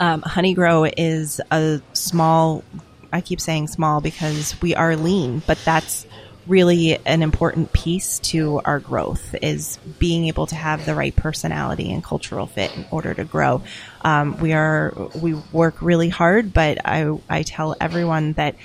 Um, 0.00 0.22
Honeygrow 0.22 0.92
is 0.96 1.40
a 1.50 1.80
small. 1.92 2.64
I 3.12 3.20
keep 3.20 3.40
saying 3.40 3.68
small 3.68 4.00
because 4.00 4.60
we 4.60 4.74
are 4.74 4.96
lean, 4.96 5.42
but 5.46 5.58
that's 5.64 6.06
really 6.46 6.98
an 7.06 7.22
important 7.22 7.72
piece 7.72 8.18
to 8.20 8.60
our 8.64 8.78
growth 8.78 9.34
is 9.42 9.78
being 9.98 10.26
able 10.26 10.46
to 10.46 10.54
have 10.54 10.84
the 10.84 10.94
right 10.94 11.14
personality 11.14 11.92
and 11.92 12.02
cultural 12.02 12.46
fit 12.46 12.74
in 12.76 12.84
order 12.90 13.14
to 13.14 13.24
grow. 13.24 13.62
Um, 14.02 14.38
we 14.40 14.52
are 14.52 14.92
we 15.14 15.34
work 15.52 15.80
really 15.80 16.08
hard, 16.08 16.52
but 16.52 16.78
I 16.84 17.18
I 17.28 17.42
tell 17.42 17.74
everyone 17.80 18.34
that 18.34 18.56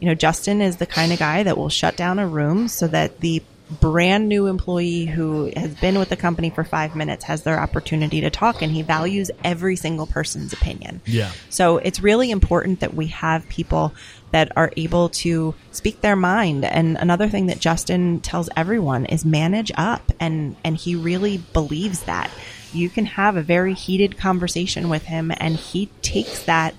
you 0.00 0.08
know 0.08 0.14
Justin 0.14 0.60
is 0.60 0.76
the 0.76 0.86
kind 0.86 1.12
of 1.12 1.18
guy 1.18 1.42
that 1.42 1.56
will 1.56 1.68
shut 1.68 1.96
down 1.96 2.18
a 2.18 2.26
room 2.26 2.68
so 2.68 2.88
that 2.88 3.20
the 3.20 3.42
brand 3.70 4.28
new 4.28 4.46
employee 4.46 5.04
who 5.04 5.52
has 5.54 5.74
been 5.74 5.98
with 5.98 6.08
the 6.08 6.16
company 6.16 6.50
for 6.50 6.64
five 6.64 6.96
minutes 6.96 7.24
has 7.24 7.42
their 7.42 7.60
opportunity 7.60 8.22
to 8.22 8.30
talk 8.30 8.62
and 8.62 8.72
he 8.72 8.82
values 8.82 9.30
every 9.44 9.76
single 9.76 10.06
person's 10.06 10.52
opinion. 10.52 11.00
Yeah. 11.04 11.30
So 11.50 11.76
it's 11.78 12.00
really 12.00 12.30
important 12.30 12.80
that 12.80 12.94
we 12.94 13.08
have 13.08 13.48
people 13.48 13.94
that 14.30 14.52
are 14.56 14.72
able 14.76 15.10
to 15.10 15.54
speak 15.72 16.00
their 16.00 16.16
mind. 16.16 16.64
And 16.64 16.96
another 16.96 17.28
thing 17.28 17.46
that 17.46 17.60
Justin 17.60 18.20
tells 18.20 18.48
everyone 18.56 19.06
is 19.06 19.24
manage 19.24 19.72
up 19.76 20.12
and 20.18 20.56
and 20.64 20.76
he 20.76 20.94
really 20.94 21.38
believes 21.38 22.04
that. 22.04 22.30
You 22.72 22.90
can 22.90 23.06
have 23.06 23.36
a 23.36 23.42
very 23.42 23.74
heated 23.74 24.18
conversation 24.18 24.88
with 24.88 25.04
him 25.04 25.32
and 25.38 25.56
he 25.56 25.90
takes 26.02 26.42
that 26.44 26.74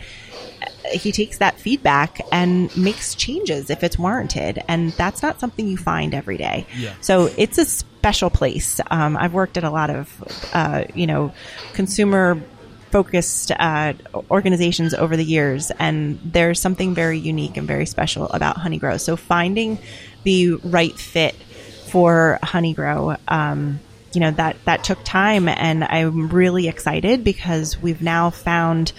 he 0.92 1.12
takes 1.12 1.38
that 1.38 1.60
feedback 1.60 2.22
and 2.32 2.76
makes 2.76 3.16
changes 3.16 3.70
if 3.70 3.84
it's 3.84 3.98
warranted. 3.98 4.64
And 4.68 4.92
that's 4.94 5.22
not 5.22 5.40
something 5.40 5.68
you 5.68 5.78
find 5.78 6.14
every 6.14 6.38
day. 6.38 6.66
Yeah. 6.78 6.94
So 7.02 7.30
it's 7.38 7.58
a 7.58 7.66
special 7.66 8.30
place. 8.30 8.80
Um, 8.90 9.18
I've 9.18 9.34
worked 9.34 9.58
at 9.58 9.64
a 9.64 9.70
lot 9.70 9.90
of, 9.90 10.50
uh, 10.54 10.86
you 10.94 11.08
know, 11.08 11.34
consumer 11.74 12.42
focused 12.92 13.52
uh, 13.52 13.94
organizations 14.32 14.94
over 14.94 15.16
the 15.16 15.24
years, 15.24 15.72
and 15.80 16.20
there's 16.24 16.60
something 16.60 16.96
very 16.96 17.20
unique 17.20 17.58
and 17.58 17.68
very 17.68 17.86
special 17.86 18.28
about 18.30 18.58
Honeygrow. 18.58 19.00
So 19.00 19.16
finding 19.16 19.78
the 20.24 20.54
right 20.56 20.98
fit 20.98 21.36
for 21.88 22.40
Honeygrow, 22.42 23.18
um, 23.28 23.80
you 24.14 24.22
know 24.22 24.32
that 24.32 24.58
that 24.66 24.84
took 24.84 25.04
time, 25.04 25.48
and 25.48 25.84
I'm 25.84 26.30
really 26.30 26.68
excited 26.68 27.24
because 27.24 27.80
we've 27.80 28.02
now 28.02 28.32
found 28.32 28.92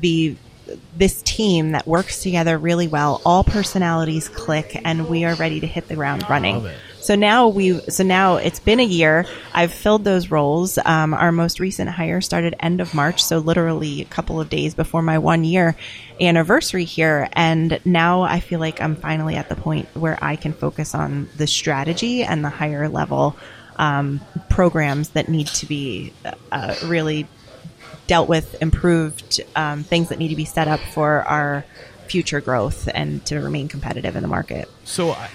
the 0.00 0.36
this 0.96 1.22
team 1.22 1.72
that 1.72 1.86
works 1.86 2.22
together 2.22 2.58
really 2.58 2.88
well. 2.88 3.20
All 3.24 3.44
personalities 3.44 4.28
click, 4.28 4.80
and 4.84 5.08
we 5.08 5.24
are 5.24 5.34
ready 5.34 5.60
to 5.60 5.66
hit 5.66 5.88
the 5.88 5.94
ground 5.94 6.28
running. 6.28 6.68
So 7.00 7.14
now 7.14 7.48
we, 7.48 7.78
so 7.88 8.04
now 8.04 8.36
it's 8.36 8.60
been 8.60 8.80
a 8.80 8.84
year. 8.84 9.24
I've 9.54 9.72
filled 9.72 10.04
those 10.04 10.30
roles. 10.30 10.78
Um, 10.84 11.14
our 11.14 11.32
most 11.32 11.58
recent 11.60 11.88
hire 11.88 12.20
started 12.20 12.54
end 12.60 12.80
of 12.80 12.92
March, 12.92 13.24
so 13.24 13.38
literally 13.38 14.02
a 14.02 14.04
couple 14.04 14.40
of 14.40 14.50
days 14.50 14.74
before 14.74 15.00
my 15.00 15.18
one 15.18 15.44
year 15.44 15.76
anniversary 16.20 16.84
here. 16.84 17.28
And 17.32 17.80
now 17.84 18.22
I 18.22 18.40
feel 18.40 18.60
like 18.60 18.82
I'm 18.82 18.96
finally 18.96 19.36
at 19.36 19.48
the 19.48 19.56
point 19.56 19.88
where 19.94 20.18
I 20.20 20.36
can 20.36 20.52
focus 20.52 20.94
on 20.94 21.28
the 21.36 21.46
strategy 21.46 22.24
and 22.24 22.44
the 22.44 22.50
higher 22.50 22.88
level 22.88 23.36
um, 23.76 24.20
programs 24.50 25.10
that 25.10 25.28
need 25.28 25.46
to 25.46 25.66
be 25.66 26.12
uh, 26.52 26.74
really 26.84 27.26
dealt 28.08 28.28
with, 28.28 28.60
improved 28.60 29.40
um, 29.54 29.84
things 29.84 30.08
that 30.08 30.18
need 30.18 30.28
to 30.28 30.36
be 30.36 30.44
set 30.44 30.66
up 30.66 30.80
for 30.80 31.22
our 31.22 31.64
future 32.08 32.40
growth 32.40 32.88
and 32.92 33.24
to 33.26 33.38
remain 33.38 33.68
competitive 33.68 34.16
in 34.16 34.22
the 34.22 34.28
market. 34.28 34.68
So, 34.84 35.10
I, 35.10 35.28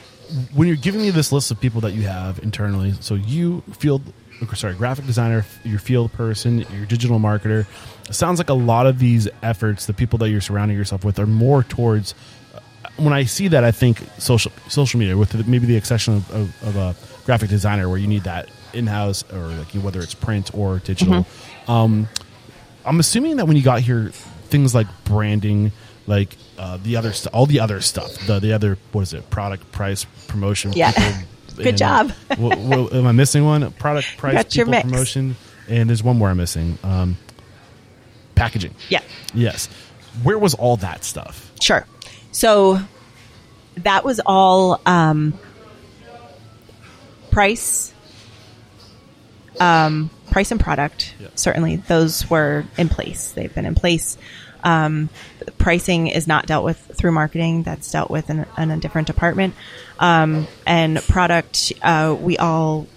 when 0.53 0.67
you're 0.67 0.75
giving 0.75 1.01
me 1.01 1.11
this 1.11 1.31
list 1.31 1.51
of 1.51 1.59
people 1.61 1.81
that 1.81 1.91
you 1.91 2.01
have 2.01 2.39
internally, 2.39 2.93
so 2.99 3.13
you 3.13 3.61
field, 3.73 4.01
sorry, 4.55 4.73
graphic 4.73 5.05
designer, 5.05 5.45
your 5.63 5.79
field 5.79 6.11
person, 6.13 6.65
your 6.75 6.85
digital 6.85 7.19
marketer, 7.19 7.67
it 8.09 8.15
sounds 8.15 8.39
like 8.39 8.49
a 8.49 8.55
lot 8.55 8.87
of 8.87 8.97
these 8.99 9.29
efforts, 9.43 9.85
the 9.85 9.93
people 9.93 10.17
that 10.19 10.29
you're 10.29 10.41
surrounding 10.41 10.75
yourself 10.75 11.05
with, 11.05 11.19
are 11.19 11.27
more 11.27 11.63
towards. 11.63 12.15
uh, 12.55 12.59
When 12.97 13.13
I 13.13 13.25
see 13.25 13.47
that, 13.49 13.63
I 13.63 13.71
think 13.71 14.01
social 14.17 14.51
social 14.67 14.99
media, 14.99 15.15
with 15.15 15.47
maybe 15.47 15.67
the 15.67 15.77
exception 15.77 16.15
of, 16.15 16.31
of, 16.31 16.63
of 16.63 16.75
a 16.75 16.95
graphic 17.25 17.49
designer, 17.49 17.87
where 17.87 17.99
you 17.99 18.07
need 18.07 18.23
that 18.23 18.49
in 18.73 18.87
house 18.87 19.23
or 19.31 19.47
like 19.49 19.71
whether 19.73 19.99
it's 19.99 20.15
print 20.15 20.49
or 20.55 20.79
digital. 20.79 21.27
Um, 21.67 22.07
I'm 22.85 22.99
assuming 22.99 23.37
that 23.37 23.45
when 23.45 23.55
you 23.57 23.63
got 23.63 23.81
here, 23.81 24.09
things 24.49 24.73
like 24.75 24.87
branding, 25.05 25.71
like 26.07 26.35
uh, 26.57 26.77
the 26.81 26.97
other 26.97 27.13
st- 27.13 27.33
all 27.33 27.45
the 27.45 27.59
other 27.59 27.81
stuff, 27.81 28.13
the 28.27 28.39
the 28.39 28.53
other 28.53 28.77
what 28.91 29.01
is 29.01 29.13
it, 29.13 29.29
product, 29.29 29.71
price, 29.71 30.05
promotion. 30.27 30.73
Yeah. 30.73 30.91
people, 30.91 31.13
Good 31.63 31.77
job. 31.77 32.11
Wha- 32.37 32.55
wha- 32.55 32.89
am 32.91 33.05
I 33.07 33.11
missing 33.11 33.45
one? 33.45 33.71
Product, 33.73 34.07
price, 34.17 34.43
people, 34.53 34.71
mix. 34.71 34.83
promotion, 34.89 35.35
and 35.69 35.87
there's 35.89 36.01
one 36.03 36.17
more 36.17 36.29
I'm 36.29 36.37
missing. 36.37 36.77
Um, 36.83 37.17
packaging. 38.35 38.73
Yeah. 38.89 39.01
Yes. 39.35 39.67
Where 40.23 40.37
was 40.39 40.53
all 40.55 40.77
that 40.77 41.03
stuff? 41.03 41.51
Sure. 41.61 41.85
So 42.31 42.79
that 43.77 44.03
was 44.03 44.19
all 44.25 44.81
um, 44.85 45.37
price, 47.31 47.93
um, 49.59 50.09
price 50.33 50.51
and 50.51 50.59
product. 50.59 51.13
Yeah. 51.19 51.27
Certainly, 51.35 51.77
those 51.87 52.29
were 52.29 52.65
in 52.77 52.89
place. 52.89 53.31
They've 53.31 53.53
been 53.53 53.65
in 53.65 53.75
place. 53.75 54.17
Um, 54.63 55.09
pricing 55.57 56.07
is 56.07 56.25
not 56.27 56.45
dealt 56.47 56.63
with 56.65 56.77
through 56.97 57.11
marketing. 57.11 57.63
That's 57.63 57.91
dealt 57.91 58.09
with 58.09 58.29
in, 58.29 58.45
in 58.57 58.71
a 58.71 58.77
different 58.77 59.07
department. 59.07 59.53
Um, 59.99 60.47
and 60.65 60.97
product, 61.03 61.71
uh, 61.81 62.15
we 62.19 62.37
all 62.37 62.87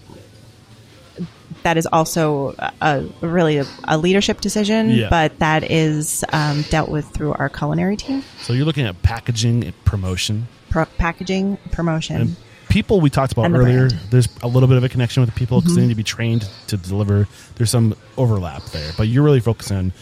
that 1.62 1.76
is 1.76 1.86
also 1.86 2.54
a, 2.58 2.72
a 3.20 3.26
really 3.26 3.56
a, 3.58 3.66
a 3.84 3.98
leadership 3.98 4.40
decision, 4.40 4.90
Yeah. 4.90 5.08
but 5.10 5.38
that 5.40 5.68
is 5.68 6.24
um, 6.32 6.62
dealt 6.70 6.88
with 6.88 7.06
through 7.08 7.32
our 7.32 7.48
culinary 7.48 7.96
team, 7.96 8.22
So 8.40 8.52
you're 8.52 8.64
looking 8.64 8.86
at 8.86 9.02
packaging 9.02 9.64
and 9.64 9.84
promotion. 9.84 10.46
pro- 10.70 10.84
packaging, 10.84 11.58
promotion. 11.72 12.16
And 12.20 12.36
people 12.68 13.00
we 13.00 13.10
talked 13.10 13.32
about 13.32 13.50
earlier, 13.50 13.88
brand. 13.88 13.92
Mm-hmm. 13.92 14.10
there's 14.10 14.28
a 14.42 14.48
little 14.48 14.68
bit 14.68 14.78
of 14.78 14.84
a 14.84 14.88
connection 14.88 15.22
with 15.22 15.32
the 15.32 15.38
people 15.38 15.60
because 15.60 15.74
they 15.76 15.82
need 15.82 15.88
to 15.88 15.94
be 15.94 16.02
trained 16.02 16.48
to 16.68 16.76
deliver. 16.76 17.28
There's 17.56 17.70
some 17.70 17.96
overlap 18.16 18.64
there, 18.66 18.92
but 18.96 19.08
you're 19.08 19.22
really 19.22 19.40
focusing 19.40 19.76
on 19.76 19.92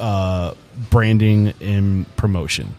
uh, 0.00 0.54
branding 0.90 1.54
and 1.60 2.16
promotion. 2.16 2.74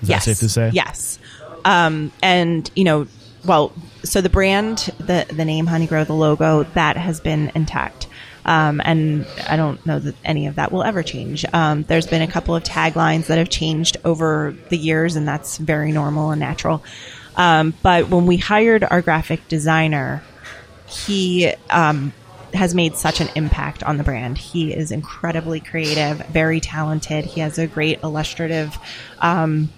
Is 0.00 0.08
yes. 0.08 0.24
that 0.24 0.34
safe 0.34 0.38
to 0.40 0.48
say? 0.48 0.70
Yes. 0.72 1.18
Um, 1.64 2.12
and 2.22 2.70
you 2.74 2.84
know, 2.84 3.06
well, 3.44 3.72
so 4.04 4.20
the 4.20 4.30
brand, 4.30 4.78
the 4.98 5.26
the 5.32 5.44
name 5.44 5.66
Honeygrow, 5.66 6.06
the 6.06 6.14
logo, 6.14 6.64
that 6.74 6.96
has 6.96 7.20
been 7.20 7.52
intact. 7.54 8.08
Um, 8.44 8.80
and 8.84 9.26
I 9.48 9.56
don't 9.56 9.84
know 9.86 10.00
that 10.00 10.16
any 10.24 10.48
of 10.48 10.56
that 10.56 10.72
will 10.72 10.82
ever 10.82 11.02
change. 11.04 11.44
Um, 11.52 11.84
there's 11.84 12.08
been 12.08 12.22
a 12.22 12.26
couple 12.26 12.56
of 12.56 12.64
taglines 12.64 13.26
that 13.26 13.38
have 13.38 13.48
changed 13.48 13.98
over 14.04 14.56
the 14.68 14.76
years, 14.76 15.14
and 15.14 15.28
that's 15.28 15.58
very 15.58 15.92
normal 15.92 16.30
and 16.30 16.40
natural. 16.40 16.82
Um, 17.36 17.74
but 17.82 18.08
when 18.08 18.26
we 18.26 18.36
hired 18.36 18.84
our 18.84 19.02
graphic 19.02 19.48
designer, 19.48 20.22
he 20.86 21.52
um, 21.70 22.12
has 22.54 22.74
made 22.74 22.96
such 22.96 23.20
an 23.20 23.28
impact 23.34 23.82
on 23.82 23.96
the 23.96 24.04
brand. 24.04 24.38
He 24.38 24.72
is 24.72 24.90
incredibly 24.90 25.60
creative, 25.60 26.18
very 26.26 26.60
talented. 26.60 27.24
He 27.24 27.40
has 27.40 27.58
a 27.58 27.66
great 27.66 28.02
illustrative 28.02 28.76
um, 29.18 29.70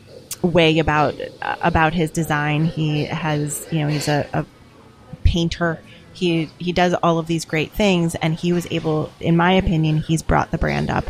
way 0.43 0.79
about 0.79 1.15
about 1.43 1.93
his 1.95 2.11
design. 2.11 2.65
He 2.65 3.05
has, 3.05 3.67
you 3.71 3.81
know, 3.81 3.89
he's 3.89 4.09
a, 4.09 4.29
a 4.33 4.47
painter. 5.23 5.81
He 6.13 6.51
he 6.59 6.73
does 6.73 6.95
all 6.95 7.19
of 7.19 7.27
these 7.27 7.45
great 7.45 7.73
things, 7.73 8.15
and 8.17 8.35
he 8.35 8.53
was 8.53 8.67
able, 8.71 9.13
in 9.21 9.37
my 9.37 9.53
opinion, 9.53 9.99
he's 9.99 10.23
brought 10.23 10.51
the 10.51 10.59
brand 10.59 10.91
up 10.91 11.05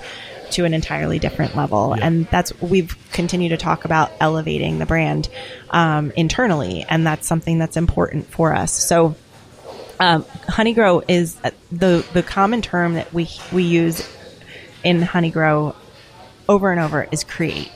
to 0.54 0.64
an 0.64 0.74
entirely 0.74 1.18
different 1.18 1.56
level. 1.56 1.94
Yeah. 1.96 2.06
And 2.06 2.26
that's 2.26 2.58
we've 2.60 2.96
continued 3.12 3.50
to 3.50 3.56
talk 3.56 3.84
about 3.84 4.10
elevating 4.20 4.78
the 4.78 4.86
brand 4.86 5.28
um, 5.70 6.12
internally, 6.16 6.84
and 6.88 7.06
that's 7.06 7.26
something 7.26 7.58
that's 7.58 7.76
important 7.76 8.26
for 8.26 8.54
us. 8.54 8.72
So 8.72 9.16
um, 10.00 10.24
Honeygrow 10.48 11.04
is 11.08 11.36
uh, 11.44 11.50
the 11.70 12.04
the 12.12 12.22
common 12.22 12.62
term 12.62 12.94
that 12.94 13.12
we 13.12 13.28
we 13.52 13.62
use 13.62 14.08
in 14.82 15.00
Honeygrow 15.00 15.74
over 16.48 16.70
and 16.70 16.80
over 16.80 17.06
is 17.10 17.24
create. 17.24 17.70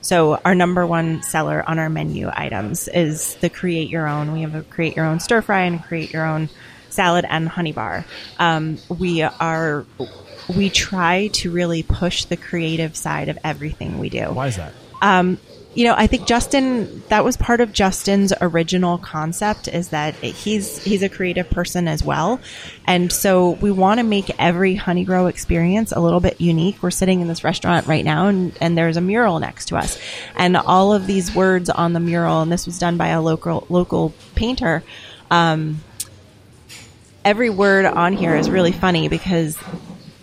So 0.00 0.34
our 0.44 0.54
number 0.54 0.84
one 0.86 1.22
seller 1.22 1.62
on 1.66 1.78
our 1.78 1.88
menu 1.88 2.28
items 2.32 2.88
is 2.88 3.36
the 3.36 3.48
create 3.48 3.88
your 3.88 4.08
own. 4.08 4.32
We 4.32 4.42
have 4.42 4.54
a 4.54 4.62
create 4.62 4.96
your 4.96 5.06
own 5.06 5.20
stir 5.20 5.42
fry 5.42 5.62
and 5.62 5.82
create 5.82 6.12
your 6.12 6.26
own 6.26 6.48
salad 6.90 7.24
and 7.28 7.48
honey 7.48 7.72
bar. 7.72 8.04
Um, 8.38 8.78
we 8.88 9.22
are 9.22 9.86
we 10.48 10.70
try 10.70 11.28
to 11.28 11.50
really 11.50 11.82
push 11.82 12.24
the 12.24 12.36
creative 12.36 12.96
side 12.96 13.28
of 13.28 13.38
everything 13.44 13.98
we 13.98 14.08
do 14.08 14.32
Why 14.32 14.48
is 14.48 14.56
that? 14.56 14.72
you 15.74 15.86
know, 15.86 15.94
I 15.96 16.06
think 16.06 16.26
Justin, 16.26 17.02
that 17.08 17.24
was 17.24 17.38
part 17.38 17.62
of 17.62 17.72
Justin's 17.72 18.32
original 18.42 18.98
concept 18.98 19.68
is 19.68 19.88
that 19.88 20.14
he's, 20.16 20.82
he's 20.84 21.02
a 21.02 21.08
creative 21.08 21.48
person 21.48 21.88
as 21.88 22.04
well. 22.04 22.40
And 22.86 23.10
so 23.10 23.52
we 23.52 23.70
want 23.70 23.98
to 23.98 24.04
make 24.04 24.30
every 24.38 24.76
Honeygrow 24.76 25.30
experience 25.30 25.90
a 25.92 26.00
little 26.00 26.20
bit 26.20 26.40
unique. 26.40 26.82
We're 26.82 26.90
sitting 26.90 27.22
in 27.22 27.28
this 27.28 27.42
restaurant 27.42 27.86
right 27.86 28.04
now 28.04 28.26
and, 28.26 28.56
and 28.60 28.76
there's 28.76 28.98
a 28.98 29.00
mural 29.00 29.38
next 29.38 29.66
to 29.66 29.76
us 29.76 29.98
and 30.36 30.58
all 30.58 30.92
of 30.92 31.06
these 31.06 31.34
words 31.34 31.70
on 31.70 31.94
the 31.94 32.00
mural, 32.00 32.42
and 32.42 32.52
this 32.52 32.66
was 32.66 32.78
done 32.78 32.98
by 32.98 33.08
a 33.08 33.22
local, 33.22 33.66
local 33.70 34.12
painter. 34.34 34.82
Um, 35.30 35.80
every 37.24 37.48
word 37.48 37.86
on 37.86 38.12
here 38.12 38.36
is 38.36 38.50
really 38.50 38.72
funny 38.72 39.08
because 39.08 39.56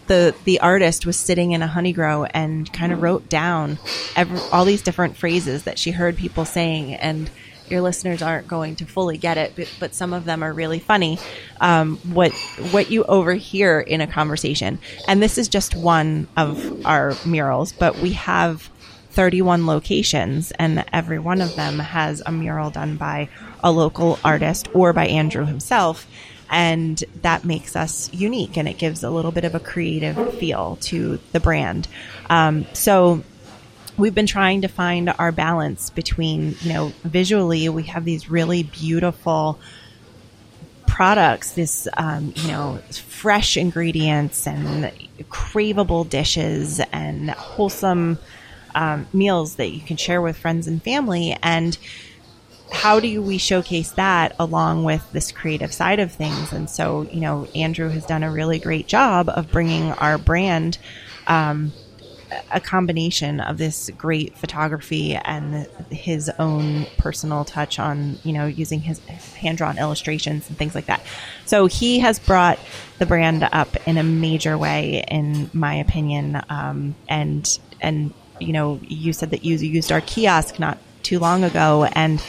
the 0.10 0.36
the 0.44 0.60
artist 0.60 1.06
was 1.06 1.16
sitting 1.16 1.54
in 1.54 1.62
a 1.62 1.68
honeygrow 1.68 2.30
and 2.34 2.72
kind 2.74 2.92
of 2.92 3.02
wrote 3.02 3.30
down 3.30 3.78
every, 4.16 4.40
all 4.52 4.66
these 4.66 4.82
different 4.82 5.16
phrases 5.16 5.64
that 5.64 5.80
she 5.80 5.92
heard 5.92 6.18
people 6.18 6.44
saying 6.44 6.96
and 6.96 7.30
your 7.70 7.82
listeners 7.82 8.24
aren't 8.24 8.48
going 8.48 8.76
to 8.76 8.86
fully 8.86 9.16
get 9.18 9.38
it 9.38 9.54
but, 9.56 9.72
but 9.80 9.94
some 9.94 10.12
of 10.12 10.26
them 10.26 10.42
are 10.42 10.52
really 10.52 10.80
funny. 10.80 11.20
Um, 11.62 11.98
what 11.98 12.34
what 12.72 12.90
you 12.90 13.04
overhear 13.04 13.80
in 13.80 14.02
a 14.02 14.08
conversation 14.08 14.80
and 15.08 15.22
this 15.22 15.38
is 15.38 15.48
just 15.48 15.76
one 15.76 16.28
of 16.36 16.86
our 16.86 17.14
murals 17.26 17.72
but 17.72 17.96
we 18.00 18.14
have 18.14 18.70
31 19.12 19.68
locations 19.68 20.52
and 20.52 20.84
every 20.92 21.20
one 21.20 21.42
of 21.42 21.56
them 21.56 21.78
has 21.78 22.24
a 22.26 22.32
mural 22.32 22.72
done 22.72 22.98
by 22.98 23.30
a 23.64 23.72
local 23.72 24.18
artist 24.24 24.70
or 24.74 24.92
by 24.92 25.06
Andrew 25.06 25.46
himself 25.46 26.08
and 26.50 27.04
that 27.22 27.46
makes 27.46 27.76
us 27.76 28.12
unique 28.14 28.58
and 28.58 28.68
it 28.68 28.78
gives 28.78 29.04
a 29.04 29.10
little 29.10 29.32
bit 29.32 29.46
of 29.46 29.56
a 29.56 29.60
creative 29.60 30.38
feel 30.40 30.78
to 30.82 31.20
the 31.32 31.40
brand. 31.40 31.88
Um, 32.30 32.66
so 32.74 33.24
we've 33.98 34.16
been 34.16 34.28
trying 34.28 34.62
to 34.62 34.68
find 34.68 35.14
our 35.20 35.32
balance 35.32 35.90
between 35.90 36.56
you 36.62 36.74
know 36.74 36.94
visually 37.04 37.68
we 37.70 37.84
have 37.84 38.06
these 38.06 38.30
really 38.30 38.64
beautiful 38.64 39.60
products 40.88 41.52
this 41.52 41.88
um, 41.98 42.34
you 42.36 42.48
know 42.48 42.80
fresh 42.92 43.58
ingredients 43.58 44.48
and 44.48 44.92
craveable 45.30 46.08
dishes 46.10 46.80
and 46.92 47.30
wholesome 47.32 48.18
um, 48.76 49.08
meals 49.14 49.56
that 49.56 49.70
you 49.70 49.82
can 49.82 49.98
share 49.98 50.22
with 50.22 50.38
friends 50.38 50.68
and 50.68 50.82
family. 50.82 51.36
And 51.42 51.78
how 52.72 53.00
do 53.00 53.22
we 53.22 53.38
showcase 53.38 53.92
that 53.92 54.36
along 54.40 54.84
with 54.84 55.12
this 55.12 55.32
creative 55.32 55.74
side 55.74 56.00
of 56.00 56.12
things 56.12 56.54
and 56.54 56.70
so 56.70 57.04
you 57.12 57.20
know 57.20 57.46
andrew 57.56 57.90
has 57.90 58.06
done 58.06 58.24
a 58.24 58.32
really 58.32 58.60
great 58.60 58.88
job 58.88 59.28
of 59.30 59.52
bringing 59.52 59.92
our 59.94 60.18
brand 60.18 60.78
um, 61.28 61.72
a 62.52 62.60
combination 62.60 63.40
of 63.40 63.58
this 63.58 63.90
great 63.98 64.38
photography 64.38 65.16
and 65.16 65.68
his 65.90 66.30
own 66.40 66.86
personal 66.98 67.44
touch 67.46 67.80
on 67.80 68.18
you 68.24 68.34
know 68.34 68.46
using 68.46 68.82
his 68.82 69.00
hand 69.36 69.58
drawn 69.58 69.78
illustrations 69.78 70.48
and 70.48 70.58
things 70.58 70.76
like 70.76 70.86
that. 70.86 71.02
So 71.46 71.66
he 71.66 72.00
has 72.00 72.20
brought 72.20 72.60
the 72.98 73.06
brand 73.06 73.48
up 73.52 73.76
in 73.88 73.98
a 73.98 74.04
major 74.04 74.58
way, 74.58 75.04
in 75.08 75.50
my 75.54 75.76
opinion. 75.76 76.42
Um, 76.50 76.96
and 77.08 77.60
and 77.82 78.14
you 78.40 78.54
know 78.54 78.80
you 78.84 79.14
said 79.14 79.32
that 79.32 79.44
you 79.44 79.56
used 79.56 79.92
our 79.92 80.02
kiosk 80.02 80.60
not 80.60 80.78
too 81.04 81.20
long 81.20 81.44
ago 81.44 81.86
and 81.94 82.22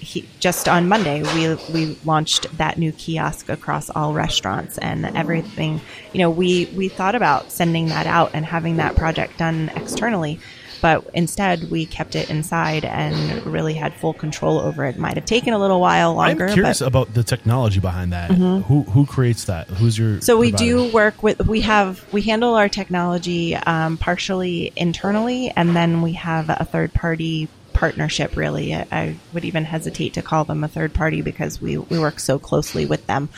he, 0.00 0.28
just 0.38 0.68
on 0.68 0.88
Monday, 0.88 1.22
we 1.34 1.54
we 1.72 1.98
launched 2.04 2.56
that 2.56 2.78
new 2.78 2.92
kiosk 2.92 3.48
across 3.48 3.90
all 3.90 4.12
restaurants 4.14 4.78
and 4.78 5.04
everything. 5.16 5.80
You 6.12 6.20
know, 6.20 6.30
we 6.30 6.66
we 6.66 6.88
thought 6.88 7.14
about 7.14 7.50
sending 7.50 7.86
that 7.88 8.06
out 8.06 8.30
and 8.32 8.46
having 8.46 8.76
that 8.76 8.94
project 8.96 9.38
done 9.38 9.70
externally, 9.74 10.38
but 10.80 11.08
instead 11.14 11.70
we 11.70 11.84
kept 11.84 12.14
it 12.14 12.30
inside 12.30 12.84
and 12.84 13.44
really 13.44 13.74
had 13.74 13.92
full 13.92 14.14
control 14.14 14.60
over 14.60 14.84
it. 14.84 14.98
Might 14.98 15.16
have 15.16 15.26
taken 15.26 15.52
a 15.52 15.58
little 15.58 15.80
while 15.80 16.14
longer. 16.14 16.46
I'm 16.46 16.54
curious 16.54 16.80
about 16.80 17.12
the 17.14 17.24
technology 17.24 17.80
behind 17.80 18.12
that. 18.12 18.30
Who 18.30 18.84
who 18.84 19.04
creates 19.04 19.44
that? 19.46 19.68
Who's 19.68 19.98
your 19.98 20.20
so 20.20 20.36
we 20.38 20.50
provider? 20.50 20.64
do 20.64 20.92
work 20.92 21.22
with 21.24 21.46
we 21.46 21.62
have 21.62 22.04
we 22.12 22.22
handle 22.22 22.54
our 22.54 22.68
technology 22.68 23.56
um, 23.56 23.96
partially 23.96 24.72
internally 24.76 25.50
and 25.56 25.74
then 25.74 26.02
we 26.02 26.12
have 26.12 26.48
a 26.48 26.64
third 26.64 26.94
party 26.94 27.48
partnership 27.78 28.34
really 28.34 28.74
I, 28.74 28.86
I 28.90 29.16
would 29.32 29.44
even 29.44 29.64
hesitate 29.64 30.14
to 30.14 30.22
call 30.22 30.44
them 30.44 30.64
a 30.64 30.68
third 30.68 30.92
party 30.94 31.22
because 31.22 31.62
we, 31.62 31.78
we 31.78 31.96
work 31.96 32.18
so 32.18 32.36
closely 32.36 32.86
with 32.86 33.06
them. 33.06 33.28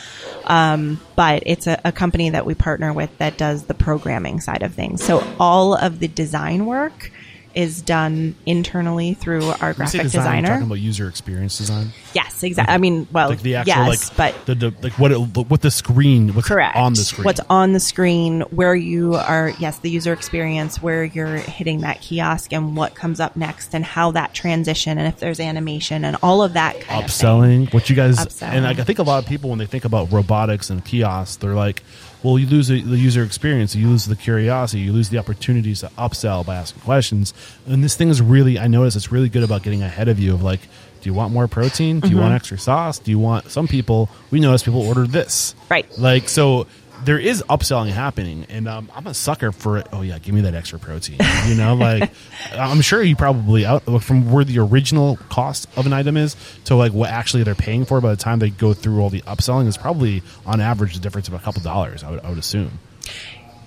Um, 0.46 0.98
but 1.14 1.42
it's 1.44 1.66
a, 1.66 1.78
a 1.84 1.92
company 1.92 2.30
that 2.30 2.46
we 2.46 2.54
partner 2.54 2.90
with 2.90 3.16
that 3.18 3.36
does 3.36 3.64
the 3.64 3.74
programming 3.74 4.40
side 4.40 4.62
of 4.62 4.72
things. 4.72 5.04
So 5.04 5.22
all 5.38 5.74
of 5.74 5.98
the 5.98 6.08
design 6.08 6.64
work 6.64 7.12
is 7.54 7.82
done 7.82 8.34
internally 8.46 9.14
through 9.14 9.44
our 9.60 9.72
When 9.72 9.80
you 9.80 9.86
say 9.86 9.98
graphic 9.98 10.02
design, 10.02 10.42
designer 10.42 10.48
talking 10.48 10.66
about 10.66 10.74
user 10.74 11.08
experience 11.08 11.58
design, 11.58 11.92
yes 12.14 12.42
exactly 12.42 12.74
i 12.74 12.78
mean 12.78 13.06
well 13.12 13.28
like 13.28 13.42
the 13.42 13.56
actual 13.56 13.86
yes 13.86 14.10
like 14.18 14.34
but 14.34 14.46
the, 14.46 14.54
the 14.54 14.74
like 14.82 14.92
what 14.98 15.12
it, 15.12 15.16
what 15.16 15.60
the 15.60 15.70
screen 15.70 16.34
what's 16.34 16.48
Correct. 16.48 16.76
on 16.76 16.92
the 16.94 17.02
screen. 17.02 17.24
What's 17.24 17.40
on 17.48 17.72
the 17.72 17.80
screen, 17.80 18.40
where 18.50 18.74
you 18.74 19.14
are, 19.14 19.52
yes, 19.58 19.78
the 19.78 19.90
user 19.90 20.12
experience, 20.12 20.82
where 20.82 21.04
you're 21.04 21.36
hitting 21.36 21.82
that 21.82 22.00
kiosk 22.00 22.52
and 22.52 22.76
what 22.76 22.94
comes 22.94 23.20
up 23.20 23.36
next 23.36 23.74
and 23.74 23.84
how 23.84 24.12
that 24.12 24.34
transition 24.34 24.98
and 24.98 25.06
if 25.06 25.18
there's 25.20 25.40
animation 25.40 26.04
and 26.04 26.16
all 26.22 26.42
of 26.42 26.54
that 26.54 26.80
kind 26.80 27.04
of 27.04 27.10
thing. 27.10 27.28
upselling 27.28 27.72
what 27.74 27.88
you 27.90 27.96
guys 27.96 28.18
Upselling. 28.18 28.48
and 28.48 28.64
like, 28.64 28.78
i 28.78 28.84
think 28.84 28.98
a 28.98 29.02
lot 29.02 29.22
of 29.22 29.28
people 29.28 29.50
when 29.50 29.58
they 29.58 29.66
think 29.66 29.84
about 29.84 30.10
robotics 30.12 30.70
and 30.70 30.84
kiosks 30.84 31.36
they're 31.36 31.54
like 31.54 31.82
well 32.22 32.38
you 32.38 32.46
lose 32.46 32.68
the, 32.68 32.80
the 32.82 32.96
user 32.98 33.22
experience. 33.24 33.74
You 33.74 33.88
lose 33.88 34.06
the 34.06 34.16
curiosity. 34.16 34.82
You 34.82 34.92
lose 34.92 35.08
the 35.10 35.18
opportunities 35.18 35.80
to 35.80 35.88
upsell 35.98 36.44
by 36.44 36.56
asking 36.56 36.82
questions. 36.82 37.32
And 37.66 37.82
this 37.84 37.96
thing 37.96 38.08
is 38.08 38.20
really 38.22 38.58
i 38.58 38.66
notice 38.66 38.96
it's 38.96 39.12
really 39.12 39.28
good 39.28 39.42
about 39.42 39.62
getting 39.62 39.82
ahead 39.82 40.08
of 40.08 40.18
you 40.18 40.34
of 40.34 40.42
like 40.42 40.60
do 41.02 41.08
you 41.08 41.14
want 41.14 41.32
more 41.32 41.48
protein? 41.48 42.00
Do 42.00 42.08
you 42.08 42.16
Mm-hmm. 42.16 42.22
want 42.22 42.34
extra 42.34 42.58
sauce? 42.58 42.98
Do 42.98 43.10
you 43.10 43.18
want 43.18 43.50
some 43.50 43.66
people 43.66 44.10
we 44.30 44.38
notice 44.38 44.62
people 44.62 44.82
order 44.86 45.06
this. 45.06 45.54
Right. 45.70 45.86
like 45.98 46.28
so 46.28 46.66
there 47.04 47.18
is 47.18 47.42
upselling 47.48 47.90
happening 47.90 48.46
and 48.48 48.68
um, 48.68 48.90
i'm 48.94 49.06
a 49.06 49.14
sucker 49.14 49.52
for 49.52 49.78
it 49.78 49.86
oh 49.92 50.02
yeah 50.02 50.18
give 50.18 50.34
me 50.34 50.42
that 50.42 50.54
extra 50.54 50.78
protein 50.78 51.18
you 51.46 51.54
know 51.54 51.74
like 51.76 52.10
i'm 52.52 52.80
sure 52.80 53.02
you 53.02 53.16
probably 53.16 53.64
out 53.64 53.82
from 54.02 54.30
where 54.30 54.44
the 54.44 54.58
original 54.58 55.16
cost 55.28 55.66
of 55.76 55.86
an 55.86 55.92
item 55.92 56.16
is 56.16 56.36
to 56.64 56.74
like 56.74 56.92
what 56.92 57.08
actually 57.10 57.42
they're 57.42 57.54
paying 57.54 57.84
for 57.84 58.00
by 58.00 58.10
the 58.10 58.16
time 58.16 58.38
they 58.38 58.50
go 58.50 58.72
through 58.74 59.00
all 59.00 59.10
the 59.10 59.22
upselling 59.22 59.66
is 59.66 59.76
probably 59.76 60.22
on 60.46 60.60
average 60.60 60.94
the 60.94 61.00
difference 61.00 61.28
of 61.28 61.34
a 61.34 61.38
couple 61.38 61.62
dollars 61.62 62.02
i 62.04 62.10
would, 62.10 62.20
I 62.20 62.28
would 62.28 62.38
assume 62.38 62.78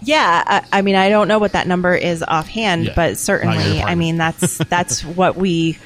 Yeah, 0.01 0.43
I, 0.45 0.79
I 0.79 0.81
mean, 0.81 0.95
I 0.95 1.07
don't 1.07 1.29
know 1.29 1.39
what 1.39 1.53
that 1.53 1.65
number 1.65 1.95
is 1.95 2.21
offhand, 2.27 2.85
Yeah. 2.87 2.93
but 2.93 3.17
certainly, 3.17 3.81
I 3.81 3.95
mean, 3.95 4.17
that's 4.17 4.57
that's 4.57 5.01
what 5.19 5.37
we. 5.37 5.77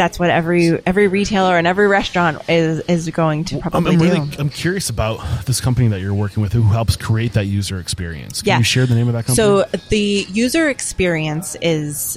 That's 0.00 0.18
what 0.18 0.30
every 0.30 0.80
every 0.86 1.08
retailer 1.08 1.58
and 1.58 1.66
every 1.66 1.86
restaurant 1.86 2.40
is 2.48 2.80
is 2.88 3.10
going 3.10 3.44
to 3.44 3.56
I'm, 3.56 3.60
probably 3.60 3.92
I'm 3.92 3.98
do. 3.98 4.04
really 4.06 4.30
i'm 4.38 4.48
curious 4.48 4.88
about 4.88 5.18
this 5.44 5.60
company 5.60 5.88
that 5.88 6.00
you're 6.00 6.14
working 6.14 6.42
with 6.42 6.54
who 6.54 6.62
helps 6.62 6.96
create 6.96 7.34
that 7.34 7.44
user 7.44 7.78
experience 7.78 8.40
can 8.40 8.48
Yeah. 8.48 8.58
you 8.58 8.64
share 8.64 8.86
the 8.86 8.94
name 8.94 9.08
of 9.08 9.12
that 9.12 9.26
company 9.26 9.36
So 9.36 9.66
the 9.90 10.26
user 10.32 10.70
experience 10.70 11.54
is 11.60 12.16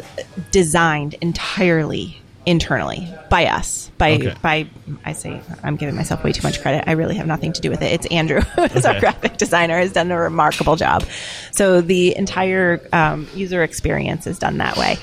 designed 0.52 1.16
entirely 1.20 2.22
internally 2.46 3.08
by 3.30 3.46
us. 3.48 3.90
By 3.98 4.14
Okay. 4.14 4.36
by 4.42 4.68
I 5.06 5.14
say 5.14 5.42
I'm 5.64 5.76
giving 5.76 5.96
myself 5.96 6.24
way 6.24 6.32
too 6.32 6.42
much 6.46 6.62
credit. 6.62 6.84
I 6.88 6.94
really 6.94 7.16
have 7.16 7.28
nothing 7.28 7.54
to 7.54 7.62
do 7.62 7.70
with 7.70 7.82
it. 7.82 7.92
It's 7.94 8.06
Andrew, 8.08 8.42
who's 8.72 8.86
our 8.86 9.00
graphic 9.00 9.38
designer, 9.38 9.78
has 9.78 9.94
done 9.94 10.12
a 10.12 10.20
remarkable 10.20 10.76
job. 10.76 11.04
So 11.52 11.82
the 11.82 12.16
entire 12.16 12.82
um, 12.92 13.28
user 13.34 13.64
experience 13.64 14.28
is 14.28 14.40
done 14.40 14.58
that 14.58 14.78
way. 14.78 14.98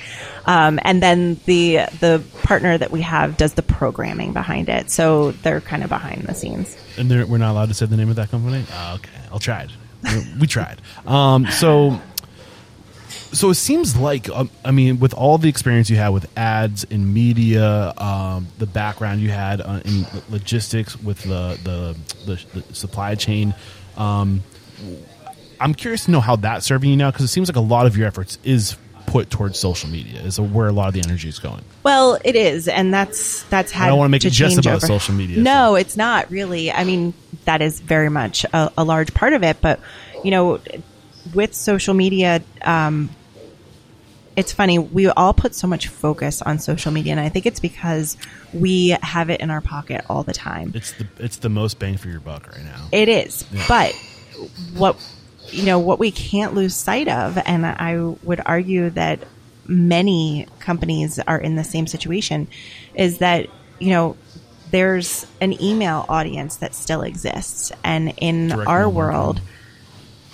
Um, 0.46 0.78
and 0.82 1.02
then 1.02 1.38
the 1.46 1.80
the 2.00 2.22
partner 2.42 2.76
that 2.76 2.90
we 2.90 3.02
have 3.02 3.36
does 3.36 3.54
the 3.54 3.62
programming 3.62 4.32
behind 4.32 4.68
it. 4.68 4.90
So 4.90 5.32
they're 5.32 5.60
kind 5.60 5.82
of 5.82 5.88
behind 5.90 6.22
the 6.24 6.34
scenes. 6.34 6.76
and 6.98 7.10
they're- 7.10 7.26
we're 7.26 7.38
not 7.38 7.52
allowed 7.52 7.68
to 7.68 7.74
say 7.74 7.86
the 7.86 7.96
name 7.96 8.08
of 8.10 8.16
that 8.16 8.30
company. 8.30 8.64
Oh, 8.72 8.94
okay, 8.96 9.10
I'll 9.32 9.38
try 9.38 9.62
it. 9.62 9.70
We- 10.02 10.40
we 10.40 10.46
tried. 10.46 10.80
Um, 11.06 11.46
so, 11.50 12.00
so 13.10 13.50
it 13.50 13.54
seems 13.54 13.96
like 13.96 14.28
um, 14.28 14.50
I 14.64 14.70
mean, 14.70 15.00
with 15.00 15.14
all 15.14 15.38
the 15.38 15.48
experience 15.48 15.90
you 15.90 15.96
had 15.96 16.08
with 16.10 16.30
ads 16.36 16.84
in 16.84 17.12
media, 17.12 17.92
um, 17.98 18.48
the 18.58 18.66
background 18.66 19.20
you 19.20 19.30
had 19.30 19.60
uh, 19.60 19.80
in 19.84 20.06
logistics 20.28 21.00
with 21.00 21.22
the 21.22 21.58
the, 21.64 21.96
the, 22.26 22.60
the 22.60 22.74
supply 22.74 23.14
chain. 23.14 23.54
Um, 23.96 24.42
I'm 25.60 25.74
curious 25.74 26.06
to 26.06 26.10
know 26.10 26.20
how 26.20 26.36
that's 26.36 26.64
serving 26.64 26.90
you 26.90 26.96
now 26.96 27.10
because 27.10 27.24
it 27.24 27.28
seems 27.28 27.48
like 27.48 27.56
a 27.56 27.60
lot 27.60 27.86
of 27.86 27.96
your 27.96 28.06
efforts 28.06 28.38
is 28.44 28.76
put 29.06 29.28
towards 29.28 29.58
social 29.58 29.90
media, 29.90 30.20
is 30.20 30.40
where 30.40 30.68
a 30.68 30.72
lot 30.72 30.88
of 30.88 30.94
the 30.94 31.02
energy 31.06 31.28
is 31.28 31.38
going. 31.38 31.62
Well, 31.82 32.18
it 32.24 32.36
is, 32.36 32.68
and 32.68 32.94
that's 32.94 33.42
that's 33.44 33.72
had. 33.72 33.88
don't 33.88 33.98
wanna 33.98 34.08
make 34.10 34.24
it 34.24 34.30
just 34.30 34.58
about 34.58 34.76
over. 34.76 34.86
social 34.86 35.14
media, 35.14 35.42
No, 35.42 35.74
it's 35.74 35.96
not 35.96 36.30
really. 36.30 36.72
I 36.72 36.84
mean, 36.84 37.12
that 37.44 37.60
is 37.60 37.80
very 37.80 38.08
much 38.08 38.44
a, 38.52 38.72
a 38.78 38.84
large 38.84 39.12
part 39.12 39.32
of 39.32 39.42
it, 39.42 39.58
but 39.60 39.80
you 40.24 40.30
know, 40.30 40.60
with 41.34 41.54
social 41.54 41.94
media, 41.94 42.42
um, 42.62 43.10
it's 44.36 44.52
funny. 44.52 44.78
We 44.78 45.08
all 45.08 45.34
put 45.34 45.54
so 45.54 45.66
much 45.66 45.88
focus 45.88 46.40
on 46.40 46.58
social 46.58 46.92
media, 46.92 47.12
and 47.12 47.20
I 47.20 47.28
think 47.28 47.46
it's 47.46 47.60
because 47.60 48.16
we 48.52 48.96
have 49.02 49.28
it 49.28 49.40
in 49.40 49.50
our 49.50 49.60
pocket 49.60 50.04
all 50.08 50.22
the 50.22 50.32
time. 50.32 50.72
It's 50.74 50.92
the 50.92 51.06
it's 51.18 51.38
the 51.38 51.48
most 51.48 51.78
bang 51.78 51.96
for 51.96 52.08
your 52.08 52.20
buck 52.20 52.46
right 52.48 52.64
now. 52.64 52.88
It 52.92 53.08
is, 53.08 53.44
but 53.68 53.94
what 54.74 54.96
you 55.50 55.64
know, 55.64 55.78
what 55.78 55.98
we 55.98 56.10
can't 56.10 56.54
lose 56.54 56.74
sight 56.74 57.08
of, 57.08 57.36
and 57.38 57.66
I 57.66 57.98
would 58.22 58.40
argue 58.44 58.90
that 58.90 59.20
many 59.66 60.46
companies 60.58 61.18
are 61.18 61.38
in 61.38 61.56
the 61.56 61.64
same 61.64 61.86
situation, 61.86 62.48
is 62.94 63.18
that 63.18 63.48
you 63.78 63.90
know 63.90 64.16
there's 64.70 65.26
an 65.40 65.60
email 65.60 66.06
audience 66.08 66.56
that 66.56 66.74
still 66.74 67.02
exists, 67.02 67.72
and 67.84 68.14
in 68.18 68.48
Direct 68.48 68.68
our 68.68 68.88
world, 68.88 69.36
marketing. 69.36 69.59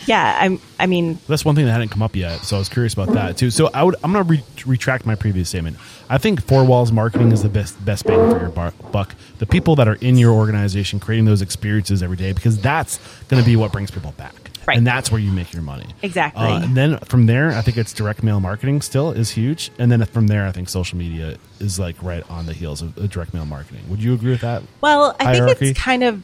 Yeah, 0.07 0.39
I'm. 0.41 0.61
I 0.79 0.87
mean, 0.87 1.19
That's 1.29 1.45
one 1.45 1.55
thing 1.55 1.65
that 1.67 1.73
hadn't 1.73 1.89
come 1.91 2.03
up 2.03 2.15
yet, 2.17 2.41
so 2.41 2.57
I 2.57 2.59
was 2.59 2.69
curious 2.69 2.93
about 2.95 3.13
that 3.15 3.37
too. 3.37 3.51
So 3.51 3.71
I 3.73 3.83
would, 3.83 3.95
I'm 4.05 4.13
going 4.13 4.25
to 4.25 4.31
re- 4.31 4.45
retract 4.67 5.07
my 5.07 5.15
previous 5.15 5.49
statement. 5.49 5.77
I 6.09 6.19
think 6.19 6.43
four 6.43 6.65
walls 6.65 6.93
marketing 6.93 7.33
is 7.33 7.43
the 7.43 7.49
best 7.49 7.83
best 7.85 8.05
bang 8.07 8.31
for 8.31 8.39
your 8.41 8.49
bar- 8.51 8.73
buck. 8.93 9.15
The 9.39 9.47
people 9.47 9.75
that 9.77 9.89
are 9.89 9.95
in 9.97 10.17
your 10.19 10.33
organization 10.33 11.01
creating 11.01 11.25
those 11.25 11.43
experiences 11.43 12.03
every 12.03 12.17
day, 12.17 12.33
because 12.33 12.61
that's 12.61 12.99
going 13.29 13.43
to 13.43 13.47
be 13.47 13.57
what 13.57 13.73
brings 13.73 13.91
people 13.91 14.13
back, 14.13 14.35
Right. 14.67 14.77
and 14.79 14.87
that's 14.87 15.11
where 15.11 15.21
you 15.21 15.31
make 15.33 15.53
your 15.53 15.63
money. 15.63 15.87
Exactly. 16.03 16.45
Uh, 16.45 16.61
and 16.61 16.77
then 16.77 16.99
from 17.01 17.27
there, 17.27 17.51
I 17.53 17.63
think 17.63 17.77
it's 17.77 17.93
direct 17.93 18.23
mail 18.23 18.39
marketing 18.41 18.83
still 18.83 19.11
is 19.13 19.31
huge, 19.31 19.71
and 19.79 19.91
then 19.91 20.05
from 20.07 20.27
there, 20.29 20.47
I 20.47 20.53
think 20.53 20.69
social 20.69 20.99
media 20.99 21.39
is 21.61 21.79
like 21.79 22.03
right 22.03 22.29
on 22.31 22.47
the 22.47 22.53
heels 22.53 22.83
of, 22.83 22.97
of 22.99 23.11
direct 23.11 23.33
mail 23.35 23.47
marketing. 23.47 23.83
Would 23.89 24.03
you 24.03 24.13
agree 24.15 24.31
with 24.33 24.43
that? 24.43 24.63
Well, 24.81 25.17
I 25.19 25.25
hierarchy? 25.25 25.55
think 25.55 25.71
it's 25.73 25.81
kind 25.81 26.03
of 26.05 26.23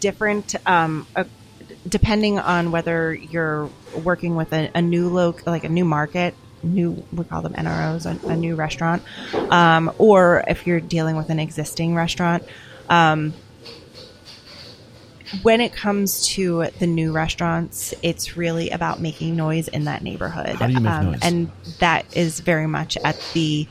different 0.00 0.54
um, 0.66 1.06
depending 1.88 2.38
on 2.38 2.70
whether 2.70 3.14
you're 3.14 3.68
working 4.04 4.36
with 4.36 4.52
a, 4.52 4.70
a 4.74 4.82
new 4.82 5.08
loc, 5.08 5.46
like 5.46 5.64
a 5.64 5.68
new 5.68 5.84
market, 5.84 6.34
new 6.62 7.04
we 7.12 7.24
call 7.24 7.42
them 7.42 7.54
NROs, 7.54 8.06
a, 8.06 8.28
a 8.28 8.36
new 8.36 8.54
restaurant, 8.54 9.02
um, 9.50 9.92
or 9.98 10.44
if 10.46 10.66
you're 10.66 10.80
dealing 10.80 11.16
with 11.16 11.30
an 11.30 11.38
existing 11.38 11.94
restaurant. 11.94 12.44
Um, 12.88 13.32
when 15.42 15.60
it 15.60 15.72
comes 15.72 16.26
to 16.28 16.66
the 16.80 16.88
new 16.88 17.12
restaurants, 17.12 17.94
it's 18.02 18.36
really 18.36 18.70
about 18.70 19.00
making 19.00 19.36
noise 19.36 19.68
in 19.68 19.84
that 19.84 20.02
neighborhood. 20.02 20.56
How 20.56 20.66
do 20.66 20.72
you 20.72 20.80
make 20.80 20.92
um? 20.92 21.16
And 21.22 21.50
that 21.78 22.16
is 22.16 22.40
very 22.40 22.66
much 22.66 22.96
at 22.96 23.16
the 23.32 23.68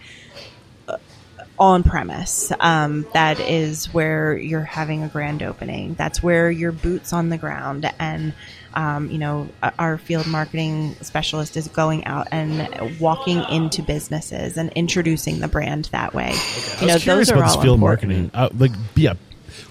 on 1.59 1.83
premise. 1.83 2.51
Um, 2.59 3.05
that 3.13 3.39
is 3.39 3.93
where 3.93 4.37
you're 4.37 4.61
having 4.61 5.03
a 5.03 5.07
grand 5.09 5.43
opening. 5.43 5.93
That's 5.95 6.23
where 6.23 6.49
your 6.49 6.71
boots 6.71 7.11
on 7.13 7.29
the 7.29 7.37
ground 7.37 7.91
and 7.99 8.33
um, 8.73 9.09
you 9.09 9.17
know, 9.17 9.49
our 9.79 9.97
field 9.97 10.27
marketing 10.27 10.95
specialist 11.01 11.57
is 11.57 11.67
going 11.67 12.05
out 12.05 12.27
and 12.31 12.99
walking 12.99 13.43
into 13.49 13.81
businesses 13.81 14.57
and 14.57 14.71
introducing 14.73 15.39
the 15.39 15.47
brand 15.47 15.85
that 15.85 16.13
way. 16.13 16.33
I 16.35 16.77
You 16.81 16.87
know, 16.87 16.93
was 16.93 17.03
curious 17.03 17.27
those 17.27 17.31
are 17.31 17.35
about 17.37 17.47
this 17.47 17.55
all 17.55 17.63
field 17.63 17.77
important. 17.79 18.31
marketing. 18.31 18.31
Uh, 18.33 18.49
like, 18.55 18.71
yeah, 18.95 19.13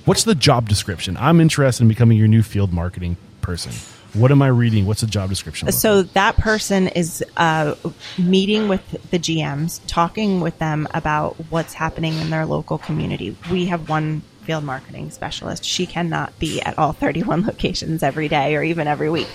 what's 0.05 0.25
the 0.25 0.35
job 0.35 0.69
description? 0.69 1.17
I'm 1.17 1.41
interested 1.41 1.85
in 1.85 1.89
becoming 1.89 2.19
your 2.19 2.27
new 2.29 2.43
field 2.43 2.73
marketing 2.73 3.17
person. 3.41 3.73
What 4.15 4.31
am 4.31 4.43
I 4.43 4.49
reading? 4.49 4.87
What's 4.87 5.03
the 5.03 5.07
job 5.07 5.29
description? 5.29 5.71
So 5.73 6.03
that 6.03 6.37
person 6.37 6.89
is 6.89 7.23
uh, 7.37 7.75
meeting 8.19 8.69
with 8.69 9.11
the 9.11 9.19
GMs, 9.19 9.81
talking 9.87 10.41
with 10.41 10.59
them 10.59 10.89
about 10.95 11.37
what's 11.51 11.75
happening 11.75 12.15
in 12.19 12.31
their 12.31 12.47
local 12.47 12.79
community. 12.79 13.37
We 13.51 13.67
have 13.67 13.89
one 13.89 14.23
field 14.49 14.65
marketing 14.65 15.11
specialist. 15.11 15.63
She 15.63 15.85
cannot 15.85 16.37
be 16.39 16.63
at 16.63 16.79
all 16.79 16.93
31 16.95 17.45
locations 17.45 18.03
every 18.03 18.29
day 18.29 18.57
or 18.57 18.63
even 18.63 18.89
every 18.89 19.11
week. 19.11 19.29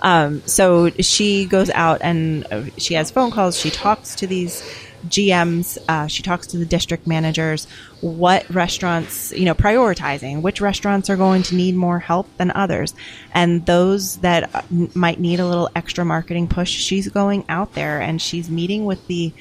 Um, 0.00 0.40
so 0.46 0.88
she 0.88 1.44
goes 1.44 1.68
out 1.70 2.00
and 2.00 2.46
uh, 2.50 2.64
she 2.78 2.94
has 2.94 3.10
phone 3.10 3.30
calls. 3.30 3.58
She 3.58 3.70
talks 3.70 4.14
to 4.16 4.26
these 4.26 4.62
GMs. 5.08 5.78
Uh, 5.88 6.06
she 6.06 6.22
talks 6.22 6.46
to 6.48 6.58
the 6.58 6.64
district 6.66 7.06
managers. 7.06 7.66
What 8.00 8.48
restaurants, 8.50 9.32
you 9.32 9.44
know, 9.44 9.54
prioritizing 9.54 10.42
which 10.42 10.60
restaurants 10.60 11.08
are 11.10 11.16
going 11.16 11.42
to 11.44 11.54
need 11.54 11.74
more 11.74 11.98
help 11.98 12.28
than 12.36 12.50
others, 12.50 12.94
and 13.32 13.64
those 13.66 14.18
that 14.18 14.54
uh, 14.54 14.62
might 14.94 15.20
need 15.20 15.40
a 15.40 15.46
little 15.46 15.70
extra 15.74 16.04
marketing 16.04 16.48
push. 16.48 16.70
She's 16.70 17.08
going 17.08 17.44
out 17.48 17.74
there 17.74 18.00
and 18.00 18.20
she's 18.20 18.50
meeting 18.50 18.84
with 18.84 19.06
the 19.06 19.32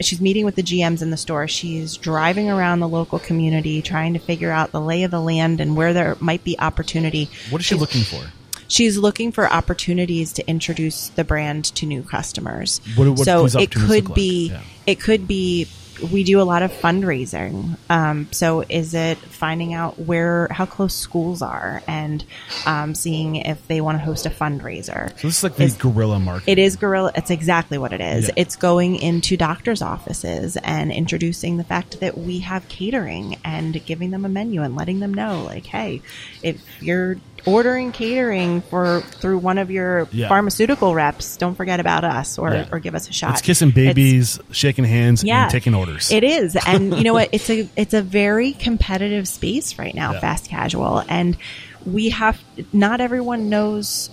she's 0.00 0.20
meeting 0.20 0.44
with 0.44 0.54
the 0.54 0.62
GMs 0.62 1.02
in 1.02 1.10
the 1.10 1.16
store. 1.16 1.48
She's 1.48 1.96
driving 1.96 2.50
around 2.50 2.80
the 2.80 2.88
local 2.88 3.18
community, 3.18 3.82
trying 3.82 4.12
to 4.14 4.18
figure 4.18 4.50
out 4.50 4.72
the 4.72 4.80
lay 4.80 5.02
of 5.02 5.10
the 5.10 5.20
land 5.20 5.60
and 5.60 5.76
where 5.76 5.92
there 5.92 6.16
might 6.20 6.44
be 6.44 6.58
opportunity. 6.58 7.28
what 7.50 7.60
is 7.60 7.66
she 7.66 7.74
looking 7.74 8.02
for? 8.02 8.22
She's 8.68 8.96
looking 8.98 9.32
for 9.32 9.50
opportunities 9.52 10.32
to 10.34 10.48
introduce 10.48 11.08
the 11.08 11.24
brand 11.24 11.64
to 11.76 11.86
new 11.86 12.02
customers. 12.02 12.80
What- 12.96 13.08
what 13.08 13.24
so 13.24 13.44
it 13.46 13.70
could 13.70 13.82
look 13.82 14.08
like? 14.08 14.14
be, 14.14 14.48
Yeah. 14.50 14.60
it 14.86 15.00
could 15.00 15.26
be. 15.28 15.66
We 16.10 16.24
do 16.24 16.40
a 16.40 16.42
lot 16.42 16.64
of 16.64 16.72
fundraising. 16.72 17.76
Um, 17.88 18.26
so 18.32 18.64
is 18.68 18.94
it 18.94 19.16
finding 19.16 19.74
out 19.74 19.96
where 19.96 20.48
how 20.50 20.66
close 20.66 20.92
schools 20.92 21.40
are 21.40 21.84
and 21.86 22.24
um, 22.66 22.96
seeing 22.96 23.36
if 23.36 23.64
they 23.68 23.80
want 23.80 23.98
to 23.98 24.04
host 24.04 24.26
a 24.26 24.30
fundraiser? 24.30 25.10
So 25.20 25.28
this 25.28 25.38
is 25.38 25.44
like 25.44 25.54
the 25.54 25.68
guerrilla 25.78 26.18
market. 26.18 26.50
It 26.50 26.58
is 26.58 26.74
guerrilla. 26.74 27.12
It's 27.14 27.30
exactly 27.30 27.78
what 27.78 27.92
it 27.92 28.00
is. 28.00 28.26
Yeah. 28.26 28.34
It's 28.36 28.56
going 28.56 28.96
into 28.96 29.36
doctors' 29.36 29.82
offices 29.82 30.56
and 30.64 30.90
introducing 30.90 31.58
the 31.58 31.64
fact 31.64 32.00
that 32.00 32.18
we 32.18 32.40
have 32.40 32.66
catering 32.68 33.36
and 33.44 33.80
giving 33.86 34.10
them 34.10 34.24
a 34.24 34.28
menu 34.28 34.62
and 34.62 34.74
letting 34.74 34.98
them 34.98 35.14
know, 35.14 35.44
like, 35.44 35.66
hey, 35.66 36.02
if 36.42 36.60
you're 36.80 37.18
ordering 37.46 37.92
catering 37.92 38.62
for 38.62 39.00
through 39.20 39.38
one 39.38 39.58
of 39.58 39.70
your 39.70 40.08
Yeah. 40.12 40.28
pharmaceutical 40.28 40.94
reps, 40.94 41.36
don't 41.36 41.54
forget 41.54 41.78
about 41.80 42.04
us 42.04 42.38
or, 42.38 42.52
Yeah. 42.54 42.66
or 42.72 42.78
give 42.78 42.94
us 42.94 43.08
a 43.08 43.12
shot. 43.12 43.32
It's 43.32 43.42
kissing 43.42 43.68
It's- 43.68 43.86
babies, 43.86 44.40
shaking 44.50 44.84
hands, 44.84 45.22
yeah, 45.24 45.42
and 45.42 45.50
taking 45.50 45.74
orders. 45.74 46.10
It 46.10 46.24
is, 46.24 46.56
and 46.66 46.96
you 46.96 47.04
know 47.04 47.12
what? 47.14 47.28
It's 47.32 47.50
a 47.50 47.68
it's 47.76 47.94
a 47.94 48.02
very 48.02 48.52
competitive 48.52 49.28
space 49.28 49.78
right 49.78 49.94
now, 49.94 50.12
Yeah. 50.14 50.20
fast 50.20 50.48
casual, 50.48 51.02
and 51.08 51.36
we 51.84 52.10
have 52.10 52.40
not 52.72 53.00
everyone 53.00 53.50
knows 53.50 54.08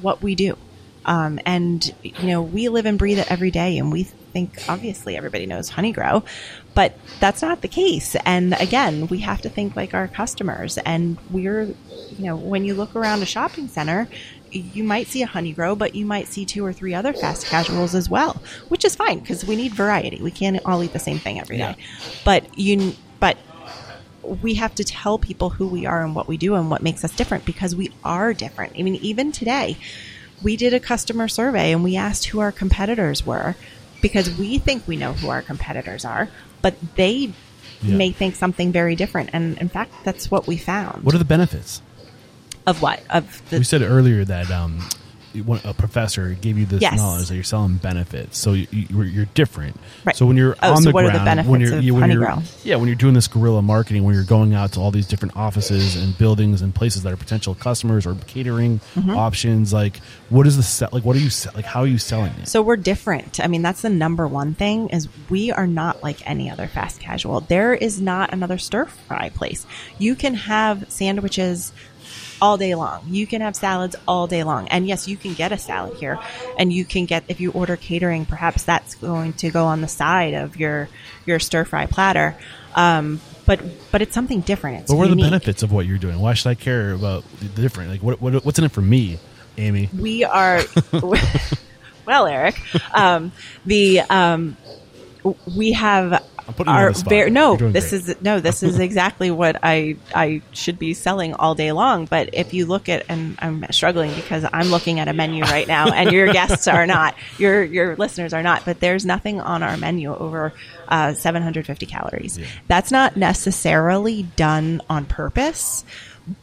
what 0.00 0.22
we 0.22 0.34
do, 0.34 0.56
um, 1.06 1.38
and 1.46 1.92
you 2.02 2.26
know 2.26 2.42
we 2.42 2.68
live 2.68 2.84
and 2.86 2.98
breathe 2.98 3.18
it 3.18 3.30
every 3.30 3.50
day, 3.50 3.78
and 3.78 3.90
we 3.92 4.08
think 4.32 4.64
obviously 4.68 5.16
everybody 5.16 5.46
knows 5.46 5.70
Honeygrow, 5.70 6.24
but 6.74 6.96
that's 7.20 7.42
not 7.42 7.60
the 7.60 7.68
case. 7.68 8.16
And 8.24 8.54
again, 8.60 9.06
we 9.08 9.18
have 9.18 9.40
to 9.42 9.48
think 9.48 9.76
like 9.76 9.94
our 9.94 10.08
customers, 10.08 10.78
and 10.78 11.18
we're 11.30 11.74
you 12.10 12.24
know 12.24 12.36
when 12.36 12.64
you 12.64 12.74
look 12.74 12.96
around 12.96 13.22
a 13.22 13.26
shopping 13.26 13.68
center. 13.68 14.08
You 14.54 14.84
might 14.84 15.06
see 15.06 15.22
a 15.22 15.26
honeygrow 15.26 15.78
but 15.78 15.94
you 15.94 16.04
might 16.04 16.28
see 16.28 16.44
two 16.44 16.62
or 16.62 16.74
three 16.74 16.92
other 16.92 17.14
fast 17.14 17.46
casuals 17.46 17.94
as 17.94 18.10
well, 18.10 18.42
which 18.68 18.84
is 18.84 18.94
fine 18.94 19.20
because 19.20 19.46
we 19.46 19.56
need 19.56 19.72
variety. 19.72 20.20
We 20.20 20.30
can't 20.30 20.60
all 20.66 20.82
eat 20.82 20.92
the 20.92 20.98
same 20.98 21.18
thing 21.18 21.40
every 21.40 21.56
day. 21.56 21.74
But 22.22 22.58
you, 22.58 22.92
but 23.18 23.38
we 24.42 24.54
have 24.54 24.74
to 24.74 24.84
tell 24.84 25.18
people 25.18 25.48
who 25.48 25.66
we 25.66 25.86
are 25.86 26.04
and 26.04 26.14
what 26.14 26.28
we 26.28 26.36
do 26.36 26.54
and 26.54 26.70
what 26.70 26.82
makes 26.82 27.02
us 27.02 27.16
different 27.16 27.46
because 27.46 27.74
we 27.74 27.92
are 28.04 28.34
different. 28.34 28.74
I 28.78 28.82
mean, 28.82 28.96
even 28.96 29.32
today, 29.32 29.78
we 30.42 30.56
did 30.56 30.74
a 30.74 30.80
customer 30.80 31.28
survey 31.28 31.72
and 31.72 31.82
we 31.82 31.96
asked 31.96 32.26
who 32.26 32.40
our 32.40 32.52
competitors 32.52 33.24
were 33.24 33.56
because 34.02 34.36
we 34.36 34.58
think 34.58 34.86
we 34.86 34.96
know 34.96 35.14
who 35.14 35.30
our 35.30 35.40
competitors 35.40 36.04
are, 36.04 36.28
but 36.60 36.74
they 36.96 37.32
Yeah. 37.80 37.96
may 37.96 38.12
think 38.12 38.36
something 38.36 38.70
very 38.70 38.94
different. 38.94 39.30
And 39.32 39.56
in 39.58 39.68
fact, 39.70 39.92
that's 40.04 40.30
what 40.30 40.46
we 40.46 40.56
found. 40.58 41.02
what 41.04 41.14
are 41.14 41.18
the 41.18 41.24
benefits? 41.24 41.80
of 42.66 42.80
what? 42.80 43.02
Of 43.10 43.42
the 43.50 43.58
We 43.58 43.64
said 43.64 43.82
earlier 43.82 44.24
that 44.24 44.48
um, 44.50 44.86
a 45.64 45.74
professor 45.74 46.30
gave 46.34 46.58
you 46.58 46.66
this 46.66 46.82
Yes. 46.82 46.96
knowledge 46.96 47.28
that 47.28 47.34
you're 47.34 47.44
selling 47.44 47.76
benefits, 47.76 48.38
so 48.38 48.52
you, 48.52 48.66
you, 48.70 49.02
you're 49.02 49.24
different. 49.34 49.76
Right. 50.04 50.14
So 50.16 50.26
when 50.26 50.36
you're 50.36 50.56
Oh, 50.62 50.72
on 50.72 50.76
so 50.82 50.90
the 50.90 50.92
what 50.92 51.04
are 51.04 51.12
the 51.18 51.24
benefits 51.24 51.48
when 51.50 51.60
you're, 51.60 51.76
of 51.78 51.84
you, 51.84 51.94
when 51.94 52.10
you're 52.10 52.38
yeah, 52.64 52.76
when 52.76 52.86
you're 52.88 52.94
doing 52.96 53.14
this 53.14 53.28
guerrilla 53.28 53.62
marketing, 53.62 54.04
when 54.04 54.14
you're 54.14 54.24
going 54.24 54.54
out 54.54 54.72
to 54.72 54.80
all 54.80 54.90
these 54.90 55.06
different 55.06 55.36
offices 55.36 55.96
and 55.96 56.16
buildings 56.18 56.62
and 56.62 56.74
places 56.74 57.02
that 57.04 57.12
are 57.12 57.16
potential 57.16 57.54
customers 57.54 58.06
or 58.06 58.14
catering 58.26 58.80
Mm-hmm. 58.94 59.10
options, 59.10 59.72
like 59.72 59.98
what 60.28 60.46
is 60.46 60.56
the 60.56 60.62
set? 60.62 60.92
Like 60.92 61.04
what 61.04 61.16
are 61.16 61.20
you 61.20 61.30
se- 61.30 61.50
like? 61.54 61.64
How 61.64 61.80
are 61.80 61.86
you 61.86 61.98
selling 61.98 62.32
it? 62.42 62.48
So 62.48 62.62
we're 62.62 62.76
different. 62.76 63.40
I 63.40 63.46
mean, 63.46 63.62
that's 63.62 63.82
the 63.82 63.88
number 63.90 64.26
one 64.26 64.54
thing 64.54 64.88
is 64.90 65.08
we 65.30 65.50
are 65.50 65.66
not 65.66 66.02
like 66.02 66.28
any 66.28 66.50
other 66.50 66.66
fast 66.66 67.00
casual. 67.00 67.40
There 67.40 67.74
is 67.74 68.00
not 68.00 68.32
another 68.32 68.58
stir 68.58 68.86
fry 68.86 69.30
place. 69.30 69.66
You 69.98 70.14
can 70.14 70.34
have 70.34 70.90
sandwiches 70.90 71.72
all 72.42 72.58
day 72.58 72.74
long. 72.74 73.04
You 73.06 73.24
can 73.24 73.40
have 73.40 73.54
salads 73.54 73.94
all 74.06 74.26
day 74.26 74.42
long. 74.42 74.66
And 74.68 74.86
yes, 74.86 75.06
you 75.06 75.16
can 75.16 75.32
get 75.32 75.52
a 75.52 75.58
salad 75.58 75.96
here 75.96 76.18
and 76.58 76.72
you 76.72 76.84
can 76.84 77.06
get 77.06 77.22
if 77.28 77.40
you 77.40 77.52
order 77.52 77.76
catering, 77.76 78.26
perhaps 78.26 78.64
that's 78.64 78.96
going 78.96 79.34
to 79.34 79.50
go 79.50 79.66
on 79.66 79.80
the 79.80 79.88
side 79.88 80.34
of 80.34 80.56
your 80.56 80.88
your 81.24 81.38
stir 81.38 81.64
fry 81.64 81.86
platter. 81.86 82.36
Um, 82.74 83.20
but 83.46 83.60
but 83.92 84.02
it's 84.02 84.12
something 84.12 84.40
different. 84.40 84.80
It's 84.80 84.90
but 84.90 84.96
what 84.96 85.06
are 85.06 85.14
the 85.14 85.22
benefits 85.22 85.62
of 85.62 85.70
what 85.70 85.86
you're 85.86 85.98
doing? 85.98 86.18
Why 86.18 86.34
should 86.34 86.50
I 86.50 86.56
care 86.56 86.92
about 86.92 87.24
the 87.38 87.46
different? 87.46 87.90
Like 87.90 88.02
what, 88.02 88.20
what 88.20 88.44
what's 88.44 88.58
in 88.58 88.64
it 88.64 88.72
for 88.72 88.82
me, 88.82 89.20
Amy? 89.56 89.88
we 89.96 90.24
are 90.24 90.60
well 92.06 92.26
eric 92.26 92.58
um, 92.94 93.30
the 93.64 94.00
um, 94.00 94.56
we 95.56 95.72
have 95.72 96.24
putting 96.48 96.66
you 96.72 96.76
on 96.78 96.82
our 96.84 96.92
the 96.92 96.98
spot. 96.98 97.10
ver- 97.10 97.30
no 97.30 97.56
this 97.56 97.90
great. 97.90 98.08
is 98.08 98.16
no 98.22 98.40
this 98.40 98.62
is 98.62 98.78
exactly 98.88 99.30
what 99.30 99.56
i 99.62 99.96
i 100.14 100.42
should 100.52 100.78
be 100.78 100.92
selling 100.94 101.34
all 101.34 101.54
day 101.54 101.72
long 101.72 102.06
but 102.06 102.30
if 102.32 102.52
you 102.52 102.66
look 102.66 102.88
at 102.88 103.04
and 103.08 103.36
i'm 103.40 103.64
struggling 103.70 104.12
because 104.14 104.44
i'm 104.52 104.68
looking 104.68 104.98
at 105.00 105.08
a 105.08 105.12
menu 105.12 105.42
right 105.44 105.68
now 105.68 105.88
and 105.92 106.10
your 106.12 106.32
guests 106.32 106.66
are 106.68 106.86
not 106.86 107.14
your 107.38 107.62
your 107.62 107.96
listeners 107.96 108.32
are 108.32 108.42
not 108.42 108.64
but 108.64 108.80
there's 108.80 109.04
nothing 109.06 109.40
on 109.40 109.62
our 109.62 109.76
menu 109.76 110.14
over 110.14 110.52
uh, 110.88 111.14
750 111.14 111.86
calories 111.86 112.38
that's 112.68 112.90
not 112.90 113.16
necessarily 113.16 114.24
done 114.36 114.80
on 114.90 115.04
purpose 115.06 115.84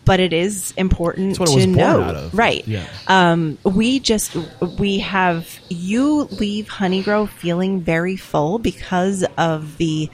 but 0.05 0.19
it 0.19 0.33
is 0.33 0.73
important 0.77 1.37
That's 1.37 1.51
what 1.51 1.57
it 1.57 1.61
to 1.61 1.67
know 1.67 2.29
right 2.33 2.67
Yeah. 2.67 2.85
um, 3.07 3.57
we 3.63 3.99
just 3.99 4.35
we 4.77 4.99
have 4.99 5.59
you 5.69 6.23
leave 6.23 6.67
Honeygrow 6.67 7.29
feeling 7.29 7.81
very 7.81 8.15
full 8.17 8.59
because 8.59 9.23
of 9.37 9.77
the 9.77 10.09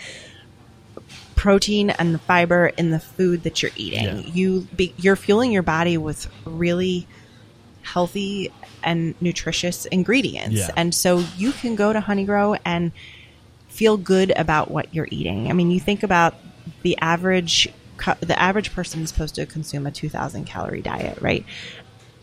protein 1.35 1.89
and 1.89 2.13
the 2.13 2.19
fiber 2.19 2.67
in 2.67 2.91
the 2.91 2.99
food 2.99 3.43
that 3.43 3.61
you're 3.61 3.71
eating. 3.75 4.03
Yeah. 4.03 4.13
You 4.33 4.61
be, 4.75 4.93
you're 4.97 5.15
fueling 5.15 5.51
your 5.51 5.63
body 5.63 5.97
with 5.97 6.27
really 6.45 7.07
healthy 7.81 8.51
and 8.83 9.13
nutritious 9.21 9.85
ingredients, 9.87 10.55
Yeah. 10.55 10.69
and 10.75 10.93
so 10.93 11.23
you 11.37 11.51
can 11.51 11.75
go 11.75 11.91
to 11.93 11.99
Honeygrow 11.99 12.57
and 12.65 12.91
feel 13.67 13.97
good 13.97 14.31
about 14.35 14.71
what 14.71 14.93
you're 14.93 15.07
eating. 15.11 15.49
I 15.49 15.53
mean, 15.53 15.69
you 15.71 15.79
think 15.79 16.03
about 16.03 16.35
the 16.83 16.97
average 16.99 17.67
the 18.19 18.39
average 18.39 18.73
person 18.73 19.01
is 19.01 19.09
supposed 19.09 19.35
to 19.35 19.45
consume 19.45 19.85
a 19.85 19.91
2000 19.91 20.45
calorie 20.45 20.81
diet, 20.81 21.17
right? 21.21 21.45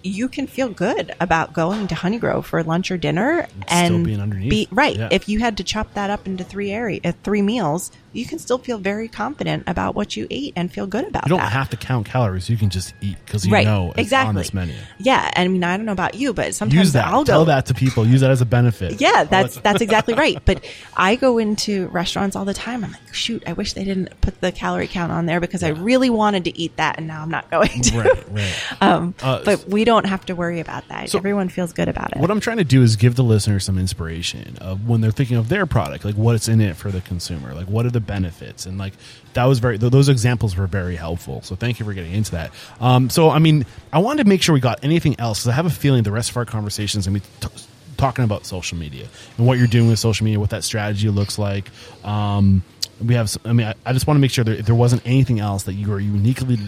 You 0.02 0.28
can 0.28 0.46
feel 0.46 0.68
good 0.68 1.14
about 1.20 1.52
going 1.52 1.86
to 1.88 1.94
Honeygrow 1.94 2.44
for 2.44 2.62
lunch 2.64 2.90
or 2.90 2.96
dinner 2.96 3.46
still 3.68 3.96
and 3.96 4.04
being 4.04 4.20
underneath. 4.20 4.50
be 4.50 4.68
right. 4.72 4.96
Yeah. 4.96 5.08
If 5.12 5.28
you 5.28 5.38
had 5.38 5.56
to 5.58 5.64
chop 5.64 5.94
that 5.94 6.10
up 6.10 6.26
into 6.26 6.42
three 6.42 6.72
area, 6.72 7.00
uh, 7.04 7.12
three 7.22 7.42
meals, 7.42 7.92
you 8.12 8.24
can 8.26 8.38
still 8.38 8.58
feel 8.58 8.78
very 8.78 9.08
confident 9.08 9.64
about 9.66 9.94
what 9.94 10.16
you 10.16 10.26
ate 10.30 10.52
and 10.56 10.70
feel 10.72 10.86
good 10.86 11.06
about 11.06 11.24
You 11.26 11.30
don't 11.30 11.38
that. 11.40 11.52
have 11.52 11.70
to 11.70 11.76
count 11.76 12.06
calories. 12.06 12.48
You 12.50 12.56
can 12.56 12.70
just 12.70 12.94
eat 13.00 13.16
because 13.24 13.46
you 13.46 13.52
right. 13.52 13.64
know 13.64 13.90
it's 13.90 13.98
exactly. 14.00 14.28
on 14.30 14.34
this 14.34 14.52
menu. 14.54 14.74
Yeah, 14.98 15.30
And 15.34 15.46
I 15.46 15.48
mean, 15.48 15.64
I 15.64 15.76
don't 15.76 15.86
know 15.86 15.92
about 15.92 16.14
you, 16.14 16.32
but 16.32 16.54
sometimes 16.54 16.78
Use 16.78 16.92
that. 16.92 17.06
I'll 17.06 17.24
Tell 17.24 17.44
that 17.46 17.66
to 17.66 17.74
people. 17.74 18.06
Use 18.06 18.20
that 18.20 18.30
as 18.30 18.40
a 18.40 18.46
benefit. 18.46 19.00
Yeah, 19.00 19.24
that's 19.24 19.56
that's 19.58 19.80
exactly 19.80 20.14
right. 20.14 20.42
But 20.44 20.64
I 20.96 21.16
go 21.16 21.38
into 21.38 21.88
restaurants 21.88 22.36
all 22.36 22.44
the 22.44 22.54
time. 22.54 22.84
I'm 22.84 22.92
like, 22.92 23.14
shoot, 23.14 23.42
I 23.46 23.52
wish 23.54 23.72
they 23.72 23.84
didn't 23.84 24.20
put 24.20 24.40
the 24.40 24.52
calorie 24.52 24.88
count 24.88 25.12
on 25.12 25.26
there 25.26 25.40
because 25.40 25.62
I 25.62 25.68
really 25.68 26.10
wanted 26.10 26.44
to 26.44 26.58
eat 26.58 26.76
that, 26.76 26.98
and 26.98 27.06
now 27.06 27.22
I'm 27.22 27.30
not 27.30 27.50
going 27.50 27.68
to. 27.82 27.98
Right, 27.98 28.30
right. 28.30 28.62
Um, 28.80 29.14
Uh, 29.22 29.42
but 29.44 29.68
we 29.68 29.84
don't 29.84 30.06
have 30.06 30.26
to 30.26 30.34
worry 30.34 30.60
about 30.60 30.88
that. 30.88 31.08
So- 31.10 31.18
Everyone 31.18 31.48
feels 31.48 31.72
good 31.72 31.88
about 31.88 32.12
it. 32.12 32.18
What 32.18 32.30
I'm 32.30 32.40
trying 32.40 32.56
to 32.58 32.64
do 32.64 32.82
is 32.82 32.96
give 32.96 33.14
the 33.14 33.22
listener 33.24 33.60
some 33.60 33.78
inspiration 33.78 34.56
of 34.60 34.88
when 34.88 35.00
they're 35.00 35.10
thinking 35.12 35.36
of 35.36 35.48
their 35.48 35.66
product, 35.66 36.04
like 36.04 36.16
what's 36.16 36.48
in 36.48 36.60
it 36.60 36.76
for 36.76 36.90
the 36.90 37.00
consumer. 37.00 37.54
Like 37.54 37.68
what 37.68 37.86
are 37.86 37.90
the 37.90 38.00
benefits. 38.06 38.66
And 38.66 38.78
like 38.78 38.94
that 39.34 39.44
was 39.44 39.58
very 39.58 39.78
th- 39.78 39.92
those 39.92 40.08
examples 40.08 40.56
were 40.56 40.66
very 40.66 40.96
helpful. 40.96 41.42
So 41.42 41.56
thank 41.56 41.78
you 41.78 41.86
for 41.86 41.94
getting 41.94 42.12
into 42.12 42.32
that. 42.32 42.52
Um, 42.80 43.10
so 43.10 43.30
i 43.30 43.38
mean 43.38 43.66
i 43.92 43.98
wanted 43.98 44.24
to 44.24 44.28
make 44.28 44.42
sure 44.42 44.52
we 44.52 44.60
got 44.60 44.82
anything 44.84 45.18
else 45.18 45.40
because 45.40 45.48
i 45.48 45.52
have 45.52 45.66
a 45.66 45.70
feeling 45.70 46.02
the 46.02 46.10
rest 46.10 46.30
of 46.30 46.36
our 46.36 46.44
conversations 46.44 47.06
and 47.06 47.14
we 47.14 47.20
t- 47.20 47.48
talking 47.96 48.24
about 48.24 48.44
social 48.46 48.76
media 48.78 49.06
and 49.38 49.46
what 49.46 49.58
you're 49.58 49.66
doing 49.66 49.88
with 49.88 49.98
social 49.98 50.24
media 50.24 50.40
what 50.40 50.50
that 50.50 50.64
strategy 50.64 51.08
looks 51.08 51.38
like. 51.38 51.70
Um, 52.04 52.62
we 53.04 53.14
have 53.14 53.34
i 53.44 53.52
mean 53.52 53.66
I, 53.66 53.74
I 53.84 53.92
just 53.92 54.06
want 54.06 54.16
to 54.16 54.20
make 54.20 54.30
sure 54.30 54.44
that 54.44 54.66
there 54.66 54.74
wasn't 54.74 55.02
anything 55.06 55.40
else 55.40 55.64
that 55.64 55.74
you 55.74 55.92
are 55.92 56.00
uniquely 56.00 56.58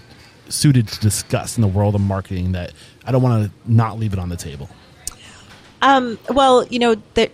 suited 0.48 0.88
to 0.88 1.00
discuss 1.00 1.56
in 1.56 1.62
the 1.62 1.68
world 1.68 1.94
of 1.94 2.00
marketing 2.00 2.52
that 2.52 2.72
i 3.04 3.12
don't 3.12 3.22
want 3.22 3.44
to 3.44 3.70
not 3.70 3.98
leave 3.98 4.12
it 4.12 4.18
on 4.18 4.28
the 4.28 4.36
table. 4.36 4.68
Um, 5.82 6.18
well, 6.30 6.66
you 6.66 6.78
know 6.78 6.94
that 7.14 7.30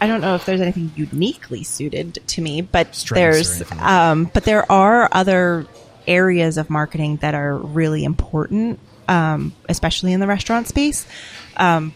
I 0.00 0.06
don't 0.06 0.20
know 0.20 0.34
if 0.34 0.44
there's 0.44 0.60
anything 0.60 0.92
uniquely 0.94 1.64
suited 1.64 2.14
to 2.26 2.42
me, 2.42 2.60
but 2.60 2.94
Strengths 2.94 3.14
there's 3.14 3.50
anything 3.60 3.78
like 3.78 3.86
that. 3.86 4.10
um, 4.10 4.30
but 4.32 4.44
there 4.44 4.70
are 4.70 5.08
other 5.10 5.66
areas 6.06 6.58
of 6.58 6.70
marketing 6.70 7.16
that 7.16 7.34
are 7.34 7.56
really 7.56 8.04
important, 8.04 8.78
um, 9.08 9.54
especially 9.68 10.12
in 10.12 10.20
the 10.20 10.26
restaurant 10.26 10.68
space. 10.68 11.06
Um, 11.56 11.94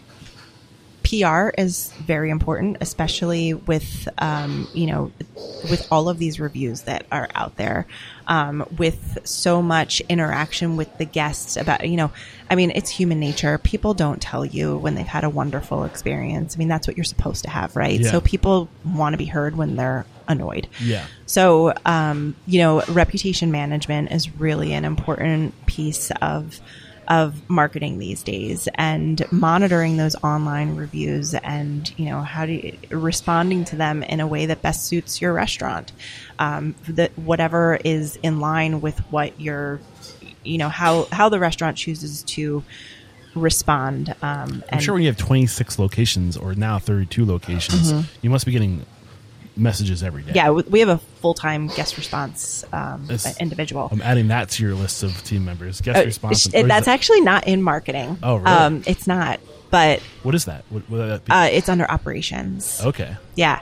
PR 1.11 1.51
is 1.59 1.93
very 1.95 2.31
important, 2.31 2.77
especially 2.81 3.53
with 3.53 4.09
um, 4.19 4.69
you 4.73 4.87
know 4.87 5.11
with 5.69 5.87
all 5.91 6.09
of 6.09 6.19
these 6.19 6.39
reviews 6.39 6.83
that 6.83 7.05
are 7.11 7.29
out 7.35 7.57
there, 7.57 7.87
um, 8.29 8.65
with 8.79 9.19
so 9.25 9.61
much 9.61 10.01
interaction 10.09 10.77
with 10.77 10.97
the 10.99 11.05
guests 11.05 11.57
about 11.57 11.89
you 11.89 11.97
know, 11.97 12.13
I 12.49 12.55
mean 12.55 12.71
it's 12.75 12.91
human 12.91 13.19
nature. 13.19 13.59
People 13.59 13.93
don't 13.93 14.23
tell 14.23 14.45
you 14.45 14.77
when 14.77 14.95
they've 14.95 15.07
had 15.07 15.25
a 15.25 15.31
wonderful 15.31 15.85
experience. 15.85 16.55
I 16.55 16.59
mean 16.59 16.69
that's 16.69 16.87
what 16.87 16.97
you're 16.97 17.05
supposed 17.05 17.43
to 17.45 17.51
have, 17.51 17.75
right? 17.75 17.99
Yeah. 17.99 18.11
So 18.11 18.21
people 18.21 18.69
want 18.85 19.15
to 19.15 19.19
be 19.19 19.27
heard 19.27 19.57
when 19.57 19.75
they're 19.75 20.07
annoyed. 20.29 20.69
Yeah. 20.81 21.07
So, 21.27 21.75
um, 21.85 22.37
you 22.47 22.61
know, 22.61 22.83
reputation 22.89 23.51
management 23.51 24.13
is 24.13 24.35
really 24.37 24.73
an 24.75 24.85
important 24.85 25.67
piece 25.67 26.13
of 26.23 26.61
of 27.11 27.51
marketing 27.51 27.99
these 27.99 28.23
days 28.23 28.69
and 28.77 29.21
monitoring 29.33 29.97
those 29.97 30.15
online 30.23 30.77
reviews 30.77 31.35
and 31.35 31.93
you 31.99 32.05
know 32.05 32.21
how 32.23 32.47
do 32.47 32.53
you, 32.53 32.79
responding 32.91 33.65
to 33.65 33.75
them 33.75 34.05
in 34.05 34.21
a 34.21 34.27
way 34.27 34.47
that 34.47 34.63
best 34.63 34.87
suits 34.87 35.21
your 35.21 35.33
restaurant 35.33 35.91
um, 36.39 36.73
that 36.89 37.11
whatever 37.19 37.79
is 37.85 38.17
in 38.23 38.39
line 38.39 38.81
with 38.81 38.97
what 39.11 39.39
your 39.41 39.81
you 40.45 40.57
know 40.57 40.69
how 40.69 41.07
how 41.11 41.29
the 41.29 41.41
restaurant 41.41 41.77
chooses 41.77 42.23
to 42.23 42.63
respond 43.35 44.15
um, 44.23 44.63
I'm 44.71 44.79
sure 44.79 44.95
when 44.95 45.03
you 45.03 45.09
have 45.09 45.19
26 45.19 45.81
locations 45.81 46.37
or 46.37 46.55
now 46.55 46.79
32 46.79 47.25
locations, 47.25 47.93
you 48.23 48.31
must 48.31 48.47
be 48.47 48.53
getting 48.53 48.85
messages 49.57 50.03
every 50.03 50.23
day. 50.23 50.29
Mm-hmm. 50.33 50.37
yeah 50.37 50.51
we- 50.51 50.81
have 50.81 50.89
a 50.89 50.99
full-time 51.21 51.67
guest 51.69 51.97
response 51.99 52.65
um, 52.73 53.09
individual 53.41 53.89
I'm 53.93 54.01
adding 54.03 54.29
that 54.29 54.49
to 54.51 54.63
your 54.63 54.75
list 54.75 55.03
of 55.03 55.23
team 55.25 55.45
members. 55.45 55.81
Guest 55.81 56.01
Uh, 56.01 56.05
response. 56.05 56.45
that's 56.47 56.89
actually 56.89 57.21
not 57.21 57.47
in 57.47 57.63
marketing. 57.63 58.19
Oh, 58.23 58.37
really? 58.37 58.47
Um, 58.51 58.83
it's 58.87 59.07
not, 59.07 59.41
but 59.71 60.01
what 60.23 60.35
is 60.35 60.47
that? 60.47 60.65
What, 60.71 60.89
that 60.91 61.25
be? 61.25 61.33
uh, 61.33 61.45
it's 61.45 61.69
under 61.69 61.91
operations. 61.91 62.81
okay. 62.85 63.17
Yeah. 63.35 63.61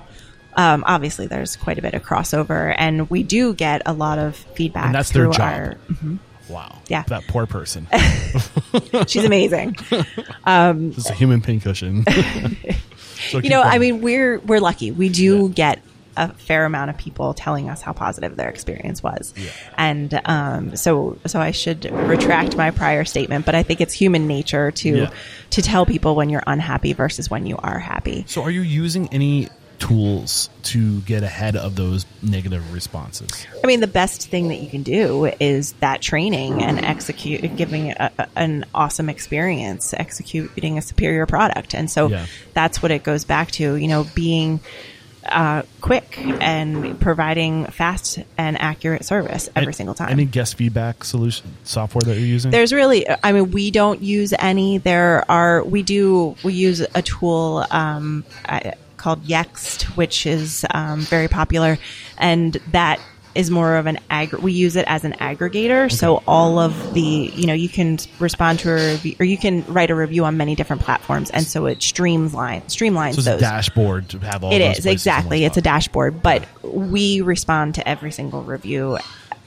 Um, 0.56 0.82
obviously, 0.86 1.26
there's 1.28 1.54
quite 1.56 1.78
a 1.78 1.82
bit 1.82 1.94
of 1.94 2.02
crossover, 2.02 2.74
and 2.76 3.08
we 3.10 3.22
do 3.22 3.54
get 3.54 3.82
a 3.86 3.92
lot 3.92 4.18
of 4.18 4.34
feedback. 4.34 4.86
And 4.86 4.94
that's 4.94 5.10
their 5.10 5.30
job. 5.30 5.40
Our, 5.40 5.74
Wow. 6.48 6.78
Yeah. 6.88 7.02
That 7.08 7.24
poor 7.28 7.46
person. 7.46 7.86
she's 9.06 9.24
amazing. 9.24 9.76
This 10.46 10.98
is 10.98 11.10
a 11.10 11.14
human 11.14 11.42
pincushion. 11.42 12.04
So 13.30 13.38
you 13.38 13.50
know, 13.50 13.62
going. 13.62 13.74
I 13.74 13.78
mean, 13.78 14.00
we're 14.00 14.38
we're 14.40 14.60
lucky. 14.60 14.90
We 14.90 15.08
do 15.08 15.46
Yeah. 15.48 15.54
get 15.54 15.82
a 16.16 16.32
fair 16.32 16.64
amount 16.64 16.90
of 16.90 16.96
people 16.98 17.32
telling 17.32 17.70
us 17.70 17.80
how 17.80 17.92
positive 17.92 18.34
their 18.34 18.48
experience 18.48 19.04
was, 19.04 19.32
Yeah. 19.36 19.50
and 19.76 20.20
um, 20.24 20.74
so 20.74 21.16
so 21.26 21.38
I 21.40 21.52
should 21.52 21.84
retract 21.92 22.56
my 22.56 22.72
prior 22.72 23.04
statement. 23.04 23.46
But 23.46 23.54
I 23.54 23.62
think 23.62 23.80
it's 23.80 23.94
human 23.94 24.26
nature 24.26 24.72
to 24.72 24.88
Yeah. 24.96 25.10
to 25.50 25.62
tell 25.62 25.86
people 25.86 26.16
when 26.16 26.28
you're 26.28 26.42
unhappy 26.46 26.92
versus 26.92 27.30
when 27.30 27.46
you 27.46 27.56
are 27.58 27.78
happy. 27.78 28.24
So 28.26 28.42
are 28.42 28.50
you 28.50 28.62
using 28.62 29.08
any 29.12 29.48
tools 29.78 30.50
to 30.64 31.00
get 31.02 31.22
ahead 31.22 31.56
of 31.56 31.76
those 31.76 32.04
negative 32.22 32.72
responses? 32.72 33.28
I 33.62 33.66
mean, 33.66 33.80
the 33.80 33.86
best 33.86 34.28
thing 34.28 34.48
that 34.48 34.56
you 34.56 34.68
can 34.68 34.82
do 34.82 35.26
is 35.40 35.72
that 35.74 36.02
training 36.02 36.62
and 36.62 36.84
execute, 36.84 37.56
giving 37.56 37.90
a, 37.92 38.10
a- 38.18 38.26
an 38.36 38.64
awesome 38.74 39.08
experience, 39.08 39.94
executing 39.94 40.78
a 40.78 40.82
superior 40.82 41.26
product. 41.26 41.74
And 41.74 41.90
so 41.90 42.08
Yeah. 42.08 42.26
that's 42.54 42.82
what 42.82 42.90
it 42.90 43.02
goes 43.04 43.24
back 43.24 43.50
to, 43.52 43.76
you 43.76 43.88
know, 43.88 44.04
being 44.14 44.60
uh, 45.26 45.62
quick 45.82 46.16
and 46.40 46.98
providing 47.00 47.66
fast 47.66 48.18
and 48.38 48.58
accurate 48.58 49.04
service 49.04 49.50
every 49.54 49.66
And 49.66 49.76
single 49.76 49.94
time. 49.94 50.08
Any 50.10 50.24
guest 50.24 50.56
feedback 50.56 51.04
solution 51.04 51.54
software 51.64 52.00
that 52.02 52.14
you're 52.16 52.26
using? 52.26 52.50
There's 52.50 52.72
really, 52.72 53.04
I 53.22 53.32
mean, 53.32 53.50
we 53.50 53.70
don't 53.70 54.00
use 54.00 54.32
any. 54.38 54.78
There 54.78 55.30
are, 55.30 55.62
we 55.62 55.82
do, 55.82 56.34
we 56.42 56.54
use 56.54 56.80
a 56.80 57.02
tool 57.02 57.66
um, 57.70 58.24
I- 58.46 58.74
called 58.98 59.24
Yext, 59.24 59.82
which 59.96 60.26
is 60.26 60.66
um, 60.72 61.00
very 61.00 61.28
popular, 61.28 61.78
and 62.18 62.54
that 62.72 63.00
is 63.34 63.50
more 63.50 63.76
of 63.76 63.86
an 63.86 63.98
ag. 64.10 64.32
We 64.32 64.52
use 64.52 64.74
it 64.74 64.84
as 64.88 65.04
an 65.04 65.12
aggregator, 65.14 65.90
so 65.92 66.22
all 66.26 66.58
of 66.58 66.94
the, 66.94 67.00
you 67.00 67.46
know, 67.46 67.54
you 67.54 67.68
can 67.68 67.98
respond 68.18 68.58
to 68.60 68.70
a 68.72 68.92
review, 68.92 69.16
or 69.20 69.24
you 69.24 69.38
can 69.38 69.64
write 69.66 69.90
a 69.90 69.94
review 69.94 70.24
on 70.24 70.36
many 70.36 70.54
different 70.54 70.82
platforms, 70.82 71.30
and 71.30 71.46
so 71.46 71.66
it 71.66 71.78
streamlines 71.78 72.64
streamlines 72.64 73.14
so 73.14 73.22
those. 73.22 73.40
dashboard 73.40 74.08
to 74.08 74.18
have 74.18 74.42
all 74.42 74.52
It 74.52 74.58
those 74.58 74.78
is 74.78 74.86
exactly. 74.86 75.44
It's 75.44 75.56
a 75.56 75.62
dashboard, 75.62 76.22
but 76.22 76.46
we 76.64 77.20
respond 77.20 77.76
to 77.76 77.88
every 77.88 78.10
single 78.10 78.42
review 78.42 78.98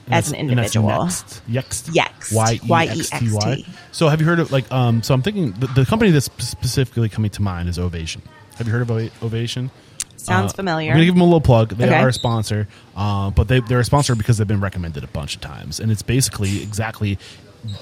as 0.09 0.31
an 0.31 0.37
individual. 0.37 0.87
Next. 0.87 1.41
Yext. 1.49 1.89
Yext. 1.89 2.33
Y 2.33 2.53
e 2.53 2.99
x 2.99 3.09
t 3.09 3.31
y. 3.31 3.39
Y-E-X-T. 3.39 3.65
So 3.91 4.07
have 4.09 4.19
you 4.19 4.27
heard 4.27 4.39
of 4.39 4.51
like 4.51 4.71
um? 4.71 5.03
So 5.03 5.13
I'm 5.13 5.21
thinking 5.21 5.51
the, 5.53 5.67
the 5.67 5.85
company 5.85 6.11
that's 6.11 6.29
specifically 6.37 7.09
coming 7.09 7.31
to 7.31 7.41
mind 7.41 7.69
is 7.69 7.79
Ovation. 7.79 8.21
Have 8.57 8.67
you 8.67 8.73
heard 8.73 8.81
of 8.81 8.91
Ovation? 9.23 9.71
Sounds 10.17 10.53
Uh, 10.53 10.55
familiar. 10.55 10.91
I'm 10.91 10.97
gonna 10.97 11.05
give 11.05 11.15
them 11.15 11.21
a 11.21 11.25
little 11.25 11.41
plug. 11.41 11.69
They 11.69 11.85
Okay. 11.87 11.95
are 11.95 12.09
a 12.09 12.13
sponsor, 12.13 12.67
uh, 12.95 13.31
but 13.31 13.47
they, 13.47 13.59
they're 13.61 13.79
a 13.79 13.83
sponsor 13.85 14.13
because 14.15 14.37
they've 14.37 14.47
been 14.47 14.59
recommended 14.61 15.03
a 15.03 15.07
bunch 15.07 15.35
of 15.35 15.41
times, 15.41 15.79
and 15.79 15.91
it's 15.91 16.03
basically 16.03 16.61
exactly 16.61 17.17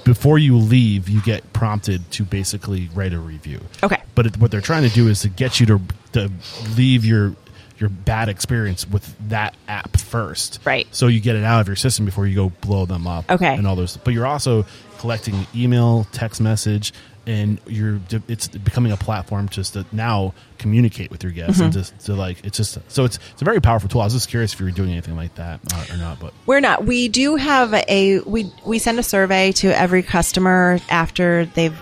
before 0.04 0.38
you 0.38 0.56
leave, 0.56 1.08
you 1.08 1.20
get 1.22 1.52
prompted 1.54 2.10
to 2.12 2.22
basically 2.22 2.90
write 2.94 3.12
a 3.14 3.18
review. 3.18 3.60
Okay. 3.82 3.96
But 4.14 4.26
it, 4.26 4.36
what 4.38 4.50
they're 4.50 4.60
trying 4.60 4.82
to 4.82 4.94
do 4.94 5.08
is 5.08 5.20
to 5.20 5.28
get 5.28 5.58
you 5.60 5.66
to 5.66 5.80
to 6.12 6.30
leave 6.76 7.04
your 7.04 7.34
your 7.78 7.88
bad 7.88 8.28
experience 8.28 8.86
with 8.86 9.14
that 9.30 9.54
app 9.66 9.96
first, 9.96 10.60
Right. 10.66 10.86
So 10.90 11.06
you 11.06 11.18
get 11.18 11.34
it 11.36 11.44
out 11.44 11.62
of 11.62 11.66
your 11.66 11.76
system 11.76 12.04
before 12.04 12.26
you 12.26 12.34
go 12.34 12.50
blow 12.60 12.84
them 12.84 13.06
up, 13.06 13.30
Okay. 13.30 13.54
And 13.54 13.66
all 13.66 13.74
those, 13.74 13.96
but 13.96 14.12
you're 14.12 14.26
also 14.26 14.66
collecting 14.98 15.46
email, 15.54 16.06
text 16.12 16.42
message, 16.42 16.92
and 17.26 17.60
you're 17.66 18.00
it's 18.28 18.48
becoming 18.48 18.92
a 18.92 18.96
platform 18.96 19.48
just 19.48 19.74
to 19.74 19.84
now 19.92 20.32
communicate 20.58 21.10
with 21.10 21.22
your 21.22 21.32
guests 21.32 21.60
and 21.60 21.70
Mm-hmm. 21.72 21.80
just 21.80 21.98
to 22.06 22.14
like 22.14 22.44
it's 22.44 22.56
just 22.56 22.78
so 22.88 23.04
it's 23.04 23.18
it's 23.32 23.42
a 23.42 23.44
very 23.44 23.60
powerful 23.60 23.88
tool. 23.88 24.00
I 24.00 24.04
was 24.04 24.14
just 24.14 24.28
curious 24.28 24.52
if 24.54 24.60
you 24.60 24.66
were 24.66 24.72
doing 24.72 24.90
anything 24.90 25.16
like 25.16 25.34
that 25.36 25.60
uh, 25.72 25.84
or 25.94 25.96
not, 25.96 26.18
but 26.20 26.32
We're 26.46 26.60
not. 26.60 26.84
We 26.84 27.08
do 27.08 27.36
have 27.36 27.72
a 27.74 28.20
we 28.20 28.50
we 28.64 28.78
send 28.78 28.98
a 28.98 29.02
survey 29.02 29.52
to 29.52 29.68
every 29.68 30.02
customer 30.02 30.78
after 30.88 31.44
they've 31.46 31.78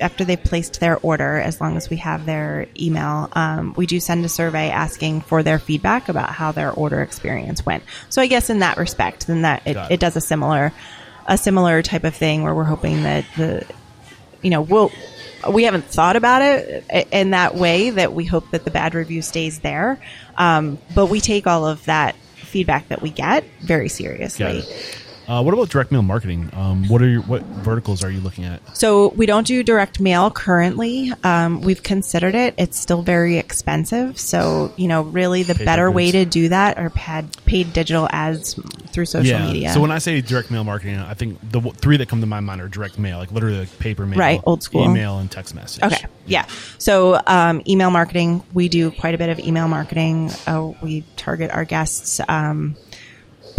after 0.00 0.24
they've 0.24 0.42
placed 0.42 0.80
their 0.80 0.98
order. 0.98 1.38
As 1.38 1.60
long 1.60 1.76
as 1.76 1.88
we 1.88 1.96
have 1.96 2.26
their 2.26 2.66
email, 2.78 3.30
um, 3.32 3.72
we 3.76 3.86
do 3.86 3.98
send 4.00 4.24
a 4.24 4.28
survey 4.28 4.68
asking 4.70 5.22
for 5.22 5.42
their 5.42 5.58
feedback 5.58 6.08
about 6.08 6.30
how 6.30 6.52
their 6.52 6.70
order 6.70 7.00
experience 7.00 7.64
went. 7.64 7.82
So 8.10 8.20
I 8.20 8.26
guess 8.26 8.50
in 8.50 8.58
that 8.60 8.76
respect, 8.76 9.26
then 9.26 9.42
that 9.42 9.66
it, 9.66 9.76
it. 9.76 9.92
it 9.92 10.00
does 10.00 10.16
a 10.16 10.20
similar 10.20 10.72
a 11.26 11.38
similar 11.38 11.82
type 11.82 12.04
of 12.04 12.14
thing 12.14 12.42
where 12.42 12.54
we're 12.54 12.64
hoping 12.64 13.04
that 13.04 13.24
the 13.36 13.64
you 14.42 14.50
know 14.50 14.60
we'll 14.60 14.90
we 15.50 15.64
haven't 15.64 15.84
thought 15.84 16.14
about 16.14 16.42
it 16.42 16.84
in 17.10 17.30
that 17.30 17.54
way 17.54 17.90
that 17.90 18.12
we 18.12 18.24
hope 18.24 18.48
that 18.50 18.64
the 18.64 18.70
bad 18.70 18.94
review 18.94 19.22
stays 19.22 19.60
there 19.60 20.00
um, 20.36 20.78
but 20.94 21.06
we 21.06 21.20
take 21.20 21.46
all 21.46 21.66
of 21.66 21.84
that 21.86 22.14
feedback 22.52 22.88
that 22.88 23.00
we 23.00 23.10
get 23.10 23.44
very 23.60 23.88
seriously. 23.88 24.62
Uh, 25.28 25.42
what 25.42 25.54
about 25.54 25.68
direct 25.68 25.92
mail 25.92 26.02
marketing? 26.02 26.50
Um, 26.52 26.88
what 26.88 27.00
are 27.02 27.08
your 27.08 27.22
what 27.22 27.42
verticals 27.42 28.02
are 28.04 28.10
you 28.10 28.20
looking 28.20 28.44
at? 28.44 28.60
so 28.76 29.08
we 29.10 29.26
don't 29.26 29.46
do 29.46 29.62
direct 29.62 30.00
mail 30.00 30.30
currently 30.30 31.12
um, 31.24 31.60
we've 31.60 31.82
considered 31.82 32.34
it 32.34 32.54
it's 32.58 32.78
still 32.78 33.02
very 33.02 33.38
expensive 33.38 34.18
so 34.18 34.72
you 34.76 34.88
know 34.88 35.02
really 35.02 35.42
the 35.42 35.54
Paper 35.54 35.64
better 35.64 35.90
way 35.90 36.10
to 36.10 36.24
do 36.24 36.48
that 36.48 36.78
are 36.78 36.90
paid, 36.90 37.26
paid 37.44 37.72
digital 37.72 38.08
ads 38.10 38.54
through 38.92 39.06
social 39.06 39.38
media 39.38 39.72
So 39.72 39.80
when 39.80 39.90
I 39.90 39.98
say 39.98 40.20
direct 40.20 40.50
mail 40.50 40.64
marketing, 40.64 40.98
I 40.98 41.14
think 41.14 41.40
the 41.40 41.60
w- 41.60 41.72
three 41.74 41.96
that 41.96 42.08
come 42.08 42.20
to 42.20 42.26
my 42.26 42.40
mind 42.40 42.60
are 42.60 42.68
direct 42.68 42.98
mail, 42.98 43.18
like 43.18 43.32
literally 43.32 43.60
like 43.60 43.78
paper 43.78 44.04
mail, 44.06 44.18
Right, 44.18 44.40
old 44.44 44.62
school. 44.62 44.84
email, 44.84 45.18
and 45.18 45.30
text 45.30 45.54
message. 45.54 45.82
Okay. 45.82 46.04
Yeah. 46.26 46.44
So, 46.76 47.18
um, 47.26 47.62
email 47.66 47.90
marketing, 47.90 48.42
we 48.52 48.68
do 48.68 48.90
quite 48.90 49.14
a 49.14 49.18
bit 49.18 49.30
of 49.30 49.38
email 49.38 49.66
marketing. 49.66 50.30
Uh, 50.46 50.72
we 50.82 51.04
target 51.16 51.50
our 51.50 51.64
guests, 51.64 52.20
um, 52.28 52.76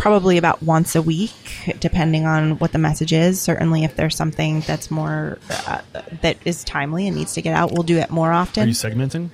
probably 0.04 0.38
about 0.38 0.62
once 0.62 0.98
a 0.98 1.02
week, 1.02 1.32
depending 1.80 2.26
on 2.26 2.60
what 2.60 2.74
the 2.74 2.78
message 2.78 3.14
is. 3.14 3.40
Certainly, 3.40 3.86
if 3.86 3.96
there's 3.96 4.18
something 4.18 4.60
that's 4.60 4.92
more, 4.92 5.40
uh, 5.50 5.80
that 6.22 6.36
is 6.44 6.66
timely 6.66 7.08
and 7.08 7.16
needs 7.16 7.36
to 7.36 7.42
get 7.42 7.56
out, 7.56 7.72
we'll 7.72 7.84
do 7.84 7.98
it 7.98 8.10
more 8.10 8.30
often. 8.30 8.64
Are 8.64 8.68
you 8.68 8.74
segmenting? 8.74 9.30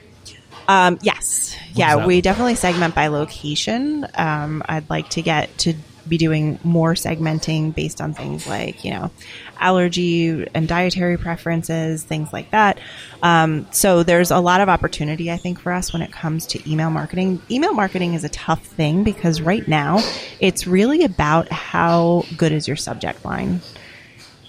Um, 0.68 1.00
yes. 1.02 1.56
does 1.70 1.76
yeah, 1.76 2.06
we 2.06 2.22
definitely 2.22 2.54
segment 2.54 2.94
by 2.94 3.08
location. 3.08 4.06
Um, 4.14 4.62
I'd 4.64 4.88
like 4.92 5.10
to 5.12 5.24
get 5.24 5.58
to 5.60 5.74
be 6.08 6.18
doing 6.18 6.60
more 6.64 6.94
segmenting 6.94 7.74
based 7.76 8.02
on 8.02 8.14
things 8.14 8.48
like, 8.48 8.84
you 8.84 8.92
know, 8.92 9.12
allergy 9.60 10.48
and 10.54 10.68
dietary 10.68 11.18
preferences, 11.18 12.04
things 12.04 12.32
like 12.32 12.52
that. 12.52 12.80
Um, 13.22 13.68
so 13.72 14.04
there's 14.04 14.32
a 14.32 14.40
lot 14.40 14.62
of 14.62 14.70
opportunity, 14.70 15.32
I 15.32 15.38
think, 15.38 15.60
for 15.60 15.72
us 15.72 15.92
when 15.94 16.02
it 16.02 16.12
comes 16.12 16.46
to 16.48 16.72
email 16.72 16.90
marketing. 16.90 17.42
Email 17.52 17.74
marketing 17.74 18.14
is 18.14 18.24
a 18.24 18.30
tough 18.30 18.66
thing 18.66 19.04
because 19.04 19.42
right 19.42 19.68
now 19.68 20.00
it's 20.40 20.66
really 20.66 21.04
about 21.04 21.52
how 21.52 22.24
good 22.38 22.52
is 22.52 22.68
your 22.68 22.78
subject 22.78 23.26
line. 23.26 23.62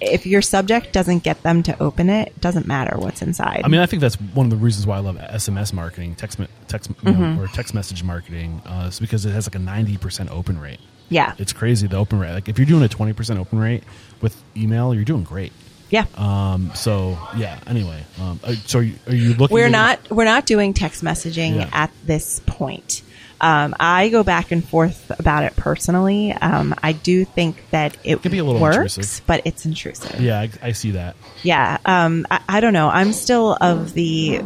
If 0.03 0.25
your 0.25 0.41
subject 0.41 0.95
doesn't 0.95 1.25
get 1.25 1.43
them 1.43 1.63
to 1.65 1.83
open 1.83 2.09
it, 2.09 2.29
it 2.29 2.41
doesn't 2.41 2.67
matter 2.67 2.97
what's 2.99 3.21
inside. 3.21 3.61
I 3.65 3.69
mean, 3.69 3.83
I 3.83 3.87
think 3.87 4.01
that's 4.01 4.15
one 4.15 4.47
of 4.47 4.51
the 4.51 4.57
reasons 4.57 4.87
why 4.87 4.97
I 4.97 5.01
love 5.01 5.17
SMS 5.17 5.75
marketing, 5.75 6.15
text, 6.15 6.41
text, 6.69 6.91
Mm-hmm. 7.05 7.39
or 7.39 7.49
text 7.49 7.75
message 7.75 8.03
marketing, 8.03 8.63
uh, 8.65 8.87
is 8.89 8.99
because 8.99 9.27
it 9.27 9.33
has 9.33 9.47
like 9.47 9.57
a 9.57 9.59
ninety 9.59 9.99
percent 9.99 10.31
open 10.31 10.59
rate. 10.59 10.81
Yeah. 11.11 11.35
It's 11.39 11.53
crazy 11.53 11.87
the 11.87 11.97
open 11.99 12.19
rate. 12.19 12.33
Like 12.33 12.49
if 12.49 12.59
you're 12.59 12.67
doing 12.67 12.83
a 12.83 12.89
twenty 12.89 13.13
percent 13.13 13.39
open 13.39 13.59
rate 13.59 13.85
with 14.23 14.35
email, 14.57 14.95
you're 14.95 15.05
doing 15.05 15.25
great. 15.25 15.53
Yeah. 15.91 16.07
Um, 16.15 16.71
so 16.75 17.19
yeah. 17.37 17.59
Anyway, 17.67 18.03
um, 18.21 18.41
uh, 18.43 18.55
so 18.65 18.79
are 18.79 18.83
you, 18.83 18.95
are 19.09 19.15
you 19.15 19.35
looking? 19.35 19.55
we're 19.55 19.69
not 19.69 20.11
we're 20.11 20.25
not 20.25 20.47
doing 20.47 20.73
text 20.73 21.05
messaging 21.05 21.57
Yeah. 21.57 21.69
at 21.73 21.91
this 22.07 22.41
point. 22.47 23.03
Um, 23.43 23.75
I 23.81 24.11
go 24.11 24.23
back 24.23 24.53
and 24.53 24.63
forth 24.63 25.11
about 25.19 25.45
it 25.45 25.57
personally. 25.57 26.31
Um, 26.33 26.75
I 26.83 26.93
do 26.93 27.25
think 27.25 27.57
that 27.71 27.97
it 28.05 28.21
Could 28.23 28.33
be 28.33 28.39
a 28.39 28.45
little 28.45 28.61
works, 28.61 28.99
intrusive. 28.99 29.27
but 29.27 29.41
it's 29.47 29.65
intrusive. 29.65 30.21
Yeah, 30.21 30.41
I, 30.41 30.51
I 30.63 30.73
see 30.73 30.91
that. 30.91 31.17
Yeah. 31.43 31.79
Um, 31.87 32.27
I, 32.31 32.41
I 32.49 32.61
don't 32.61 32.75
know. 32.75 32.91
I'm 32.91 33.15
still 33.15 33.57
of 33.59 33.95
the 33.95 34.43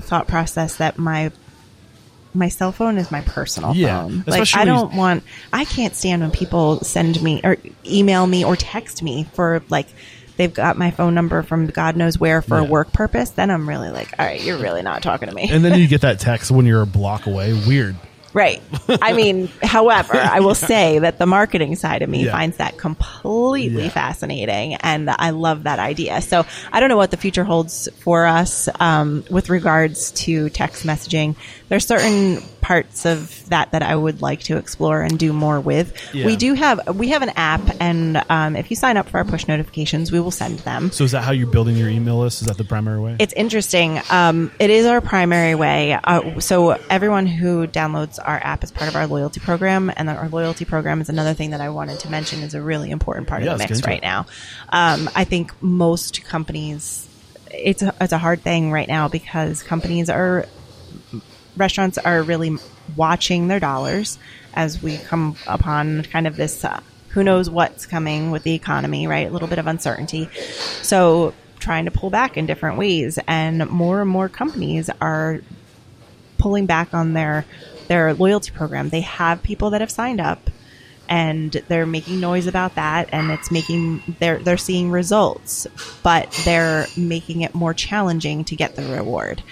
thought 0.00 0.26
process 0.26 0.78
that 0.78 0.98
my 0.98 1.30
my 2.34 2.48
cell 2.48 2.72
phone 2.72 2.98
is 2.98 3.10
my 3.10 3.20
personal 3.22 3.74
Yeah, 3.74 4.02
phone. 4.02 4.24
Like 4.26 4.56
I 4.56 4.64
don't 4.64 4.94
want. 4.94 5.22
I 5.52 5.64
can't 5.64 5.94
stand 5.94 6.22
when 6.22 6.30
people 6.30 6.80
send 6.80 7.22
me 7.22 7.40
or 7.44 7.56
email 7.84 8.26
me 8.26 8.44
or 8.44 8.56
text 8.56 9.02
me 9.02 9.24
for 9.34 9.62
like. 9.68 9.86
They've 10.38 10.52
got 10.52 10.78
my 10.78 10.90
phone 10.90 11.14
number 11.14 11.42
from 11.42 11.66
God 11.66 11.94
knows 11.94 12.18
where 12.18 12.40
for 12.40 12.56
a 12.58 12.64
work 12.64 12.90
purpose. 12.92 13.30
Then 13.30 13.50
I'm 13.50 13.68
really 13.68 13.90
like, 13.90 14.08
all 14.18 14.24
right, 14.24 14.42
you're 14.42 14.56
really 14.56 14.80
not 14.80 15.02
talking 15.02 15.28
to 15.28 15.34
me. 15.34 15.48
And 15.50 15.62
then 15.62 15.78
you 15.78 15.86
get 15.86 16.00
that 16.00 16.20
text 16.20 16.50
when 16.50 16.64
you're 16.64 16.80
a 16.82 16.86
block 16.86 17.26
away. 17.26 17.52
Weird. 17.52 17.96
Right. 18.34 18.62
I 18.88 19.12
mean, 19.12 19.48
however, 19.62 20.14
I 20.14 20.40
will 20.40 20.54
say 20.54 21.00
that 21.00 21.18
the 21.18 21.26
marketing 21.26 21.76
side 21.76 22.00
of 22.00 22.08
me 22.08 22.24
Yeah. 22.24 22.32
finds 22.32 22.56
that 22.56 22.78
completely 22.78 23.84
Yeah. 23.84 23.90
fascinating, 23.90 24.76
and 24.76 25.10
I 25.10 25.30
love 25.30 25.64
that 25.64 25.78
idea. 25.78 26.22
So 26.22 26.46
I 26.72 26.80
don't 26.80 26.88
know 26.88 26.96
what 26.96 27.10
the 27.10 27.18
future 27.18 27.44
holds 27.44 27.90
for 28.00 28.24
us 28.24 28.70
um, 28.80 29.22
with 29.30 29.50
regards 29.50 30.12
to 30.12 30.48
text 30.48 30.86
messaging. 30.86 31.36
There's 31.72 31.86
certain 31.86 32.42
parts 32.60 33.06
of 33.06 33.48
that 33.48 33.72
that 33.72 33.82
I 33.82 33.96
would 33.96 34.20
like 34.20 34.40
to 34.42 34.58
explore 34.58 35.00
and 35.00 35.18
do 35.18 35.32
more 35.32 35.58
with. 35.58 35.96
Yeah. 36.12 36.26
We 36.26 36.36
do 36.36 36.52
have 36.52 36.98
we 36.98 37.08
have 37.08 37.22
an 37.22 37.30
app, 37.30 37.62
and 37.80 38.22
um, 38.28 38.56
if 38.56 38.68
you 38.68 38.76
sign 38.76 38.98
up 38.98 39.08
for 39.08 39.16
our 39.16 39.24
push 39.24 39.48
notifications, 39.48 40.12
we 40.12 40.20
will 40.20 40.30
send 40.30 40.58
them. 40.58 40.90
So 40.90 41.04
is 41.04 41.12
that 41.12 41.22
how 41.24 41.32
you're 41.32 41.46
building 41.46 41.78
your 41.78 41.88
email 41.88 42.18
list? 42.18 42.42
Is 42.42 42.48
that 42.48 42.58
the 42.58 42.64
primary 42.64 43.00
way? 43.00 43.16
It's 43.18 43.32
interesting. 43.32 44.02
Um, 44.10 44.52
it 44.60 44.68
is 44.68 44.84
our 44.84 45.00
primary 45.00 45.54
way. 45.54 45.94
Uh, 45.94 46.40
so 46.40 46.72
everyone 46.90 47.24
who 47.24 47.66
downloads 47.66 48.18
our 48.22 48.36
app 48.36 48.62
is 48.64 48.70
part 48.70 48.90
of 48.90 48.94
our 48.94 49.06
loyalty 49.06 49.40
program, 49.40 49.90
and 49.96 50.10
our 50.10 50.28
loyalty 50.28 50.66
program 50.66 51.00
is 51.00 51.08
another 51.08 51.32
thing 51.32 51.52
that 51.52 51.62
I 51.62 51.70
wanted 51.70 52.00
to 52.00 52.10
mention 52.10 52.40
is 52.42 52.52
a 52.52 52.60
really 52.60 52.90
important 52.90 53.28
part 53.28 53.44
Yeah, 53.44 53.52
of 53.52 53.58
the 53.58 53.66
mix 53.66 53.82
right 53.86 53.96
it. 53.96 54.02
now. 54.02 54.26
Um, 54.68 55.08
I 55.16 55.24
think 55.24 55.54
most 55.62 56.22
companies, 56.22 57.08
it's 57.50 57.80
a, 57.80 57.94
it's 57.98 58.12
a 58.12 58.18
hard 58.18 58.42
thing 58.42 58.70
right 58.70 58.88
now 58.88 59.08
because 59.08 59.62
companies 59.62 60.10
are 60.10 60.44
restaurants 61.56 61.98
are 61.98 62.22
really 62.22 62.56
watching 62.96 63.48
their 63.48 63.60
dollars 63.60 64.18
as 64.54 64.82
we 64.82 64.98
come 64.98 65.36
upon 65.46 66.02
kind 66.04 66.26
of 66.26 66.36
this 66.36 66.64
uh, 66.64 66.80
who 67.08 67.22
knows 67.22 67.50
what's 67.50 67.86
coming 67.86 68.30
with 68.30 68.42
the 68.42 68.54
economy, 68.54 69.06
right? 69.06 69.28
A 69.28 69.30
little 69.30 69.48
bit 69.48 69.58
of 69.58 69.66
uncertainty. 69.66 70.28
So 70.82 71.34
trying 71.58 71.84
to 71.84 71.90
pull 71.90 72.10
back 72.10 72.36
in 72.36 72.46
different 72.46 72.78
ways 72.78 73.18
and 73.26 73.68
more 73.68 74.00
and 74.00 74.10
more 74.10 74.28
companies 74.28 74.90
are 75.00 75.40
pulling 76.38 76.66
back 76.66 76.92
on 76.92 77.12
their 77.12 77.44
their 77.88 78.14
loyalty 78.14 78.50
program. 78.50 78.88
They 78.88 79.02
have 79.02 79.42
people 79.42 79.70
that 79.70 79.80
have 79.80 79.90
signed 79.90 80.20
up 80.20 80.50
and 81.08 81.52
they're 81.68 81.86
making 81.86 82.20
noise 82.20 82.46
about 82.46 82.74
that 82.76 83.08
and 83.12 83.30
it's 83.30 83.50
making 83.50 84.02
they're 84.18 84.38
they're 84.38 84.56
seeing 84.56 84.90
results, 84.90 85.66
but 86.02 86.30
they're 86.44 86.86
making 86.96 87.42
it 87.42 87.54
more 87.54 87.74
challenging 87.74 88.44
to 88.44 88.56
get 88.56 88.74
the 88.74 88.82
reward. 88.84 89.42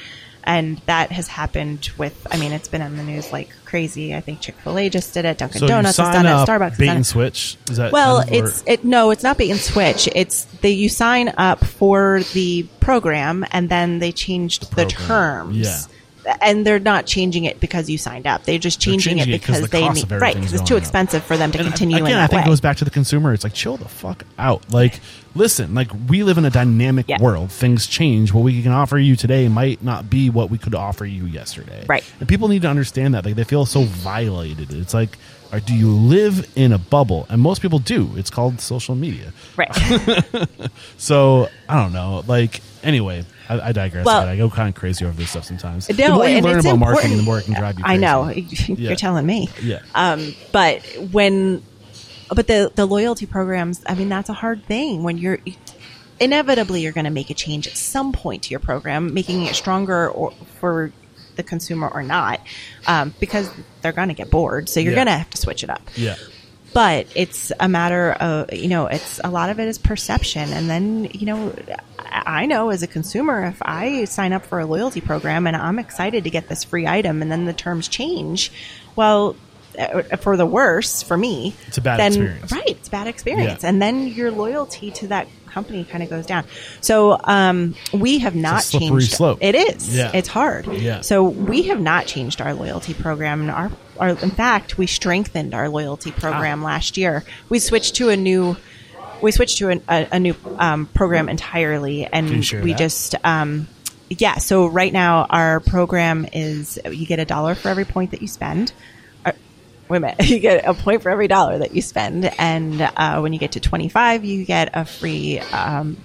And 0.45 0.79
that 0.87 1.13
has 1.13 1.29
happened 1.29 1.91
with 1.99 2.27
I 2.31 2.37
mean 2.39 2.53
it's 2.53 2.69
been 2.69 2.83
on 2.83 2.97
the 2.97 3.03
news 3.03 3.31
like 3.33 3.51
crazy. 3.65 4.15
I 4.15 4.21
think 4.21 4.41
Chick-fil-A 4.41 4.89
just 4.91 5.15
did 5.15 5.25
it, 5.25 5.39
Dunkin' 5.39 5.61
so 5.61 5.67
Donuts 5.69 5.97
has 5.99 6.15
done 6.15 6.27
it, 6.27 6.31
Starbucks 6.31 6.69
has 6.71 6.79
bait 6.79 6.87
done 6.87 6.97
and 6.97 7.05
it. 7.05 7.09
switch. 7.09 7.57
Is 7.71 7.77
that 7.77 7.93
Well, 7.93 8.25
it's 8.29 8.65
it 8.67 8.85
no, 8.85 9.11
it's 9.11 9.23
not 9.23 9.39
bait 9.39 9.51
and 9.51 9.61
switch. 9.61 10.09
It's 10.15 10.45
they 10.63 10.71
you 10.71 10.89
sign 10.89 11.33
up 11.37 11.65
for 11.65 12.23
the 12.33 12.67
program 12.81 13.45
and 13.53 13.69
then 13.69 13.99
they 13.99 14.13
changed 14.13 14.63
the, 14.71 14.87
program. 14.87 15.07
terms. 15.07 15.57
Yeah. 15.57 16.37
And 16.43 16.67
they're 16.67 16.79
not 16.79 17.07
changing 17.07 17.45
it 17.45 17.61
because 17.61 17.89
you 17.89 17.97
signed 17.97 18.27
up. 18.27 18.45
They're 18.45 18.59
just 18.59 18.79
They're 18.85 18.93
changing, 18.93 19.17
changing 19.19 19.33
it 19.35 19.37
it 19.37 19.43
'cause 19.43 19.61
because 19.63 19.71
the 19.71 19.77
they 19.79 19.89
need 19.89 20.21
right 20.23 20.35
because 20.35 20.53
it's 20.53 20.63
too 20.63 20.75
going 20.75 20.81
up. 20.81 20.83
expensive 20.83 21.25
for 21.25 21.37
them 21.37 21.51
to 21.53 21.59
And 21.59 21.69
continue 21.69 21.97
again, 21.97 22.11
in 22.13 22.17
I 22.19 22.27
think 22.27 22.41
way. 22.41 22.43
it 22.45 22.47
goes 22.47 22.61
back 22.61 22.77
to 22.79 22.85
the 22.85 22.91
consumer. 22.91 23.33
It's 23.33 23.43
like 23.45 23.55
chill 23.55 23.77
the 23.79 23.89
fuck 23.89 24.25
out. 24.39 24.71
Like, 24.73 25.01
listen, 25.35 25.75
like 25.75 25.91
we 26.09 26.23
live 26.23 26.39
in 26.39 26.45
a 26.45 26.51
dynamic 26.51 27.07
Yeah. 27.09 27.21
world. 27.21 27.51
Things 27.53 27.87
change. 27.87 28.33
What 28.33 28.43
we 28.45 28.63
can 28.63 28.73
offer 28.73 28.99
you 28.99 29.17
today 29.17 29.49
might 29.49 29.83
not 29.83 30.11
be 30.11 30.31
what 30.31 30.51
we 30.51 30.59
could 30.59 30.75
offer 30.75 31.05
you 31.07 31.25
yesterday. 31.27 31.85
Right. 31.89 32.05
And 32.21 32.29
people 32.29 32.49
need 32.49 32.63
to 32.63 32.69
understand 32.69 33.15
that. 33.15 33.25
Like 33.25 33.35
they 33.37 33.45
feel 33.45 33.67
so 33.67 33.83
violated. 33.83 34.73
It's 34.73 34.95
like, 34.95 35.19
or 35.53 35.59
do 35.61 35.75
you 35.75 35.91
live 35.91 36.49
in 36.57 36.73
a 36.73 36.79
bubble? 36.79 37.27
And 37.29 37.41
most 37.43 37.61
people 37.63 37.79
do. 37.81 38.11
It's 38.17 38.31
called 38.31 38.61
social 38.61 38.95
media. 38.95 39.33
right. 39.57 39.71
So 40.99 41.49
I 41.69 41.83
don't 41.83 41.93
know. 41.93 42.23
Like 42.27 42.61
anyway, 42.83 43.25
I, 43.49 43.61
I 43.69 43.73
digress. 43.73 44.05
Well- 44.07 44.27
I 44.27 44.37
go 44.37 44.51
kind 44.51 44.69
of 44.69 44.75
crazy 44.75 45.05
over 45.05 45.15
this 45.17 45.31
stuff 45.31 45.45
sometimes. 45.45 45.89
No, 45.89 45.95
the 45.97 46.09
more 46.15 46.29
you 46.29 46.37
and 46.37 46.45
learn 46.47 46.61
about 46.61 46.79
marketing, 46.79 47.13
important. 47.13 47.17
the 47.19 47.23
more 47.25 47.39
it 47.39 47.45
can 47.45 47.55
drive 47.55 47.79
you. 47.79 47.85
I 47.87 47.97
know. 47.97 48.29
You're 48.69 48.97
telling 48.97 49.27
me. 49.27 49.49
Yeah. 49.63 49.81
Um, 49.95 50.35
but 50.53 50.83
when, 51.11 51.63
but 52.35 52.47
the 52.47 52.71
the 52.75 52.87
loyalty 52.87 53.27
programs, 53.27 53.83
I 53.87 53.95
mean, 53.95 54.09
that's 54.09 54.29
a 54.29 54.35
hard 54.35 54.65
thing 54.65 55.03
when 55.03 55.19
you're 55.19 55.39
inevitably 56.19 56.83
you're 56.83 56.93
going 56.93 57.05
to 57.05 57.11
make 57.11 57.31
a 57.31 57.35
change 57.35 57.67
at 57.67 57.77
some 57.77 58.13
point 58.13 58.43
to 58.45 58.51
your 58.51 58.61
program, 58.61 59.15
making 59.15 59.47
it 59.47 59.55
stronger 59.55 60.09
or 60.11 60.33
for 60.61 60.93
the 61.37 61.43
consumer 61.43 61.89
or 61.89 62.03
not, 62.03 62.41
um, 62.87 63.15
because 63.21 63.51
they're 63.81 63.93
going 63.93 64.09
to 64.09 64.15
get 64.15 64.31
bored. 64.31 64.69
So 64.69 64.81
you're 64.81 64.93
Yeah. 64.93 64.97
going 64.97 65.07
to 65.07 65.13
have 65.19 65.31
to 65.31 65.39
switch 65.39 65.65
it 65.65 65.71
up 65.71 65.83
yeah. 65.97 66.17
but 66.75 67.07
it's 67.15 67.51
a 67.59 67.69
matter 67.69 68.13
of 68.13 68.53
you 68.53 68.69
know 68.69 68.87
it's 68.87 69.19
a 69.25 69.31
lot 69.31 69.49
of 69.51 69.59
it 69.59 69.67
is 69.67 69.79
perception 69.79 70.53
and 70.53 70.69
then 70.69 71.05
you 71.13 71.27
know 71.27 71.55
i 71.99 72.45
know 72.47 72.71
as 72.71 72.83
a 72.83 72.87
consumer 72.87 73.45
if 73.47 73.59
i 73.63 74.05
sign 74.05 74.33
up 74.33 74.45
for 74.45 74.61
a 74.61 74.67
loyalty 74.67 75.01
program 75.01 75.47
and 75.47 75.57
i'm 75.57 75.79
excited 75.79 76.25
to 76.25 76.31
get 76.31 76.49
this 76.49 76.63
free 76.65 76.87
item 76.87 77.23
and 77.23 77.31
then 77.33 77.45
the 77.47 77.53
terms 77.53 77.89
change 77.89 78.53
well 78.97 79.35
for 80.21 80.37
the 80.37 80.47
worse 80.47 81.03
for 81.03 81.17
me 81.17 81.55
It's 81.69 81.79
a 81.79 81.81
bad 81.81 81.99
then, 82.01 82.13
experience. 82.13 82.53
right 82.53 82.69
it's 82.69 82.89
a 82.89 82.91
bad 82.91 83.07
experience 83.07 83.63
Yeah. 83.63 83.69
and 83.69 83.81
then 83.81 84.07
your 84.09 84.31
loyalty 84.31 84.91
to 84.93 85.09
that 85.09 85.29
company 85.47 85.83
kind 85.85 86.03
of 86.05 86.09
goes 86.11 86.27
down 86.27 86.45
so 86.81 87.19
um, 87.25 87.75
we 87.93 88.19
have 88.21 88.35
not 88.37 88.63
changed 88.65 89.13
slope. 89.13 89.39
it 89.41 89.55
is 89.55 89.95
Yeah. 89.97 90.11
it's 90.15 90.29
hard 90.29 90.67
Yeah. 90.67 91.01
so 91.01 91.25
we 91.25 91.63
have 91.63 91.81
not 91.81 92.07
changed 92.07 92.41
our 92.41 92.55
loyalty 92.55 92.95
program. 92.95 93.41
And 93.43 93.51
Our, 93.51 93.71
our, 93.99 94.09
in 94.11 94.31
fact, 94.31 94.79
we 94.79 94.87
strengthened 94.87 95.53
our 95.55 95.69
loyalty 95.69 96.11
program 96.13 96.63
last 96.63 96.97
year. 96.97 97.25
We 97.49 97.59
switched 97.59 97.97
to 97.97 98.09
a 98.11 98.17
new, 98.17 98.57
we 99.21 99.31
switched 99.33 99.59
to 99.59 99.69
an, 99.71 99.83
a, 99.89 100.07
a 100.13 100.21
new 100.21 100.35
um, 100.59 100.87
program 100.87 101.29
entirely, 101.29 102.07
and 102.07 102.31
we 102.31 102.73
that? 102.73 102.79
just. 102.79 103.15
Um, 103.25 103.67
yeah, 104.09 104.39
so 104.39 104.67
right 104.67 104.93
now 104.93 105.27
our 105.31 105.61
program 105.61 106.27
is 106.33 106.79
you 106.91 107.07
get 107.07 107.19
a 107.21 107.25
dollar 107.25 107.55
for 107.55 107.69
every 107.69 107.85
point 107.85 108.11
that 108.13 108.23
you 108.23 108.29
spend. 108.29 108.73
Minute, 109.99 110.17
you 110.29 110.39
get 110.39 110.65
a 110.67 110.75
point 110.75 111.03
for 111.03 111.11
every 111.11 111.27
dollar 111.29 111.59
that 111.59 111.75
you 111.75 111.83
spend, 111.83 112.31
and 112.39 112.81
uh, 112.81 113.21
when 113.21 113.33
you 113.33 113.39
get 113.39 113.53
to 113.53 113.61
twenty 113.61 113.89
five, 113.89 114.25
you 114.25 114.45
get 114.45 114.71
a 114.75 114.85
free 114.85 115.39
um, 115.41 115.97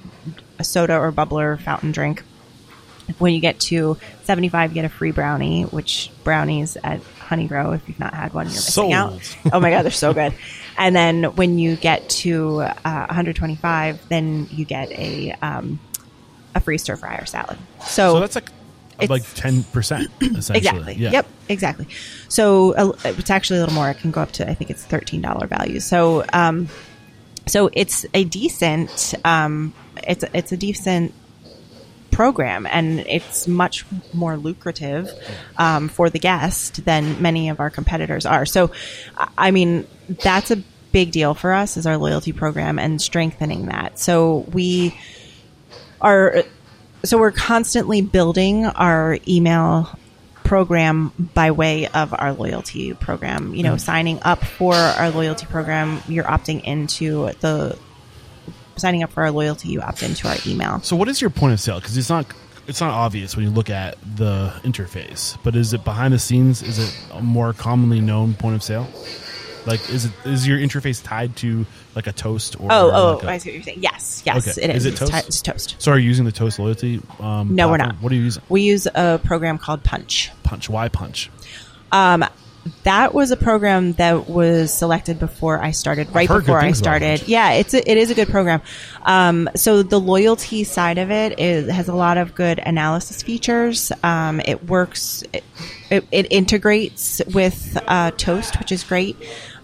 a 0.57 0.63
soda 0.63 0.97
or 0.97 1.11
bubbler 1.11 1.59
fountain 1.59 1.91
drink. 1.91 2.23
When 3.19 3.35
you 3.35 3.39
get 3.39 3.59
to 3.59 3.97
75 4.23 4.71
you 4.71 4.73
get 4.73 4.85
a 4.85 4.89
free 4.89 5.11
brownie 5.11 5.61
which 5.61 6.09
brownies 6.23 6.75
at 6.83 7.01
honeygrow 7.19 7.75
if 7.75 7.87
you've 7.87 7.99
not 7.99 8.15
had 8.15 8.33
one 8.33 8.47
you're 8.47 8.55
missing 8.55 8.93
out. 8.93 9.37
Oh 9.53 9.59
my 9.59 9.69
god 9.69 9.83
they're 9.83 9.91
so 9.91 10.11
good. 10.11 10.33
And 10.75 10.95
then 10.95 11.23
when 11.35 11.59
you 11.59 11.75
get 11.75 12.09
to 12.09 12.61
uh, 12.61 12.73
125 12.83 14.09
then 14.09 14.47
you 14.49 14.65
get 14.65 14.91
a 14.91 15.33
um, 15.43 15.79
a 16.55 16.59
free 16.59 16.79
stir 16.79 16.95
fryer 16.95 17.25
salad. 17.25 17.59
So, 17.81 18.15
So 18.15 18.19
that's 18.21 18.33
like 18.33 18.49
It's- 18.99 19.09
like 19.09 19.23
ten 19.35 19.63
percent 19.63 20.09
essentially. 20.21 20.57
exactly 20.57 20.93
Yeah. 20.95 21.11
yep 21.11 21.27
exactly 21.49 21.87
so 22.27 22.73
uh, 22.75 22.93
it's 23.05 23.29
actually 23.29 23.57
a 23.57 23.61
little 23.61 23.75
more 23.75 23.89
it 23.89 23.97
can 23.99 24.11
go 24.11 24.21
up 24.21 24.31
to 24.33 24.49
i 24.49 24.53
think 24.53 24.69
it's 24.71 24.85
$13 24.85 25.47
value 25.49 25.79
so 25.79 26.23
um, 26.33 26.67
so 27.47 27.69
it's 27.73 28.05
a 28.13 28.23
decent 28.23 29.13
um, 29.23 29.73
it's 30.07 30.23
it's 30.33 30.51
a 30.51 30.57
decent 30.57 31.13
program, 32.11 32.65
and 32.67 33.01
it's 33.01 33.45
much 33.45 33.85
more 34.13 34.37
lucrative 34.37 35.11
um, 35.57 35.89
for 35.89 36.09
the 36.09 36.17
guest 36.19 36.85
than 36.85 37.21
many 37.21 37.49
of 37.49 37.59
our 37.59 37.69
competitors 37.69 38.25
are. 38.25 38.45
So, 38.45 38.71
I- 39.17 39.27
I 39.37 39.51
mean, 39.51 39.85
that's 40.23 40.49
a 40.49 40.63
big 40.93 41.11
deal 41.11 41.33
for 41.33 41.51
us 41.51 41.75
is 41.75 41.85
our 41.85 41.97
loyalty 41.97 42.31
program 42.31 42.79
and 42.79 43.01
strengthening 43.01 43.65
that. 43.65 43.99
So 43.99 44.45
we 44.53 44.97
are 45.99 46.43
so 47.05 47.17
we're 47.17 47.31
constantly 47.31 48.01
building 48.01 48.65
our 48.65 49.17
email 49.27 49.97
program 50.43 51.11
by 51.33 51.51
way 51.51 51.87
of 51.87 52.13
our 52.13 52.33
loyalty 52.33 52.93
program. 52.93 53.53
You 53.55 53.63
know, 53.63 53.71
mm-hmm. 53.71 53.77
signing 53.79 54.19
up 54.21 54.43
for 54.43 54.75
our 54.75 55.09
loyalty 55.09 55.45
program, 55.47 56.01
you're 56.07 56.23
opting 56.23 56.63
into 56.63 57.31
the 57.39 57.77
signing 58.77 59.03
up 59.03 59.11
for 59.11 59.23
our 59.23 59.31
loyalty, 59.31 59.69
you 59.69 59.81
opt 59.81 60.03
into 60.03 60.27
our 60.27 60.35
email. 60.45 60.81
So 60.81 60.95
what 60.95 61.07
is 61.07 61.21
your 61.21 61.29
point 61.29 61.53
of 61.53 61.59
sale? 61.59 61.79
Because 61.79 61.97
it's 61.97 62.09
not 62.09 62.25
it's 62.67 62.81
not 62.81 62.91
obvious 62.91 63.35
when 63.35 63.45
you 63.45 63.51
look 63.51 63.69
at 63.69 63.97
the 64.15 64.53
interface, 64.63 65.37
but 65.43 65.55
is 65.55 65.73
it 65.73 65.83
behind 65.83 66.13
the 66.13 66.19
scenes? 66.19 66.63
Is 66.63 66.79
it 66.79 67.07
a 67.13 67.21
more 67.21 67.53
commonly 67.53 68.01
known 68.01 68.33
point 68.33 68.55
of 68.55 68.63
sale? 68.63 68.87
Like, 69.65 69.89
is 69.89 70.05
it 70.05 70.11
is 70.25 70.47
your 70.47 70.57
interface 70.59 71.03
tied 71.03 71.35
to 71.37 71.65
like 71.95 72.07
a 72.07 72.11
toast 72.11 72.59
or? 72.59 72.67
Oh, 72.71 72.91
oh, 72.93 73.13
like 73.15 73.23
a- 73.23 73.29
I 73.31 73.37
see 73.39 73.49
what 73.49 73.53
you're 73.55 73.63
saying. 73.63 73.79
Yes, 73.81 74.21
yes, 74.25 74.47
Okay. 74.57 74.63
it 74.63 74.75
is. 74.75 74.85
Is 74.85 74.85
it 74.85 74.89
It's 74.91 74.99
Toast? 74.99 75.11
ti- 75.13 75.27
it's 75.27 75.41
toast. 75.41 75.75
So 75.79 75.91
are 75.91 75.97
you 75.99 76.07
using 76.07 76.25
the 76.25 76.31
Toast 76.31 76.59
loyalty? 76.59 77.01
Um, 77.19 77.55
No, 77.55 77.69
we're 77.69 77.77
not. 77.77 77.95
What 78.01 78.11
are 78.11 78.15
you 78.15 78.21
using? 78.23 78.43
We 78.49 78.61
use 78.61 78.87
a 78.93 79.19
program 79.23 79.57
called 79.57 79.83
Punchh. 79.83 80.29
Punchh. 80.43 80.69
Why 80.69 80.89
Punchh? 80.89 81.29
that 82.83 83.13
was 83.13 83.29
a 83.29 83.37
program 83.37 83.93
that 83.93 84.27
was 84.27 84.73
selected 84.73 85.19
before 85.19 85.61
I 85.63 85.69
started, 85.69 86.13
right 86.15 86.27
before 86.27 86.59
I 86.59 86.71
started. 86.71 87.27
Yeah, 87.27 87.51
it's 87.51 87.75
a, 87.75 87.91
it 87.91 87.95
is 87.97 88.09
a 88.09 88.15
good 88.15 88.27
program. 88.29 88.61
Um, 89.03 89.47
so 89.55 89.83
the 89.83 89.99
loyalty 89.99 90.63
side 90.63 90.97
of 90.97 91.11
it 91.11 91.39
is, 91.39 91.69
has 91.69 91.89
a 91.89 91.93
lot 91.93 92.17
of 92.17 92.33
good 92.33 92.57
analysis 92.57 93.21
features. 93.21 93.91
Um, 94.01 94.39
it 94.43 94.67
works. 94.67 95.23
It, 95.31 95.43
it, 95.91 96.07
it 96.11 96.31
integrates 96.31 97.21
with 97.33 97.77
uh, 97.87 98.09
Toast, 98.17 98.57
which 98.57 98.71
is 98.71 98.83
great. 98.83 99.15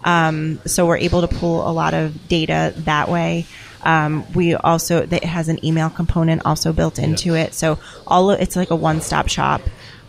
Um, 0.04 0.60
so 0.66 0.86
we're 0.86 0.98
able 0.98 1.20
to 1.20 1.28
pull 1.28 1.68
a 1.68 1.72
lot 1.72 1.94
of 1.94 2.28
data 2.28 2.72
that 2.78 3.08
way. 3.08 3.46
Um, 3.82 4.24
we 4.32 4.54
also 4.54 5.02
it 5.02 5.24
has 5.24 5.48
an 5.48 5.64
email 5.64 5.90
component 5.90 6.42
also 6.44 6.72
built 6.72 6.98
into 6.98 7.34
it. 7.34 7.52
So 7.54 7.78
all 8.06 8.30
of, 8.30 8.40
it's 8.40 8.54
like 8.56 8.70
a 8.70 8.76
one 8.76 9.00
stop 9.00 9.28
shop. 9.28 9.60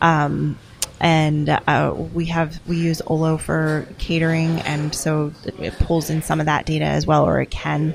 Um, 0.02 0.58
and 1.00 1.50
uh, 1.50 1.94
we 2.14 2.26
have 2.28 2.60
we 2.68 2.78
use 2.78 3.02
Olo 3.06 3.38
for 3.38 3.88
catering, 3.98 4.62
and 4.62 4.94
so 4.96 5.34
it, 5.60 5.74
pulls 5.80 6.10
in 6.10 6.22
some 6.22 6.40
of 6.40 6.46
that 6.46 6.66
data 6.66 6.86
as 6.86 7.06
well, 7.06 7.26
or 7.28 7.42
it 7.42 7.50
can. 7.52 7.94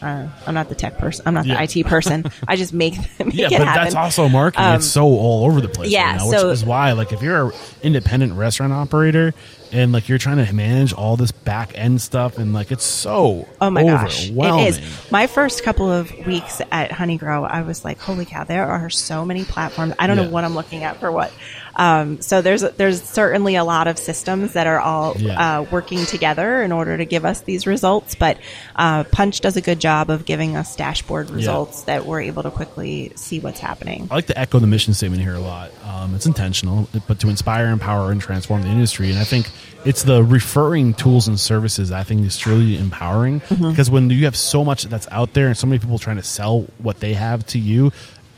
Uh, 0.00 0.28
I'm 0.46 0.52
not 0.54 0.68
the 0.68 0.74
tech 0.74 0.98
person. 0.98 1.26
I'm 1.26 1.34
not 1.34 1.46
Yeah. 1.46 1.64
the 1.66 1.80
IT 1.80 1.86
person. 1.86 2.26
I 2.48 2.56
just 2.56 2.74
make, 2.74 2.94
make 3.18 3.34
Yeah, 3.34 3.48
but 3.48 3.66
happen. 3.66 3.84
that's 3.84 3.94
also 3.94 4.28
marketing. 4.28 4.66
Um, 4.66 4.76
it's 4.76 4.86
so 4.86 5.04
all 5.06 5.46
over 5.46 5.62
the 5.62 5.68
place 5.68 5.90
yeah, 5.90 6.10
right 6.10 6.16
now, 6.18 6.28
which 6.28 6.38
so- 6.38 6.50
is 6.50 6.62
why, 6.64 6.92
like, 6.92 7.12
if 7.12 7.22
you're 7.22 7.46
an 7.48 7.52
independent 7.82 8.34
restaurant 8.34 8.72
operator 8.74 9.32
and 9.74 9.92
like 9.92 10.08
you're 10.08 10.16
trying 10.18 10.44
to 10.44 10.52
manage 10.54 10.92
all 10.94 11.16
this 11.16 11.32
back 11.32 11.72
end 11.74 12.00
stuff, 12.00 12.38
and 12.38 12.54
like 12.54 12.70
it's 12.72 12.84
so 12.84 13.46
Oh 13.60 13.68
my 13.70 13.82
gosh, 13.82 14.30
it 14.30 14.68
is 14.68 14.80
My 15.10 15.26
first 15.26 15.62
couple 15.64 15.90
of 15.90 16.10
weeks 16.26 16.62
at 16.72 16.90
Honeygrow, 16.90 17.46
I 17.50 17.62
was 17.62 17.84
like, 17.84 17.98
"Holy 17.98 18.24
cow! 18.24 18.44
There 18.44 18.66
are 18.66 18.88
so 18.88 19.24
many 19.24 19.44
platforms. 19.44 19.92
I 19.98 20.06
don't 20.06 20.16
Yeah. 20.16 20.24
know 20.24 20.30
what 20.30 20.44
I'm 20.44 20.54
looking 20.54 20.84
at 20.84 20.98
for 21.00 21.10
what." 21.12 21.32
Um, 21.76 22.20
so 22.20 22.40
there's 22.42 22.62
there's 22.62 23.02
certainly 23.02 23.56
a 23.56 23.64
lot 23.64 23.86
of 23.88 23.98
systems 23.98 24.52
that 24.54 24.66
are 24.66 24.78
all 24.80 25.14
Yeah. 25.18 25.60
uh, 25.60 25.62
working 25.70 26.04
together 26.06 26.62
in 26.62 26.72
order 26.72 26.96
to 26.96 27.04
give 27.04 27.24
us 27.24 27.40
these 27.42 27.66
results. 27.66 28.14
But 28.14 28.38
uh, 28.76 29.04
Punchh 29.04 29.40
does 29.40 29.56
a 29.56 29.60
good 29.60 29.80
job 29.80 30.10
of 30.10 30.24
giving 30.24 30.56
us 30.56 30.76
dashboard 30.76 31.30
results 31.30 31.82
that 31.82 32.06
we're 32.06 32.20
able 32.22 32.42
to 32.44 32.50
quickly 32.50 33.12
see 33.16 33.40
what's 33.40 33.60
happening. 33.60 34.08
I 34.10 34.14
like 34.14 34.26
to 34.26 34.38
echo 34.38 34.58
the 34.58 34.66
mission 34.66 34.94
statement 34.94 35.22
here 35.22 35.34
a 35.34 35.40
lot. 35.40 35.70
Um, 35.84 36.14
it's 36.14 36.26
intentional, 36.26 36.88
but 37.06 37.20
to 37.20 37.28
inspire, 37.28 37.66
empower, 37.68 38.10
and 38.12 38.20
transform 38.20 38.62
the 38.62 38.68
industry. 38.68 39.10
And 39.10 39.18
I 39.18 39.24
think 39.24 39.50
it's 39.84 40.02
the 40.04 40.22
referring 40.22 40.94
tools 40.94 41.28
and 41.28 41.38
services 41.38 41.92
I 41.92 42.02
think 42.04 42.24
is 42.26 42.38
truly 42.38 42.76
empowering 42.78 43.40
Mm-hmm. 43.40 43.70
because 43.70 43.90
when 43.90 44.08
you 44.10 44.24
have 44.26 44.36
so 44.36 44.64
much 44.64 44.84
that's 44.84 45.08
out 45.10 45.32
there 45.34 45.48
and 45.48 45.56
so 45.56 45.66
many 45.66 45.78
people 45.78 45.98
trying 45.98 46.16
to 46.16 46.22
sell 46.22 46.62
what 46.78 47.00
they 47.00 47.14
have 47.14 47.44
to 47.48 47.58
you, 47.58 47.92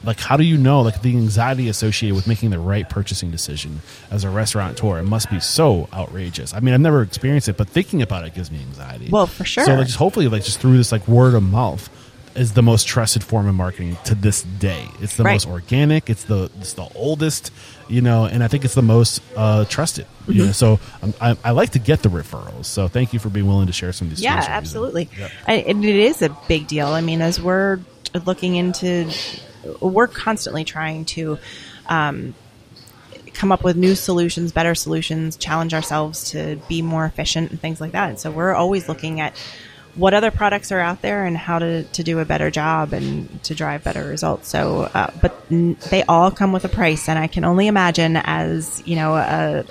like 0.05 0.21
how 0.21 0.37
do 0.37 0.45
you 0.45 0.57
know 0.57 0.83
like 0.83 1.03
the 1.03 1.11
anxiety 1.17 1.69
associated 1.69 2.15
with 2.15 2.27
making 2.27 2.51
the 2.51 2.59
right 2.59 2.89
purchasing 2.89 3.31
decision 3.31 3.81
as 4.11 4.25
a 4.25 4.31
restaurateur? 4.31 4.99
It 4.99 5.05
must 5.05 5.31
be 5.31 5.41
so 5.41 5.89
outrageous. 5.93 6.55
I 6.55 6.61
mean, 6.61 6.75
I've 6.75 6.81
never 6.81 7.03
experienced 7.03 7.49
it, 7.49 7.57
but 7.57 7.69
thinking 7.69 8.03
about 8.03 8.25
it 8.25 8.35
gives 8.35 8.51
me 8.51 8.59
anxiety. 8.61 9.09
Well, 9.11 9.27
for 9.27 9.45
sure. 9.45 9.65
So 9.65 9.75
like, 9.75 9.87
just 9.87 9.99
hopefully, 9.99 10.29
like 10.29 10.45
just 10.45 10.61
through 10.61 10.77
this 10.77 10.93
like 10.93 11.07
word 11.09 11.35
of 11.35 11.43
mouth 11.43 11.89
is 12.37 12.53
the 12.53 12.63
most 12.63 12.87
trusted 12.87 13.25
form 13.25 13.49
of 13.49 13.55
marketing 13.55 13.97
to 14.05 14.15
this 14.15 14.43
day. 14.43 14.87
It's 15.01 15.17
the 15.17 15.25
Right. 15.25 15.33
most 15.33 15.49
organic. 15.49 16.11
It's 16.11 16.25
the 16.25 16.51
it's 16.61 16.75
the 16.75 16.87
oldest, 16.95 17.51
you 17.89 18.03
know, 18.03 18.27
and 18.27 18.45
I 18.45 18.49
think 18.49 18.67
it's 18.67 18.75
the 18.75 18.83
most 18.83 19.23
uh, 19.35 19.65
trusted. 19.65 20.07
You 20.29 20.35
Mm-hmm. 20.35 20.47
know, 20.47 20.53
so 20.53 20.79
um, 21.03 21.15
I, 21.19 21.37
I 21.43 21.51
like 21.53 21.71
to 21.71 21.79
get 21.79 22.03
the 22.03 22.11
referrals. 22.11 22.67
So 22.67 22.89
thank 22.89 23.15
you 23.15 23.19
for 23.19 23.31
being 23.31 23.47
willing 23.47 23.69
to 23.69 23.73
share 23.73 23.93
some 23.95 24.09
of 24.09 24.11
these. 24.11 24.23
Yeah, 24.23 24.35
tools 24.35 24.45
you're 24.49 24.55
using. 24.55 24.67
absolutely. 24.67 25.09
Yep. 25.19 25.31
I, 25.47 25.53
and 25.55 25.83
it 25.85 25.97
is 25.97 26.21
a 26.21 26.29
big 26.47 26.67
deal. 26.67 26.89
I 26.89 27.01
mean, 27.01 27.23
as 27.23 27.41
we're 27.41 27.79
looking 28.27 28.57
into, 28.57 29.11
we're 29.81 30.07
constantly 30.07 30.65
trying 30.65 31.05
to 31.07 31.39
um, 31.89 32.35
come 33.35 33.53
up 33.53 33.63
with 33.65 33.77
new 33.77 33.95
solutions, 33.95 34.53
better 34.53 34.75
solutions, 34.75 35.37
challenge 35.37 35.75
ourselves 35.75 36.31
to 36.31 36.57
be 36.69 36.83
more 36.83 37.05
efficient 37.05 37.51
and 37.51 37.61
things 37.61 37.81
like 37.81 37.93
that. 37.93 38.09
And 38.09 38.19
so 38.19 38.31
we're 38.31 38.55
always 38.55 38.89
looking 38.89 39.21
at 39.21 39.37
what 39.95 40.13
other 40.13 40.31
products 40.31 40.71
are 40.73 40.81
out 40.81 41.01
there 41.01 41.25
and 41.25 41.37
how 41.37 41.59
to, 41.59 41.83
to 41.85 42.03
do 42.03 42.19
a 42.19 42.25
better 42.25 42.51
job 42.51 42.93
and 42.93 43.43
to 43.45 43.55
drive 43.55 43.83
better 43.83 44.05
results. 44.07 44.49
So, 44.49 44.83
uh, 44.93 45.11
but 45.23 45.35
n- 45.51 45.77
they 45.91 46.03
all 46.05 46.31
come 46.31 46.53
with 46.53 46.65
a 46.67 46.69
price, 46.69 47.09
and 47.09 47.19
I 47.19 47.27
can 47.29 47.45
only 47.45 47.67
imagine 47.67 48.17
as 48.17 48.83
you 48.87 48.97
know 48.97 49.15
a, 49.17 49.65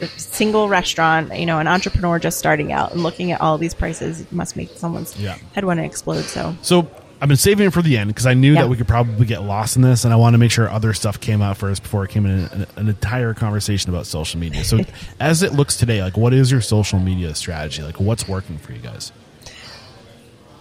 a 0.00 0.06
single 0.06 0.68
restaurant, 0.68 1.36
you 1.36 1.44
know, 1.44 1.58
an 1.58 1.66
entrepreneur 1.66 2.20
just 2.20 2.38
starting 2.38 2.70
out 2.72 2.92
and 2.92 3.02
looking 3.02 3.32
at 3.32 3.40
all 3.40 3.58
these 3.58 3.74
prices 3.74 4.20
it 4.20 4.30
must 4.30 4.54
make 4.54 4.70
someone's 4.76 5.18
Yeah. 5.18 5.36
head 5.54 5.64
want 5.64 5.80
to 5.80 5.84
explode. 5.84 6.22
So, 6.22 6.54
So 6.62 6.88
I've 7.20 7.26
been 7.28 7.36
saving 7.36 7.66
it 7.66 7.72
for 7.72 7.82
the 7.82 7.98
end 7.98 8.08
because 8.08 8.26
I 8.26 8.34
knew 8.34 8.54
Yeah. 8.54 8.62
that 8.62 8.68
we 8.68 8.76
could 8.76 8.86
probably 8.86 9.26
get 9.26 9.42
lost 9.42 9.74
in 9.76 9.82
this, 9.82 10.04
and 10.04 10.12
I 10.12 10.16
want 10.16 10.34
to 10.34 10.38
make 10.38 10.52
sure 10.52 10.70
other 10.70 10.92
stuff 10.94 11.18
came 11.20 11.42
out 11.42 11.56
first 11.56 11.82
before 11.82 12.04
it 12.04 12.10
came 12.10 12.26
in 12.26 12.44
an, 12.46 12.66
an 12.76 12.88
entire 12.88 13.34
conversation 13.34 13.90
about 13.90 14.06
social 14.06 14.38
media. 14.38 14.62
So, 14.62 14.80
as 15.20 15.42
it 15.42 15.52
looks 15.52 15.76
today, 15.76 16.00
like 16.02 16.16
what 16.16 16.32
is 16.32 16.50
your 16.52 16.60
social 16.60 17.00
media 17.00 17.34
strategy? 17.34 17.82
Like 17.82 17.98
what's 17.98 18.28
working 18.28 18.58
for 18.58 18.72
you 18.72 18.78
guys? 18.80 19.10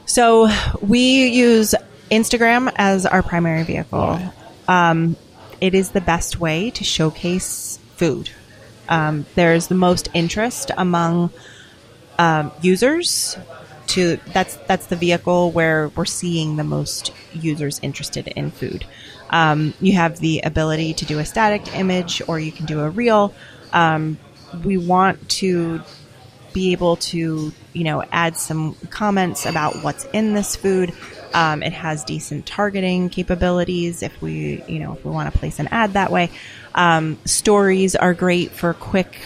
so 0.05 0.49
we 0.81 1.27
use 1.27 1.75
Instagram 2.09 2.71
as 2.77 3.05
our 3.05 3.21
primary 3.21 3.63
vehicle. 3.63 4.19
Um, 4.67 5.15
it 5.61 5.75
is 5.75 5.91
the 5.91 6.01
best 6.01 6.39
way 6.39 6.71
to 6.71 6.83
showcase 6.83 7.77
food. 7.97 8.29
Um, 8.89 9.25
there's 9.35 9.67
the 9.67 9.75
most 9.75 10.07
interest 10.13 10.71
among 10.77 11.29
um, 12.17 12.51
users. 12.61 13.37
To 13.87 14.17
that's 14.33 14.55
that's 14.67 14.87
the 14.87 14.95
vehicle 14.95 15.51
where 15.51 15.89
we're 15.89 16.05
seeing 16.05 16.57
the 16.57 16.63
most 16.63 17.13
users 17.33 17.79
interested 17.81 18.27
in 18.27 18.51
food. 18.51 18.85
Um, 19.29 19.73
you 19.79 19.93
have 19.93 20.19
the 20.19 20.41
ability 20.41 20.93
to 20.95 21.05
do 21.05 21.19
a 21.19 21.25
static 21.25 21.75
image, 21.75 22.21
or 22.27 22.39
you 22.39 22.51
can 22.51 22.65
do 22.65 22.81
a 22.81 22.89
reel. 22.89 23.33
Um, 23.71 24.17
we 24.63 24.77
want 24.77 25.29
to 25.29 25.81
be 26.53 26.71
able 26.71 26.95
to, 26.95 27.51
you 27.73 27.83
know, 27.83 28.03
add 28.11 28.35
some 28.35 28.75
comments 28.89 29.45
about 29.45 29.83
what's 29.83 30.05
in 30.05 30.33
this 30.33 30.55
food. 30.55 30.91
Um, 31.33 31.61
it 31.61 31.73
has 31.73 32.03
decent 32.03 32.45
targeting 32.45 33.09
capabilities 33.09 34.01
if 34.01 34.19
we, 34.21 34.63
you 34.67 34.79
know, 34.79 34.93
if 34.93 35.05
we 35.05 35.11
want 35.11 35.31
to 35.31 35.37
place 35.37 35.59
an 35.59 35.67
ad 35.67 35.93
that 35.93 36.11
way. 36.11 36.31
Um, 36.73 37.19
stories 37.25 37.95
are 37.95 38.13
great 38.13 38.51
for 38.51 38.73
quick, 38.73 39.19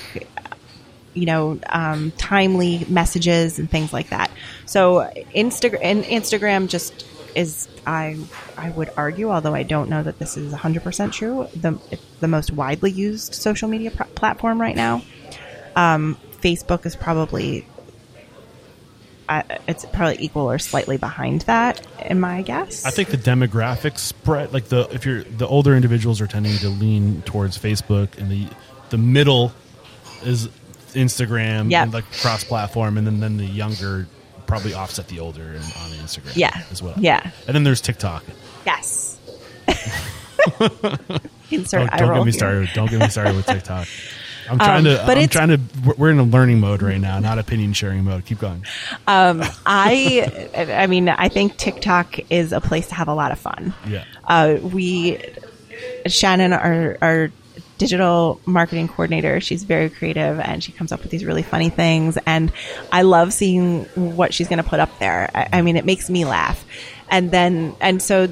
you 1.13 1.25
know, 1.25 1.59
um, 1.67 2.11
timely 2.11 2.85
messages 2.87 3.59
and 3.59 3.69
things 3.69 3.91
like 3.93 4.09
that. 4.09 4.31
So 4.65 5.11
Instagram 5.35 5.79
and 5.81 6.03
Instagram 6.03 6.67
just 6.67 7.05
is 7.35 7.67
I 7.85 8.17
I 8.57 8.69
would 8.71 8.91
argue, 8.97 9.29
although 9.29 9.55
I 9.55 9.63
don't 9.63 9.89
know 9.89 10.03
that 10.03 10.19
this 10.19 10.37
is 10.37 10.53
100% 10.53 11.11
true, 11.11 11.47
the 11.55 11.79
the 12.19 12.27
most 12.27 12.51
widely 12.51 12.91
used 12.91 13.33
social 13.33 13.67
media 13.67 13.91
pr- 13.91 14.03
platform 14.03 14.59
right 14.59 14.75
now. 14.75 15.01
Um, 15.75 16.17
Facebook 16.41 16.85
is 16.85 16.95
probably 16.95 17.65
uh, 19.29 19.43
it's 19.67 19.85
probably 19.85 20.17
equal 20.19 20.51
or 20.51 20.59
slightly 20.59 20.97
behind 20.97 21.41
that, 21.41 21.85
in 22.05 22.19
my 22.19 22.41
guess. 22.41 22.85
I 22.85 22.91
think 22.91 23.09
the 23.09 23.17
demographic 23.17 23.97
spread, 23.97 24.51
like 24.51 24.65
the 24.65 24.89
if 24.91 25.05
you're 25.05 25.23
the 25.23 25.47
older 25.47 25.75
individuals 25.75 26.19
are 26.19 26.27
tending 26.27 26.57
to 26.57 26.69
lean 26.69 27.21
towards 27.21 27.57
Facebook, 27.57 28.17
and 28.17 28.29
the 28.29 28.47
the 28.89 28.97
middle 28.97 29.53
is 30.23 30.49
Instagram 30.93 31.71
Yep. 31.71 31.83
and 31.83 31.93
like 31.93 32.05
cross 32.21 32.43
platform, 32.43 32.97
and 32.97 33.05
then 33.07 33.19
then 33.19 33.37
the 33.37 33.45
younger 33.45 34.07
probably 34.47 34.73
offset 34.73 35.07
the 35.07 35.19
older 35.19 35.43
on 35.55 35.91
Instagram, 35.91 36.35
Yeah. 36.35 36.63
as 36.71 36.81
well. 36.81 36.95
Yeah. 36.97 37.29
and 37.47 37.55
then 37.55 37.63
there's 37.63 37.81
TikTok. 37.81 38.23
yes. 38.65 39.17
Insert 41.51 41.89
Oh, 41.93 41.97
don't 41.97 42.13
get 42.13 42.17
me 42.17 42.23
here. 42.23 42.31
started. 42.33 42.69
Don't 42.73 42.89
get 42.89 42.99
me 42.99 43.07
started 43.09 43.35
with 43.35 43.45
TikTok. 43.45 43.87
I'm 44.49 44.57
trying 44.57 44.77
Um, 44.79 44.83
to. 44.85 45.03
but 45.05 45.17
I'm 45.17 45.23
it's- 45.23 45.29
trying 45.29 45.49
to. 45.49 45.59
we're- 45.97 46.11
in 46.11 46.19
a 46.19 46.23
learning 46.23 46.59
mode 46.59 46.81
right 46.81 46.99
now, 46.99 47.19
not 47.19 47.39
opinion 47.39 47.73
sharing 47.73 48.03
mode. 48.03 48.25
Keep 48.25 48.39
going. 48.39 48.65
I, 49.07 50.49
I 50.55 50.87
mean, 50.87 51.09
I 51.09 51.29
think 51.29 51.57
TikTok 51.57 52.19
is 52.31 52.51
a 52.51 52.59
place 52.61 52.87
to 52.87 52.95
have 52.95 53.07
a 53.07 53.13
lot 53.13 53.31
of 53.31 53.39
fun. 53.39 53.73
Yeah. 53.87 54.03
Uh, 54.25 54.57
we, 54.61 55.19
Shannon, 56.07 56.53
our, 56.53 56.97
our 57.01 57.31
digital 57.81 58.39
marketing 58.45 58.87
coordinator, 58.87 59.41
she's 59.41 59.63
very 59.63 59.89
creative 59.89 60.39
and 60.39 60.63
she 60.63 60.71
comes 60.71 60.91
up 60.91 61.01
with 61.01 61.09
these 61.09 61.25
really 61.25 61.41
funny 61.41 61.69
things. 61.69 62.15
And 62.27 62.53
I 62.91 63.01
love 63.01 63.33
seeing 63.33 63.85
what 63.95 64.35
she's 64.35 64.47
going 64.47 64.61
to 64.61 64.69
put 64.69 64.79
up 64.79 64.99
there. 64.99 65.31
I, 65.33 65.49
I 65.53 65.61
mean, 65.63 65.77
it 65.77 65.83
makes 65.85 66.07
me 66.11 66.23
laugh. 66.23 66.63
And 67.09 67.31
then, 67.31 67.75
and 67.81 67.99
so, 67.99 68.27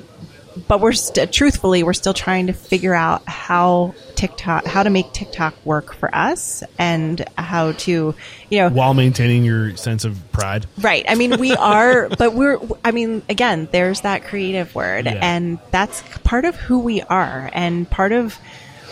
but 0.68 0.82
we're 0.82 0.92
st- 0.94 1.32
truthfully, 1.34 1.82
we're 1.82 1.94
still 1.94 2.14
trying 2.14 2.46
to 2.48 2.54
figure 2.54 2.94
out 2.94 3.28
how 3.28 3.96
TikTok, 4.16 4.66
how 4.66 4.84
to 4.84 4.92
make 4.92 5.12
TikTok 5.14 5.56
work 5.66 5.94
for 5.96 6.14
us 6.14 6.64
and 6.78 7.24
how 7.36 7.72
to, 7.72 8.14
you 8.50 8.58
know, 8.60 8.70
While 8.70 8.94
maintaining 8.94 9.44
your 9.46 9.76
sense 9.78 10.06
of 10.06 10.20
pride. 10.32 10.68
Right. 10.80 11.06
I 11.10 11.16
mean, 11.16 11.40
we 11.40 11.56
are, 11.56 12.10
but 12.10 12.34
we're, 12.34 12.60
I 12.86 12.92
mean, 12.92 13.24
again, 13.30 13.68
there's 13.72 14.02
that 14.02 14.26
creative 14.26 14.76
word, 14.76 15.06
Yeah. 15.06 15.20
and 15.22 15.58
that's 15.72 16.04
part 16.24 16.46
of 16.46 16.56
who 16.56 16.78
we 16.80 17.02
are. 17.02 17.50
And 17.52 17.90
part 17.90 18.12
of 18.12 18.38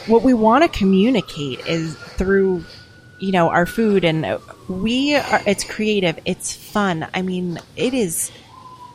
what 0.08 0.24
we 0.24 0.34
want 0.34 0.64
to 0.64 0.78
communicate 0.78 1.66
is 1.68 1.96
through, 1.96 2.64
you 3.20 3.32
know, 3.32 3.50
our 3.50 3.66
food. 3.66 4.04
And 4.04 4.40
we 4.68 5.16
are, 5.16 5.42
it's 5.46 5.64
creative, 5.64 6.20
it's 6.26 6.54
fun. 6.54 7.08
I 7.14 7.22
mean, 7.22 7.60
it 7.76 7.94
is 7.94 8.32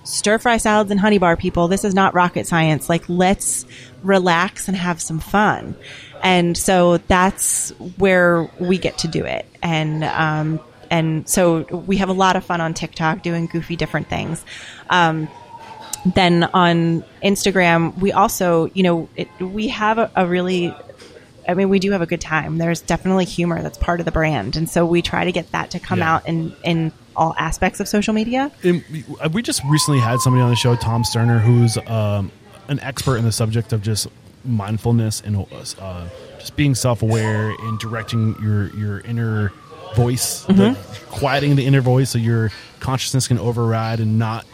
stir 0.04 0.38
fry 0.38 0.56
salads 0.56 0.90
and 0.90 0.98
honey 0.98 1.18
bar 1.18 1.36
people. 1.36 1.68
This 1.68 1.84
is 1.84 1.94
not 1.94 2.14
rocket 2.14 2.46
science. 2.46 2.88
Like, 2.88 3.08
let's 3.08 3.66
relax 4.02 4.68
and 4.68 4.76
have 4.76 5.00
some 5.00 5.20
fun. 5.20 5.76
And 6.22 6.56
so 6.56 6.98
that's 6.98 7.70
where 7.98 8.50
we 8.58 8.78
get 8.78 8.98
to 8.98 9.08
do 9.08 9.24
it. 9.24 9.46
And, 9.62 10.04
um, 10.04 10.60
and 10.90 11.28
so 11.28 11.62
we 11.62 11.96
have 11.96 12.08
a 12.08 12.14
lot 12.14 12.36
of 12.36 12.44
fun 12.44 12.60
on 12.60 12.74
TikTok 12.74 13.22
doing 13.22 13.46
goofy 13.46 13.76
different 13.76 14.08
things. 14.08 14.44
Um, 14.90 15.28
then 16.04 16.44
on 16.52 17.04
Instagram, 17.22 17.96
we 17.98 18.12
also, 18.12 18.66
you 18.74 18.82
know, 18.82 19.08
it, 19.16 19.28
we 19.40 19.68
have 19.68 19.98
a, 19.98 20.10
a 20.14 20.26
really, 20.26 20.74
I 21.48 21.54
mean, 21.54 21.68
we 21.68 21.78
do 21.78 21.90
have 21.92 22.02
a 22.02 22.06
good 22.06 22.20
time. 22.20 22.58
There's 22.58 22.80
definitely 22.80 23.24
humor 23.24 23.62
that's 23.62 23.78
part 23.78 24.00
of 24.00 24.06
the 24.06 24.12
brand, 24.12 24.56
and 24.56 24.68
so 24.68 24.86
we 24.86 25.02
try 25.02 25.24
to 25.24 25.32
get 25.32 25.50
that 25.52 25.70
to 25.72 25.80
come 25.80 25.98
Yeah. 25.98 26.14
out 26.14 26.28
in 26.28 26.54
in 26.64 26.92
all 27.14 27.34
aspects 27.38 27.78
of 27.80 27.86
social 27.88 28.14
media. 28.14 28.50
And 28.62 28.82
we- 29.32 29.42
just 29.42 29.62
recently 29.64 30.00
had 30.00 30.20
somebody 30.20 30.42
on 30.42 30.48
the 30.50 30.56
show, 30.56 30.74
Tom 30.76 31.04
Sterner, 31.04 31.38
who's 31.40 31.76
um, 31.86 32.30
an 32.68 32.80
expert 32.80 33.16
in 33.18 33.24
the 33.24 33.32
subject 33.32 33.72
of 33.72 33.82
just 33.82 34.06
mindfulness 34.44 35.20
and 35.24 35.36
uh, 35.80 36.04
just 36.38 36.56
being 36.56 36.74
self-aware 36.74 37.50
and 37.50 37.78
directing 37.78 38.34
your 38.42 38.74
your 38.76 39.00
inner 39.00 39.52
voice, 39.94 40.44
the, 40.44 40.76
quieting 41.10 41.54
the 41.54 41.66
inner 41.66 41.80
voice 41.82 42.10
so 42.10 42.18
your 42.18 42.50
consciousness 42.80 43.28
can 43.28 43.38
override 43.38 44.00
and 44.00 44.18
not 44.18 44.46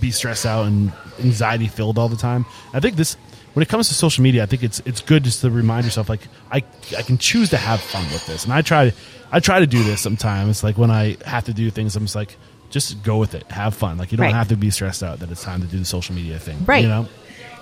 be 0.00 0.10
stressed 0.10 0.46
out 0.46 0.64
and 0.66 0.90
anxiety 1.22 1.68
filled 1.68 1.98
all 1.98 2.08
the 2.08 2.16
time. 2.16 2.46
I 2.72 2.80
think 2.80 2.96
this 2.96 3.16
when 3.54 3.62
it 3.62 3.68
comes 3.68 3.88
to 3.88 3.94
social 3.94 4.22
media, 4.22 4.42
I 4.42 4.46
think 4.46 4.62
it's 4.62 4.80
it's 4.84 5.00
good 5.00 5.24
just 5.24 5.40
to 5.40 5.50
remind 5.50 5.84
yourself 5.84 6.08
like 6.08 6.20
I 6.50 6.62
I 6.96 7.02
can 7.02 7.18
choose 7.18 7.50
to 7.50 7.56
have 7.56 7.80
fun 7.80 8.04
with 8.12 8.26
this. 8.26 8.44
And 8.44 8.52
I 8.52 8.62
try 8.62 8.92
I 9.32 9.40
try 9.40 9.60
to 9.60 9.66
do 9.66 9.82
this 9.82 10.00
sometimes 10.00 10.62
like 10.62 10.78
when 10.78 10.90
I 10.90 11.16
have 11.24 11.44
to 11.44 11.54
do 11.54 11.70
things 11.70 11.96
I'm 11.96 12.04
just 12.04 12.14
like 12.14 12.36
just 12.70 13.02
go 13.02 13.18
with 13.18 13.34
it. 13.34 13.50
Have 13.50 13.74
fun. 13.74 13.98
Like 13.98 14.12
you 14.12 14.16
don't 14.18 14.26
Right. 14.26 14.34
have 14.34 14.48
to 14.48 14.56
be 14.56 14.70
stressed 14.70 15.02
out 15.02 15.18
that 15.20 15.30
it's 15.30 15.42
time 15.42 15.60
to 15.60 15.66
do 15.66 15.78
the 15.78 15.84
social 15.84 16.14
media 16.14 16.38
thing. 16.38 16.64
Right. 16.64 16.82
You 16.84 16.88
know? 16.88 17.08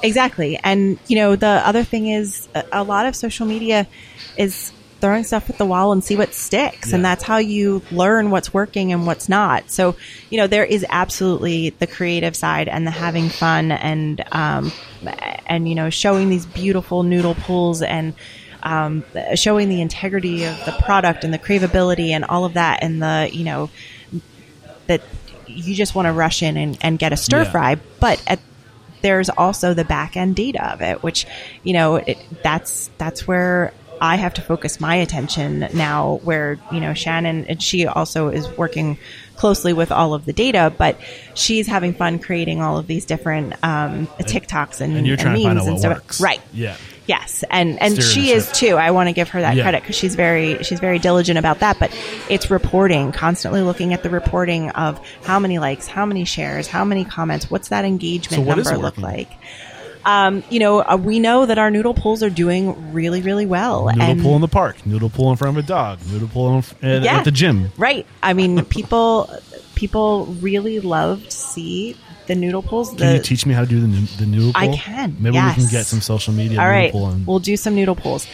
Exactly. 0.02 0.59
And, 0.62 0.98
you 1.09 1.16
know, 1.16 1.35
the 1.35 1.66
other 1.66 1.82
thing 1.82 2.09
is 2.09 2.47
a, 2.55 2.65
a 2.73 2.82
lot 2.85 3.06
of 3.06 3.16
social 3.16 3.47
media 3.47 3.86
is 4.36 4.70
throwing 5.00 5.24
stuff 5.24 5.48
at 5.48 5.58
the 5.58 5.66
wall 5.66 5.92
and 5.92 6.02
see 6.02 6.16
what 6.16 6.34
sticks. 6.34 6.92
And 6.92 7.04
that's 7.04 7.22
how 7.22 7.38
you 7.38 7.82
learn 7.90 8.30
what's 8.30 8.52
working 8.52 8.92
and 8.92 9.06
what's 9.06 9.28
not. 9.28 9.70
So, 9.70 9.96
you 10.30 10.38
know, 10.38 10.46
there 10.46 10.64
is 10.64 10.84
absolutely 10.88 11.70
the 11.70 11.86
creative 11.86 12.34
side 12.34 12.68
and 12.68 12.86
the 12.86 12.90
having 12.90 13.28
fun 13.28 13.70
and, 13.70 14.24
um, 14.32 14.72
and, 15.46 15.68
you 15.68 15.74
know, 15.74 15.90
showing 15.90 16.28
these 16.28 16.46
beautiful 16.46 17.02
noodle 17.04 17.34
pulls 17.34 17.82
and, 17.82 18.14
um, 18.62 19.04
showing 19.34 19.68
the 19.68 19.80
integrity 19.80 20.44
of 20.44 20.64
the 20.64 20.72
product 20.72 21.22
and 21.22 21.32
the 21.32 21.38
craveability 21.38 22.08
and 22.10 22.24
all 22.24 22.44
of 22.44 22.54
that 22.54 22.82
and 22.82 23.00
the, 23.00 23.30
you 23.32 23.44
know, 23.44 23.70
that 24.88 25.00
you 25.46 25.74
just 25.74 25.94
want 25.94 26.06
to 26.06 26.12
rush 26.12 26.42
in 26.42 26.56
and, 26.56 26.76
and 26.80 26.98
get 26.98 27.12
a 27.12 27.16
stir 27.16 27.44
Yeah. 27.44 27.50
fry. 27.50 27.76
But 28.00 28.20
at 28.26 28.40
there's 29.00 29.30
also 29.30 29.74
the 29.74 29.84
back 29.84 30.16
end 30.16 30.34
data 30.34 30.72
of 30.72 30.82
it, 30.82 31.02
which 31.04 31.24
you 31.62 31.72
know 31.72 31.96
it, 31.96 32.18
that's 32.42 32.90
that's 32.98 33.28
where 33.28 33.72
I 34.00 34.16
have 34.16 34.34
to 34.34 34.42
focus 34.42 34.80
my 34.80 34.96
attention 34.96 35.68
now. 35.74 36.20
Where 36.24 36.58
you 36.72 36.80
know 36.80 36.94
Shannon 36.94 37.46
and 37.46 37.62
she 37.62 37.86
also 37.86 38.28
is 38.28 38.48
working 38.56 38.98
closely 39.36 39.72
with 39.72 39.92
all 39.92 40.14
of 40.14 40.24
the 40.24 40.32
data, 40.32 40.72
but 40.76 40.98
she's 41.34 41.66
having 41.66 41.94
fun 41.94 42.18
creating 42.18 42.60
all 42.60 42.76
of 42.76 42.86
these 42.86 43.04
different 43.04 43.52
um, 43.62 44.08
TikToks 44.18 44.80
and, 44.80 44.96
And 44.96 45.06
you're 45.06 45.16
trying 45.16 45.36
to 45.36 45.42
find 45.44 45.54
memes 45.58 45.84
out 45.84 45.92
and 45.92 46.02
stuff. 46.02 46.20
Right. 46.20 46.40
Yeah. 46.52 46.76
Yes, 47.06 47.42
and 47.50 47.80
and 47.80 48.02
she 48.02 48.32
is 48.32 48.52
too. 48.52 48.76
I 48.76 48.90
want 48.90 49.08
to 49.08 49.14
give 49.14 49.30
her 49.30 49.40
that 49.40 49.56
Yeah. 49.56 49.62
credit 49.62 49.82
because 49.82 49.96
she's 49.96 50.14
very 50.14 50.62
she's 50.62 50.78
very 50.78 50.98
diligent 50.98 51.38
about 51.38 51.60
that. 51.60 51.78
But 51.78 51.90
it's 52.28 52.50
reporting, 52.50 53.12
constantly 53.12 53.62
looking 53.62 53.94
at 53.94 54.02
the 54.02 54.10
reporting 54.10 54.68
of 54.70 55.00
how 55.24 55.38
many 55.38 55.58
likes, 55.58 55.86
how 55.86 56.04
many 56.04 56.26
shares, 56.26 56.66
how 56.66 56.84
many 56.84 57.06
comments, 57.06 57.50
what's 57.50 57.68
that 57.70 57.86
engagement 57.86 58.42
So 58.42 58.46
what 58.46 58.58
number 58.58 58.76
look 58.76 58.98
like. 58.98 59.30
Um, 60.09 60.43
you 60.48 60.59
know, 60.59 60.78
uh, 60.80 60.97
we 60.97 61.18
know 61.20 61.44
that 61.44 61.59
our 61.59 61.70
noodle 61.70 61.93
pulls 61.93 62.22
are 62.22 62.30
doing 62.30 62.94
really, 62.94 63.20
really 63.20 63.44
well. 63.44 63.86
Noodle 63.86 64.02
and 64.02 64.22
pool 64.22 64.35
in 64.36 64.40
the 64.40 64.48
park, 64.48 64.86
noodle 64.86 65.10
pull 65.10 65.30
in 65.30 65.36
front 65.36 65.59
of 65.59 65.62
a 65.62 65.66
dog, 65.66 65.98
noodle 66.10 66.28
pull 66.28 66.48
in, 66.55 66.64
at, 66.82 67.02
Yeah. 67.02 67.18
at 67.18 67.24
the 67.24 67.30
gym. 67.30 67.70
right. 67.76 68.06
I 68.22 68.32
mean, 68.32 68.64
people 68.64 69.30
people 69.74 70.24
really 70.40 70.80
love 70.80 71.22
to 71.24 71.30
see 71.30 71.94
the 72.26 72.35
noodle 72.35 72.62
pulls. 72.62 72.94
Can 72.94 73.16
you 73.16 73.22
teach 73.22 73.44
me 73.47 73.52
how 73.55 73.60
to 73.62 73.66
do 73.66 73.80
the, 73.80 73.86
the 74.18 74.26
noodle 74.26 74.52
pull? 74.55 74.72
I 74.72 74.76
can, 74.76 75.16
Maybe 75.20 75.36
we 75.39 75.52
can 75.55 75.66
get 75.70 75.85
some 75.86 76.01
social 76.01 76.32
media 76.32 76.59
all 76.60 76.66
noodle 76.72 77.06
right, 77.09 77.26
we'll 77.26 77.39
do 77.39 77.56
some 77.56 77.74
noodle 77.74 77.94
pulls. 77.94 78.26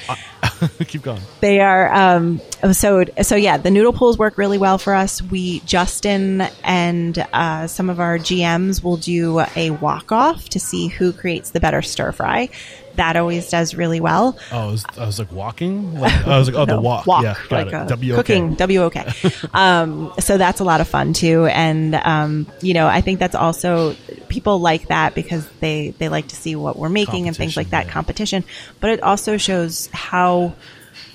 keep 0.86 1.02
going. 1.02 1.20
They 1.40 1.60
are 1.60 1.92
um, 1.92 2.40
so 2.72 3.04
so. 3.22 3.36
Yeah, 3.36 3.56
the 3.56 3.70
noodle 3.70 3.92
pulls 3.92 4.18
work 4.18 4.38
really 4.38 4.58
well 4.58 4.78
for 4.78 4.94
us. 4.94 5.22
We 5.22 5.60
Justin 5.60 6.42
and 6.62 7.18
uh, 7.32 7.66
some 7.66 7.90
of 7.90 8.00
our 8.00 8.18
GMs 8.18 8.82
will 8.82 8.96
do 8.96 9.40
a 9.56 9.70
wok 9.70 10.12
off 10.12 10.48
to 10.50 10.60
see 10.60 10.88
who 10.88 11.12
creates 11.12 11.50
the 11.50 11.60
better 11.60 11.82
stir 11.82 12.12
fry. 12.12 12.48
That 12.96 13.16
always 13.16 13.50
does 13.50 13.74
really 13.74 14.00
well. 14.00 14.38
Oh, 14.52 14.68
I 14.68 14.70
was, 14.70 14.84
I 14.96 15.06
was 15.06 15.18
like 15.18 15.32
walking. 15.32 15.98
Like, 15.98 16.26
I 16.26 16.38
was 16.38 16.48
like, 16.48 16.56
oh, 16.56 16.64
the 16.64 16.80
walk. 16.80 17.06
walk, 17.06 17.24
yeah, 17.24 17.34
got 17.48 17.50
like 17.50 17.66
it. 17.66 17.74
uh, 17.74 17.84
W 17.86 18.14
cooking, 18.14 18.54
W 18.54 18.82
O 18.82 18.90
K. 18.90 19.04
um, 19.54 20.12
so 20.20 20.38
that's 20.38 20.60
a 20.60 20.64
lot 20.64 20.80
of 20.80 20.86
fun 20.86 21.12
too, 21.12 21.46
and 21.46 21.94
um, 21.96 22.46
you 22.60 22.72
know, 22.72 22.86
I 22.86 23.00
think 23.00 23.18
that's 23.18 23.34
also 23.34 23.96
people 24.28 24.58
like 24.58 24.88
that 24.88 25.14
because 25.14 25.48
they 25.60 25.90
they 25.98 26.08
like 26.08 26.28
to 26.28 26.36
see 26.36 26.56
what 26.56 26.76
we're 26.76 26.88
making 26.88 27.26
and 27.26 27.36
things 27.36 27.56
like 27.56 27.70
that 27.70 27.86
yeah. 27.86 27.92
competition. 27.92 28.44
But 28.80 28.90
it 28.90 29.02
also 29.02 29.36
shows 29.38 29.88
how 29.92 30.33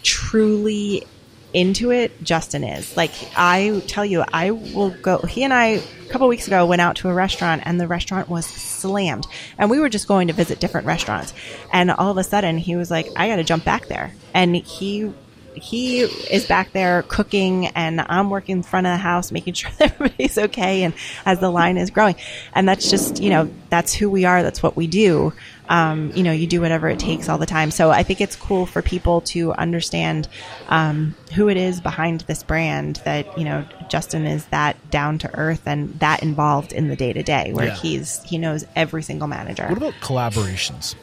truly 0.04 1.06
into 1.54 1.92
it 1.92 2.24
Justin 2.24 2.64
is. 2.64 2.96
Like 2.96 3.12
I 3.36 3.82
tell 3.88 4.06
you, 4.06 4.24
I 4.32 4.52
will 4.52 4.92
go. 4.92 5.20
He 5.20 5.44
and 5.44 5.54
I 5.54 5.66
a 5.66 6.10
couple 6.10 6.28
weeks 6.28 6.48
ago 6.48 6.66
went 6.66 6.82
out 6.82 6.98
to 6.98 7.10
a 7.10 7.14
restaurant, 7.14 7.64
and 7.66 7.80
the 7.80 7.88
restaurant 7.88 8.30
was 8.30 8.46
slammed. 8.46 9.26
And 9.58 9.70
we 9.70 9.80
were 9.80 9.90
just 9.90 10.08
going 10.08 10.28
to 10.28 10.34
visit 10.34 10.60
different 10.60 10.88
restaurants, 10.88 11.34
and 11.74 11.92
all 11.92 12.12
of 12.12 12.18
a 12.18 12.24
sudden 12.24 12.58
he 12.58 12.76
was 12.76 12.92
like, 12.92 13.08
"I 13.16 13.28
got 13.28 13.38
to 13.38 13.44
jump 13.44 13.66
back 13.66 13.88
there," 13.88 14.14
and 14.34 14.56
he. 14.56 15.12
He 15.60 16.00
is 16.02 16.46
back 16.48 16.72
there 16.72 17.04
cooking, 17.04 17.68
and 17.68 18.02
I'm 18.02 18.30
working 18.30 18.58
in 18.58 18.64
front 18.64 18.88
of 18.88 18.94
the 18.94 18.98
house, 18.98 19.32
making 19.32 19.54
sure 19.56 19.72
that 19.80 19.94
everybody's 19.94 20.38
okay. 20.38 20.84
And 20.84 20.94
as 21.26 21.40
the 21.40 21.50
line 21.50 21.78
is 21.78 21.90
growing, 21.92 22.16
and 22.54 22.68
that's 22.68 22.90
just 22.90 23.22
you 23.22 23.30
know 23.30 23.50
that's 23.70 23.94
who 23.94 24.10
we 24.10 24.26
are. 24.26 24.44
That's 24.44 24.64
what 24.64 24.76
we 24.76 24.88
do. 24.88 25.34
Um, 25.68 26.12
you 26.16 26.24
know, 26.24 26.32
you 26.32 26.48
do 26.48 26.62
whatever 26.62 26.90
it 26.90 26.98
takes 26.98 27.30
all 27.30 27.38
the 27.38 27.46
time. 27.46 27.70
So 27.70 27.92
I 27.92 28.02
think 28.02 28.22
it's 28.22 28.36
cool 28.36 28.66
for 28.66 28.82
people 28.82 29.22
to 29.22 29.54
understand 29.54 30.28
um, 30.68 31.14
who 31.36 31.48
it 31.48 31.58
is 31.58 31.80
behind 31.80 32.22
this 32.22 32.42
brand. 32.42 32.96
That 33.06 33.38
you 33.38 33.44
know, 33.46 33.66
Justin 33.88 34.26
is 34.26 34.46
that 34.48 34.90
down 34.90 35.20
to 35.20 35.36
earth 35.38 35.62
and 35.68 35.94
that 36.00 36.24
involved 36.24 36.72
in 36.74 36.88
the 36.88 36.96
day 36.96 37.14
to 37.14 37.22
day, 37.22 37.52
where 37.54 37.68
Yeah. 37.68 37.76
he's 37.76 38.24
he 38.24 38.38
knows 38.40 38.66
every 38.76 39.04
single 39.04 39.28
manager. 39.28 39.68
What 39.68 39.78
about 39.78 39.94
collaborations? 40.02 40.96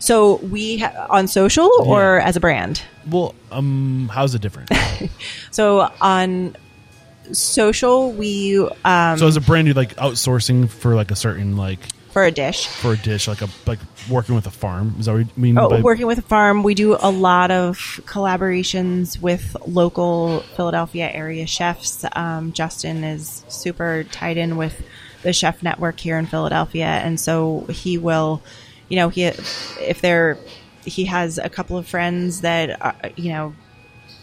So 0.00 0.36
we 0.36 0.78
ha- 0.78 1.06
on 1.08 1.28
social 1.28 1.70
or 1.84 2.16
Yeah. 2.18 2.26
as 2.26 2.34
a 2.36 2.40
brand. 2.40 2.82
Well, 3.08 3.34
um, 3.52 4.10
how's 4.12 4.34
it 4.34 4.42
different? 4.42 4.70
So 5.52 5.90
on 6.00 6.56
social, 7.32 8.12
we 8.12 8.58
um, 8.84 9.18
so 9.18 9.26
as 9.26 9.36
a 9.36 9.40
brand, 9.40 9.68
you 9.68 9.74
like 9.74 9.94
outsourcing 9.96 10.68
for 10.68 10.94
like 10.94 11.10
a 11.10 11.16
certain 11.16 11.56
like 11.56 11.78
for 12.12 12.24
a 12.24 12.30
dish. 12.30 12.66
for 12.66 12.92
a 12.94 12.96
dish, 12.96 13.28
like 13.28 13.40
a 13.42 13.48
like 13.66 13.78
working 14.08 14.34
with 14.34 14.46
a 14.46 14.50
farm. 14.50 14.94
Is 14.98 15.06
that 15.06 15.12
what 15.12 15.18
you 15.20 15.28
mean? 15.36 15.58
Oh, 15.58 15.68
by, 15.68 15.80
working 15.80 16.06
with 16.06 16.18
a 16.18 16.22
farm, 16.22 16.62
we 16.62 16.74
do 16.74 16.96
a 17.00 17.10
lot 17.10 17.50
of 17.50 17.76
collaborations 18.04 19.20
with 19.20 19.56
local 19.66 20.40
Philadelphia 20.56 21.10
area 21.12 21.46
chefs. 21.46 22.04
Um, 22.12 22.52
Justin 22.52 23.04
is 23.04 23.44
super 23.48 24.04
tied 24.04 24.36
in 24.36 24.56
with 24.56 24.80
the 25.22 25.32
chef 25.32 25.62
network 25.62 26.00
here 26.00 26.18
in 26.18 26.26
Philadelphia, 26.26 26.86
and 26.86 27.20
so 27.20 27.66
he 27.68 27.98
will, 27.98 28.42
you 28.90 28.96
know, 28.96 29.08
he 29.08 29.24
if 29.24 30.02
there, 30.02 30.36
he 30.84 31.06
has 31.06 31.38
a 31.38 31.48
couple 31.48 31.78
of 31.78 31.88
friends 31.88 32.42
that 32.42 32.80
are, 32.82 32.94
you 33.16 33.32
know 33.32 33.54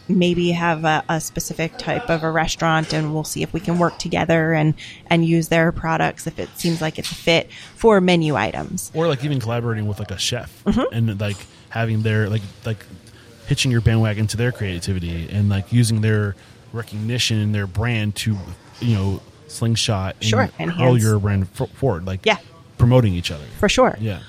maybe 0.10 0.52
have 0.52 0.86
a, 0.86 1.04
a 1.10 1.20
specific 1.20 1.78
type 1.78 2.10
of 2.10 2.24
a 2.24 2.32
restaurant 2.32 2.94
and 2.94 3.14
we'll 3.14 3.26
see 3.26 3.44
if 3.44 3.52
we 3.52 3.60
can 3.60 3.78
work 3.78 3.98
together 4.00 4.54
and 4.54 4.74
and 5.08 5.26
use 5.26 5.50
their 5.50 5.70
products 5.74 6.26
if 6.28 6.40
it 6.40 6.48
seems 6.58 6.80
like 6.80 6.98
it's 6.98 7.12
a 7.12 7.16
fit 7.16 7.52
for 7.76 8.00
menu 8.00 8.34
items 8.34 8.90
or 8.94 9.10
like 9.10 9.26
even 9.26 9.38
collaborating 9.38 9.86
with 9.86 10.00
like 10.00 10.10
a 10.12 10.18
chef 10.18 10.64
Mm-hmm. 10.64 10.94
and 10.94 11.20
like 11.20 11.36
having 11.68 12.04
their 12.04 12.30
like 12.30 12.42
like 12.66 12.86
hitching 13.48 13.70
your 13.70 13.82
bandwagon 13.82 14.28
to 14.28 14.38
their 14.38 14.54
creativity 14.54 15.28
and 15.30 15.50
like 15.50 15.74
using 15.74 16.00
their 16.00 16.38
recognition 16.72 17.38
and 17.40 17.54
their 17.54 17.68
brand 17.68 18.16
to 18.16 18.38
you 18.80 18.96
know 18.96 19.22
slingshot 19.48 20.16
and 20.22 20.24
Sure, 20.24 20.44
hurl 20.46 20.54
enhance. 20.60 21.04
your 21.04 21.20
brand 21.20 21.50
forward 21.50 22.06
like 22.06 22.26
Yeah. 22.26 22.38
Promoting 22.78 23.14
each 23.14 23.32
other 23.32 23.46
for 23.60 23.68
sure 23.70 23.98
yeah 24.00 24.20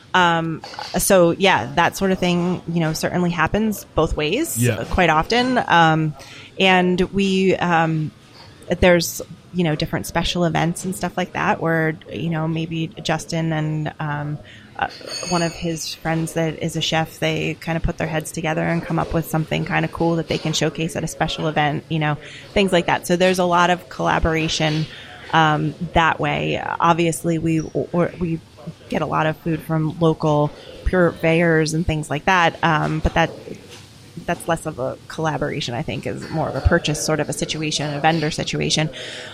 so 0.98 1.30
yeah, 1.32 1.72
that 1.74 1.96
sort 1.96 2.10
of 2.10 2.18
thing, 2.18 2.62
you 2.66 2.80
know, 2.80 2.92
certainly 2.92 3.30
happens 3.30 3.84
both 3.94 4.16
ways 4.16 4.56
Yeah. 4.58 4.84
quite 4.90 5.10
often. 5.10 5.58
Um, 5.66 6.14
and 6.58 7.00
we, 7.12 7.54
um, 7.56 8.10
there's, 8.80 9.22
you 9.52 9.64
know, 9.64 9.74
different 9.76 10.06
special 10.06 10.44
events 10.44 10.84
and 10.84 10.94
stuff 10.94 11.16
like 11.16 11.32
that 11.34 11.60
where, 11.60 11.96
you 12.12 12.30
know, 12.30 12.48
maybe 12.48 12.88
Justin 13.02 13.52
and, 13.52 13.92
um, 14.00 14.38
uh, 14.78 14.88
one 15.30 15.42
of 15.42 15.52
his 15.52 15.94
friends 15.94 16.34
that 16.34 16.62
is 16.62 16.76
a 16.76 16.80
chef, 16.80 17.18
they 17.18 17.54
kind 17.54 17.76
of 17.76 17.82
put 17.82 17.98
their 17.98 18.06
heads 18.06 18.30
together 18.30 18.62
and 18.62 18.82
come 18.82 18.98
up 18.98 19.12
with 19.12 19.26
something 19.26 19.64
kind 19.64 19.84
of 19.84 19.90
cool 19.92 20.16
that 20.16 20.28
they 20.28 20.38
can 20.38 20.52
showcase 20.52 20.94
at 20.96 21.02
a 21.02 21.08
special 21.08 21.48
event, 21.48 21.84
you 21.88 21.98
know, 21.98 22.16
things 22.54 22.72
like 22.72 22.86
that. 22.86 23.06
So 23.06 23.16
there's 23.16 23.38
a 23.40 23.44
lot 23.44 23.70
of 23.70 23.88
collaboration 23.88 24.86
um, 25.32 25.74
that 25.94 26.18
way. 26.20 26.62
Obviously, 26.80 27.38
we 27.38 27.60
we 27.60 28.40
get 28.88 29.02
a 29.02 29.06
lot 29.06 29.26
of 29.26 29.36
food 29.38 29.60
from 29.60 29.98
local 29.98 30.50
purveyors 30.84 31.74
and 31.74 31.86
things 31.86 32.08
like 32.10 32.24
that, 32.24 32.62
um, 32.62 33.00
but 33.00 33.14
that 33.14 33.30
that's 34.26 34.48
less 34.48 34.66
of 34.66 34.78
a 34.78 34.98
collaboration. 35.08 35.74
I 35.74 35.82
think 35.82 36.06
is 36.06 36.28
more 36.30 36.48
of 36.48 36.56
a 36.56 36.60
purchase 36.60 37.04
sort 37.04 37.20
of 37.20 37.28
a 37.28 37.32
situation, 37.32 37.92
a 37.94 38.00
vendor 38.00 38.30
situation. 38.30 38.90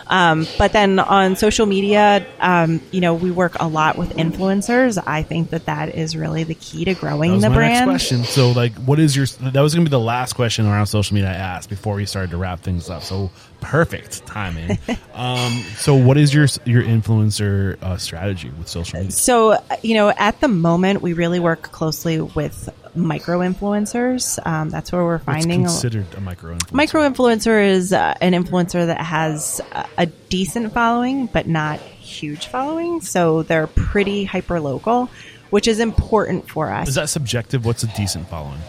Um, 0.07 0.47
but 0.59 0.73
then 0.73 0.99
on 0.99 1.37
social 1.37 1.67
media, 1.67 2.27
um, 2.41 2.81
you 2.91 3.01
know, 3.01 3.15
we 3.15 3.31
work 3.31 3.57
a 3.61 3.69
lot 3.69 3.97
with 3.97 4.11
influencers. 4.17 5.03
I 5.07 5.23
think 5.23 5.51
that 5.51 5.67
that 5.67 5.95
is 5.95 6.17
really 6.17 6.45
the 6.45 6.55
key 6.55 6.85
to 6.85 6.95
growing 6.95 7.31
that 7.31 7.37
was 7.37 7.43
the 7.45 7.51
brand. 7.51 7.91
next 7.91 8.09
question 8.09 8.25
so 8.25 8.51
like 8.53 8.75
what 8.77 8.99
is 8.99 9.17
your 9.17 9.27
that 9.27 9.61
was 9.61 9.75
gonna 9.75 9.85
be 9.85 9.91
the 9.91 9.99
last 9.99 10.35
question 10.35 10.67
around 10.67 10.87
social 10.87 11.15
media 11.15 11.31
i 11.31 11.35
asked 11.35 11.69
before 11.69 11.95
we 11.95 12.07
started 12.07 12.31
to 12.31 12.37
wrap 12.37 12.61
things 12.61 12.91
up 12.91 13.03
so 13.03 13.31
perfect 13.61 14.25
timing 14.27 14.79
um 15.15 15.53
so 15.77 15.95
what 15.95 16.17
is 16.17 16.33
your 16.35 16.47
your 16.65 16.83
influencer 16.83 17.81
uh, 17.83 17.97
strategy 17.97 18.51
with 18.59 18.69
social 18.69 18.99
media 18.99 19.11
So, 19.13 19.59
you 19.83 19.95
know, 19.95 20.11
at 20.11 20.41
the 20.41 20.49
moment, 20.49 21.03
we 21.03 21.13
really 21.13 21.41
work 21.41 21.63
closely 21.63 22.21
with 22.21 22.69
micro 22.95 23.41
influencers. 23.41 24.45
Um, 24.47 24.71
that's 24.71 24.93
where 24.93 25.05
we're 25.05 25.19
finding 25.19 25.63
a, 25.63 25.69
considered 25.69 26.07
a 26.17 26.21
micro 26.21 26.55
influencer 26.57 26.73
micro 26.73 27.09
influencer 27.09 27.65
is 27.67 27.93
uh, 27.93 28.15
an 28.21 28.33
influencer 28.33 28.87
that 28.87 29.01
has 29.01 29.61
a, 29.73 29.87
a 29.99 30.07
decent 30.07 30.73
following, 30.73 31.27
but 31.27 31.47
not 31.47 31.81
huge 31.81 32.47
following. 32.47 33.01
So 33.01 33.43
they're 33.43 33.67
pretty 33.67 34.25
hyper 34.25 34.61
local, 34.61 35.11
which 35.51 35.67
is 35.69 35.81
important 35.81 36.49
for 36.49 36.71
us. 36.71 36.89
is 36.89 36.95
that 36.95 37.09
subjective 37.09 37.65
what's 37.65 37.83
a 37.83 37.89
decent 37.89 38.29
following 38.29 38.61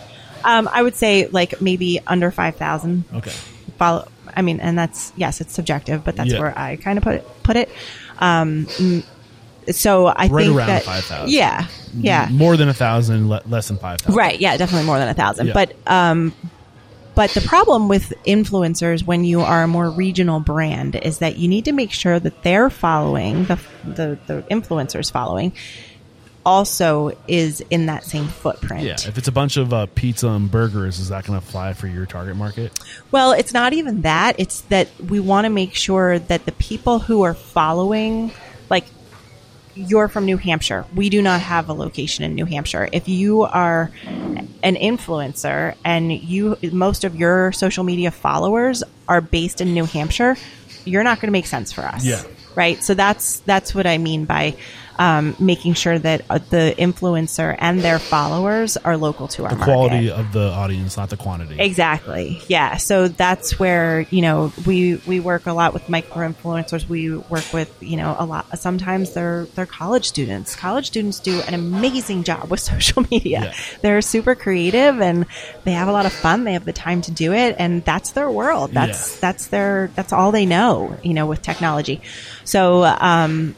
um, 0.43 0.69
I 0.71 0.83
would 0.83 0.95
say 0.95 1.27
like 1.27 1.59
maybe 1.61 1.99
under 2.05 2.29
five 2.31 2.55
thousand 2.55 3.03
okay 3.13 3.33
follow. 3.77 4.07
I 4.35 4.41
mean, 4.41 4.59
and 4.59 4.77
that's 4.77 5.13
yes, 5.15 5.41
it's 5.41 5.53
subjective, 5.53 6.03
but 6.03 6.15
that's 6.15 6.31
Yeah. 6.31 6.39
where 6.39 6.57
I 6.57 6.75
kind 6.77 6.97
of 6.97 7.03
put 7.03 7.15
it. 7.15 7.27
Put 7.43 7.55
it. 7.55 7.69
Um, 8.19 8.67
so 9.71 10.07
I 10.07 10.27
Right 10.27 10.45
think 10.45 10.55
around 10.57 10.67
that 10.67 10.83
5,000. 10.83 11.29
yeah, 11.29 11.67
yeah, 11.97 12.27
more 12.31 12.57
than 12.57 12.69
a 12.69 12.73
thousand 12.73 13.29
le- 13.29 13.41
less 13.47 13.67
than 13.67 13.77
five 13.77 13.99
thousand 14.01 14.15
Right. 14.17 14.39
Yeah, 14.39 14.57
definitely 14.57 14.85
more 14.85 14.99
than 14.99 15.07
a 15.09 15.13
thousand. 15.13 15.47
Yeah. 15.47 15.53
But 15.53 15.75
um, 15.87 16.33
but 17.15 17.29
the 17.31 17.41
problem 17.41 17.87
with 17.87 18.11
influencers 18.27 19.05
when 19.05 19.23
you 19.23 19.39
are 19.41 19.63
a 19.63 19.67
more 19.67 19.89
regional 19.89 20.39
brand 20.41 20.95
is 20.97 21.19
that 21.19 21.37
you 21.37 21.47
need 21.47 21.65
to 21.65 21.71
make 21.71 21.91
sure 21.91 22.19
that 22.19 22.43
their 22.43 22.69
following, 22.69 23.45
the 23.45 23.59
the, 23.85 24.19
the 24.27 24.41
influencers 24.51 25.11
following, 25.11 25.53
also 26.45 27.11
is 27.27 27.61
in 27.69 27.87
that 27.87 28.03
same 28.03 28.27
footprint. 28.27 28.83
Yeah, 28.83 28.93
if 29.07 29.17
it's 29.17 29.27
a 29.27 29.31
bunch 29.31 29.57
of 29.57 29.73
uh, 29.73 29.87
pizza 29.95 30.27
and 30.27 30.49
burgers, 30.51 30.99
is 30.99 31.09
that 31.09 31.25
going 31.25 31.39
to 31.39 31.45
fly 31.45 31.73
for 31.73 31.87
your 31.87 32.05
target 32.05 32.35
market? 32.35 32.77
Well, 33.11 33.31
it's 33.31 33.53
not 33.53 33.73
even 33.73 34.01
that. 34.01 34.39
It's 34.39 34.61
that 34.61 34.89
we 34.99 35.19
want 35.19 35.45
to 35.45 35.49
make 35.49 35.73
sure 35.73 36.19
that 36.19 36.45
the 36.45 36.51
people 36.51 36.99
who 36.99 37.23
are 37.23 37.33
following, 37.33 38.31
like, 38.69 38.85
you're 39.75 40.07
from 40.07 40.25
New 40.25 40.37
Hampshire. 40.37 40.85
We 40.95 41.09
do 41.09 41.21
not 41.21 41.41
have 41.41 41.69
a 41.69 41.73
location 41.73 42.23
in 42.23 42.33
New 42.33 42.45
Hampshire. 42.45 42.87
If 42.91 43.07
you 43.07 43.43
are 43.43 43.91
an 44.63 44.75
influencer 44.75 45.75
and 45.83 46.11
you 46.11 46.57
most 46.71 47.03
of 47.03 47.15
your 47.15 47.51
social 47.51 47.83
media 47.83 48.11
followers 48.11 48.83
are 49.07 49.21
based 49.21 49.61
in 49.61 49.73
New 49.73 49.85
Hampshire, 49.85 50.37
you're 50.85 51.03
not 51.03 51.19
going 51.19 51.27
to 51.27 51.31
make 51.33 51.45
sense 51.45 51.71
for 51.71 51.81
us. 51.81 52.05
Yeah. 52.05 52.23
Right. 52.55 52.81
So 52.83 52.93
that's 52.93 53.41
that's 53.41 53.75
what 53.75 53.85
I 53.85 53.97
mean 53.97 54.25
by 54.25 54.55
um, 54.97 55.35
making 55.39 55.73
sure 55.73 55.97
that 55.99 56.21
uh, 56.29 56.37
the 56.37 56.73
influencer 56.77 57.55
and 57.59 57.81
their 57.81 57.99
followers 57.99 58.77
are 58.77 58.97
local 58.97 59.27
to 59.29 59.43
our 59.43 59.49
The 59.49 59.55
market. 59.57 59.71
quality 59.71 60.11
of 60.11 60.31
the 60.33 60.49
audience, 60.49 60.97
not 60.97 61.09
the 61.09 61.17
quantity. 61.17 61.59
Exactly. 61.59 62.41
Yeah. 62.47 62.77
So 62.77 63.07
that's 63.07 63.59
where, 63.59 64.01
you 64.09 64.21
know, 64.21 64.53
we, 64.65 64.95
we 65.05 65.19
work 65.19 65.45
a 65.45 65.53
lot 65.53 65.73
with 65.73 65.89
micro 65.89 66.27
influencers. 66.27 66.87
We 66.87 67.15
work 67.15 67.51
with, 67.53 67.75
you 67.81 67.97
know, 67.97 68.15
a 68.17 68.25
lot, 68.25 68.57
sometimes 68.57 69.13
they're, 69.13 69.45
they're 69.55 69.65
college 69.65 70.05
students. 70.07 70.55
College 70.55 70.87
students 70.87 71.19
do 71.19 71.41
an 71.41 71.53
amazing 71.53 72.23
job 72.23 72.49
with 72.49 72.59
social 72.73 73.05
media. 73.11 73.41
Yeah. 73.45 73.53
They're 73.81 74.01
super 74.01 74.35
creative 74.35 75.01
and 75.01 75.25
they 75.63 75.71
have 75.73 75.87
a 75.87 75.91
lot 75.91 76.05
of 76.05 76.13
fun. 76.13 76.43
They 76.43 76.53
have 76.53 76.65
the 76.65 76.73
time 76.73 77.01
to 77.03 77.11
do 77.11 77.33
it 77.33 77.55
and 77.59 77.83
that's 77.83 78.11
their 78.11 78.29
world. 78.29 78.71
That's, 78.71 79.15
Yeah. 79.15 79.19
that's 79.21 79.47
their, 79.47 79.89
that's 79.95 80.13
all 80.13 80.31
they 80.31 80.45
know, 80.45 80.97
you 81.03 81.13
know, 81.13 81.25
with 81.25 81.41
technology. 81.41 82.01
So, 82.43 82.83
um, 82.83 83.55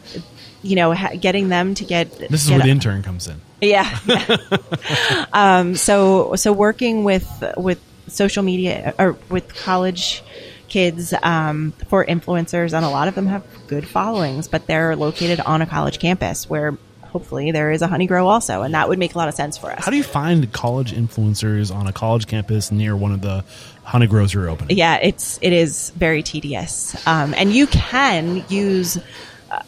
you 0.68 0.76
know, 0.76 0.94
ha- 0.94 1.16
getting 1.20 1.50
them 1.50 1.74
to 1.76 1.86
get 1.86 2.12
This 2.18 2.44
is 2.44 2.50
get 2.50 2.58
where 2.58 2.66
the 2.66 2.72
intern 2.72 3.04
comes 3.04 3.28
in. 3.28 3.40
yeah. 3.62 4.00
um, 5.34 5.76
so 5.76 6.36
so 6.36 6.52
working 6.54 7.04
with 7.04 7.28
with 7.58 7.80
social 8.08 8.44
media 8.44 8.94
or 9.00 9.18
with 9.30 9.54
college 9.56 10.24
kids 10.68 11.14
um, 11.24 11.72
for 11.88 12.06
influencers, 12.06 12.74
and 12.74 12.84
a 12.86 12.90
lot 12.90 13.08
of 13.08 13.16
them 13.16 13.28
have 13.28 13.44
good 13.68 13.88
followings, 13.88 14.48
but 14.48 14.68
they're 14.68 14.96
located 14.96 15.40
on 15.40 15.62
a 15.62 15.66
college 15.66 16.00
campus 16.00 16.50
where 16.50 16.78
hopefully 17.04 17.52
there 17.52 17.72
is 17.72 17.82
a 17.82 17.88
Honeygrow 17.88 18.26
also, 18.26 18.62
and 18.64 18.74
that 18.74 18.90
would 18.90 19.00
make 19.00 19.16
a 19.16 19.18
lot 19.18 19.30
of 19.30 19.34
sense 19.34 19.58
for 19.58 19.72
us. 19.72 19.84
How 19.86 19.92
do 19.92 19.98
you 19.98 20.04
find 20.04 20.52
college 20.52 20.92
influencers 20.94 21.74
on 21.74 21.88
a 21.88 21.94
college 21.94 22.28
campus 22.28 22.70
near 22.72 22.96
one 22.98 23.14
of 23.14 23.22
the 23.22 23.46
Honeygrows 23.86 24.34
you're 24.34 24.50
opening? 24.50 24.78
yeah, 24.78 24.98
it's 25.02 25.40
it 25.42 25.54
is 25.54 25.92
very 25.92 26.22
tedious, 26.22 26.96
um, 27.08 27.34
and 27.36 27.52
you 27.54 27.66
can 27.68 28.44
use 28.50 28.98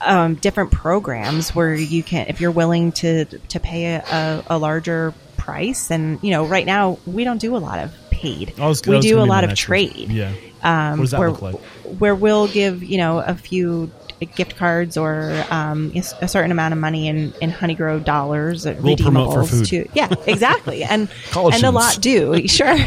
um, 0.02 0.36
different 0.36 0.72
programs 0.72 1.56
where 1.56 1.74
you 1.74 2.04
can, 2.04 2.28
if 2.28 2.42
you're 2.42 2.52
willing 2.52 2.92
to 2.94 3.26
to 3.26 3.60
pay 3.60 3.96
a, 3.96 4.44
a, 4.48 4.58
larger 4.58 5.14
price, 5.38 5.92
and 5.92 6.22
you 6.24 6.32
know, 6.32 6.46
right 6.46 6.66
now 6.66 7.00
we 7.06 7.24
don't 7.24 7.40
do 7.40 7.56
a 7.56 7.60
lot 7.60 7.80
of 7.80 7.94
paid. 8.10 8.58
Was- 8.58 8.86
we 8.86 9.00
do 9.00 9.20
a 9.20 9.24
lot 9.24 9.44
of 9.44 9.56
trade. 9.56 10.10
Yeah. 10.10 10.34
Um, 10.62 10.92
What 10.92 11.04
does 11.04 11.12
that 11.12 11.20
where, 11.20 11.32
look 11.32 11.42
like? 11.42 11.56
Where 12.00 12.16
we'll 12.16 12.48
give 12.48 12.84
you 12.84 12.98
know 12.98 13.20
a 13.20 13.36
few 13.36 13.92
gift 14.26 14.56
cards 14.56 14.98
or 14.98 15.46
um, 15.50 15.92
a 16.22 16.28
certain 16.28 16.52
amount 16.52 16.74
of 16.74 16.80
money 16.80 17.08
in, 17.08 17.34
in 17.42 17.52
Honeygrow 17.52 18.04
dollars, 18.04 18.66
We'll 18.66 18.98
promote 18.98 19.34
for 19.34 19.42
redeemables 19.42 19.50
food. 19.50 19.66
to 19.68 19.90
yeah, 19.94 20.14
exactly, 20.28 20.84
and 20.84 21.10
and 21.36 21.64
a 21.64 21.72
lot 21.72 21.98
do 22.02 22.48
sure, 22.48 22.78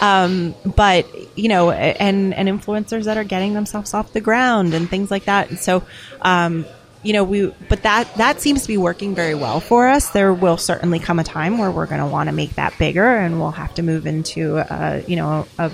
um, 0.00 0.54
but 0.64 1.06
you 1.38 1.48
know, 1.48 1.70
and 1.70 2.34
and 2.34 2.48
influencers 2.48 3.04
that 3.04 3.16
are 3.16 3.24
getting 3.24 3.54
themselves 3.54 3.94
off 3.94 4.12
the 4.12 4.20
ground 4.20 4.74
and 4.74 4.88
things 4.88 5.10
like 5.10 5.24
that, 5.24 5.50
and 5.50 5.58
so. 5.58 5.82
Um, 6.20 6.66
you 7.02 7.12
know, 7.12 7.22
we, 7.22 7.54
but 7.68 7.84
that, 7.84 8.12
that 8.16 8.40
seems 8.40 8.62
to 8.62 8.68
be 8.68 8.76
working 8.76 9.14
very 9.14 9.36
well 9.36 9.60
for 9.60 9.86
us. 9.86 10.10
There 10.10 10.34
will 10.34 10.56
certainly 10.56 10.98
come 10.98 11.20
a 11.20 11.24
time 11.24 11.56
where 11.56 11.70
we're 11.70 11.86
going 11.86 12.00
to 12.00 12.06
want 12.06 12.28
to 12.28 12.34
make 12.34 12.56
that 12.56 12.76
bigger 12.80 13.04
and 13.04 13.38
we'll 13.38 13.52
have 13.52 13.72
to 13.74 13.84
move 13.84 14.08
into, 14.08 14.56
uh, 14.56 15.02
you 15.06 15.14
know, 15.14 15.46
a, 15.56 15.70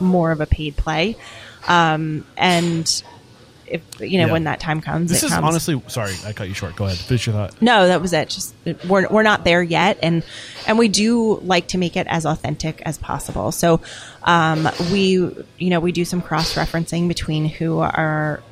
more 0.00 0.32
of 0.32 0.40
a 0.40 0.46
paid 0.46 0.74
play. 0.74 1.16
Um, 1.68 2.24
and 2.38 3.02
if, 3.72 3.82
you 4.00 4.18
know, 4.20 4.26
Yeah. 4.26 4.32
when 4.32 4.44
that 4.44 4.60
time 4.60 4.80
comes, 4.80 5.10
This 5.10 5.22
is 5.24 5.30
comes. 5.32 5.44
honestly 5.44 5.82
sorry, 5.88 6.12
I 6.26 6.32
cut 6.32 6.46
you 6.48 6.54
short. 6.54 6.76
Go 6.76 6.84
ahead, 6.84 6.98
finish 6.98 7.26
your 7.26 7.34
thought. 7.34 7.60
No, 7.60 7.86
that 7.88 8.00
was 8.00 8.12
it. 8.12 8.28
Just 8.28 8.54
we're 8.86 9.08
we're 9.08 9.22
not 9.22 9.44
there 9.44 9.62
yet, 9.62 9.98
and 10.02 10.22
and 10.66 10.78
we 10.78 10.88
do 10.88 11.40
like 11.40 11.68
to 11.68 11.78
make 11.78 11.96
it 11.96 12.06
as 12.08 12.24
authentic 12.26 12.80
as 12.84 12.98
possible. 12.98 13.50
So, 13.52 13.80
um, 14.24 14.68
we 14.92 15.02
you 15.58 15.70
know 15.70 15.80
we 15.80 15.92
do 15.92 16.04
some 16.04 16.20
cross 16.22 16.54
referencing 16.54 17.08
between 17.08 17.46
who 17.46 17.78
are. 17.80 18.42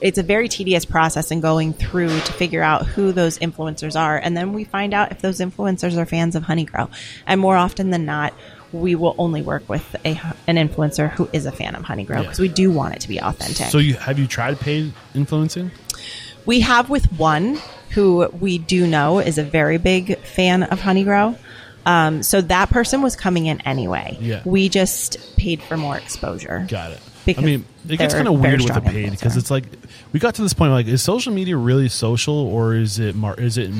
It's 0.00 0.18
a 0.18 0.22
very 0.22 0.48
tedious 0.48 0.84
process 0.84 1.32
in 1.32 1.40
going 1.40 1.72
through 1.72 2.08
to 2.20 2.32
figure 2.34 2.62
out 2.62 2.86
who 2.86 3.10
those 3.10 3.38
influencers 3.38 3.98
are, 4.00 4.16
and 4.16 4.36
then 4.36 4.52
we 4.52 4.62
find 4.62 4.94
out 4.94 5.10
if 5.10 5.20
those 5.20 5.40
influencers 5.40 5.96
are 5.96 6.06
fans 6.06 6.36
of 6.36 6.44
Honeygrow. 6.44 6.88
And 7.26 7.40
more 7.40 7.56
often 7.56 7.90
than 7.90 8.04
not, 8.04 8.32
we 8.72 8.94
will 8.94 9.14
only 9.18 9.42
work 9.42 9.68
with 9.68 9.94
a 10.04 10.18
an 10.46 10.56
influencer 10.56 11.10
who 11.10 11.28
is 11.32 11.46
a 11.46 11.52
fan 11.52 11.74
of 11.74 11.82
Honeygrow 11.84 12.10
Yeah. 12.16 12.22
because 12.22 12.38
we 12.38 12.48
do 12.48 12.70
want 12.70 12.94
it 12.94 13.00
to 13.02 13.08
be 13.08 13.20
authentic. 13.20 13.66
So 13.66 13.78
you 13.78 13.94
have 13.94 14.18
you 14.18 14.26
tried 14.26 14.58
paid 14.60 14.92
influencing? 15.14 15.70
We 16.46 16.60
have 16.60 16.90
with 16.90 17.12
one 17.12 17.58
who 17.90 18.28
we 18.40 18.58
do 18.58 18.86
know 18.86 19.18
is 19.20 19.38
a 19.38 19.44
very 19.44 19.78
big 19.78 20.18
fan 20.20 20.62
of 20.64 20.80
Honeygrow. 20.80 21.38
Um, 21.84 22.22
so 22.22 22.40
that 22.42 22.70
person 22.70 23.02
was 23.02 23.16
coming 23.16 23.46
in 23.46 23.60
anyway. 23.62 24.16
Yeah. 24.20 24.42
We 24.44 24.68
just 24.68 25.36
paid 25.36 25.60
for 25.62 25.76
more 25.76 25.96
exposure. 25.96 26.64
Got 26.68 26.92
it. 26.92 27.00
Because 27.26 27.42
I 27.42 27.46
mean, 27.46 27.64
it 27.88 27.96
gets 27.96 28.14
kind 28.14 28.28
of 28.28 28.38
weird 28.38 28.60
with 28.60 28.74
the 28.74 28.80
paid 28.80 29.10
because 29.10 29.36
it's 29.36 29.50
like 29.50 29.64
we 30.12 30.20
got 30.20 30.34
to 30.36 30.42
this 30.42 30.52
point. 30.52 30.72
Like, 30.72 30.86
is 30.86 31.02
social 31.02 31.32
media 31.32 31.56
really 31.56 31.88
social, 31.88 32.34
or 32.34 32.74
is 32.74 32.98
it? 32.98 33.14
Mar- 33.14 33.38
is 33.38 33.58
it? 33.58 33.70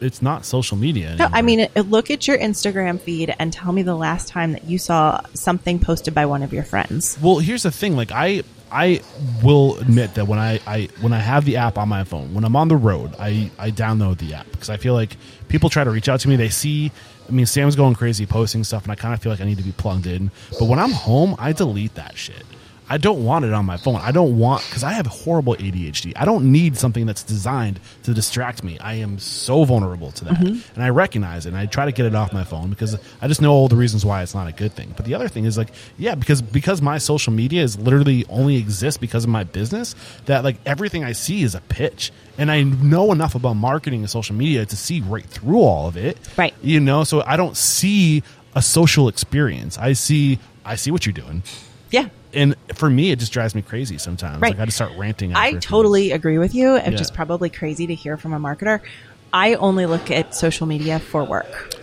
It's 0.00 0.22
not 0.22 0.44
social 0.44 0.76
media. 0.76 1.16
No, 1.16 1.28
I 1.32 1.42
mean, 1.42 1.68
look 1.74 2.10
at 2.10 2.26
your 2.26 2.38
Instagram 2.38 3.00
feed 3.00 3.34
and 3.38 3.52
tell 3.52 3.72
me 3.72 3.82
the 3.82 3.94
last 3.94 4.28
time 4.28 4.52
that 4.52 4.64
you 4.64 4.78
saw 4.78 5.20
something 5.34 5.78
posted 5.78 6.14
by 6.14 6.26
one 6.26 6.42
of 6.42 6.52
your 6.52 6.62
friends. 6.64 7.18
Well, 7.20 7.38
here's 7.38 7.64
the 7.64 7.70
thing. 7.70 7.96
Like 7.96 8.10
I, 8.12 8.42
I 8.70 9.02
will 9.42 9.78
admit 9.78 10.14
that 10.14 10.26
when 10.26 10.38
I, 10.38 10.60
I 10.66 10.88
when 11.00 11.12
I 11.12 11.18
have 11.18 11.44
the 11.44 11.56
app 11.56 11.76
on 11.76 11.88
my 11.88 12.04
phone, 12.04 12.32
when 12.34 12.44
I'm 12.44 12.56
on 12.56 12.68
the 12.68 12.76
road, 12.76 13.14
I 13.18 13.50
I 13.58 13.70
download 13.70 14.18
the 14.18 14.34
app 14.34 14.50
because 14.52 14.70
I 14.70 14.76
feel 14.76 14.94
like 14.94 15.16
people 15.48 15.68
try 15.70 15.84
to 15.84 15.90
reach 15.90 16.08
out 16.08 16.20
to 16.20 16.28
me. 16.28 16.36
They 16.36 16.48
see. 16.50 16.92
I 17.28 17.32
mean, 17.32 17.46
Sam's 17.46 17.76
going 17.76 17.94
crazy 17.94 18.26
posting 18.26 18.64
stuff, 18.64 18.82
and 18.82 18.90
I 18.90 18.96
kind 18.96 19.14
of 19.14 19.22
feel 19.22 19.30
like 19.30 19.40
I 19.40 19.44
need 19.44 19.58
to 19.58 19.62
be 19.62 19.70
plugged 19.70 20.06
in. 20.06 20.32
But 20.58 20.64
when 20.64 20.80
I'm 20.80 20.90
home, 20.90 21.36
I 21.38 21.52
delete 21.52 21.94
that 21.94 22.16
shit. 22.18 22.44
I 22.90 22.98
don't 22.98 23.24
want 23.24 23.44
it 23.44 23.52
on 23.52 23.64
my 23.64 23.76
phone. 23.76 23.96
I 23.96 24.10
don't 24.10 24.36
want 24.36 24.64
because 24.66 24.82
I 24.82 24.92
have 24.94 25.06
horrible 25.06 25.54
ADHD. 25.54 26.12
I 26.16 26.24
don't 26.24 26.50
need 26.50 26.76
something 26.76 27.06
that's 27.06 27.22
designed 27.22 27.78
to 28.02 28.12
distract 28.12 28.64
me. 28.64 28.80
I 28.80 28.94
am 28.94 29.20
so 29.20 29.62
vulnerable 29.62 30.10
to 30.10 30.24
that, 30.24 30.34
mm-hmm. 30.34 30.74
and 30.74 30.82
I 30.82 30.88
recognize 30.88 31.46
it. 31.46 31.50
And 31.50 31.56
I 31.56 31.66
try 31.66 31.84
to 31.84 31.92
get 31.92 32.06
it 32.06 32.16
off 32.16 32.32
my 32.32 32.42
phone 32.42 32.68
because 32.68 32.98
I 33.22 33.28
just 33.28 33.40
know 33.40 33.52
all 33.52 33.68
the 33.68 33.76
reasons 33.76 34.04
why 34.04 34.24
it's 34.24 34.34
not 34.34 34.48
a 34.48 34.52
good 34.52 34.72
thing. 34.72 34.92
But 34.96 35.06
the 35.06 35.14
other 35.14 35.28
thing 35.28 35.44
is 35.44 35.56
like, 35.56 35.68
yeah, 35.98 36.16
because 36.16 36.42
because 36.42 36.82
my 36.82 36.98
social 36.98 37.32
media 37.32 37.62
is 37.62 37.78
literally 37.78 38.26
only 38.28 38.56
exists 38.56 38.98
because 38.98 39.22
of 39.22 39.30
my 39.30 39.44
business. 39.44 39.94
That 40.26 40.42
like 40.42 40.56
everything 40.66 41.04
I 41.04 41.12
see 41.12 41.44
is 41.44 41.54
a 41.54 41.60
pitch, 41.60 42.10
and 42.38 42.50
I 42.50 42.64
know 42.64 43.12
enough 43.12 43.36
about 43.36 43.54
marketing 43.54 44.00
and 44.00 44.10
social 44.10 44.34
media 44.34 44.66
to 44.66 44.76
see 44.76 45.00
right 45.00 45.24
through 45.24 45.60
all 45.60 45.86
of 45.86 45.96
it. 45.96 46.18
Right. 46.36 46.54
You 46.60 46.80
know, 46.80 47.04
so 47.04 47.22
I 47.24 47.36
don't 47.36 47.56
see 47.56 48.24
a 48.56 48.62
social 48.62 49.06
experience. 49.06 49.78
I 49.78 49.92
see 49.92 50.40
I 50.64 50.74
see 50.74 50.90
what 50.90 51.06
you're 51.06 51.12
doing 51.12 51.44
Yeah. 51.90 52.08
And 52.32 52.54
for 52.74 52.88
me, 52.90 53.10
it 53.10 53.18
just 53.18 53.32
drives 53.32 53.54
me 53.54 53.62
crazy 53.62 53.98
sometimes. 53.98 54.40
Right. 54.40 54.52
Like 54.52 54.60
I 54.60 54.64
just 54.66 54.76
start 54.76 54.92
ranting. 54.96 55.34
I 55.34 55.54
totally 55.54 56.12
agree 56.12 56.38
with 56.38 56.54
you, 56.54 56.74
which 56.74 56.84
Yeah. 56.86 57.00
is 57.00 57.10
probably 57.10 57.50
crazy 57.50 57.86
to 57.86 57.94
hear 57.94 58.16
from 58.16 58.32
a 58.32 58.38
marketer. 58.38 58.80
I 59.32 59.54
only 59.54 59.86
look 59.86 60.10
at 60.10 60.34
social 60.34 60.66
media 60.66 60.98
for 60.98 61.24
work. 61.24 61.74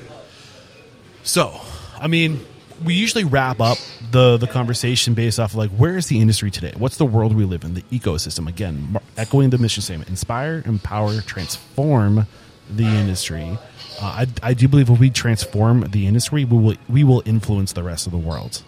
So, 1.24 1.60
I 2.00 2.08
mean, 2.08 2.46
we 2.84 2.94
usually 2.94 3.24
wrap 3.24 3.60
up 3.60 3.78
the 4.12 4.38
the 4.38 4.48
conversation 4.48 5.14
based 5.14 5.40
off 5.40 5.52
of 5.52 5.56
like 5.58 5.72
where 5.72 5.98
is 5.98 6.08
the 6.08 6.22
industry 6.22 6.52
today? 6.52 6.74
What's 6.78 6.98
the 6.98 7.06
world 7.06 7.36
we 7.36 7.44
live 7.46 7.64
in? 7.64 7.74
The 7.74 7.82
ecosystem. 7.84 8.48
Again, 8.48 8.88
mar- 8.92 9.02
echoing 9.18 9.50
the 9.50 9.58
mission 9.58 9.82
statement: 9.82 10.10
inspire, 10.10 10.64
empower, 10.66 11.22
transform 11.22 12.28
the 12.70 12.86
industry. 12.86 13.58
Uh, 14.00 14.06
I, 14.06 14.28
I 14.44 14.54
do 14.54 14.68
believe 14.68 14.90
if 14.90 15.00
we 15.00 15.10
transform 15.10 15.82
the 15.90 16.06
industry, 16.06 16.46
we 16.46 16.58
will 16.58 16.76
we 16.88 17.04
will 17.04 17.24
influence 17.26 17.74
the 17.74 17.84
rest 17.84 18.06
of 18.06 18.12
the 18.12 18.18
world. 18.20 18.62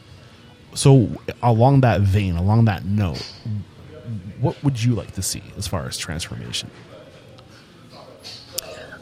So, 0.74 1.10
along 1.42 1.82
that 1.82 2.02
vein, 2.02 2.36
along 2.36 2.66
that 2.66 2.86
note, 2.86 3.22
what 4.40 4.62
would 4.64 4.82
you 4.82 4.96
like 4.96 5.14
to 5.14 5.22
see 5.22 5.44
as 5.58 5.68
far 5.68 5.86
as 5.88 5.98
transformation? 5.98 6.70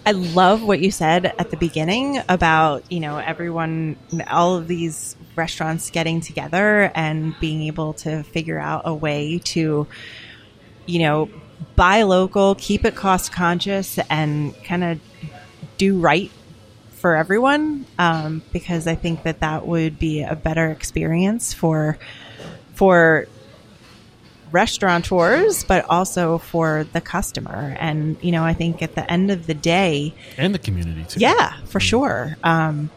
I 0.06 0.12
love 0.12 0.64
what 0.64 0.80
you 0.80 0.90
said 0.90 1.26
at 1.38 1.52
the 1.52 1.58
beginning 1.58 2.22
about, 2.30 2.90
you 2.90 3.02
know, 3.02 3.18
everyone, 3.18 3.98
all 4.28 4.56
of 4.56 4.70
these 4.70 5.18
restaurants 5.36 5.90
getting 5.90 6.22
together 6.22 6.94
and 6.96 7.38
being 7.42 7.64
able 7.64 7.92
to 7.96 8.24
figure 8.24 8.58
out 8.58 8.84
a 8.86 8.94
way 8.94 9.40
to, 9.40 9.86
you 10.86 11.00
know, 11.00 11.30
buy 11.76 12.04
local, 12.04 12.56
keep 12.56 12.86
it 12.86 12.96
cost 12.96 13.34
conscious, 13.34 14.00
and 14.10 14.56
kind 14.64 14.86
of 14.86 15.00
do 15.78 16.00
right 16.00 16.32
for 16.98 17.16
everyone. 17.16 17.86
Um, 17.98 18.42
because 18.52 18.88
I 18.88 18.96
think 18.96 19.24
that 19.24 19.40
that 19.40 19.66
would 19.66 19.98
be 20.00 20.24
a 20.24 20.36
better 20.36 20.70
experience 20.70 21.54
for, 21.54 21.98
for 22.74 23.28
restaurateurs, 24.52 25.64
but 25.64 25.86
also 25.90 26.38
for 26.38 26.86
the 26.94 27.02
customer. 27.02 27.76
And, 27.80 28.18
you 28.22 28.32
know, 28.32 28.44
I 28.44 28.54
think 28.54 28.82
at 28.82 28.96
the 28.96 29.10
end 29.12 29.32
of 29.32 29.48
the 29.48 29.54
day, 29.54 30.14
and 30.38 30.54
the 30.54 30.60
community 30.60 31.06
too. 31.06 31.20
yeah, 31.20 31.62
for 31.66 31.80
sure. 31.80 32.38
Um, 32.44 32.90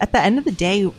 at 0.00 0.12
the 0.12 0.20
end 0.20 0.38
of 0.38 0.44
the 0.44 0.52
day, 0.52 0.90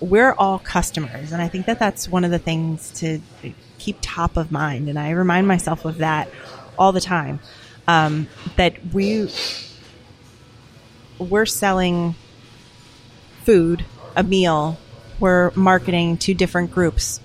we're 0.00 0.32
all 0.32 0.58
customers. 0.58 1.32
And 1.32 1.40
I 1.40 1.48
think 1.48 1.66
that 1.66 1.78
that's 1.78 2.08
one 2.08 2.24
of 2.24 2.30
the 2.30 2.38
things 2.38 2.90
to 3.00 3.20
keep 3.78 3.98
top 4.02 4.36
of 4.36 4.52
mind. 4.52 4.88
And 4.88 4.98
I 4.98 5.10
remind 5.10 5.48
myself 5.48 5.84
of 5.84 5.98
that 5.98 6.28
all 6.78 6.92
the 6.92 7.00
time. 7.00 7.40
Um, 7.88 8.26
that 8.56 8.74
we, 8.92 9.30
we're 11.18 11.46
selling 11.46 12.14
food, 13.44 13.84
a 14.14 14.22
meal, 14.22 14.78
we're 15.20 15.50
marketing 15.54 16.18
to 16.18 16.34
different 16.34 16.72
groups. 16.72 17.20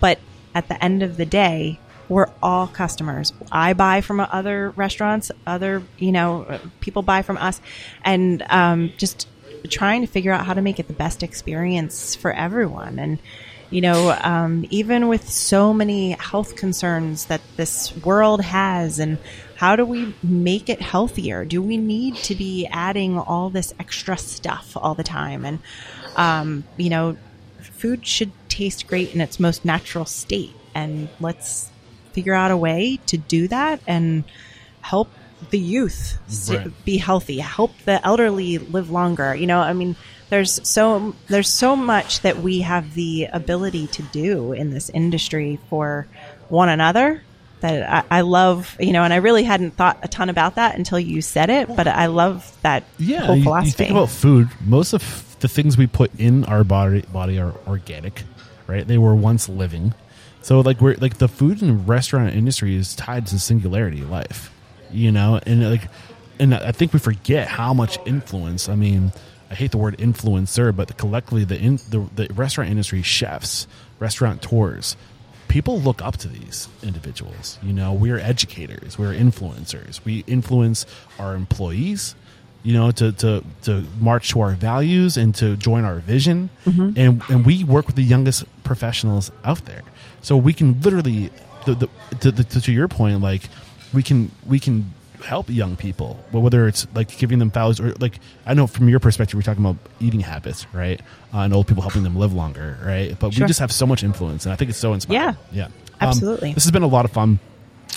But 0.00 0.18
at 0.54 0.68
the 0.68 0.82
end 0.82 1.02
of 1.02 1.16
the 1.16 1.26
day, 1.26 1.78
we're 2.08 2.30
all 2.42 2.66
customers. 2.66 3.32
I 3.50 3.72
buy 3.72 4.02
from 4.02 4.20
other 4.20 4.70
restaurants, 4.70 5.30
other, 5.46 5.82
you 5.98 6.12
know, 6.12 6.60
people 6.80 7.02
buy 7.02 7.22
from 7.22 7.38
us. 7.38 7.60
And 8.04 8.44
um, 8.50 8.92
just 8.98 9.28
trying 9.68 10.02
to 10.02 10.06
figure 10.06 10.32
out 10.32 10.44
how 10.44 10.54
to 10.54 10.60
make 10.60 10.78
it 10.78 10.88
the 10.88 10.92
best 10.92 11.22
experience 11.22 12.14
for 12.14 12.32
everyone. 12.32 12.98
And, 12.98 13.18
you 13.70 13.80
know, 13.80 14.10
um, 14.22 14.66
even 14.70 15.08
with 15.08 15.28
so 15.28 15.72
many 15.72 16.10
health 16.12 16.56
concerns 16.56 17.26
that 17.26 17.40
this 17.56 17.96
world 18.04 18.42
has, 18.42 18.98
and 18.98 19.16
how 19.62 19.76
do 19.76 19.86
we 19.86 20.12
make 20.24 20.68
it 20.68 20.82
healthier? 20.82 21.44
Do 21.44 21.62
we 21.62 21.76
need 21.76 22.16
to 22.24 22.34
be 22.34 22.66
adding 22.72 23.16
all 23.16 23.48
this 23.48 23.72
extra 23.78 24.18
stuff 24.18 24.76
all 24.76 24.96
the 24.96 25.04
time? 25.04 25.44
And, 25.44 25.60
um, 26.16 26.64
you 26.76 26.90
know, 26.90 27.16
food 27.60 28.04
should 28.04 28.32
taste 28.48 28.88
great 28.88 29.14
in 29.14 29.20
its 29.20 29.38
most 29.38 29.64
natural 29.64 30.04
state. 30.04 30.50
And 30.74 31.08
let's 31.20 31.70
figure 32.12 32.34
out 32.34 32.50
a 32.50 32.56
way 32.56 32.98
to 33.06 33.16
do 33.16 33.46
that 33.48 33.80
and 33.86 34.24
help 34.80 35.08
the 35.50 35.60
youth 35.60 36.18
Right. 36.48 36.84
be 36.84 36.96
healthy, 36.96 37.38
help 37.38 37.70
the 37.84 38.04
elderly 38.04 38.58
live 38.58 38.90
longer. 38.90 39.32
You 39.32 39.46
know, 39.46 39.60
I 39.60 39.74
mean, 39.74 39.94
there's 40.28 40.58
so 40.68 41.14
there's 41.28 41.48
so 41.48 41.76
much 41.76 42.22
that 42.22 42.38
we 42.42 42.62
have 42.62 42.94
the 42.94 43.28
ability 43.32 43.86
to 43.86 44.02
do 44.02 44.54
in 44.54 44.70
this 44.70 44.90
industry 44.90 45.60
for 45.70 46.08
one 46.48 46.68
another 46.68 47.22
that 47.62 48.06
I, 48.10 48.18
I 48.18 48.20
love. 48.20 48.76
You 48.78 48.92
know, 48.92 49.02
and 49.02 49.12
I 49.12 49.16
really 49.16 49.42
hadn't 49.42 49.72
thought 49.72 49.98
a 50.02 50.08
ton 50.08 50.28
about 50.28 50.56
that 50.56 50.76
until 50.76 51.00
you 51.00 51.22
said 51.22 51.50
it. 51.50 51.74
But 51.74 51.88
I 51.88 52.06
love 52.06 52.56
that 52.62 52.84
yeah, 52.98 53.22
whole 53.22 53.36
you, 53.36 53.42
philosophy. 53.42 53.68
you 53.68 53.72
think 53.72 53.90
about 53.90 54.10
food. 54.10 54.48
Most 54.64 54.92
of 54.92 55.36
the 55.40 55.48
things 55.48 55.76
we 55.76 55.86
put 55.86 56.14
in 56.18 56.44
our 56.44 56.64
body 56.64 57.02
body 57.12 57.38
are 57.38 57.54
organic, 57.66 58.22
right? 58.66 58.86
They 58.86 58.98
were 58.98 59.14
once 59.14 59.48
living. 59.48 59.94
So 60.42 60.60
like 60.60 60.80
we're 60.80 60.96
like 60.96 61.18
the 61.18 61.28
food 61.28 61.62
and 61.62 61.88
restaurant 61.88 62.34
industry 62.34 62.74
is 62.76 62.94
tied 62.94 63.26
to 63.28 63.38
singularity 63.38 64.02
life, 64.02 64.52
you 64.90 65.12
know, 65.12 65.40
and 65.46 65.70
like, 65.70 65.88
and 66.38 66.54
I 66.54 66.72
think 66.72 66.92
we 66.92 66.98
forget 66.98 67.46
how 67.46 67.72
much 67.72 67.98
influence. 68.06 68.68
I 68.68 68.74
mean, 68.74 69.12
I 69.50 69.54
hate 69.54 69.70
the 69.70 69.78
word 69.78 69.98
influencer, 69.98 70.74
but 70.74 70.96
collectively 70.96 71.44
the 71.44 71.58
in, 71.58 71.76
the, 71.90 72.08
the 72.14 72.34
restaurant 72.34 72.70
industry, 72.70 73.02
chefs, 73.02 73.66
restaurateurs, 73.98 74.96
people 75.52 75.78
look 75.82 76.00
up 76.00 76.16
to 76.16 76.28
these 76.28 76.66
individuals. 76.82 77.58
You 77.62 77.74
know, 77.74 77.92
we're 77.92 78.18
educators, 78.18 78.98
we're 78.98 79.12
influencers. 79.12 80.02
We 80.02 80.24
influence 80.26 80.86
our 81.18 81.34
employees, 81.34 82.16
you 82.62 82.72
know, 82.72 82.90
to, 82.92 83.12
to, 83.12 83.44
to 83.64 83.84
march 84.00 84.30
to 84.30 84.40
our 84.40 84.52
values 84.52 85.18
and 85.18 85.34
to 85.34 85.58
join 85.58 85.84
our 85.84 85.98
vision. 85.98 86.48
Mm-hmm. 86.64 86.92
And, 86.96 87.22
and 87.28 87.44
we 87.44 87.64
work 87.64 87.86
with 87.86 87.96
the 87.96 88.02
youngest 88.02 88.44
professionals 88.64 89.30
out 89.44 89.66
there. 89.66 89.82
So 90.22 90.38
we 90.38 90.54
can 90.54 90.80
literally, 90.80 91.28
the, 91.66 91.74
the, 91.74 91.88
to, 92.20 92.32
the, 92.32 92.44
to 92.44 92.72
your 92.72 92.88
point, 92.88 93.20
like 93.20 93.42
we 93.92 94.02
can, 94.02 94.30
we 94.46 94.58
can 94.58 94.94
help 95.24 95.48
young 95.50 95.76
people, 95.76 96.22
but 96.32 96.40
whether 96.40 96.66
it's 96.68 96.86
like 96.94 97.16
giving 97.18 97.38
them 97.38 97.50
values 97.50 97.80
or 97.80 97.92
like, 98.00 98.18
I 98.46 98.54
know 98.54 98.66
from 98.66 98.88
your 98.88 99.00
perspective, 99.00 99.34
we're 99.36 99.42
talking 99.42 99.64
about 99.64 99.76
eating 100.00 100.20
habits, 100.20 100.66
right? 100.72 101.00
Uh, 101.32 101.38
and 101.38 101.54
old 101.54 101.66
people 101.66 101.82
helping 101.82 102.02
them 102.02 102.16
live 102.16 102.32
longer, 102.32 102.78
right? 102.84 103.16
But 103.18 103.34
Sure. 103.34 103.44
we 103.44 103.48
just 103.48 103.60
have 103.60 103.72
so 103.72 103.86
much 103.86 104.02
influence 104.02 104.44
and 104.46 104.52
I 104.52 104.56
think 104.56 104.70
it's 104.70 104.78
so 104.78 104.92
inspiring. 104.92 105.22
Yeah. 105.22 105.34
Yeah. 105.52 105.64
Um, 105.66 106.08
Absolutely. 106.08 106.52
this 106.54 106.64
has 106.64 106.70
been 106.72 106.82
a 106.82 106.86
lot 106.88 107.04
of 107.04 107.12
fun. 107.12 107.38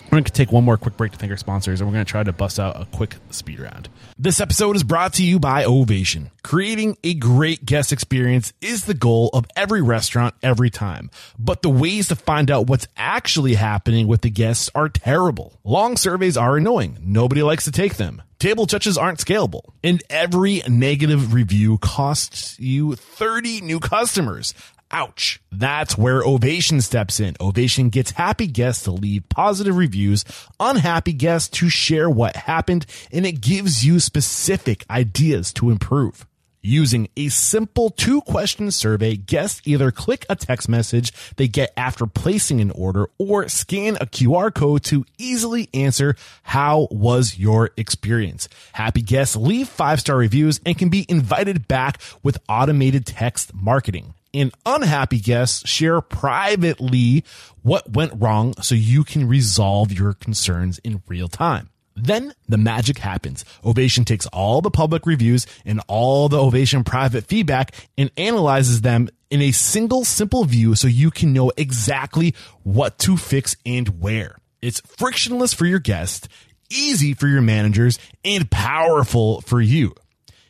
We're 0.05 0.17
going 0.17 0.23
to 0.25 0.31
take 0.31 0.51
one 0.51 0.63
more 0.63 0.77
quick 0.77 0.95
break 0.97 1.11
to 1.11 1.17
thank 1.17 1.31
our 1.31 1.37
sponsors, 1.37 1.81
and 1.81 1.89
we're 1.89 1.93
going 1.93 2.05
to 2.05 2.09
try 2.09 2.23
to 2.23 2.31
bust 2.31 2.59
out 2.59 2.79
a 2.79 2.85
quick 2.85 3.15
speed 3.31 3.59
round. 3.59 3.89
This 4.17 4.39
episode 4.39 4.75
is 4.75 4.83
brought 4.83 5.13
to 5.13 5.23
you 5.23 5.39
by 5.39 5.65
Ovation. 5.65 6.31
Creating 6.43 6.97
a 7.03 7.15
great 7.15 7.65
guest 7.65 7.91
experience 7.91 8.53
is 8.61 8.85
the 8.85 8.93
goal 8.93 9.29
of 9.33 9.45
every 9.57 9.81
restaurant 9.81 10.35
every 10.41 10.69
time. 10.69 11.09
But 11.37 11.63
the 11.63 11.69
ways 11.69 12.07
to 12.09 12.15
find 12.15 12.49
out 12.49 12.67
what's 12.67 12.87
actually 12.95 13.55
happening 13.55 14.07
with 14.07 14.21
the 14.21 14.29
guests 14.29 14.69
are 14.73 14.87
terrible. 14.87 15.59
Long 15.63 15.97
surveys 15.97 16.37
are 16.37 16.55
annoying. 16.55 16.97
Nobody 17.01 17.43
likes 17.43 17.65
to 17.65 17.71
take 17.71 17.95
them. 17.97 18.21
Table 18.39 18.67
touches 18.67 18.97
aren't 18.97 19.19
scalable. 19.19 19.63
And 19.83 20.03
every 20.09 20.61
negative 20.67 21.33
review 21.33 21.77
costs 21.79 22.59
you 22.59 22.95
30 22.95 23.61
new 23.61 23.79
customers. 23.79 24.53
Ouch. 24.95 25.41
That's 25.51 25.97
where 25.97 26.23
Ovation 26.23 26.79
steps 26.79 27.19
in. 27.19 27.35
Ovation 27.41 27.89
gets 27.89 28.11
happy 28.11 28.47
guests 28.47 28.85
to 28.85 28.91
leave 28.91 29.27
positive 29.27 29.75
reviews, 29.75 30.23
unhappy 30.57 31.11
guests 31.11 31.49
to 31.59 31.67
share 31.67 32.09
what 32.09 32.37
happened, 32.37 32.85
and 33.11 33.25
it 33.25 33.41
gives 33.41 33.85
you 33.85 33.99
specific 33.99 34.85
ideas 34.89 35.51
to 35.55 35.69
improve. 35.69 36.25
Using 36.61 37.09
a 37.17 37.27
simple 37.27 37.89
two 37.89 38.21
question 38.21 38.71
survey, 38.71 39.17
guests 39.17 39.61
either 39.65 39.91
click 39.91 40.25
a 40.29 40.35
text 40.37 40.69
message 40.69 41.11
they 41.35 41.49
get 41.49 41.73
after 41.75 42.07
placing 42.07 42.61
an 42.61 42.71
order 42.71 43.09
or 43.17 43.49
scan 43.49 43.97
a 43.97 44.05
QR 44.05 44.51
code 44.55 44.85
to 44.85 45.03
easily 45.17 45.67
answer 45.73 46.15
how 46.43 46.87
was 46.89 47.37
your 47.37 47.71
experience. 47.75 48.47
Happy 48.71 49.01
guests 49.01 49.35
leave 49.35 49.67
five 49.67 49.99
star 49.99 50.15
reviews 50.15 50.61
and 50.65 50.77
can 50.77 50.87
be 50.87 51.05
invited 51.09 51.67
back 51.67 51.99
with 52.23 52.37
automated 52.47 53.05
text 53.05 53.53
marketing. 53.53 54.13
And 54.35 54.53
unhappy 54.65 55.19
guests 55.19 55.67
share 55.67 56.01
privately 56.01 57.23
what 57.63 57.93
went 57.93 58.11
wrong 58.21 58.53
so 58.61 58.75
you 58.75 59.05
can 59.05 59.29
resolve 59.29 59.93
your 59.93 60.11
concerns 60.11 60.77
in 60.79 61.01
real 61.07 61.29
time. 61.29 61.69
Then 61.95 62.33
the 62.49 62.57
magic 62.57 62.97
happens. 62.97 63.45
Ovation 63.63 64.03
takes 64.03 64.25
all 64.27 64.59
the 64.59 64.69
public 64.69 65.05
reviews 65.05 65.47
and 65.63 65.81
all 65.87 66.27
the 66.27 66.37
Ovation 66.37 66.83
private 66.83 67.27
feedback 67.27 67.73
and 67.97 68.11
analyzes 68.17 68.81
them 68.81 69.07
in 69.29 69.41
a 69.41 69.53
single 69.53 70.03
simple 70.03 70.43
view 70.43 70.75
so 70.75 70.89
you 70.89 71.11
can 71.11 71.31
know 71.31 71.53
exactly 71.55 72.35
what 72.63 72.99
to 72.99 73.15
fix 73.15 73.55
and 73.65 74.01
where. 74.01 74.35
It's 74.61 74.81
frictionless 74.81 75.53
for 75.53 75.65
your 75.65 75.79
guests, 75.79 76.27
easy 76.69 77.13
for 77.13 77.27
your 77.27 77.41
managers, 77.41 77.99
and 78.25 78.51
powerful 78.51 79.39
for 79.39 79.61
you. 79.61 79.95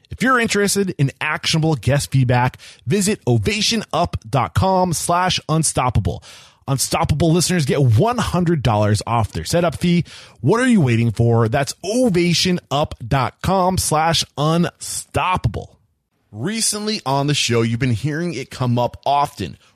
If 0.10 0.22
you're 0.22 0.40
interested 0.40 0.95
in 0.98 1.11
actionable 1.19 1.76
guest 1.76 2.11
feedback, 2.11 2.57
visit 2.86 3.23
ovationup.com 3.26 4.94
slash 4.94 5.40
unstoppable. 5.49 6.23
Unstoppable 6.68 7.32
listeners 7.32 7.65
get 7.65 7.77
$100 7.80 9.02
off 9.06 9.32
their 9.32 9.45
setup 9.45 9.76
fee. 9.76 10.03
What 10.41 10.60
are 10.60 10.68
you 10.68 10.82
waiting 10.82 11.11
for? 11.11 11.48
That's 11.48 11.73
ovationup.com 11.86 13.77
slash 13.77 14.26
unstoppable. 14.38 15.80
Recently 16.32 17.02
on 17.06 17.27
the 17.27 17.34
show, 17.34 17.61
you've 17.61 17.80
been 17.80 17.91
hearing 17.91 18.34
it 18.34 18.49
come 18.49 18.80
up 18.80 19.02
often. 19.06 19.57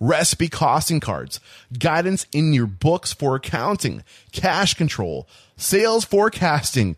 recipe 0.00 0.48
costing 0.48 1.00
cards, 1.00 1.40
guidance 1.78 2.26
in 2.32 2.52
your 2.52 2.66
books 2.66 3.12
for 3.12 3.36
accounting, 3.36 4.02
cash 4.32 4.74
control, 4.74 5.28
sales 5.56 6.04
forecasting. 6.04 6.96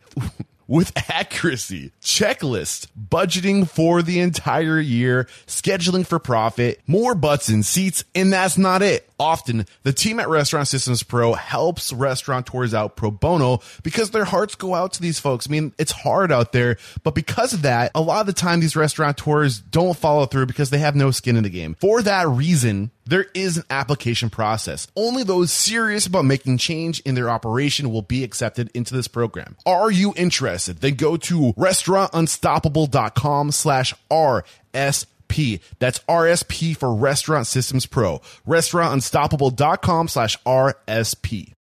With 0.68 0.92
accuracy, 1.10 1.90
checklist, 2.00 2.86
budgeting 3.10 3.68
for 3.68 4.02
the 4.02 4.20
entire 4.20 4.78
year, 4.78 5.24
scheduling 5.46 6.06
for 6.06 6.18
profit, 6.18 6.80
more 6.86 7.14
butts 7.14 7.48
in 7.48 7.62
seats, 7.64 8.04
and 8.14 8.32
that's 8.32 8.58
not 8.58 8.82
it. 8.82 9.08
Often, 9.18 9.66
the 9.82 9.92
team 9.92 10.20
at 10.20 10.28
Restaurant 10.28 10.68
Systems 10.68 11.02
Pro 11.02 11.32
helps 11.32 11.92
restaurateurs 11.92 12.72
out 12.72 12.94
pro 12.94 13.10
bono 13.10 13.60
because 13.82 14.12
their 14.12 14.26
hearts 14.26 14.54
go 14.54 14.74
out 14.74 14.92
to 14.92 15.02
these 15.02 15.18
folks. 15.18 15.48
I 15.48 15.50
mean, 15.50 15.72
it's 15.76 15.90
hard 15.90 16.30
out 16.30 16.52
there, 16.52 16.76
but 17.02 17.16
because 17.16 17.52
of 17.52 17.62
that, 17.62 17.90
a 17.96 18.00
lot 18.00 18.20
of 18.20 18.26
the 18.26 18.32
time 18.32 18.60
these 18.60 18.76
restaurateurs 18.76 19.58
don't 19.58 19.96
follow 19.96 20.26
through 20.26 20.46
because 20.46 20.70
they 20.70 20.78
have 20.78 20.94
no 20.94 21.10
skin 21.10 21.36
in 21.36 21.42
the 21.42 21.50
game. 21.50 21.74
For 21.80 22.00
that 22.02 22.28
reason, 22.28 22.92
there 23.08 23.26
is 23.34 23.56
an 23.56 23.64
application 23.70 24.28
process. 24.30 24.86
Only 24.94 25.22
those 25.24 25.50
serious 25.50 26.06
about 26.06 26.26
making 26.26 26.58
change 26.58 27.00
in 27.00 27.14
their 27.14 27.30
operation 27.30 27.90
will 27.90 28.02
be 28.02 28.22
accepted 28.22 28.70
into 28.74 28.94
this 28.94 29.08
program. 29.08 29.56
Are 29.64 29.90
you 29.90 30.12
interested? 30.16 30.78
Then 30.78 30.94
go 30.94 31.16
to 31.16 31.54
restaurantunstoppable.com 31.54 33.52
slash 33.52 33.94
RSP. 34.10 35.60
That's 35.78 35.98
RSP 36.00 36.76
for 36.76 36.94
Restaurant 36.94 37.46
Systems 37.46 37.86
Pro. 37.86 38.20
Restaurantunstoppable.com 38.46 40.08
slash 40.08 40.36
RSP. 40.42 41.52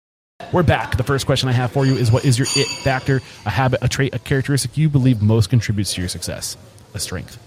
We're 0.52 0.64
back. 0.64 0.96
The 0.96 1.04
first 1.04 1.26
question 1.26 1.48
I 1.48 1.52
have 1.52 1.72
for 1.72 1.86
you 1.86 1.94
is 1.94 2.10
what 2.10 2.24
is 2.24 2.38
your 2.38 2.48
it 2.56 2.66
factor, 2.66 3.22
a 3.46 3.50
habit, 3.50 3.80
a 3.82 3.88
trait, 3.88 4.14
a 4.14 4.18
characteristic 4.18 4.76
you 4.76 4.88
believe 4.88 5.22
most 5.22 5.48
contributes 5.48 5.94
to 5.94 6.02
your 6.02 6.08
success? 6.08 6.56
A 6.94 6.98
strength. 6.98 7.38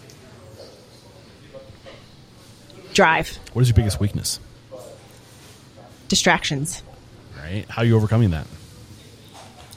Drive. 2.99 3.39
What 3.53 3.61
is 3.61 3.69
your 3.69 3.77
biggest 3.77 4.01
weakness? 4.01 4.41
Distractions. 6.09 6.84
Right? 7.38 7.63
How 7.69 7.84
are 7.84 7.85
you 7.85 7.95
overcoming 7.95 8.31
that? 8.31 8.45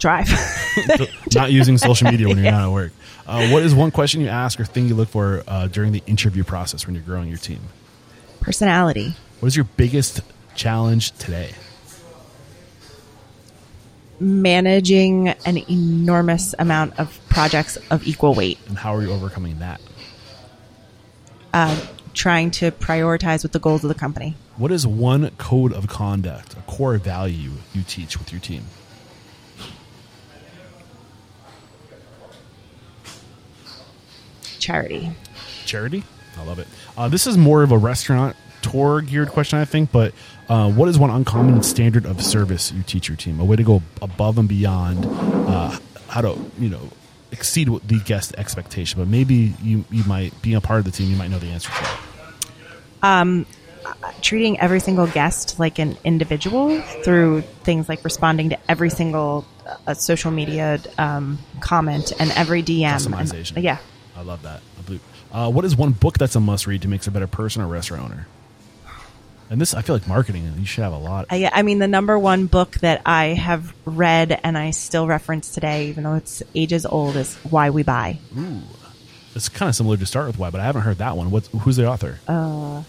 Drive. 0.00 0.26
not 1.32 1.52
using 1.52 1.78
social 1.78 2.10
media 2.10 2.26
when 2.26 2.38
you're 2.38 2.50
not 2.50 2.64
at 2.64 2.72
work. 2.72 2.90
Uh, 3.24 3.46
what 3.50 3.62
is 3.62 3.76
one 3.76 3.92
question 3.92 4.22
you 4.22 4.26
ask 4.26 4.58
or 4.58 4.64
thing 4.64 4.88
you 4.88 4.96
look 4.96 5.08
for 5.08 5.44
uh, 5.46 5.68
during 5.68 5.92
the 5.92 6.02
interview 6.08 6.42
process 6.42 6.84
when 6.84 6.96
you're 6.96 7.04
growing 7.04 7.28
your 7.28 7.38
team? 7.38 7.60
Personality. 8.40 9.14
What 9.38 9.46
is 9.46 9.54
your 9.54 9.66
biggest 9.76 10.22
challenge 10.56 11.12
today? 11.12 11.52
Managing 14.18 15.28
an 15.28 15.58
enormous 15.70 16.56
amount 16.58 16.98
of 16.98 17.20
projects 17.28 17.76
of 17.88 18.04
equal 18.04 18.34
weight. 18.34 18.58
And 18.66 18.76
how 18.76 18.96
are 18.96 19.02
you 19.02 19.12
overcoming 19.12 19.60
that? 19.60 19.80
Uh, 21.54 21.80
trying 22.14 22.50
to 22.52 22.70
prioritize 22.70 23.42
with 23.42 23.52
the 23.52 23.58
goals 23.58 23.84
of 23.84 23.88
the 23.88 23.94
company. 23.94 24.34
What 24.56 24.70
is 24.70 24.86
one 24.86 25.30
code 25.38 25.72
of 25.72 25.88
conduct, 25.88 26.54
a 26.54 26.62
core 26.62 26.98
value 26.98 27.52
you 27.72 27.82
teach 27.82 28.18
with 28.18 28.32
your 28.32 28.40
team? 28.40 28.64
Charity. 34.58 35.10
Charity? 35.64 36.04
I 36.38 36.44
love 36.44 36.58
it. 36.58 36.68
Uh, 36.96 37.08
this 37.08 37.26
is 37.26 37.36
more 37.36 37.62
of 37.62 37.72
a 37.72 37.78
restaurant 37.78 38.36
tour 38.62 39.00
geared 39.00 39.28
question, 39.30 39.58
I 39.58 39.64
think, 39.64 39.90
but 39.90 40.14
uh, 40.48 40.70
what 40.70 40.88
is 40.88 40.98
one 40.98 41.10
uncommon 41.10 41.62
standard 41.62 42.06
of 42.06 42.22
service 42.22 42.70
you 42.72 42.82
teach 42.82 43.08
your 43.08 43.16
team? 43.16 43.40
A 43.40 43.44
way 43.44 43.56
to 43.56 43.64
go 43.64 43.82
above 44.00 44.38
and 44.38 44.48
beyond 44.48 45.04
uh, 45.06 45.76
how 46.08 46.20
to, 46.20 46.38
you 46.58 46.68
know, 46.68 46.90
exceed 47.32 47.68
the 47.68 47.98
guest 48.00 48.34
expectation, 48.38 49.00
but 49.00 49.08
maybe 49.08 49.54
you, 49.62 49.84
you 49.90 50.04
might, 50.04 50.40
being 50.42 50.56
a 50.56 50.60
part 50.60 50.78
of 50.78 50.84
the 50.84 50.90
team, 50.90 51.10
you 51.10 51.16
might 51.16 51.30
know 51.30 51.38
the 51.38 51.48
answer 51.48 51.70
to 51.70 51.82
that. 51.82 52.00
Um, 53.02 53.46
treating 54.20 54.60
every 54.60 54.80
single 54.80 55.06
guest 55.06 55.58
like 55.58 55.78
an 55.78 55.96
individual 56.04 56.80
through 56.80 57.40
things 57.64 57.88
like 57.88 58.04
responding 58.04 58.50
to 58.50 58.58
every 58.68 58.90
single 58.90 59.44
uh, 59.86 59.94
social 59.94 60.30
media 60.30 60.80
um, 60.98 61.38
comment 61.60 62.12
and 62.18 62.30
every 62.32 62.62
DM. 62.62 62.92
Customization. 62.92 63.56
And, 63.56 63.64
yeah. 63.64 63.78
I 64.16 64.22
love 64.22 64.42
that. 64.42 64.60
Uh, 65.32 65.50
what 65.50 65.64
is 65.64 65.74
one 65.74 65.92
book 65.92 66.18
that's 66.18 66.36
a 66.36 66.40
must 66.40 66.66
read 66.66 66.82
to 66.82 66.88
make 66.88 67.06
a 67.06 67.10
better 67.10 67.26
person 67.26 67.62
or 67.62 67.66
restaurant 67.66 68.04
owner? 68.04 68.26
And 69.52 69.60
this, 69.60 69.74
I 69.74 69.82
feel 69.82 69.94
like 69.94 70.08
marketing. 70.08 70.50
You 70.58 70.64
should 70.64 70.82
have 70.82 70.94
a 70.94 70.98
lot. 70.98 71.26
I, 71.28 71.50
I 71.52 71.60
mean, 71.60 71.78
the 71.78 71.86
number 71.86 72.18
one 72.18 72.46
book 72.46 72.70
that 72.76 73.02
I 73.04 73.26
have 73.26 73.74
read 73.84 74.40
and 74.42 74.56
I 74.56 74.70
still 74.70 75.06
reference 75.06 75.52
today, 75.52 75.88
even 75.88 76.04
though 76.04 76.14
it's 76.14 76.42
ages 76.54 76.86
old, 76.86 77.16
is 77.16 77.36
Why 77.50 77.68
We 77.68 77.82
Buy. 77.82 78.18
Ooh, 78.34 78.62
it's 79.34 79.50
kind 79.50 79.68
of 79.68 79.74
similar 79.74 79.98
to 79.98 80.06
Start 80.06 80.28
with 80.28 80.38
Why, 80.38 80.48
but 80.48 80.62
I 80.62 80.64
haven't 80.64 80.80
heard 80.80 80.96
that 80.98 81.18
one. 81.18 81.30
What's 81.30 81.48
who's 81.48 81.76
the 81.76 81.86
author? 81.86 82.18
Uh, 82.26 82.82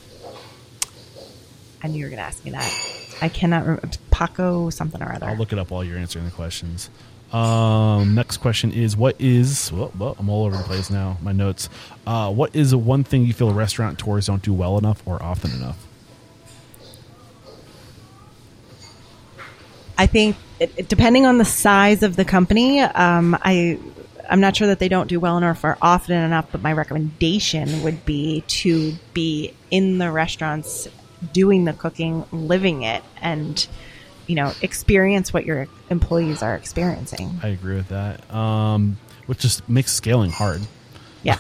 I 1.84 1.90
knew 1.90 1.98
you 1.98 2.06
were 2.06 2.10
going 2.10 2.20
to 2.20 2.24
ask 2.24 2.46
me 2.46 2.52
that. 2.52 3.18
I 3.22 3.28
cannot 3.28 3.64
remember. 3.64 3.90
Paco 4.10 4.70
something 4.70 5.04
or 5.04 5.12
other. 5.12 5.26
I'll 5.26 5.36
look 5.36 5.52
it 5.52 5.60
up 5.60 5.70
while 5.70 5.84
you're 5.84 5.98
answering 5.98 6.24
the 6.24 6.32
questions. 6.32 6.90
Um, 7.34 8.16
next 8.16 8.38
question 8.38 8.72
is 8.72 8.96
what 8.96 9.20
is 9.20 9.70
well, 9.74 9.92
well, 10.00 10.16
I'm 10.18 10.30
all 10.30 10.46
over 10.46 10.56
the 10.56 10.64
place 10.64 10.90
now. 10.90 11.18
My 11.22 11.34
notes. 11.34 11.68
Uh, 12.08 12.32
what 12.32 12.56
is 12.56 12.74
one 12.74 13.04
thing 13.04 13.26
you 13.26 13.34
feel 13.34 13.54
restaurateurs 13.54 14.28
don't 14.28 14.42
do 14.42 14.54
well 14.54 14.78
enough 14.78 15.06
or 15.06 15.22
often 15.22 15.52
enough? 15.52 15.90
I 19.98 20.08
think 20.08 20.36
it, 20.60 20.88
depending 20.90 21.26
on 21.26 21.38
the 21.38 21.46
size 21.46 22.04
of 22.04 22.16
the 22.16 22.26
company, 22.26 22.82
um, 22.82 23.38
I 23.42 23.80
I'm 24.30 24.40
not 24.40 24.56
sure 24.56 24.68
that 24.68 24.80
they 24.80 24.88
don't 24.88 25.08
do 25.08 25.20
well 25.20 25.38
enough 25.38 25.64
or 25.64 25.78
often 25.82 26.18
enough. 26.22 26.52
But 26.52 26.62
my 26.62 26.74
recommendation 26.74 27.84
would 27.84 28.06
be 28.06 28.44
to 28.48 28.94
be 29.14 29.54
in 29.72 29.98
the 29.98 30.12
restaurants 30.12 30.88
doing 31.32 31.66
the 31.66 31.74
cooking, 31.74 32.26
living 32.32 32.84
it, 32.84 33.04
and 33.22 33.66
you 34.28 34.36
know, 34.36 34.54
experience 34.62 35.34
what 35.34 35.46
your 35.46 35.68
employees 35.90 36.42
are 36.42 36.56
experiencing. 36.56 37.40
I 37.44 37.50
agree 37.50 37.76
with 37.76 37.90
that. 37.90 38.34
Um, 38.34 38.98
which 39.26 39.40
just 39.40 39.68
makes 39.68 39.92
scaling 39.92 40.32
hard. 40.32 40.62
Yeah, 41.24 41.40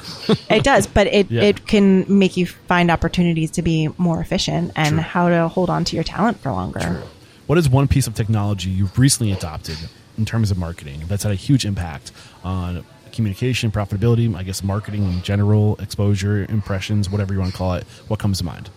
it 0.49 0.63
does, 0.63 0.87
but 0.87 1.07
it, 1.07 1.29
Yeah. 1.31 1.43
it 1.43 1.67
can 1.67 2.05
make 2.07 2.37
you 2.37 2.45
find 2.45 2.89
opportunities 2.89 3.51
to 3.51 3.61
be 3.61 3.89
more 3.97 4.21
efficient 4.21 4.71
and 4.75 4.95
True. 4.95 4.99
how 4.99 5.29
to 5.29 5.47
hold 5.49 5.69
on 5.69 5.83
to 5.85 5.95
your 5.95 6.03
talent 6.03 6.39
for 6.39 6.51
longer. 6.51 7.03
What 7.45 7.57
is 7.57 7.69
one 7.69 7.87
piece 7.87 8.07
of 8.07 8.15
technology 8.15 8.69
you've 8.69 8.97
recently 8.97 9.33
adopted 9.33 9.77
in 10.17 10.25
terms 10.25 10.49
of 10.49 10.57
marketing 10.57 11.03
that's 11.07 11.23
had 11.23 11.31
a 11.31 11.35
huge 11.35 11.65
impact 11.65 12.11
on 12.43 12.85
communication, 13.11 13.71
profitability, 13.71 14.33
I 14.35 14.43
guess 14.43 14.63
marketing 14.63 15.03
in 15.03 15.21
general, 15.21 15.75
exposure, 15.77 16.45
impressions, 16.49 17.09
whatever 17.09 17.33
you 17.33 17.39
want 17.39 17.51
to 17.51 17.57
call 17.57 17.73
it? 17.73 17.85
What 18.07 18.19
comes 18.19 18.39
to 18.39 18.45
mind? 18.45 18.69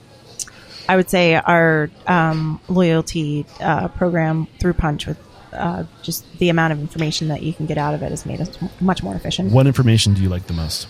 I 0.89 0.97
would 0.97 1.11
say 1.11 1.35
our 1.35 1.91
um, 2.07 2.61
loyalty 2.69 3.47
uh, 3.61 3.89
program 3.89 4.47
through 4.61 4.75
Punchh 4.75 5.07
with 5.07 5.19
uh, 5.53 5.85
just 6.03 6.25
the 6.39 6.49
amount 6.49 6.73
of 6.73 6.81
information 6.81 7.29
that 7.29 7.43
you 7.43 7.53
can 7.53 7.67
get 7.67 7.79
out 7.79 7.95
of 7.95 8.03
it 8.03 8.11
has 8.11 8.27
made 8.27 8.41
us 8.41 8.59
much 8.81 9.03
more 9.03 9.15
efficient. 9.15 9.53
What 9.53 9.67
information 9.67 10.15
do 10.15 10.23
you 10.23 10.29
like 10.29 10.47
the 10.47 10.53
most? 10.53 10.87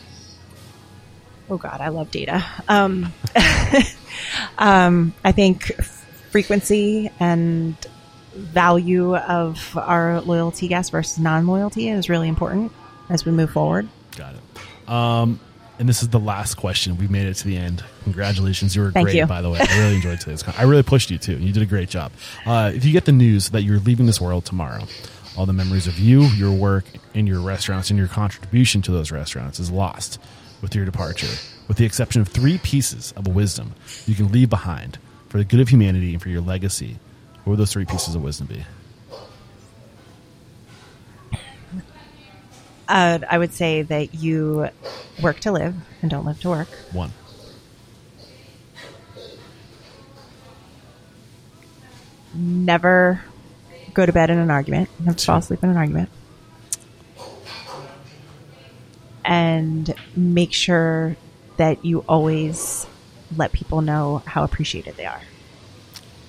Oh 1.48 1.56
God, 1.56 1.80
I 1.80 1.88
love 1.88 2.10
data. 2.10 2.44
Um, 2.68 3.12
um, 4.58 5.14
I 5.24 5.32
think 5.32 5.72
frequency 6.36 7.10
and 7.18 7.74
value 8.34 9.16
of 9.16 9.74
our 9.78 10.20
loyalty 10.20 10.68
guests 10.68 10.90
versus 10.90 11.18
non-loyalty 11.18 11.88
is 11.88 12.10
really 12.10 12.28
important 12.28 12.70
as 13.08 13.24
we 13.24 13.32
move 13.32 13.50
forward. 13.50 13.88
Got 14.18 14.34
it. 14.34 14.90
Um, 14.90 15.40
and 15.78 15.88
this 15.88 16.02
is 16.02 16.10
the 16.10 16.20
last 16.20 16.56
question. 16.56 16.98
We've 16.98 17.10
made 17.10 17.26
it 17.26 17.36
to 17.36 17.44
the 17.46 17.56
end. 17.56 17.82
Congratulations, 18.04 18.76
you 18.76 18.82
were 18.82 18.92
Thank 18.92 19.06
great. 19.06 19.16
you. 19.16 19.24
By 19.24 19.40
the 19.40 19.48
way, 19.48 19.60
I 19.60 19.78
really 19.78 19.94
enjoyed 19.94 20.20
today's. 20.20 20.42
Con- 20.42 20.52
I 20.58 20.64
really 20.64 20.82
pushed 20.82 21.10
you 21.10 21.16
too. 21.16 21.38
You 21.38 21.54
did 21.54 21.62
a 21.62 21.66
great 21.66 21.88
job. 21.88 22.12
Uh, 22.44 22.70
if 22.74 22.84
you 22.84 22.92
get 22.92 23.06
the 23.06 23.12
news 23.12 23.48
that 23.50 23.62
you're 23.62 23.80
leaving 23.80 24.04
this 24.04 24.20
world 24.20 24.44
tomorrow, 24.44 24.84
all 25.38 25.46
the 25.46 25.54
memories 25.54 25.86
of 25.86 25.98
you, 25.98 26.24
your 26.36 26.52
work, 26.52 26.84
and 27.14 27.26
your 27.26 27.40
restaurants, 27.40 27.88
and 27.88 27.98
your 27.98 28.08
contribution 28.08 28.82
to 28.82 28.92
those 28.92 29.10
restaurants 29.10 29.58
is 29.58 29.70
lost 29.70 30.20
with 30.60 30.74
your 30.74 30.84
departure. 30.84 31.34
With 31.66 31.78
the 31.78 31.86
exception 31.86 32.20
of 32.20 32.28
three 32.28 32.58
pieces 32.58 33.14
of 33.16 33.26
wisdom 33.26 33.74
you 34.04 34.14
can 34.14 34.30
leave 34.30 34.50
behind 34.50 34.98
for 35.36 35.40
the 35.40 35.44
good 35.44 35.60
of 35.60 35.68
humanity 35.68 36.14
and 36.14 36.22
for 36.22 36.30
your 36.30 36.40
legacy, 36.40 36.96
what 37.44 37.50
would 37.50 37.58
those 37.58 37.70
three 37.70 37.84
pieces 37.84 38.14
of 38.14 38.22
wisdom 38.22 38.46
be? 38.46 38.64
Uh, 42.88 43.18
I 43.28 43.36
would 43.36 43.52
say 43.52 43.82
that 43.82 44.14
you 44.14 44.70
work 45.20 45.40
to 45.40 45.52
live 45.52 45.74
and 46.00 46.10
don't 46.10 46.24
live 46.24 46.40
to 46.40 46.48
work. 46.48 46.68
One. 46.90 47.12
Never 52.32 53.22
go 53.92 54.06
to 54.06 54.12
bed 54.14 54.30
in 54.30 54.38
an 54.38 54.50
argument. 54.50 54.88
Never 55.00 55.18
fall 55.18 55.36
asleep 55.36 55.62
in 55.62 55.68
an 55.68 55.76
argument. 55.76 56.08
And 59.22 59.94
make 60.16 60.54
sure 60.54 61.14
that 61.58 61.84
you 61.84 62.06
always 62.08 62.86
let 63.34 63.52
people 63.52 63.80
know 63.80 64.22
how 64.26 64.44
appreciated 64.44 64.96
they 64.96 65.06
are. 65.06 65.20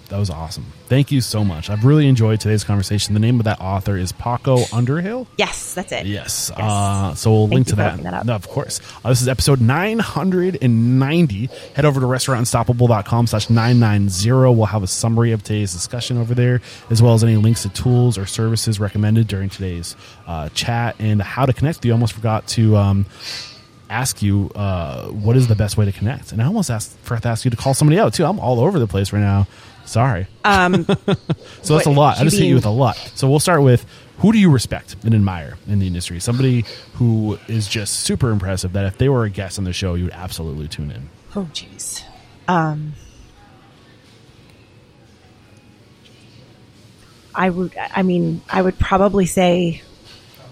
That 0.09 0.19
was 0.19 0.29
awesome. 0.29 0.65
Thank 0.87 1.11
you 1.11 1.19
so 1.19 1.43
much. 1.43 1.69
I've 1.69 1.83
really 1.83 2.07
enjoyed 2.07 2.39
today's 2.39 2.63
conversation. 2.63 3.13
The 3.13 3.19
name 3.19 3.39
of 3.41 3.43
that 3.43 3.59
author 3.59 3.97
is 3.97 4.13
Paco 4.13 4.59
Underhill. 4.71 5.27
Yes, 5.37 5.73
that's 5.73 5.91
it. 5.91 6.05
Yes. 6.05 6.49
Uh, 6.49 7.13
so 7.13 7.29
we'll 7.31 7.41
Thank 7.47 7.53
link 7.53 7.67
to 7.67 7.75
that. 7.75 8.01
that. 8.03 8.25
No, 8.25 8.33
of 8.33 8.47
course. 8.47 8.79
Uh, 9.03 9.09
this 9.09 9.21
is 9.21 9.27
episode 9.27 9.59
990. 9.59 11.47
Head 11.75 11.83
over 11.83 11.99
to 11.99 12.05
restaurantunstoppable.com 12.05 13.27
slash 13.27 13.49
990. 13.49 14.55
We'll 14.55 14.65
have 14.67 14.83
a 14.83 14.87
summary 14.87 15.33
of 15.33 15.43
today's 15.43 15.73
discussion 15.73 16.17
over 16.17 16.33
there, 16.33 16.61
as 16.89 17.01
well 17.01 17.13
as 17.13 17.21
any 17.25 17.35
links 17.35 17.63
to 17.63 17.69
tools 17.69 18.17
or 18.17 18.25
services 18.25 18.79
recommended 18.79 19.27
during 19.27 19.49
today's 19.49 19.97
uh, 20.25 20.47
chat 20.49 20.95
and 20.99 21.21
how 21.21 21.45
to 21.45 21.51
connect 21.51 21.79
with 21.79 21.85
you. 21.85 21.91
I 21.91 21.95
almost 21.95 22.13
forgot 22.13 22.47
to 22.49 22.77
um, 22.77 23.05
ask 23.89 24.21
you 24.21 24.51
uh, 24.55 25.07
what 25.07 25.35
is 25.37 25.47
the 25.47 25.55
best 25.55 25.77
way 25.77 25.85
to 25.85 25.91
connect. 25.91 26.31
And 26.31 26.41
I 26.41 26.45
almost 26.45 26.69
asked, 26.69 26.97
forgot 26.99 27.23
to 27.23 27.29
ask 27.29 27.45
you 27.45 27.51
to 27.51 27.57
call 27.57 27.73
somebody 27.73 27.99
out, 27.99 28.13
too. 28.13 28.25
I'm 28.25 28.39
all 28.39 28.59
over 28.59 28.79
the 28.79 28.87
place 28.87 29.13
right 29.13 29.19
now. 29.21 29.47
Sorry. 29.85 30.27
Um, 30.43 30.85
So 31.63 31.75
that's 31.75 31.87
a 31.87 31.91
lot. 31.91 32.19
I 32.19 32.23
just 32.23 32.37
hit 32.37 32.47
you 32.47 32.55
with 32.55 32.65
a 32.65 32.69
lot. 32.69 32.95
So 33.15 33.29
we'll 33.29 33.39
start 33.39 33.61
with 33.61 33.85
who 34.19 34.31
do 34.33 34.39
you 34.39 34.49
respect 34.51 34.95
and 35.03 35.13
admire 35.13 35.57
in 35.67 35.79
the 35.79 35.87
industry? 35.87 36.19
Somebody 36.19 36.65
who 36.95 37.37
is 37.47 37.67
just 37.67 38.01
super 38.01 38.31
impressive 38.31 38.73
that 38.73 38.85
if 38.85 38.97
they 38.97 39.07
were 39.09 39.23
a 39.25 39.29
guest 39.29 39.57
on 39.59 39.63
the 39.65 39.73
show, 39.73 39.93
you 39.93 40.05
would 40.05 40.13
absolutely 40.13 40.67
tune 40.67 40.91
in. 40.91 41.09
oh, 41.35 41.47
jeez. 41.53 42.03
Um, 42.47 42.93
I 47.35 47.49
would. 47.49 47.75
I 47.77 48.01
mean, 48.03 48.41
I 48.49 48.61
would 48.61 48.79
probably 48.79 49.25
say 49.25 49.81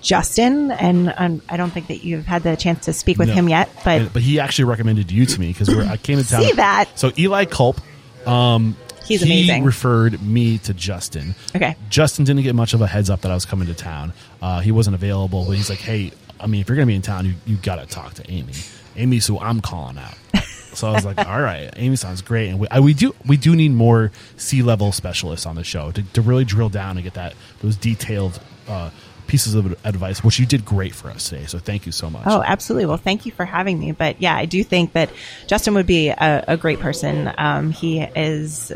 Justin, 0.05 0.69
and 0.71 1.13
um, 1.17 1.41
I 1.49 1.57
don't 1.57 1.71
think 1.71 1.87
that 1.87 2.03
you've 2.03 2.25
had 2.27 2.43
the 2.43 2.55
chance 2.55 2.85
to 2.85 2.93
speak 2.93 3.17
with 3.17 3.27
No. 3.29 3.33
him 3.33 3.49
yet, 3.49 3.69
but 3.83 4.01
And- 4.01 4.13
but 4.13 4.21
he 4.21 4.39
actually 4.39 4.65
recommended 4.65 5.11
you 5.11 5.25
to 5.25 5.39
me 5.39 5.47
because 5.47 5.67
I 5.69 5.97
came 5.97 6.17
to 6.21 6.27
town. 6.29 6.43
See 6.43 6.51
that? 6.53 6.85
So 6.97 7.11
Eli 7.17 7.45
Kulp, 7.45 7.79
um, 8.27 8.77
He's 9.05 9.21
amazing 9.21 9.37
he 9.37 9.43
amazing. 9.49 9.63
referred 9.65 10.21
me 10.21 10.57
to 10.59 10.73
Justin. 10.73 11.35
Okay. 11.55 11.75
Justin 11.89 12.23
didn't 12.25 12.43
get 12.43 12.55
much 12.55 12.73
of 12.73 12.81
a 12.81 12.87
heads 12.87 13.09
up 13.09 13.21
that 13.21 13.31
I 13.31 13.33
was 13.35 13.45
coming 13.45 13.67
to 13.67 13.73
town. 13.73 14.13
Uh, 14.41 14.61
he 14.61 14.71
wasn't 14.71 14.95
available, 14.95 15.43
but 15.45 15.51
he's 15.57 15.69
like, 15.69 15.79
"Hey, 15.79 16.11
I 16.39 16.47
mean, 16.47 16.61
if 16.61 16.67
you're 16.69 16.75
gonna 16.75 16.85
be 16.87 16.95
in 16.95 17.01
town, 17.01 17.25
you 17.25 17.33
you 17.45 17.55
gotta 17.57 17.85
talk 17.85 18.13
to 18.15 18.31
Amy. 18.31 18.53
Amy's 18.95 19.25
who 19.27 19.39
I'm 19.39 19.59
calling 19.61 19.97
out." 19.97 20.13
So 20.75 20.89
I 20.89 20.91
was 20.91 21.05
like, 21.05 21.17
"All 21.25 21.39
right, 21.41 21.69
Amy 21.77 21.95
sounds 21.95 22.21
great." 22.21 22.49
And 22.49 22.59
we, 22.59 22.67
I, 22.69 22.81
we 22.81 22.93
do 22.93 23.15
we 23.25 23.37
do 23.37 23.55
need 23.55 23.71
more 23.71 24.11
C 24.35 24.61
level 24.61 24.91
specialists 24.91 25.45
on 25.45 25.55
the 25.55 25.63
show 25.63 25.91
to, 25.91 26.01
to 26.03 26.21
really 26.21 26.43
drill 26.43 26.67
down 26.67 26.97
and 26.97 27.03
get 27.05 27.13
that 27.13 27.33
those 27.61 27.77
detailed 27.77 28.41
uh, 28.67 28.89
pieces 29.27 29.55
of 29.55 29.71
advice, 29.85 30.23
which 30.23 30.39
you 30.39 30.45
did 30.45 30.65
great 30.65 30.93
for 30.93 31.09
us 31.09 31.29
today. 31.29 31.45
So 31.45 31.59
thank 31.59 31.85
you 31.85 31.91
so 31.91 32.09
much. 32.09 32.23
Oh, 32.25 32.43
absolutely. 32.45 32.85
Well, 32.85 32.97
thank 32.97 33.25
you 33.25 33.31
for 33.31 33.45
having 33.45 33.79
me. 33.79 33.91
But 33.91 34.21
yeah, 34.21 34.35
I 34.35 34.45
do 34.45 34.63
think 34.63 34.93
that 34.93 35.09
Justin 35.47 35.73
would 35.75 35.87
be 35.87 36.09
a, 36.09 36.43
a 36.47 36.57
great 36.57 36.79
person. 36.79 37.31
Um, 37.37 37.71
he 37.71 38.01
is 38.01 38.71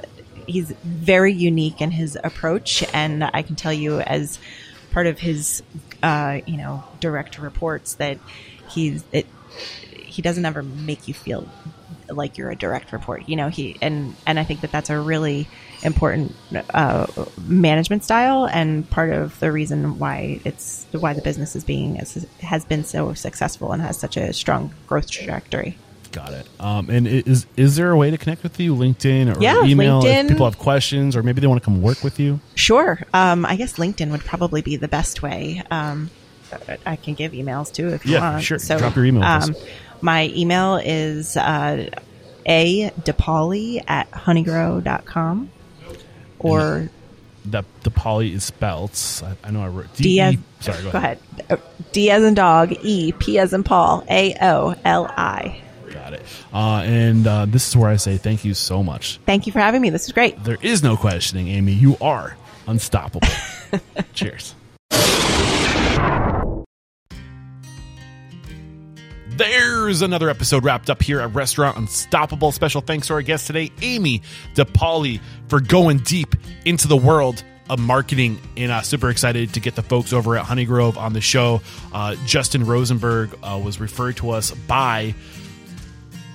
he's 0.47 0.71
very 0.83 1.33
unique 1.33 1.81
in 1.81 1.91
his 1.91 2.17
approach, 2.23 2.83
and 2.93 3.23
I 3.23 3.43
can 3.43 3.55
tell 3.55 3.73
you 3.73 3.99
as 3.99 4.39
part 4.91 5.07
of 5.07 5.19
his 5.19 5.63
uh, 6.01 6.39
you 6.45 6.57
know 6.57 6.83
direct 6.99 7.37
reports 7.37 7.95
that 7.95 8.17
he's 8.69 9.03
it, 9.11 9.27
he 9.95 10.21
doesn't 10.21 10.45
ever 10.45 10.63
make 10.63 11.07
you 11.07 11.13
feel 11.13 11.47
like 12.09 12.37
you're 12.37 12.49
a 12.49 12.55
direct 12.55 12.91
report. 12.91 13.29
You 13.29 13.35
know, 13.35 13.49
he 13.49 13.77
and 13.81 14.15
and 14.25 14.39
I 14.39 14.43
think 14.43 14.61
that 14.61 14.71
that's 14.71 14.89
a 14.89 14.99
really 14.99 15.47
important 15.83 16.35
uh, 16.73 17.07
management 17.47 18.03
style 18.03 18.45
and 18.51 18.89
part 18.89 19.11
of 19.11 19.39
the 19.39 19.51
reason 19.51 19.97
why 19.99 20.39
it's 20.43 20.85
why 20.91 21.13
the 21.13 21.21
business 21.21 21.55
is 21.55 21.63
being 21.63 21.95
has 22.41 22.65
been 22.65 22.83
so 22.83 23.13
successful 23.13 23.71
and 23.71 23.81
has 23.81 23.97
such 23.97 24.17
a 24.17 24.33
strong 24.33 24.73
growth 24.87 25.09
trajectory. 25.09 25.77
Got 26.11 26.33
it. 26.33 26.47
Um, 26.59 26.89
and 26.89 27.07
is 27.07 27.45
is 27.55 27.75
there 27.75 27.91
a 27.91 27.97
way 27.97 28.09
to 28.09 28.17
connect 28.17 28.41
with 28.43 28.59
you, 28.59 28.75
LinkedIn 28.75 29.35
or 29.35 29.41
Yeah, 29.41 29.63
email? 29.63 30.03
If 30.03 30.27
people 30.27 30.45
have 30.45 30.57
questions, 30.57 31.15
or 31.15 31.21
maybe 31.23 31.39
they 31.39 31.47
want 31.47 31.61
to 31.61 31.65
come 31.65 31.81
work 31.81 32.03
with 32.03 32.19
you. 32.19 32.39
Sure, 32.55 32.99
um, 33.13 33.45
I 33.45 33.55
guess 33.55 33.73
LinkedIn 33.73 34.09
would 34.11 34.21
probably 34.21 34.61
be 34.63 34.75
the 34.75 34.87
best 34.87 35.21
way. 35.21 35.61
Um, 35.69 36.09
I 36.83 36.95
can 36.95 37.13
give 37.13 37.33
emails 37.33 37.71
too 37.71 37.89
if 37.89 38.05
you 38.07 38.13
Yeah, 38.13 38.31
want. 38.31 38.43
sure. 38.43 38.57
Drop 38.57 38.95
your 38.95 39.05
email 39.05 39.23
Um, 39.23 39.55
my 40.01 40.31
email 40.35 40.77
is 40.77 41.37
uh, 41.37 41.91
a 42.47 42.89
depaoli 43.03 43.83
at 43.87 44.09
honeygrow.com 44.09 45.51
or 46.39 46.89
That 47.45 47.65
DePaoli 47.83 48.33
is 48.33 48.43
spelled. 48.43 48.91
I, 49.23 49.47
I 49.47 49.51
know 49.51 49.61
I 49.63 49.67
wrote 49.67 49.93
D. 49.95 50.03
D 50.03 50.21
as 50.21 50.33
E- 50.35 50.39
sorry, 50.59 50.83
go, 50.83 50.91
go 50.91 50.97
ahead. 50.97 51.19
ahead. 51.39 51.51
Uh, 51.51 51.57
D 51.91 52.09
as 52.11 52.23
in 52.23 52.33
dog, 52.33 52.73
E, 52.81 53.11
P 53.13 53.39
as 53.39 53.53
in 53.53 53.63
Paul, 53.63 54.03
A 54.09 54.35
O 54.41 54.75
L 54.83 55.05
I. 55.15 55.61
Got 55.91 56.13
it. 56.13 56.23
Uh, 56.53 56.81
and 56.85 57.25
uh, 57.25 57.45
this 57.45 57.67
is 57.67 57.75
where 57.75 57.89
I 57.89 57.95
say 57.95 58.17
thank 58.17 58.45
you 58.45 58.53
so 58.53 58.83
much. 58.83 59.19
Thank 59.25 59.47
you 59.47 59.53
for 59.53 59.59
having 59.59 59.81
me. 59.81 59.89
This 59.89 60.05
is 60.05 60.11
great. 60.11 60.43
There 60.43 60.57
is 60.61 60.83
no 60.83 60.95
questioning, 60.97 61.47
Amy. 61.47 61.71
You 61.73 61.97
are 62.01 62.37
unstoppable. 62.67 63.27
Cheers. 64.13 64.53
There's 69.39 70.01
another 70.01 70.29
episode 70.29 70.65
wrapped 70.65 70.89
up 70.89 71.01
here 71.01 71.21
at 71.21 71.33
Restaurant 71.33 71.77
Unstoppable. 71.77 72.51
Special 72.51 72.81
thanks 72.81 73.07
to 73.07 73.13
our 73.13 73.21
guest 73.21 73.47
today, 73.47 73.71
Amy 73.81 74.21
DePaoli, 74.53 75.21
for 75.47 75.61
going 75.61 75.99
deep 75.99 76.35
into 76.65 76.89
the 76.89 76.97
world 76.97 77.41
of 77.69 77.79
marketing. 77.79 78.37
And 78.57 78.69
uh, 78.69 78.81
super 78.81 79.09
excited 79.09 79.53
to 79.53 79.61
get 79.61 79.75
the 79.75 79.81
folks 79.81 80.11
over 80.11 80.37
at 80.37 80.43
Honeygrow 80.45 80.97
on 80.97 81.13
the 81.13 81.21
show. 81.21 81.61
Uh, 81.93 82.17
Justin 82.25 82.65
Rosenberg 82.65 83.33
uh, 83.41 83.61
was 83.63 83.79
referred 83.79 84.17
to 84.17 84.31
us 84.31 84.51
by 84.51 85.15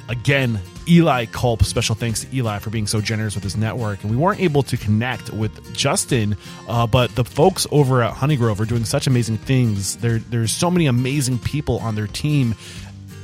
again, 0.08 0.60
Eli 0.88 1.26
Kulp. 1.26 1.62
Special 1.64 1.94
thanks 1.94 2.24
to 2.24 2.36
Eli 2.36 2.58
for 2.58 2.70
being 2.70 2.86
so 2.86 3.00
generous 3.00 3.34
with 3.34 3.44
his 3.44 3.56
network. 3.56 4.02
And 4.02 4.10
we 4.10 4.16
weren't 4.16 4.40
able 4.40 4.62
to 4.64 4.76
connect 4.76 5.30
with 5.30 5.74
Justin, 5.74 6.36
uh, 6.68 6.86
but 6.86 7.14
the 7.14 7.24
folks 7.24 7.66
over 7.70 8.02
at 8.02 8.14
Honeygrow 8.14 8.58
are 8.58 8.64
doing 8.64 8.84
such 8.84 9.06
amazing 9.06 9.38
things. 9.38 9.96
There, 9.96 10.18
there's 10.18 10.52
so 10.52 10.70
many 10.70 10.86
amazing 10.86 11.38
people 11.38 11.78
on 11.78 11.94
their 11.94 12.06
team. 12.06 12.54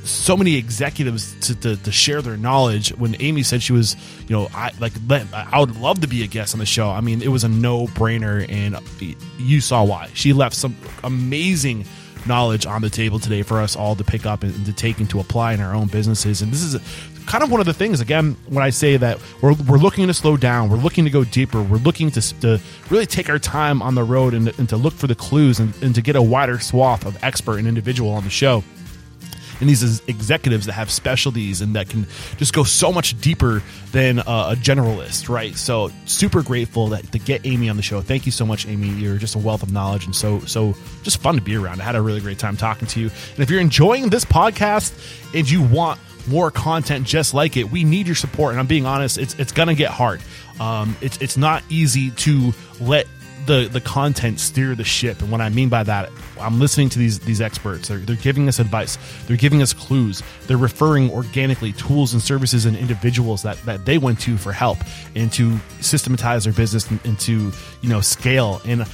So 0.03 0.35
many 0.35 0.55
executives 0.55 1.35
to, 1.47 1.55
to, 1.55 1.75
to 1.77 1.91
share 1.91 2.21
their 2.21 2.37
knowledge. 2.37 2.89
When 2.89 3.15
Amy 3.19 3.43
said 3.43 3.61
she 3.61 3.73
was, 3.73 3.95
you 4.27 4.35
know, 4.35 4.49
I 4.53 4.71
like 4.79 4.93
I 5.33 5.59
would 5.59 5.77
love 5.77 6.01
to 6.01 6.07
be 6.07 6.23
a 6.23 6.27
guest 6.27 6.53
on 6.53 6.59
the 6.59 6.65
show. 6.65 6.89
I 6.89 7.01
mean, 7.01 7.21
it 7.21 7.29
was 7.29 7.43
a 7.43 7.49
no 7.49 7.87
brainer, 7.87 8.49
and 8.49 8.77
you 9.37 9.61
saw 9.61 9.83
why. 9.83 10.09
She 10.13 10.33
left 10.33 10.55
some 10.55 10.75
amazing 11.03 11.85
knowledge 12.25 12.65
on 12.65 12.81
the 12.81 12.89
table 12.89 13.19
today 13.19 13.41
for 13.41 13.59
us 13.59 13.75
all 13.75 13.95
to 13.95 14.03
pick 14.03 14.25
up 14.25 14.43
and, 14.43 14.65
to 14.65 14.73
take 14.73 14.99
and 14.99 15.09
to 15.09 15.19
apply 15.19 15.53
in 15.53 15.59
our 15.59 15.73
own 15.73 15.87
businesses. 15.87 16.41
And 16.41 16.51
this 16.51 16.61
is 16.61 16.79
kind 17.25 17.43
of 17.43 17.51
one 17.51 17.59
of 17.59 17.65
the 17.65 17.73
things, 17.73 17.99
again, 17.99 18.35
when 18.47 18.63
I 18.63 18.69
say 18.69 18.97
that 18.97 19.19
we're, 19.41 19.53
we're 19.53 19.77
looking 19.77 20.07
to 20.07 20.13
slow 20.13 20.37
down, 20.37 20.69
we're 20.69 20.77
looking 20.77 21.05
to 21.05 21.09
go 21.09 21.23
deeper, 21.23 21.61
we're 21.61 21.77
looking 21.77 22.11
to, 22.11 22.39
to 22.41 22.59
really 22.89 23.05
take 23.05 23.29
our 23.29 23.39
time 23.39 23.81
on 23.81 23.95
the 23.95 24.03
road 24.03 24.33
and, 24.33 24.47
and 24.59 24.69
to 24.69 24.77
look 24.77 24.93
for 24.93 25.07
the 25.07 25.15
clues 25.15 25.59
and, 25.59 25.73
and 25.81 25.95
to 25.95 26.01
get 26.01 26.15
a 26.15 26.21
wider 26.21 26.59
swath 26.59 27.05
of 27.05 27.23
expert 27.23 27.57
and 27.57 27.67
individual 27.67 28.11
on 28.11 28.23
the 28.23 28.29
show 28.29 28.63
and 29.61 29.69
these 29.69 30.01
executives 30.07 30.65
that 30.65 30.73
have 30.73 30.91
specialties 30.91 31.61
and 31.61 31.75
that 31.75 31.87
can 31.87 32.07
just 32.37 32.53
go 32.53 32.63
so 32.63 32.91
much 32.91 33.19
deeper 33.21 33.61
than 33.91 34.19
a 34.19 34.55
generalist, 34.57 35.29
right? 35.29 35.55
So 35.55 35.91
super 36.05 36.41
grateful 36.41 36.87
that 36.89 37.11
to 37.11 37.19
get 37.19 37.45
Amy 37.45 37.69
on 37.69 37.77
the 37.77 37.83
show. 37.83 38.01
Thank 38.01 38.25
you 38.25 38.31
so 38.31 38.45
much, 38.45 38.67
Amy. 38.67 38.89
You're 38.89 39.17
just 39.17 39.35
a 39.35 39.39
wealth 39.39 39.63
of 39.63 39.71
knowledge 39.71 40.05
and 40.05 40.15
so 40.15 40.39
so 40.41 40.75
just 41.03 41.21
fun 41.21 41.35
to 41.35 41.41
be 41.41 41.55
around. 41.55 41.79
I 41.79 41.85
had 41.85 41.95
a 41.95 42.01
really 42.01 42.21
great 42.21 42.39
time 42.39 42.57
talking 42.57 42.87
to 42.89 42.99
you. 42.99 43.05
And 43.05 43.39
if 43.39 43.49
you're 43.49 43.61
enjoying 43.61 44.09
this 44.09 44.25
podcast 44.25 44.93
and 45.35 45.49
you 45.49 45.61
want 45.61 45.99
more 46.27 46.51
content 46.51 47.05
just 47.05 47.33
like 47.33 47.57
it, 47.57 47.71
we 47.71 47.83
need 47.83 48.07
your 48.07 48.15
support. 48.15 48.51
And 48.51 48.59
I'm 48.59 48.67
being 48.67 48.85
honest, 48.85 49.17
it's 49.17 49.35
it's 49.35 49.51
gonna 49.51 49.75
get 49.75 49.91
hard. 49.91 50.21
Um, 50.59 50.95
it's 51.01 51.17
it's 51.17 51.37
not 51.37 51.63
easy 51.69 52.11
to 52.11 52.53
let 52.79 53.07
the 53.45 53.69
the 53.71 53.81
content 53.81 54.39
steer 54.39 54.75
the 54.75 54.83
ship. 54.83 55.21
And 55.21 55.31
what 55.31 55.41
I 55.41 55.49
mean 55.49 55.69
by 55.69 55.83
that, 55.83 56.09
I'm 56.39 56.59
listening 56.59 56.89
to 56.89 56.99
these 56.99 57.19
these 57.19 57.41
experts. 57.41 57.87
They're, 57.87 57.99
they're 57.99 58.15
giving 58.15 58.47
us 58.47 58.59
advice. 58.59 58.97
They're 59.27 59.37
giving 59.37 59.61
us 59.61 59.73
clues. 59.73 60.21
They're 60.47 60.57
referring 60.57 61.11
organically 61.11 61.73
tools 61.73 62.13
and 62.13 62.21
services 62.21 62.65
and 62.65 62.75
individuals 62.75 63.43
that 63.43 63.57
that 63.65 63.85
they 63.85 63.97
went 63.97 64.19
to 64.21 64.37
for 64.37 64.51
help 64.51 64.77
and 65.15 65.31
to 65.33 65.57
systematize 65.79 66.43
their 66.43 66.53
business 66.53 66.89
and, 66.89 67.19
to 67.19 67.51
you 67.81 67.89
know 67.89 68.01
scale. 68.01 68.61
And 68.65 68.85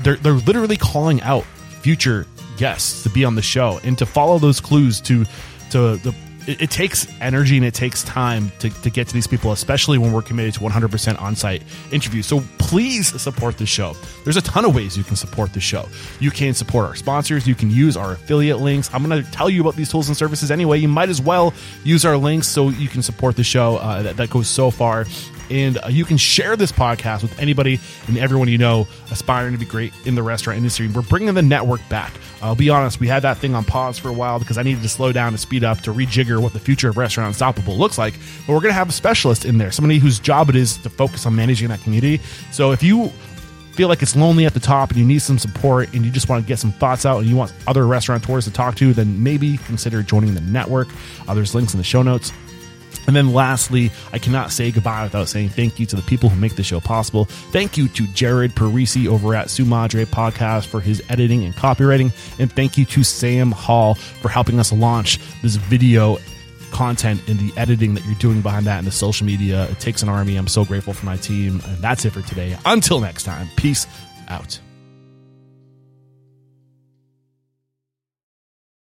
they're 0.00 0.16
they're 0.16 0.32
literally 0.32 0.76
calling 0.76 1.20
out 1.22 1.44
future 1.80 2.26
guests 2.56 3.02
to 3.02 3.10
be 3.10 3.24
on 3.24 3.34
the 3.34 3.42
show 3.42 3.80
and 3.82 3.98
to 3.98 4.06
follow 4.06 4.38
those 4.38 4.60
clues 4.60 5.00
to 5.02 5.24
to 5.70 5.96
the 5.96 6.14
it, 6.46 6.62
it, 6.62 6.70
takes 6.70 7.06
energy 7.20 7.56
and 7.56 7.66
it 7.66 7.74
takes 7.74 8.02
time 8.02 8.50
to, 8.58 8.70
to 8.82 8.90
get 8.90 9.08
to 9.08 9.14
these 9.14 9.26
people, 9.26 9.52
especially 9.52 9.98
when 9.98 10.12
we're 10.12 10.22
committed 10.22 10.54
to 10.54 10.60
100% 10.60 11.20
on 11.20 11.36
site 11.36 11.62
interviews. 11.90 12.26
So 12.26 12.42
please 12.58 13.20
support 13.20 13.58
the 13.58 13.66
show. 13.66 13.94
There's 14.24 14.36
a 14.36 14.42
ton 14.42 14.64
of 14.64 14.74
ways 14.74 14.96
you 14.96 15.04
can 15.04 15.16
support 15.16 15.52
the 15.52 15.60
show. 15.60 15.88
You 16.20 16.30
can 16.30 16.54
support 16.54 16.86
our 16.86 16.94
sponsors, 16.94 17.46
you 17.46 17.54
can 17.54 17.70
use 17.70 17.96
our 17.96 18.12
affiliate 18.12 18.60
links. 18.60 18.90
I'm 18.92 19.06
going 19.06 19.22
to 19.22 19.30
tell 19.30 19.50
you 19.50 19.60
about 19.60 19.76
these 19.76 19.90
tools 19.90 20.08
and 20.08 20.16
services 20.16 20.50
anyway. 20.50 20.78
You 20.78 20.88
might 20.88 21.08
as 21.08 21.20
well 21.20 21.54
use 21.84 22.04
our 22.04 22.16
links 22.16 22.48
so 22.48 22.70
you 22.70 22.88
can 22.88 23.02
support 23.02 23.36
the 23.36 23.44
show. 23.44 23.76
Uh, 23.76 24.02
that, 24.02 24.16
that 24.16 24.30
goes 24.30 24.48
so 24.48 24.70
far 24.70 25.04
and 25.50 25.78
uh, 25.78 25.88
you 25.88 26.04
can 26.04 26.16
share 26.16 26.56
this 26.56 26.72
podcast 26.72 27.22
with 27.22 27.38
anybody 27.38 27.78
and 28.08 28.18
everyone 28.18 28.48
you 28.48 28.58
know 28.58 28.86
aspiring 29.10 29.52
to 29.52 29.58
be 29.58 29.64
great 29.64 29.92
in 30.06 30.14
the 30.14 30.22
restaurant 30.22 30.56
industry. 30.56 30.88
We're 30.88 31.02
bringing 31.02 31.34
the 31.34 31.42
network 31.42 31.80
back. 31.88 32.12
I'll 32.40 32.56
be 32.56 32.70
honest, 32.70 33.00
we 33.00 33.06
had 33.06 33.22
that 33.22 33.38
thing 33.38 33.54
on 33.54 33.64
pause 33.64 33.98
for 33.98 34.08
a 34.08 34.12
while 34.12 34.38
because 34.38 34.58
I 34.58 34.62
needed 34.62 34.82
to 34.82 34.88
slow 34.88 35.12
down 35.12 35.28
and 35.28 35.40
speed 35.40 35.64
up 35.64 35.80
to 35.82 35.92
rejigger 35.92 36.42
what 36.42 36.52
the 36.52 36.60
future 36.60 36.88
of 36.88 36.96
Restaurant 36.96 37.28
Unstoppable 37.28 37.76
looks 37.76 37.98
like. 37.98 38.14
But 38.46 38.54
we're 38.54 38.60
going 38.60 38.70
to 38.70 38.74
have 38.74 38.88
a 38.88 38.92
specialist 38.92 39.44
in 39.44 39.58
there, 39.58 39.70
somebody 39.70 39.98
whose 39.98 40.18
job 40.18 40.48
it 40.48 40.56
is 40.56 40.76
to 40.78 40.90
focus 40.90 41.24
on 41.26 41.36
managing 41.36 41.68
that 41.68 41.80
community. 41.82 42.20
So 42.50 42.72
if 42.72 42.82
you 42.82 43.12
feel 43.72 43.88
like 43.88 44.02
it's 44.02 44.14
lonely 44.14 44.44
at 44.44 44.54
the 44.54 44.60
top 44.60 44.90
and 44.90 44.98
you 44.98 45.04
need 45.04 45.20
some 45.22 45.38
support 45.38 45.92
and 45.94 46.04
you 46.04 46.10
just 46.10 46.28
want 46.28 46.44
to 46.44 46.46
get 46.46 46.58
some 46.58 46.72
thoughts 46.72 47.06
out 47.06 47.18
and 47.18 47.28
you 47.28 47.36
want 47.36 47.52
other 47.66 47.86
restaurateurs 47.86 48.44
to 48.44 48.50
talk 48.50 48.74
to, 48.76 48.92
then 48.92 49.22
maybe 49.22 49.56
consider 49.58 50.02
joining 50.02 50.34
the 50.34 50.40
network. 50.42 50.88
Uh, 51.26 51.34
there's 51.34 51.54
links 51.54 51.72
in 51.72 51.78
the 51.78 51.84
show 51.84 52.02
notes. 52.02 52.32
And 53.06 53.16
then 53.16 53.32
lastly, 53.32 53.90
I 54.12 54.18
cannot 54.18 54.52
say 54.52 54.70
goodbye 54.70 55.04
without 55.04 55.28
saying 55.28 55.50
thank 55.50 55.80
you 55.80 55.86
to 55.86 55.96
the 55.96 56.02
people 56.02 56.28
who 56.28 56.40
make 56.40 56.56
the 56.56 56.62
show 56.62 56.80
possible. 56.80 57.24
Thank 57.24 57.76
you 57.76 57.88
to 57.88 58.06
Jared 58.08 58.52
Parisi 58.52 59.06
over 59.06 59.34
at 59.34 59.48
Sumadre 59.48 60.06
Podcast 60.06 60.66
for 60.66 60.80
his 60.80 61.02
editing 61.08 61.44
and 61.44 61.54
copywriting. 61.54 62.12
And 62.38 62.52
thank 62.52 62.78
you 62.78 62.84
to 62.86 63.02
Sam 63.02 63.50
Hall 63.50 63.94
for 63.94 64.28
helping 64.28 64.58
us 64.58 64.72
launch 64.72 65.18
this 65.42 65.56
video 65.56 66.18
content 66.72 67.20
and 67.28 67.38
the 67.38 67.52
editing 67.58 67.94
that 67.94 68.04
you're 68.04 68.14
doing 68.14 68.40
behind 68.40 68.66
that 68.66 68.78
and 68.78 68.86
the 68.86 68.92
social 68.92 69.26
media. 69.26 69.68
It 69.70 69.78
takes 69.78 70.02
an 70.02 70.08
army. 70.08 70.36
I'm 70.36 70.48
so 70.48 70.64
grateful 70.64 70.94
for 70.94 71.06
my 71.06 71.16
team. 71.16 71.60
And 71.66 71.78
that's 71.78 72.04
it 72.04 72.10
for 72.10 72.22
today. 72.22 72.56
Until 72.64 73.00
next 73.00 73.24
time, 73.24 73.48
peace 73.56 73.86
out. 74.28 74.58